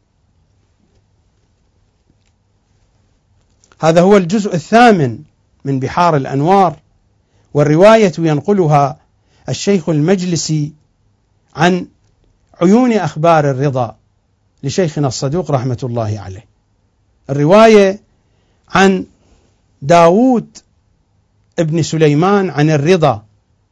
هذا 3.83 4.01
هو 4.01 4.17
الجزء 4.17 4.55
الثامن 4.55 5.19
من 5.65 5.79
بحار 5.79 6.15
الأنوار 6.15 6.79
والرواية 7.53 8.13
ينقلها 8.17 8.97
الشيخ 9.49 9.89
المجلسي 9.89 10.71
عن 11.55 11.87
عيون 12.61 12.93
أخبار 12.93 13.49
الرضا 13.49 13.95
لشيخنا 14.63 15.07
الصدوق 15.07 15.51
رحمة 15.51 15.77
الله 15.83 16.19
عليه. 16.19 16.45
الرواية 17.29 17.99
عن 18.69 19.05
داوود 19.81 20.57
ابن 21.59 21.81
سليمان 21.81 22.49
عن 22.49 22.69
الرضا 22.69 23.23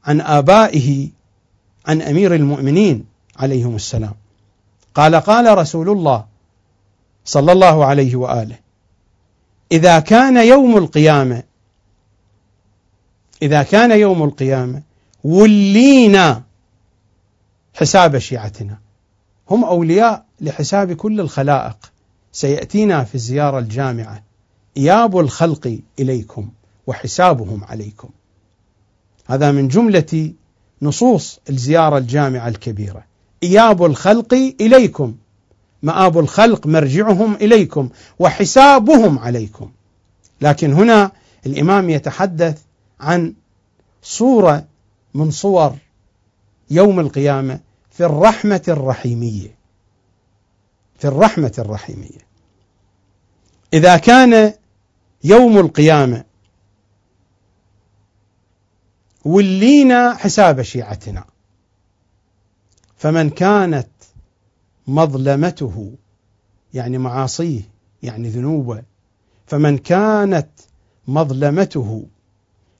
عن 0.05 0.21
آبائه 0.21 1.09
عن 1.85 2.01
أمير 2.01 2.35
المؤمنين 2.35 3.05
عليهم 3.37 3.75
السلام. 3.75 4.13
قال 4.95 5.15
قال 5.15 5.57
رسول 5.57 5.89
الله 5.89 6.25
صلى 7.25 7.51
الله 7.51 7.85
عليه 7.85 8.15
وآله 8.15 8.60
إذا 9.71 9.99
كان 9.99 10.37
يوم 10.37 10.77
القيامة 10.77 11.43
إذا 13.41 13.63
كان 13.63 13.91
يوم 13.91 14.23
القيامة 14.23 14.81
ولينا 15.23 16.43
حساب 17.73 18.17
شيعتنا. 18.17 18.79
هم 19.49 19.63
أولياء 19.63 20.25
لحساب 20.41 20.93
كل 20.93 21.19
الخلائق. 21.19 21.91
سيأتينا 22.31 23.03
في 23.03 23.15
الزيارة 23.15 23.59
الجامعة. 23.59 24.23
إياب 24.77 25.19
الخلق 25.19 25.79
إليكم 25.99 26.49
وحسابهم 26.87 27.63
عليكم. 27.63 28.09
هذا 29.25 29.51
من 29.51 29.67
جملة 29.67 30.33
نصوص 30.81 31.39
الزيارة 31.49 31.97
الجامعة 31.97 32.47
الكبيرة. 32.47 33.03
إياب 33.43 33.85
الخلق 33.85 34.33
إليكم 34.61 35.15
مآب 35.83 36.19
الخلق 36.19 36.67
مرجعهم 36.67 37.35
إليكم 37.35 37.89
وحسابهم 38.19 39.19
عليكم. 39.19 39.71
لكن 40.41 40.73
هنا 40.73 41.11
الإمام 41.45 41.89
يتحدث 41.89 42.61
عن 42.99 43.33
صورة 44.01 44.65
من 45.13 45.31
صور 45.31 45.75
يوم 46.69 46.99
القيامة 46.99 47.59
في 47.91 48.05
الرحمة 48.05 48.63
الرحيمية. 48.67 49.55
في 50.99 51.07
الرحمة 51.07 51.53
الرحيمية. 51.59 52.31
إذا 53.73 53.97
كان 53.97 54.53
يوم 55.23 55.57
القيامة 55.57 56.23
ولينا 59.25 60.13
حساب 60.13 60.61
شيعتنا 60.61 61.25
فمن 62.97 63.29
كانت 63.29 63.87
مظلمته 64.87 65.93
يعني 66.73 66.97
معاصيه 66.97 67.61
يعني 68.03 68.29
ذنوبه. 68.29 68.83
فمن 69.45 69.77
كانت 69.77 70.49
مظلمته 71.07 72.05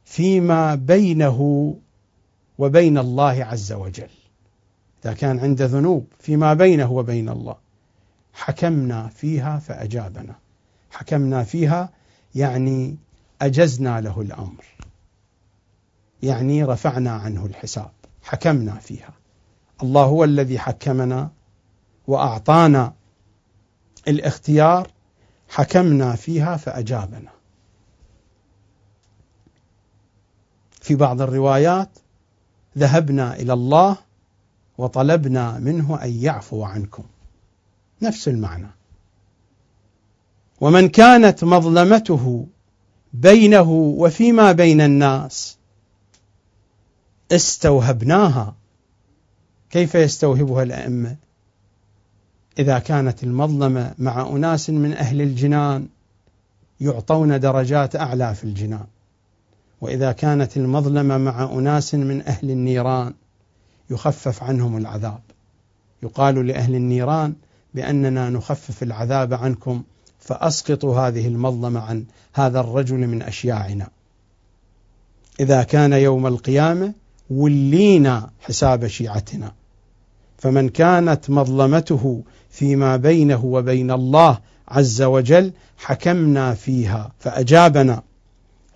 فيما 0.05 0.75
بينه 0.75 1.75
وبين 2.57 2.97
الله 2.97 3.45
عز 3.45 3.71
وجل. 3.71 4.09
إذا 5.05 5.13
كان 5.13 5.39
عنده 5.39 5.65
ذنوب 5.65 6.05
فيما 6.19 6.53
بينه 6.53 6.91
وبين 6.91 7.29
الله. 7.29 7.55
حكمنا 8.33 9.07
فيها 9.07 9.59
فأجابنا. 9.59 10.35
حكمنا 10.91 11.43
فيها 11.43 11.89
يعني 12.35 12.97
أجزنا 13.41 14.01
له 14.01 14.21
الأمر. 14.21 14.65
يعني 16.23 16.63
رفعنا 16.63 17.11
عنه 17.11 17.45
الحساب. 17.45 17.91
حكمنا 18.23 18.75
فيها. 18.75 19.13
الله 19.83 20.03
هو 20.03 20.23
الذي 20.23 20.59
حكمنا 20.59 21.31
وأعطانا 22.11 22.93
الاختيار 24.07 24.87
حكمنا 25.49 26.15
فيها 26.15 26.57
فأجابنا. 26.57 27.31
في 30.81 30.95
بعض 30.95 31.21
الروايات 31.21 31.89
ذهبنا 32.77 33.35
إلى 33.35 33.53
الله 33.53 33.97
وطلبنا 34.77 35.59
منه 35.59 36.03
أن 36.03 36.09
يعفو 36.09 36.63
عنكم. 36.63 37.03
نفس 38.01 38.27
المعنى. 38.27 38.71
ومن 40.61 40.89
كانت 40.89 41.43
مظلمته 41.43 42.47
بينه 43.13 43.71
وفيما 43.71 44.51
بين 44.51 44.81
الناس 44.81 45.57
استوهبناها. 47.31 48.55
كيف 49.69 49.95
يستوهبها 49.95 50.63
الأئمة؟ 50.63 51.30
إذا 52.61 52.79
كانت 52.79 53.23
المظلمة 53.23 53.93
مع 53.97 54.29
أناس 54.29 54.69
من 54.69 54.93
أهل 54.93 55.21
الجنان 55.21 55.87
يعطون 56.81 57.39
درجات 57.39 57.95
أعلى 57.95 58.35
في 58.35 58.43
الجنان. 58.43 58.85
وإذا 59.81 60.11
كانت 60.11 60.57
المظلمة 60.57 61.17
مع 61.17 61.43
أناس 61.43 61.95
من 61.95 62.21
أهل 62.21 62.51
النيران 62.51 63.13
يخفف 63.89 64.43
عنهم 64.43 64.77
العذاب. 64.77 65.19
يقال 66.03 66.47
لأهل 66.47 66.75
النيران 66.75 67.33
بأننا 67.73 68.29
نخفف 68.29 68.83
العذاب 68.83 69.33
عنكم 69.33 69.83
فأسقطوا 70.19 70.99
هذه 70.99 71.27
المظلمة 71.27 71.79
عن 71.79 72.05
هذا 72.33 72.59
الرجل 72.59 73.07
من 73.07 73.21
أشياعنا. 73.21 73.87
إذا 75.39 75.63
كان 75.63 75.93
يوم 75.93 76.27
القيامة 76.27 76.93
ولينا 77.29 78.29
حساب 78.41 78.87
شيعتنا. 78.87 79.51
فمن 80.41 80.69
كانت 80.69 81.29
مظلمته 81.29 82.23
فيما 82.49 82.97
بينه 82.97 83.45
وبين 83.45 83.91
الله 83.91 84.39
عز 84.67 85.01
وجل 85.01 85.53
حكمنا 85.77 86.53
فيها 86.53 87.11
فأجابنا. 87.19 88.03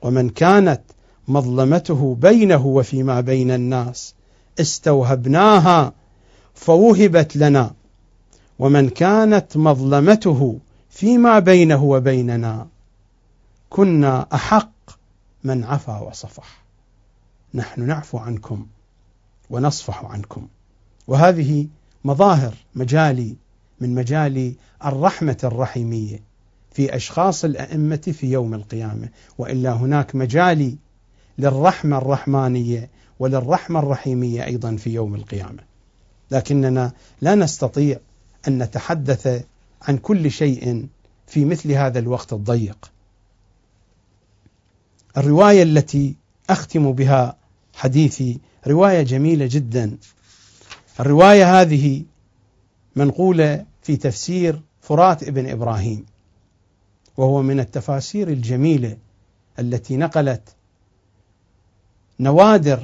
ومن 0.01 0.29
كانت 0.29 0.81
مظلمته 1.27 2.17
بينه 2.21 2.65
وفيما 2.65 3.21
بين 3.21 3.51
الناس 3.51 4.15
استوهبناها 4.59 5.93
فوهبت 6.53 7.35
لنا. 7.35 7.73
ومن 8.59 8.89
كانت 8.89 9.57
مظلمته 9.57 10.59
فيما 10.89 11.39
بينه 11.39 11.83
وبيننا 11.83 12.67
كنا 13.69 14.27
أحق 14.33 14.71
من 15.43 15.63
عفا 15.63 15.99
وصفح. 15.99 16.63
نحن 17.53 17.87
نعفو 17.87 18.17
عنكم 18.17 18.65
ونصفح 19.49 20.05
عنكم. 20.05 20.47
وهذه 21.07 21.67
مظاهر 22.03 22.55
مجالي 22.75 23.35
من 23.81 23.95
مجال 23.95 24.55
الرحمة 24.85 25.37
الرحيمية 25.43 26.19
في 26.71 26.95
أشخاص 26.95 27.45
الأئمة 27.45 27.95
في 27.95 28.31
يوم 28.31 28.53
القيامة 28.53 29.09
وإلا 29.37 29.71
هناك 29.71 30.15
مجالي 30.15 30.77
للرحمة 31.37 31.97
الرحمانية 31.97 32.89
وللرحمة 33.19 33.79
الرحيمية 33.79 34.45
أيضا 34.45 34.75
في 34.75 34.89
يوم 34.93 35.15
القيامة. 35.15 35.63
لكننا 36.31 36.91
لا 37.21 37.35
نستطيع 37.35 37.99
أن 38.47 38.63
نتحدث 38.63 39.43
عن 39.81 39.97
كل 39.97 40.31
شيء 40.31 40.87
في 41.27 41.45
مثل 41.45 41.71
هذا 41.71 41.99
الوقت 41.99 42.33
الضيق. 42.33 42.91
الرواية 45.17 45.63
التي 45.63 46.15
أختم 46.49 46.91
بها 46.91 47.37
حديثي 47.73 48.39
رواية 48.67 49.01
جميلة 49.01 49.45
جدا. 49.51 49.97
الرواية 50.99 51.61
هذه 51.61 52.03
منقولة 52.95 53.65
في 53.81 53.97
تفسير 53.97 54.61
فرات 54.81 55.23
ابن 55.23 55.49
إبراهيم 55.49 56.05
وهو 57.17 57.41
من 57.41 57.59
التفاسير 57.59 58.27
الجميلة 58.27 58.97
التي 59.59 59.97
نقلت 59.97 60.55
نوادر 62.19 62.83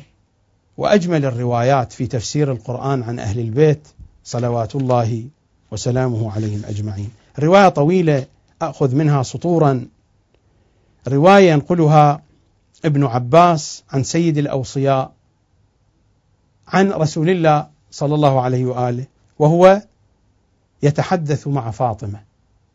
وأجمل 0.78 1.26
الروايات 1.26 1.94
في 1.94 2.08
تفسير 2.08 2.52
القرآن 2.52 3.04
عن 3.04 3.20
أهل 3.20 3.40
البيت 3.40 3.88
صلوات 4.24 4.76
الله 4.76 5.28
وسلامه 5.72 6.32
عليهم 6.32 6.62
أجمعين. 6.66 7.10
رواية 7.40 7.70
طويلة 7.70 8.26
أخذ 8.62 8.96
منها 8.96 9.24
سطورا 9.24 9.88
رواية 11.08 11.52
ينقلها 11.52 12.22
ابن 12.86 13.04
عباس 13.04 13.84
عن 13.92 14.04
سيد 14.04 14.38
الأوصياء 14.38 15.14
عن 16.68 16.92
رسول 16.92 17.30
الله 17.30 17.68
صلى 17.92 18.16
الله 18.16 18.42
عليه 18.42 18.66
وآله 18.66 19.06
وهو 19.40 19.82
يتحدث 20.84 21.48
مع 21.48 21.72
فاطمة 21.72 22.22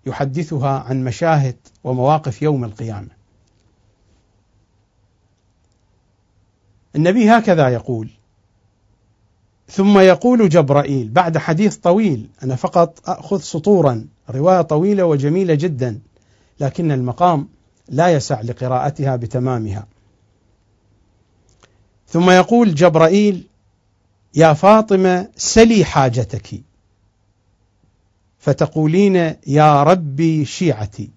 يحدثها 0.06 0.78
عن 0.78 1.04
مشاهد 1.04 1.56
ومواقف 1.84 2.42
يوم 2.42 2.64
القيامة. 2.64 3.08
النبي 6.96 7.30
هكذا 7.30 7.68
يقول 7.68 8.08
ثم 9.68 9.98
يقول 9.98 10.48
جبرائيل 10.48 11.08
بعد 11.08 11.38
حديث 11.38 11.76
طويل 11.76 12.28
أنا 12.42 12.56
فقط 12.56 13.08
أخذ 13.08 13.40
سطورا 13.40 14.06
رواية 14.30 14.62
طويلة 14.62 15.04
وجميلة 15.04 15.54
جدا 15.54 15.98
لكن 16.60 16.92
المقام 16.92 17.48
لا 17.88 18.08
يسع 18.08 18.40
لقراءتها 18.40 19.16
بتمامها 19.16 19.86
ثم 22.08 22.30
يقول 22.30 22.74
جبرائيل 22.74 23.46
يا 24.36 24.52
فاطمة 24.52 25.28
سلي 25.36 25.84
حاجتك. 25.84 26.62
فتقولين 28.38 29.16
يا 29.46 29.82
ربي 29.82 30.44
شيعتي. 30.44 31.10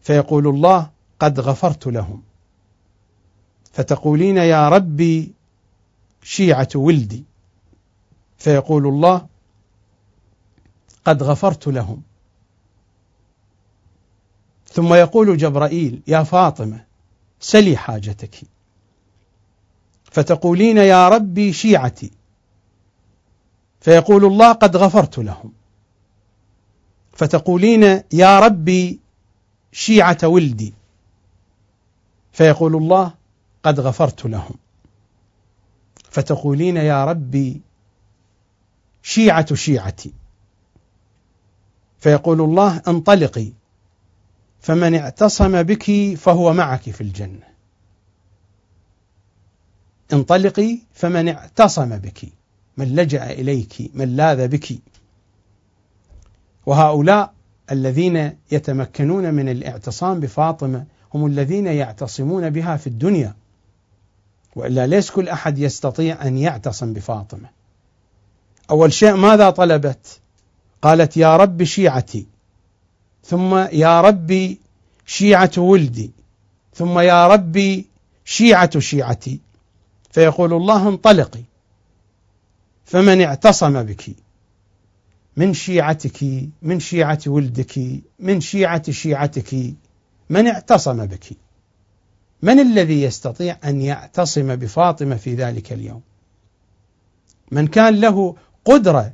فيقول 0.00 0.46
الله 0.46 0.90
قد 1.20 1.40
غفرت 1.40 1.86
لهم. 1.86 2.22
فتقولين 3.72 4.36
يا 4.36 4.68
ربي 4.68 5.32
شيعة 6.22 6.68
ولدي. 6.74 7.24
فيقول 8.38 8.86
الله 8.86 9.26
قد 11.04 11.22
غفرت 11.22 11.66
لهم. 11.66 12.02
ثم 14.72 14.94
يقول 14.94 15.36
جبرائيل 15.36 16.02
يا 16.06 16.22
فاطمة 16.22 16.84
سلي 17.40 17.76
حاجتك. 17.76 18.53
فتقولين 20.14 20.76
يا 20.76 21.08
ربي 21.08 21.52
شيعتي. 21.52 22.10
فيقول 23.80 24.24
الله 24.24 24.52
قد 24.52 24.76
غفرت 24.76 25.18
لهم. 25.18 25.52
فتقولين 27.12 28.02
يا 28.12 28.40
ربي 28.40 29.00
شيعة 29.72 30.18
ولدي. 30.24 30.74
فيقول 32.32 32.76
الله 32.76 33.14
قد 33.62 33.80
غفرت 33.80 34.24
لهم. 34.24 34.54
فتقولين 36.10 36.76
يا 36.76 37.04
ربي 37.04 37.60
شيعة 39.02 39.54
شيعتي. 39.54 40.12
فيقول 41.98 42.40
الله 42.40 42.82
انطلقي. 42.88 43.52
فمن 44.60 44.94
اعتصم 44.94 45.62
بك 45.62 46.14
فهو 46.16 46.52
معك 46.52 46.90
في 46.90 47.00
الجنة. 47.00 47.53
انطلقي 50.12 50.78
فمن 50.94 51.28
اعتصم 51.28 51.96
بك 51.96 52.20
من 52.76 52.96
لجأ 52.96 53.30
إليك 53.30 53.90
من 53.94 54.16
لاذ 54.16 54.48
بك. 54.48 54.78
وهؤلاء 56.66 57.32
الذين 57.72 58.36
يتمكنون 58.52 59.34
من 59.34 59.48
الاعتصام 59.48 60.20
بفاطمة 60.20 60.84
هم 61.14 61.26
الذين 61.26 61.66
يعتصمون 61.66 62.50
بها 62.50 62.76
في 62.76 62.86
الدنيا. 62.86 63.34
وإلا 64.56 64.86
ليس 64.86 65.10
كل 65.10 65.28
أحد 65.28 65.58
يستطيع 65.58 66.26
أن 66.26 66.38
يعتصم 66.38 66.92
بفاطمة. 66.92 67.48
أول 68.70 68.92
شيء 68.92 69.14
ماذا 69.14 69.50
طلبت؟ 69.50 70.20
قالت 70.82 71.16
يا 71.16 71.36
رب 71.36 71.62
شيعتي. 71.62 72.26
ثم 73.24 73.54
يا 73.56 74.00
ربي 74.00 74.60
شيعة 75.06 75.50
ولدي. 75.58 76.10
ثم 76.74 76.98
يا 76.98 77.26
ربي 77.26 77.86
شيعة 78.24 78.78
شيعتي. 78.78 79.40
فيقول 80.14 80.52
الله 80.52 80.88
انطلقي 80.88 81.42
فمن 82.84 83.20
اعتصم 83.20 83.82
بك 83.82 84.04
من 85.36 85.54
شيعتك 85.54 86.48
من 86.62 86.80
شيعة 86.80 87.18
ولدك 87.26 87.80
من 88.18 88.40
شيعة 88.40 88.90
شيعتك 88.90 89.74
من 90.30 90.46
اعتصم 90.46 91.06
بك 91.06 91.24
من 92.42 92.60
الذي 92.60 93.02
يستطيع 93.02 93.58
أن 93.64 93.80
يعتصم 93.82 94.56
بفاطمة 94.56 95.16
في 95.16 95.34
ذلك 95.34 95.72
اليوم؟ 95.72 96.02
من 97.50 97.66
كان 97.66 98.00
له 98.00 98.36
قدرة 98.64 99.12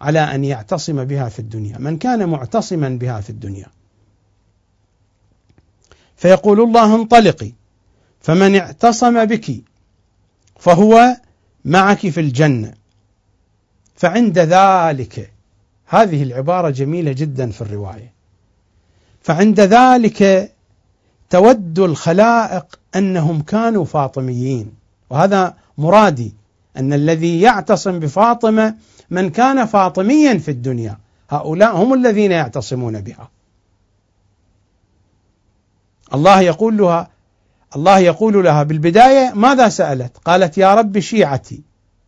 على 0.00 0.20
أن 0.20 0.44
يعتصم 0.44 1.04
بها 1.04 1.28
في 1.28 1.38
الدنيا 1.38 1.78
من 1.78 1.98
كان 1.98 2.28
معتصما 2.28 2.88
بها 2.88 3.20
في 3.20 3.30
الدنيا؟ 3.30 3.66
فيقول 6.16 6.60
الله 6.60 6.94
انطلقي 6.94 7.52
فمن 8.20 8.56
اعتصم 8.56 9.24
بك 9.24 9.73
فهو 10.64 11.16
معك 11.64 12.08
في 12.08 12.20
الجنة. 12.20 12.74
فعند 13.96 14.38
ذلك 14.38 15.32
هذه 15.86 16.22
العبارة 16.22 16.70
جميلة 16.70 17.12
جدا 17.12 17.50
في 17.50 17.60
الرواية. 17.60 18.12
فعند 19.20 19.60
ذلك 19.60 20.52
تود 21.30 21.78
الخلائق 21.78 22.78
أنهم 22.96 23.42
كانوا 23.42 23.84
فاطميين. 23.84 24.72
وهذا 25.10 25.54
مرادي 25.78 26.34
أن 26.76 26.92
الذي 26.92 27.40
يعتصم 27.40 27.98
بفاطمة 27.98 28.74
من 29.10 29.30
كان 29.30 29.64
فاطميا 29.64 30.38
في 30.38 30.50
الدنيا 30.50 30.98
هؤلاء 31.30 31.76
هم 31.76 31.94
الذين 31.94 32.32
يعتصمون 32.32 33.00
بها. 33.00 33.30
الله 36.14 36.40
يقول 36.40 36.76
لها 36.76 37.13
الله 37.76 37.98
يقول 37.98 38.44
لها 38.44 38.62
بالبداية 38.62 39.32
ماذا 39.34 39.68
سألت؟ 39.68 40.16
قالت 40.24 40.58
يا 40.58 40.74
رب 40.74 40.98
شيعتي 40.98 41.62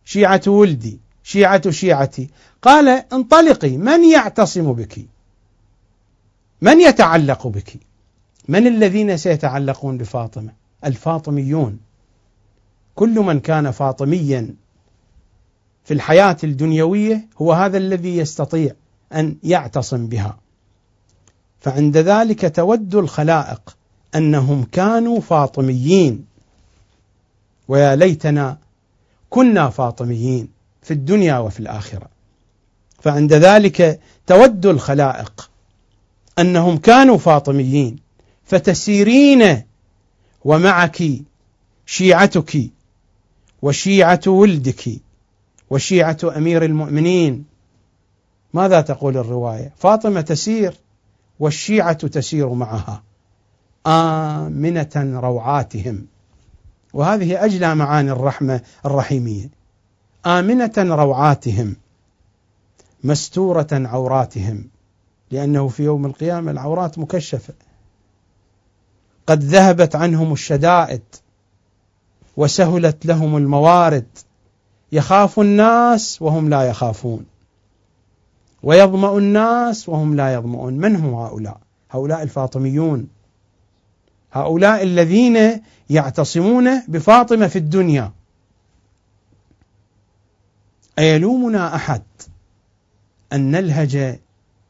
شيعة 0.05 0.41
ولدي 0.47 0.99
شيعة 1.23 1.69
شيعتي. 1.69 2.29
قال 2.61 2.87
انطلقي 3.13 3.77
من 3.77 4.11
يعتصم 4.11 4.73
بك؟ 4.73 4.99
من 6.61 6.81
يتعلق 6.81 7.47
بك؟ 7.47 7.73
من 8.47 8.67
الذين 8.67 9.17
سيتعلقون 9.17 9.97
بفاطمة؟ 9.97 10.53
الفاطميون. 10.85 11.79
كل 12.95 13.19
من 13.19 13.39
كان 13.39 13.71
فاطميا 13.71 14.55
في 15.83 15.93
الحياة 15.93 16.37
الدنيوية 16.43 17.27
هو 17.41 17.53
هذا 17.53 17.77
الذي 17.77 18.17
يستطيع 18.17 18.71
أن 19.13 19.37
يعتصم 19.43 20.07
بها. 20.07 20.37
فعند 21.59 21.97
ذلك 21.97 22.55
تود 22.55 22.95
الخلائق 22.95 23.77
أنهم 24.15 24.63
كانوا 24.71 25.19
فاطميين. 25.19 26.25
ويا 27.67 27.95
ليتنا 27.95 28.57
كنا 29.29 29.69
فاطميين 29.69 30.47
في 30.81 30.91
الدنيا 30.91 31.37
وفي 31.37 31.59
الآخرة. 31.59 32.07
فعند 33.01 33.33
ذلك 33.33 33.99
تود 34.27 34.65
الخلائق 34.65 35.49
أنهم 36.39 36.77
كانوا 36.77 37.17
فاطميين. 37.17 37.99
فتسيرين 38.45 39.63
ومعك 40.45 41.03
شيعتك 41.85 42.69
وشيعة 43.61 44.21
ولدك 44.27 44.89
وشيعة 45.69 46.17
أمير 46.37 46.65
المؤمنين. 46.65 47.45
ماذا 48.53 48.81
تقول 48.81 49.17
الرواية؟ 49.17 49.73
فاطمة 49.77 50.21
تسير 50.21 50.73
والشيعة 51.39 52.07
تسير 52.07 52.49
معها. 52.49 53.03
آمنة 53.87 55.19
روعاتهم. 55.19 56.05
وهذه 56.93 57.45
أجلى 57.45 57.75
معاني 57.75 58.11
الرحمة 58.11 58.61
الرحيمية. 58.85 59.49
آمنة 60.25 60.73
روعاتهم 60.77 61.75
مستورة 63.03 63.67
عوراتهم. 63.71 64.69
لأنه 65.31 65.67
في 65.67 65.83
يوم 65.83 66.05
القيامة 66.05 66.51
العورات 66.51 66.99
مكشفة. 66.99 67.53
قد 69.27 69.43
ذهبت 69.43 69.95
عنهم 69.95 70.33
الشدائد 70.33 71.03
وسهلت 72.37 73.05
لهم 73.05 73.37
الموارد. 73.37 74.07
يخاف 74.91 75.39
الناس 75.39 76.21
وهم 76.21 76.49
لا 76.49 76.63
يخافون. 76.63 77.25
ويظمأ 78.63 79.17
الناس 79.17 79.89
وهم 79.89 80.15
لا 80.15 80.33
يظمؤون. 80.33 80.73
من 80.73 80.95
هم 80.95 81.13
هؤلاء؟ 81.13 81.57
هؤلاء 81.91 82.23
الفاطميون. 82.23 83.16
هؤلاء 84.31 84.83
الذين 84.83 85.61
يعتصمون 85.89 86.81
بفاطمة 86.87 87.47
في 87.47 87.55
الدنيا. 87.55 88.11
أيلومنا 90.99 91.75
أحد 91.75 92.01
أن 93.33 93.51
نلهج 93.51 94.19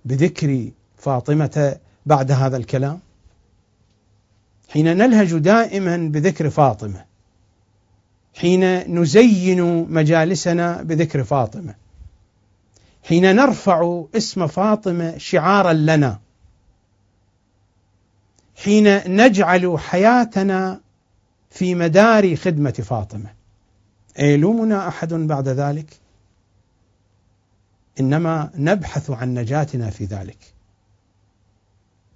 بذكر 0.06 0.70
فاطمة 0.98 1.78
بعد 2.06 2.32
هذا 2.32 2.58
الكلام؟ 2.58 3.00
حين 4.70 4.98
نلهج 4.98 5.38
دائما 5.38 5.98
بذكر 5.98 6.50
فاطمة. 6.50 7.06
حين 8.36 8.64
نزين 9.02 9.92
مجالسنا 9.94 10.82
بذكر 10.82 11.24
فاطمة. 11.24 11.76
حين 13.04 13.36
نرفع 13.36 14.04
اسم 14.16 14.48
فاطمة 14.48 15.18
شعارا 15.18 15.74
لنا. 15.74 16.20
حين 18.64 19.16
نجعل 19.16 19.80
حياتنا 19.80 20.82
في 21.50 21.76
مدار 21.76 22.36
خدمة 22.36 22.72
فاطمة. 22.72 23.34
أيلومنا 24.20 24.88
أحد 24.88 25.14
بعد 25.14 25.48
ذلك؟ 25.48 26.00
إنما 28.00 28.52
نبحث 28.56 29.12
عن 29.12 29.34
نجاتنا 29.34 29.90
في 29.90 30.06
ذلك. 30.06 30.38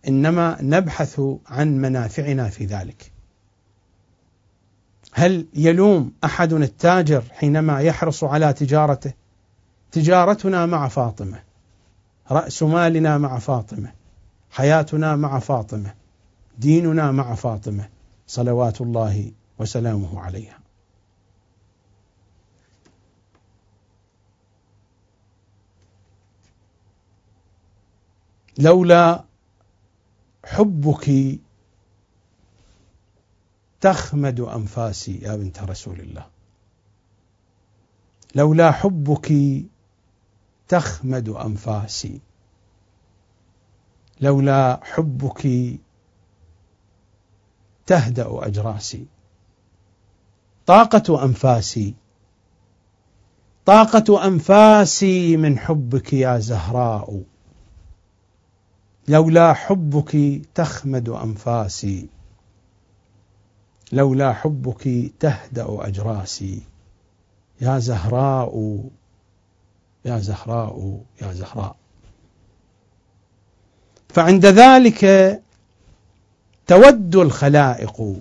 إنما 0.07 0.57
نبحث 0.61 1.21
عن 1.47 1.77
منافعنا 1.77 2.49
في 2.49 2.65
ذلك. 2.65 3.11
هل 5.13 5.47
يلوم 5.53 6.13
أحد 6.23 6.53
التاجر 6.53 7.23
حينما 7.31 7.81
يحرص 7.81 8.23
على 8.23 8.53
تجارته؟ 8.53 9.13
تجارتنا 9.91 10.65
مع 10.65 10.87
فاطمة 10.87 11.39
رأس 12.31 12.63
مالنا 12.63 13.17
مع 13.17 13.39
فاطمة 13.39 13.91
حياتنا 14.51 15.15
مع 15.15 15.39
فاطمة. 15.39 16.00
ديننا 16.57 17.11
مع 17.11 17.35
فاطمة 17.35 17.89
صلوات 18.27 18.81
الله 18.81 19.31
وسلامه 19.59 20.19
عليها. 20.19 20.59
لولا 28.57 29.23
حبك 30.45 31.39
تخمد 33.81 34.39
أنفاسي 34.39 35.17
يا 35.21 35.35
بنت 35.35 35.63
رسول 35.63 35.99
الله. 35.99 36.27
لولا 38.35 38.71
حبك 38.71 39.33
تخمد 40.67 41.29
أنفاسي. 41.29 42.21
لولا 44.21 44.79
حبك 44.83 45.47
تهدأ 47.91 48.27
أجراسي. 48.47 49.05
طاقة 50.65 51.23
أنفاسي. 51.23 51.93
طاقة 53.65 54.27
أنفاسي 54.27 55.37
من 55.37 55.59
حبك 55.59 56.13
يا 56.13 56.39
زهراء. 56.39 57.23
لولا 59.07 59.53
حبك 59.53 60.41
تخمد 60.55 61.09
أنفاسي. 61.09 62.09
لولا 63.91 64.33
حبك 64.33 65.11
تهدأ 65.19 65.65
أجراسي. 65.87 66.61
يا 67.61 67.79
زهراء 67.79 68.83
يا 70.05 70.19
زهراء 70.19 71.01
يا 71.21 71.33
زهراء. 71.33 71.75
فعند 74.09 74.45
ذلك 74.45 75.03
تود 76.71 77.15
الخلائق 77.15 78.15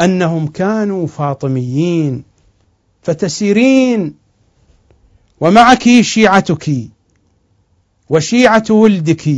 أنهم 0.00 0.46
كانوا 0.46 1.06
فاطميين 1.06 2.24
فتسيرين 3.02 4.14
ومعك 5.40 6.00
شيعتك 6.00 6.70
وشيعة 8.10 8.64
ولدك 8.70 9.28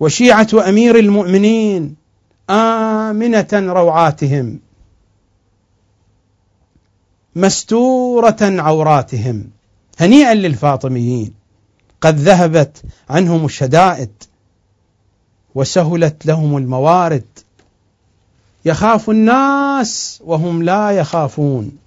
وشيعة 0.00 0.48
أمير 0.68 0.98
المؤمنين 0.98 1.96
آمنة 2.50 3.48
روعاتهم 3.52 4.60
مستورة 7.36 8.36
عوراتهم 8.42 9.50
هنيئا 10.00 10.34
للفاطميين. 10.34 11.34
قد 12.00 12.16
ذهبت 12.16 12.82
عنهم 13.10 13.44
الشدائد. 13.44 14.10
وسهلت 15.54 16.26
لهم 16.26 16.56
الموارد. 16.56 17.24
يخاف 18.64 19.10
الناس 19.10 20.22
وهم 20.24 20.62
لا 20.62 20.90
يخافون. 20.90 21.78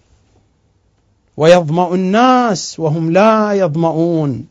ويظمأ 1.37 1.93
الناس 1.93 2.79
وهم 2.79 3.11
لا 3.11 3.53
يظمؤون 3.53 4.47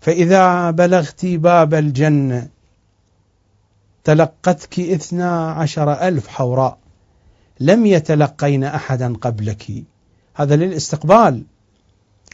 فإذا 0.00 0.70
بلغت 0.70 1.26
باب 1.26 1.74
الجنة 1.74 2.48
تلقتك 4.04 4.80
اثنا 4.80 5.50
عشر 5.50 5.92
ألف 5.92 6.28
حوراء. 6.28 6.78
لم 7.60 7.86
يتلقين 7.86 8.64
أحدا 8.64 9.16
قبلك. 9.16 9.66
هذا 10.34 10.56
للاستقبال. 10.56 11.42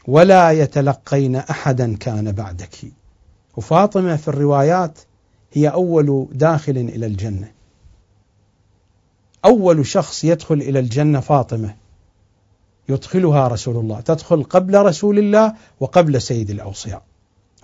ولا 0.07 0.51
يتلقين 0.51 1.35
أحدا 1.35 1.95
كان 1.95 2.31
بعدك. 2.31 2.75
وفاطمة 3.57 4.15
في 4.15 4.27
الروايات 4.27 4.99
هي 5.53 5.67
أول 5.67 6.27
داخل 6.31 6.77
إلى 6.77 7.05
الجنة. 7.05 7.51
أول 9.45 9.85
شخص 9.85 10.23
يدخل 10.23 10.55
إلى 10.55 10.79
الجنة 10.79 11.19
فاطمة. 11.19 11.75
يدخلها 12.89 13.47
رسول 13.47 13.77
الله. 13.77 14.01
تدخل 14.01 14.43
قبل 14.43 14.81
رسول 14.81 15.19
الله 15.19 15.53
وقبل 15.79 16.21
سيد 16.21 16.49
الأوصياء. 16.49 17.03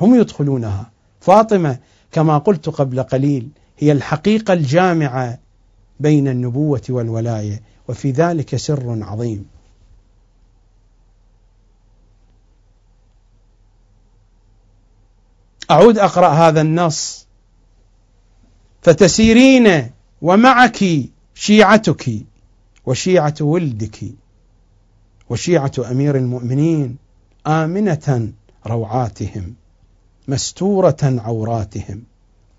هم 0.01 0.15
يدخلونها. 0.15 0.91
فاطمة 1.19 1.77
كما 2.11 2.37
قلت 2.37 2.69
قبل 2.69 3.03
قليل 3.03 3.49
هي 3.77 3.91
الحقيقة 3.91 4.53
الجامعة 4.53 5.39
بين 5.99 6.27
النبوة 6.27 6.81
والولاية 6.89 7.61
وفي 7.87 8.11
ذلك 8.11 8.55
سر 8.55 9.03
عظيم. 9.03 9.45
أعود 15.71 15.97
أقرأ 15.97 16.27
هذا 16.27 16.61
النص 16.61 17.22
فتسيرين 18.83 19.89
ومعك 20.21 20.85
شيعتك 21.33 22.11
وشيعة 22.85 23.35
ولدك 23.41 23.99
وشيعة 25.29 25.71
أمير 25.91 26.15
المؤمنين 26.15 26.97
آمنة 27.47 28.31
روعاتهم 28.67 29.53
مستورة 30.27 30.97
عوراتهم 31.03 32.03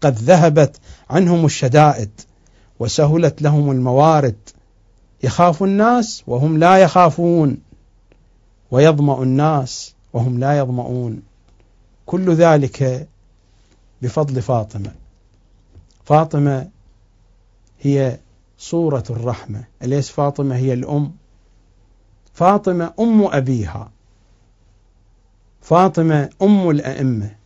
قد 0.00 0.18
ذهبت 0.18 0.76
عنهم 1.10 1.44
الشدائد 1.44 2.10
وسهلت 2.78 3.42
لهم 3.42 3.70
الموارد. 3.70 4.36
يخاف 5.22 5.62
الناس 5.62 6.22
وهم 6.26 6.58
لا 6.58 6.76
يخافون 6.76 7.58
ويظمأ 8.70 9.22
الناس 9.22 9.94
وهم 10.12 10.38
لا 10.38 10.58
يظمؤون. 10.58 11.22
كل 12.06 12.34
ذلك 12.34 13.08
بفضل 14.02 14.42
فاطمة. 14.42 15.03
فاطمة 16.04 16.70
هي 17.80 18.18
صورة 18.58 19.04
الرحمة. 19.10 19.64
اليس 19.82 20.10
فاطمة 20.10 20.56
هي 20.56 20.72
الأم؟ 20.72 21.12
فاطمة 22.32 22.94
أم 23.00 23.22
أبيها. 23.22 23.90
فاطمة 25.60 26.30
أم 26.42 26.70
الأئمة. 26.70 27.36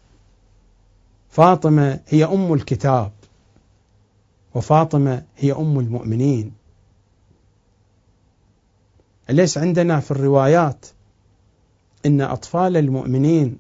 فاطمة 1.31 2.01
هي 2.09 2.25
أم 2.25 2.53
الكتاب. 2.53 3.13
وفاطمة 4.55 5.23
هي 5.37 5.53
أم 5.53 5.79
المؤمنين. 5.79 6.53
اليس 9.31 9.59
عندنا 9.59 10.01
في 10.01 10.11
الروايات 10.11 10.87
إن 12.07 12.21
أطفال 12.21 12.77
المؤمنين 12.77 13.59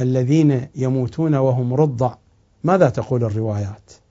الذين 0.00 0.68
يموتون 0.74 1.34
وهم 1.34 1.74
رضع؟ 1.74 2.14
ماذا 2.64 2.88
تقول 2.88 3.24
الروايات؟ 3.24 4.03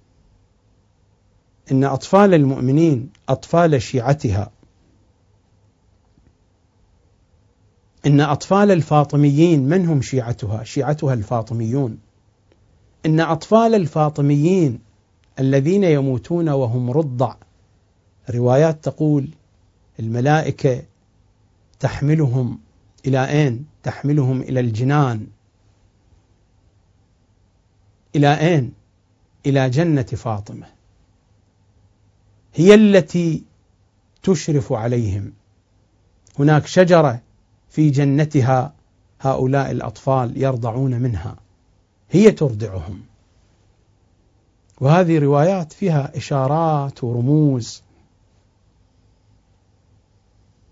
إن 1.71 1.83
أطفال 1.83 2.33
المؤمنين 2.33 3.09
أطفال 3.29 3.81
شيعتها. 3.81 4.51
إن 8.05 8.21
أطفال 8.21 8.71
الفاطميين 8.71 9.69
من 9.69 9.87
هم 9.87 10.01
شيعتها؟ 10.01 10.63
شيعتها 10.63 11.13
الفاطميون. 11.13 11.99
إن 13.05 13.19
أطفال 13.19 13.75
الفاطميين 13.75 14.79
الذين 15.39 15.83
يموتون 15.83 16.49
وهم 16.49 16.91
رضع. 16.91 17.35
روايات 18.29 18.83
تقول 18.83 19.29
الملائكة 19.99 20.83
تحملهم 21.79 22.59
إلى 23.05 23.29
أين؟ 23.29 23.65
تحملهم 23.83 24.41
إلى 24.41 24.59
الجنان. 24.59 25.27
إلى 28.15 28.39
أين؟ 28.39 28.73
إلى 29.45 29.69
جنة 29.69 30.03
فاطمة. 30.03 30.72
هي 32.53 32.73
التي 32.73 33.43
تشرف 34.23 34.73
عليهم. 34.73 35.33
هناك 36.39 36.65
شجرة 36.65 37.21
في 37.69 37.89
جنتها 37.89 38.73
هؤلاء 39.21 39.71
الأطفال 39.71 40.43
يرضعون 40.43 41.01
منها. 41.01 41.35
هي 42.11 42.31
ترضعهم. 42.31 43.01
وهذه 44.81 45.19
روايات 45.19 45.73
فيها 45.73 46.17
إشارات 46.17 47.03
ورموز. 47.03 47.81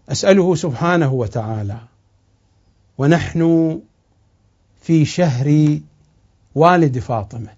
أسأله 0.09 0.55
سبحانه 0.55 1.13
وتعالى 1.13 1.79
ونحن 2.97 3.81
في 4.81 5.05
شهر 5.05 5.79
والد 6.55 6.99
فاطمة. 6.99 7.53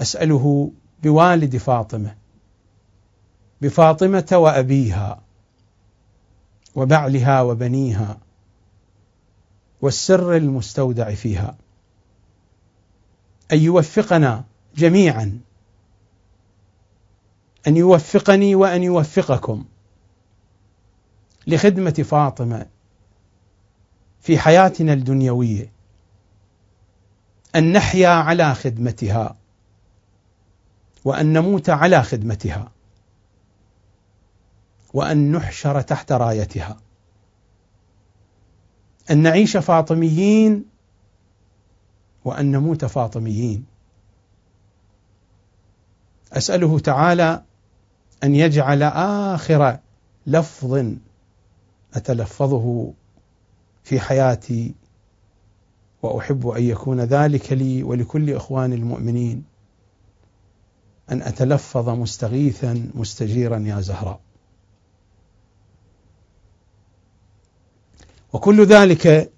أسأله 0.00 0.70
بوالد 1.02 1.56
فاطمة 1.56 2.14
بفاطمة 3.60 4.28
وأبيها 4.32 5.22
وبعلها 6.74 7.42
وبنيها 7.42 8.18
والسر 9.82 10.36
المستودع 10.36 11.14
فيها 11.14 11.56
أن 13.52 13.58
يوفقنا 13.58 14.44
جميعا 14.76 15.40
أن 17.66 17.76
يوفقني 17.76 18.54
وأن 18.54 18.82
يوفقكم 18.82 19.64
لخدمة 21.46 21.90
فاطمة 21.90 22.66
في 24.20 24.38
حياتنا 24.38 24.92
الدنيوية 24.92 25.72
أن 27.56 27.72
نحيا 27.72 28.08
على 28.08 28.54
خدمتها 28.54 29.36
وأن 31.04 31.32
نموت 31.32 31.70
على 31.70 32.02
خدمتها. 32.02 32.73
وأن 34.94 35.32
نحشر 35.32 35.80
تحت 35.80 36.12
رايتها. 36.12 36.76
أن 39.10 39.18
نعيش 39.18 39.56
فاطميين 39.56 40.64
وأن 42.24 42.50
نموت 42.50 42.84
فاطميين. 42.84 43.64
أسأله 46.32 46.78
تعالى 46.78 47.42
أن 48.24 48.34
يجعل 48.34 48.82
آخر 48.82 49.78
لفظ 50.26 50.86
أتلفظه 51.94 52.92
في 53.84 54.00
حياتي 54.00 54.74
وأحب 56.02 56.46
أن 56.48 56.62
يكون 56.62 57.00
ذلك 57.00 57.52
لي 57.52 57.82
ولكل 57.82 58.30
اخواني 58.34 58.74
المؤمنين. 58.74 59.44
أن 61.10 61.22
أتلفظ 61.22 61.88
مستغيثا 61.88 62.90
مستجيرا 62.94 63.58
يا 63.58 63.80
زهراء. 63.80 64.23
وكل 68.34 68.64
ذلك 68.64 69.32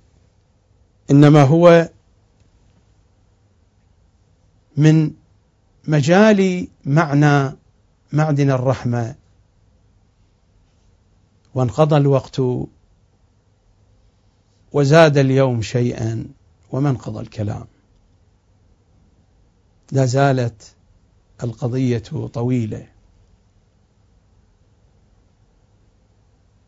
إنما 1.10 1.42
هو 1.42 1.91
من 4.76 5.12
مجال 5.89 6.68
معنى 6.84 7.57
معدن 8.12 8.50
الرحمة. 8.50 9.15
وانقضى 11.55 11.97
الوقت 11.97 12.41
وزاد 14.73 15.18
اليوم 15.18 15.62
شيئا 15.62 16.26
ومن 16.70 16.97
قضى 16.97 17.20
الكلام. 17.20 17.66
لا 19.92 20.07
زالت 20.07 20.75
القضية 21.42 22.02
طويلة. 22.33 22.86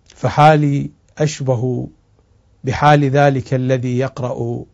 فحالي 0.07 0.91
أشبه 1.19 1.89
بحال 2.65 3.05
ذلك 3.05 3.55
الذي 3.55 3.99
يقرأ 3.99 4.65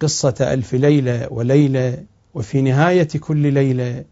قصة 0.00 0.34
ألف 0.40 0.74
ليلة 0.74 1.28
وليلة 1.32 2.04
وفي 2.34 2.62
نهاية 2.62 3.08
كل 3.20 3.52
ليلة. 3.52 4.04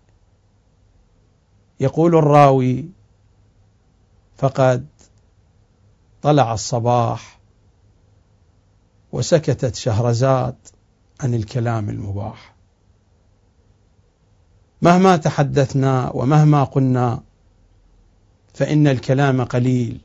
يقول 1.81 2.17
الراوي 2.17 2.89
فقد 4.37 4.87
طلع 6.23 6.55
الصباح 6.55 7.41
وسكتت 9.13 9.75
شهرزاد 9.75 10.57
عن 11.21 11.35
الكلام 11.35 11.91
المباح. 11.91 12.55
مهما 14.83 15.17
تحدثنا 15.17 16.11
ومهما 16.15 16.65
قلنا 16.65 17.23
فإن 18.55 18.87
الكلام 18.87 19.45
قليل 19.45 20.01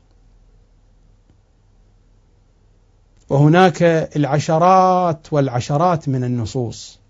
وهناك 3.28 3.82
العشرات 4.16 5.32
والعشرات 5.32 6.08
من 6.08 6.24
النصوص 6.24 7.00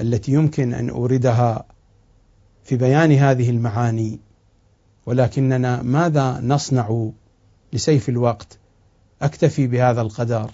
التي 0.00 0.32
يمكن 0.32 0.74
أن 0.74 0.90
أوردها 0.90 1.64
في 2.64 2.76
بيان 2.76 3.12
هذه 3.12 3.50
المعاني 3.50 4.20
ولكننا 5.06 5.82
ماذا 5.82 6.40
نصنع 6.40 7.10
لسيف 7.72 8.08
الوقت 8.08 8.58
أكتفي 9.22 9.66
بهذا 9.66 10.00
القدر؟ 10.00 10.50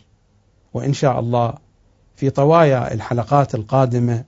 وإن 0.74 0.92
شاء 0.92 1.20
الله 1.20 1.54
في 2.16 2.30
طوايا 2.30 2.94
الحلقات 2.94 3.54
القادمة 3.54 4.24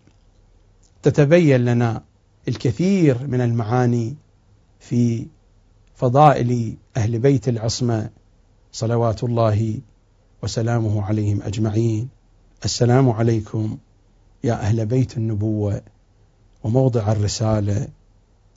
تتبين 1.03 1.65
لنا 1.65 2.03
الكثير 2.49 3.27
من 3.27 3.41
المعاني 3.41 4.17
في 4.81 5.27
فضائل 5.95 6.77
أهل 6.97 7.19
بيت 7.19 7.49
العصمة 7.49 8.11
صلوات 8.73 9.25
الله 9.25 9.81
وسلامه 10.45 11.03
عليهم 11.03 11.43
أجمعين. 11.43 12.09
السلام 12.65 13.11
عليكم 13.11 13.79
يا 14.45 14.53
أهل 14.53 14.87
بيت 14.87 15.17
النبوة 15.17 15.83
وموضع 16.65 17.13
الرسالة 17.13 17.89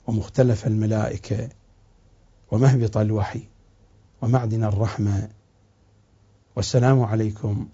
ومختلف 0.06 0.66
الملائكة 0.66 1.48
ومهبط 2.50 2.96
الوحي 2.96 3.42
ومعدن 4.22 4.64
الرحمة. 4.64 5.28
والسلام 6.56 7.00
عليكم 7.00 7.68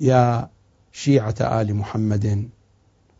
يا 0.00 0.48
شيعة 0.92 1.36
آل 1.40 1.74
محمد 1.74 2.48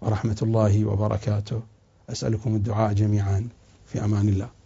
ورحمة 0.01 0.37
الله 0.43 0.85
وبركاته. 0.85 1.63
أسألكم 2.11 2.55
الدعاء 2.55 2.93
جميعا 2.93 3.49
في 3.87 4.05
أمان 4.05 4.29
الله. 4.29 4.58